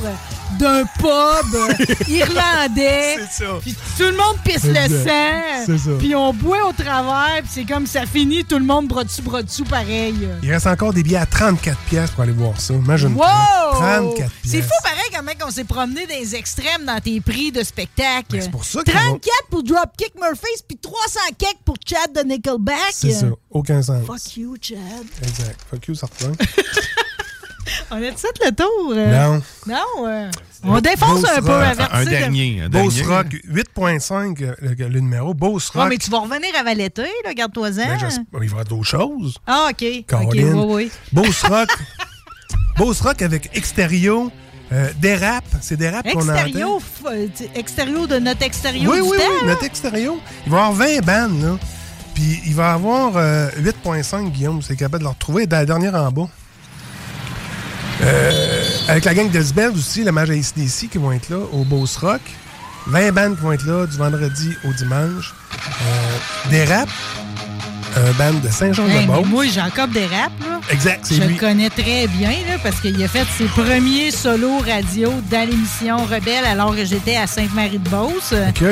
d'un 0.60 0.86
pub 1.00 2.08
irlandais. 2.08 3.16
C'est 3.32 3.44
ça. 3.46 3.58
Puis 3.62 3.76
tout 3.98 4.04
le 4.04 4.12
monde 4.12 4.38
pisse 4.44 4.64
le 4.64 4.88
sang. 4.88 5.66
C'est 5.66 5.78
ça. 5.78 5.92
Puis 6.00 6.16
on 6.16 6.34
boit 6.34 6.68
au 6.68 6.74
travers. 6.74 7.42
Puis 7.42 7.52
c'est 7.54 7.66
comme 7.66 7.86
ça 7.86 8.06
finit, 8.06 8.44
tout 8.46 8.58
le 8.58 8.66
monde 8.66 8.88
bras 8.88 9.04
dessus, 9.04 9.22
bras 9.22 9.44
dessous, 9.44 9.66
pareil. 9.66 10.16
Il 10.44 10.52
reste 10.52 10.68
encore 10.68 10.94
des 10.94 11.04
billets 11.04 11.18
à 11.18 11.26
34 11.26 11.78
pièces 11.90 12.12
pour 12.12 12.24
aller 12.24 12.32
voir 12.32 12.60
ça. 12.60 12.74
Imagine 12.74 13.14
Wow! 13.14 13.74
34 13.74 14.32
C'est 14.46 14.62
fou 14.62 14.70
pareil 14.84 15.10
comment 15.14 15.32
on 15.48 15.52
s'est 15.52 15.64
promené 15.64 16.06
dans 16.08 16.16
les 16.16 16.36
extrêmes 16.36 16.86
dans 16.86 17.00
tes 17.00 17.20
prix 17.22 17.52
de 17.52 17.64
spectacle. 17.64 18.26
Ben, 18.32 18.42
c'est 18.42 18.52
pour 18.52 18.66
ça 18.66 18.84
qu'ils 18.84 18.94
34 18.94 19.22
pour 19.50 19.64
Dropkick 19.64 20.14
Murphys 20.20 20.64
puis 20.68 20.78
300 20.78 21.20
cakes 21.38 21.60
pour 21.66 21.76
Chad 21.86 22.14
de 22.14 22.22
Nickelback. 22.22 22.78
C'est 22.92 23.12
ça. 23.12 23.28
Aucun 23.50 23.82
sens. 23.82 24.06
Fuck 24.06 24.38
you, 24.38 24.56
Chad. 24.62 24.78
Exact. 25.22 25.60
Fuck 25.70 25.88
you, 25.88 25.96
certain. 25.96 26.32
On 27.92 27.96
a 27.96 28.00
fait 28.12 28.46
le 28.46 28.52
tour. 28.56 28.94
euh? 28.96 29.34
Non. 29.36 29.42
Non. 29.68 30.08
euh, 30.08 30.30
On 30.64 30.80
défonce 30.82 31.22
Beauce 31.22 31.32
un 31.38 31.42
peu, 31.42 31.52
Rock. 31.52 31.64
averti 31.80 32.06
de- 32.06 32.68
Beauce 32.70 33.02
Rock, 33.02 33.28
8.5 33.48 34.42
euh, 34.44 34.54
le, 34.62 34.74
le 34.88 35.00
numéro. 35.00 35.34
Beauce 35.34 35.72
Ouais, 35.76 35.82
Rock. 35.82 35.90
mais 35.90 35.98
tu 35.98 36.10
vas 36.10 36.20
revenir 36.20 36.50
à 36.60 36.64
Valetté, 36.64 37.04
là, 37.26 37.34
garde-toi-en. 37.34 37.76
Ben, 37.76 38.00
j'espère- 38.00 38.24
il 38.34 38.40
va 38.40 38.46
y 38.46 38.50
avoir 38.50 38.66
d'autres 38.66 38.84
choses. 38.84 39.38
Ah, 39.46 39.68
OK. 39.70 39.84
OK, 39.84 40.06
Caroline. 40.08 40.54
oui, 40.54 40.66
oui. 40.74 40.92
Beauce 41.14 41.44
Rock. 41.44 41.70
Beauce 42.78 43.02
Rock 43.02 43.22
avec 43.22 43.50
Extérieur. 43.56 44.28
Euh, 44.72 44.90
Dérap. 45.00 45.46
C'est 45.62 45.78
Dérap 45.78 46.06
qu'on 46.12 46.20
entend. 46.24 46.34
Extérieur, 46.34 46.80
euh, 47.06 47.28
extérieur 47.56 48.08
de 48.08 48.20
notre 48.20 48.44
extérieur 48.44 48.92
Oui, 48.92 48.98
du 48.98 49.04
oui, 49.04 49.18
temps, 49.18 49.24
oui, 49.30 49.38
là? 49.48 49.54
notre 49.54 49.64
extérieur. 49.64 50.16
Il 50.46 50.52
va 50.52 50.58
y 50.58 50.60
avoir 50.62 50.74
20 50.74 51.00
bandes, 51.06 51.42
là. 51.42 51.58
Puis 52.14 52.42
il 52.46 52.54
va 52.54 52.72
y 52.72 52.74
avoir 52.74 53.14
euh, 53.16 53.50
8.5, 53.62 54.30
Guillaume, 54.32 54.62
c'est 54.62 54.76
capable 54.76 55.00
de 55.00 55.04
le 55.04 55.10
retrouver. 55.12 55.48
Dans 55.48 55.58
la 55.58 55.66
dernière 55.66 55.96
en 55.96 56.12
bas. 56.12 56.28
Euh, 58.02 58.64
avec 58.88 59.06
la 59.06 59.14
gang 59.14 59.30
d'Elsbel 59.30 59.72
aussi, 59.72 60.04
la 60.04 60.12
mage 60.12 60.30
ACDC 60.30 60.90
qui 60.90 60.98
vont 60.98 61.12
être 61.12 61.30
là 61.30 61.38
au 61.54 61.64
Beauce 61.64 61.98
Rock. 61.98 62.22
20 62.88 63.12
bandes 63.12 63.36
qui 63.36 63.42
vont 63.42 63.52
être 63.52 63.66
là 63.66 63.86
du 63.86 63.98
vendredi 63.98 64.56
au 64.64 64.72
dimanche. 64.74 65.34
Euh, 65.82 66.50
des 66.50 66.64
rap, 66.64 66.88
un 67.98 68.12
band 68.14 68.40
de 68.40 68.48
Hey, 68.48 68.54
Saint-Jean-de-Beauce. 68.54 69.26
mais 69.26 69.30
moi, 69.30 69.46
Jacob 69.48 69.92
Desrap, 69.92 70.32
là. 70.42 70.62
Exact, 70.70 71.00
c'est 71.04 71.16
Je 71.16 71.24
lui. 71.24 71.34
le 71.34 71.40
connais 71.40 71.70
très 71.70 72.08
bien, 72.08 72.30
là, 72.30 72.58
parce 72.64 72.80
qu'il 72.80 73.02
a 73.04 73.08
fait 73.08 73.26
ses 73.38 73.46
premiers 73.46 74.12
solos 74.12 74.60
radio 74.60 75.12
dans 75.30 75.50
l'émission 75.50 75.98
Rebelle 76.06 76.46
alors 76.46 76.76
que 76.76 76.86
j'étais 76.86 77.18
à 77.18 77.28
Sainte-Marie-de-Beauce. 77.28 78.34
OK. 78.50 78.64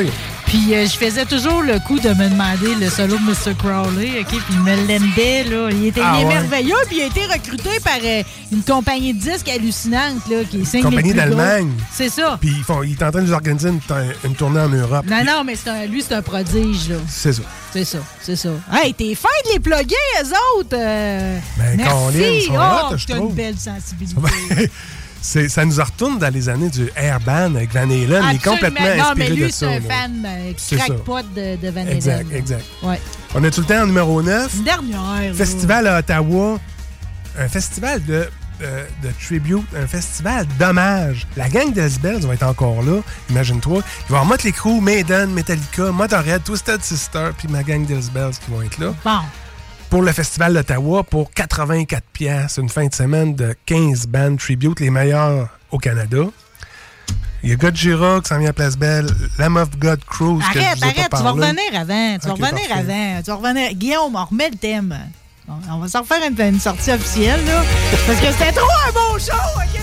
Puis 0.45 0.73
euh, 0.75 0.85
je 0.85 0.95
faisais 0.97 1.25
toujours 1.25 1.61
le 1.63 1.79
coup 1.79 1.99
de 1.99 2.09
me 2.09 2.29
demander 2.29 2.75
le 2.75 2.89
solo 2.89 3.17
de 3.17 3.23
Mr. 3.23 3.55
Crowley, 3.57 4.19
OK? 4.21 4.27
Puis 4.27 4.39
il 4.51 4.59
me 4.59 4.75
l'aimait, 4.87 5.43
là. 5.43 5.69
Il 5.71 5.87
était 5.87 6.01
Ah 6.03 6.13
il 6.17 6.21
est 6.21 6.25
ouais. 6.25 6.33
merveilleux, 6.33 6.75
puis 6.87 6.97
il 6.97 7.01
a 7.01 7.05
été 7.07 7.25
recruté 7.25 7.79
par 7.83 7.97
euh, 8.03 8.23
une 8.51 8.61
compagnie 8.63 9.13
de 9.13 9.19
disques 9.19 9.49
hallucinante, 9.49 10.27
là, 10.29 10.43
qui 10.49 10.65
signe 10.65 10.83
Compagnie 10.83 11.13
d'Allemagne. 11.13 11.71
C'est 11.91 12.09
ça. 12.09 12.37
Puis 12.39 12.51
ils 12.57 12.63
font, 12.63 12.83
il 12.83 12.91
est 12.91 13.03
en 13.03 13.11
train 13.11 13.21
de 13.21 13.27
nous 13.27 13.33
organiser 13.33 13.69
une, 13.69 13.79
une 14.23 14.35
tournée 14.35 14.59
en 14.61 14.69
Europe. 14.69 15.05
Non, 15.09 15.23
non, 15.25 15.43
mais 15.43 15.55
un- 15.67 15.85
lui, 15.87 16.03
c'est 16.07 16.13
un 16.15 16.21
prodige, 16.21 16.89
là. 16.89 16.97
C'est 17.09 17.33
ça. 17.33 17.41
C'est 17.73 17.83
ça, 17.85 17.97
c'est 18.21 18.37
ça. 18.37 18.49
Hey, 18.71 18.93
t'es 18.93 19.13
fin 19.15 19.27
de 19.47 19.53
les 19.53 19.59
plugger, 19.59 19.95
eux 20.23 20.31
autres! 20.59 20.69
euh. 20.73 21.37
Ben, 21.57 21.75
Merci! 21.75 22.43
sont 22.45 22.53
Oh, 22.55 22.95
t'as 23.07 23.17
une 23.17 23.33
belle 23.33 23.57
sensibilité. 23.57 24.21
C'est- 25.25 25.49
ça 25.49 25.65
nous 25.65 25.75
retourne 25.83 26.19
dans 26.19 26.31
les 26.31 26.49
années 26.49 26.69
du 26.69 26.87
airband 26.95 27.55
avec 27.55 27.73
Van 27.73 27.81
Halen. 27.81 28.23
Il 28.29 28.35
est 28.35 28.43
complètement 28.43 28.79
Non, 28.81 29.03
inspiré 29.09 29.15
mais 29.15 29.29
de 29.29 29.43
lui, 29.45 29.51
ça. 29.51 29.57
c'est 29.59 29.75
un 29.77 29.81
fan 29.81 30.25
euh, 30.25 31.23
de, 31.35 31.65
de 31.65 31.69
Van 31.71 31.81
Halen. 31.81 31.93
Exact, 31.95 32.31
exact. 32.33 32.65
Ouais. 32.83 33.01
On 33.33 33.43
a 33.43 33.49
tout 33.49 33.61
le 33.61 33.65
temps 33.67 33.81
en 33.81 33.87
numéro 33.87 34.21
9. 34.21 34.53
Une 34.55 34.63
dernière. 34.63 35.33
Festival 35.35 35.87
à 35.87 35.97
Ottawa. 35.99 36.59
Un 37.39 37.47
festival 37.49 38.03
de, 38.05 38.29
euh, 38.61 38.85
de 39.03 39.09
tribute, 39.25 39.65
un 39.75 39.87
festival 39.87 40.45
d'hommage. 40.59 41.25
La 41.35 41.49
gang 41.49 41.73
d'Asbels 41.73 42.19
va 42.25 42.35
être 42.35 42.43
encore 42.43 42.81
là, 42.83 43.01
imagine-toi. 43.29 43.77
Il 43.77 43.81
va 43.81 43.91
y 44.01 44.05
avoir 44.19 44.25
Motley 44.25 44.51
Crue, 44.51 44.79
Maiden, 44.79 45.31
Metallica, 45.31 45.91
Motorhead, 45.91 46.43
Twisted 46.43 46.81
Sister, 46.83 47.31
puis 47.37 47.47
ma 47.49 47.63
gang 47.63 47.85
d'Asbels 47.85 48.31
qui 48.45 48.51
vont 48.51 48.61
être 48.61 48.77
là. 48.77 48.93
Bon. 49.03 49.19
Pour 49.89 50.01
le 50.01 50.11
festival 50.11 50.53
d'Ottawa, 50.53 51.03
pour 51.03 51.31
84 51.31 52.03
pièces, 52.11 52.57
une 52.57 52.69
fin 52.69 52.85
de 52.87 52.93
semaine 52.93 53.33
de 53.35 53.55
15 53.65 54.07
bandes 54.07 54.37
tribute, 54.37 54.79
les 54.79 54.89
meilleurs 54.89 55.49
au 55.71 55.77
Canada. 55.77 56.17
Il 57.43 57.49
y 57.51 57.53
a 57.53 57.55
Godzilla 57.55 58.19
qui 58.21 58.27
s'en 58.29 58.39
vient 58.39 58.49
à 58.49 58.53
Place 58.53 58.75
Belle, 58.75 59.07
Lamb 59.37 59.55
of 59.57 59.77
God 59.77 60.03
Cruise. 60.05 60.43
que 60.51 60.59
je 60.59 60.65
Arrête, 60.65 60.77
vous 60.79 60.85
ai 60.89 60.93
pas 60.93 60.99
arrête, 60.99 61.11
tu 61.11 61.23
vas 61.23 61.31
revenir 61.31 61.79
avant. 61.79 62.17
Tu 62.19 62.27
vas 62.27 62.33
revenir 62.33 62.67
parfait. 62.67 62.71
avant. 62.73 63.21
Tu 63.21 63.29
vas 63.29 63.35
revenir. 63.35 63.73
Guillaume, 63.73 64.15
on 64.15 64.25
remet 64.25 64.49
le 64.49 64.57
thème. 64.57 64.97
Bon, 65.47 65.53
On 65.71 65.77
va 65.79 65.87
s'en 65.87 66.01
refaire 66.01 66.21
une, 66.27 66.39
une 66.55 66.59
sortie 66.59 66.91
officielle, 66.91 67.39
là. 67.45 67.61
Parce 68.07 68.19
que 68.19 68.31
c'était 68.31 68.51
trop 68.51 68.65
un 68.87 68.91
bon 68.91 69.19
show, 69.19 69.33
OK? 69.57 69.81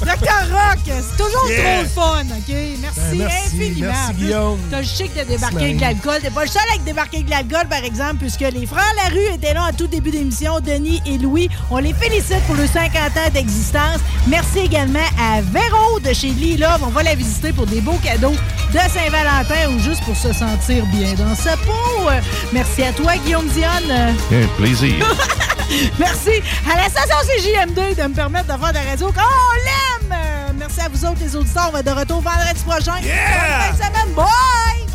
Docteur 0.00 0.46
Rock, 0.50 0.78
c'est 0.86 1.16
toujours 1.22 1.48
Yeah. 1.50 1.62
trop 1.74 1.82
le 1.82 1.88
fun, 1.88 2.22
OK? 2.36 2.54
Merci, 2.80 3.00
Ben, 3.10 3.18
merci, 3.18 3.46
infiniment. 3.46 3.88
merci, 3.92 4.12
Guillaume. 4.14 4.58
T'as 4.70 4.78
le 4.80 4.84
chic 4.86 5.10
de 5.14 5.24
débarquer 5.24 5.56
avec 5.64 5.76
de 5.76 5.80
l'alcool. 5.82 6.18
T'es 6.22 6.30
pas 6.30 6.42
le 6.44 6.48
seul 6.50 6.62
avec 6.70 6.84
débarquer 6.84 7.16
avec 7.18 7.26
de 7.26 7.30
l'alcool, 7.30 7.68
par 7.68 7.84
exemple, 7.84 8.16
puisque 8.16 8.40
les 8.40 8.66
frères 8.66 8.92
Larue 9.04 9.34
étaient 9.34 9.52
là 9.54 9.68
en 9.70 9.72
tout 9.72 9.86
début 9.86 10.10
d'émission, 10.10 10.58
Denis 10.60 11.02
et 11.06 11.18
Louis. 11.18 11.48
On 11.70 11.78
les 11.78 11.92
félicite 11.92 12.40
pour 12.46 12.54
le 12.56 12.66
50 12.66 12.94
ans 12.94 13.30
d'existence. 13.32 13.98
Merci 14.26 14.60
également 14.60 14.98
à 15.20 15.42
Véro 15.42 16.00
de 16.00 16.12
chez 16.14 16.28
Lee 16.30 16.56
Love. 16.56 16.80
On 16.82 16.88
va 16.90 17.02
la 17.02 17.14
visiter 17.14 17.52
pour 17.52 17.66
des 17.66 17.80
beaux 17.82 17.98
cadeaux 18.02 18.34
de 18.72 18.78
Saint-Valentin 18.78 19.70
ou 19.70 19.78
juste 19.80 20.02
pour 20.04 20.16
se 20.16 20.32
sentir 20.32 20.84
bien 20.86 21.12
dans 21.14 21.34
sa 21.34 21.56
peau. 21.58 22.08
Merci 22.52 22.82
à 22.84 22.92
toi, 22.92 23.12
Guillaume 23.24 23.46
Dionne. 23.48 24.14
Un 24.32 24.46
plaisir. 24.56 25.03
Merci 25.98 26.42
à 26.70 26.76
la 26.76 26.88
station 26.88 27.16
CJMD 27.26 27.96
de 27.96 28.08
me 28.08 28.14
permettre 28.14 28.46
de 28.54 28.60
faire 28.60 28.68
de 28.70 28.74
la 28.74 28.82
radio 28.90 29.06
comme 29.06 29.24
on 29.24 29.54
l'aime. 29.64 30.12
Euh, 30.12 30.52
Merci 30.56 30.80
à 30.80 30.88
vous 30.88 31.04
autres, 31.04 31.20
les 31.20 31.34
auditeurs. 31.36 31.66
On 31.68 31.72
va 31.72 31.82
de 31.82 31.90
retour 31.90 32.20
vendredi 32.20 32.62
prochain. 32.64 32.98
Yeah! 33.02 33.70
Bonne 33.70 33.76
fin 33.78 33.88
de 33.90 33.94
semaine. 33.96 34.14
Bye! 34.14 34.86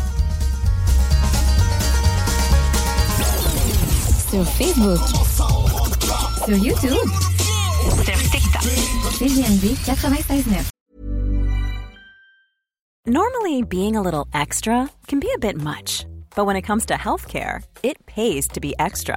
Sur 4.30 4.44
Facebook. 4.44 5.00
Sur 6.46 6.56
YouTube. 6.56 7.10
Sur 8.04 8.30
TikTok. 8.30 8.62
CGMD 9.18 9.76
96.9. 9.84 10.70
Normally, 13.06 13.62
being 13.62 13.96
a 13.96 14.02
little 14.02 14.26
extra 14.34 14.88
can 15.08 15.18
be 15.18 15.28
a 15.34 15.38
bit 15.38 15.56
much, 15.56 16.06
but 16.36 16.44
when 16.46 16.54
it 16.54 16.62
comes 16.62 16.86
to 16.86 16.94
healthcare, 16.94 17.62
it 17.82 17.96
pays 18.06 18.46
to 18.48 18.60
be 18.60 18.74
extra. 18.78 19.16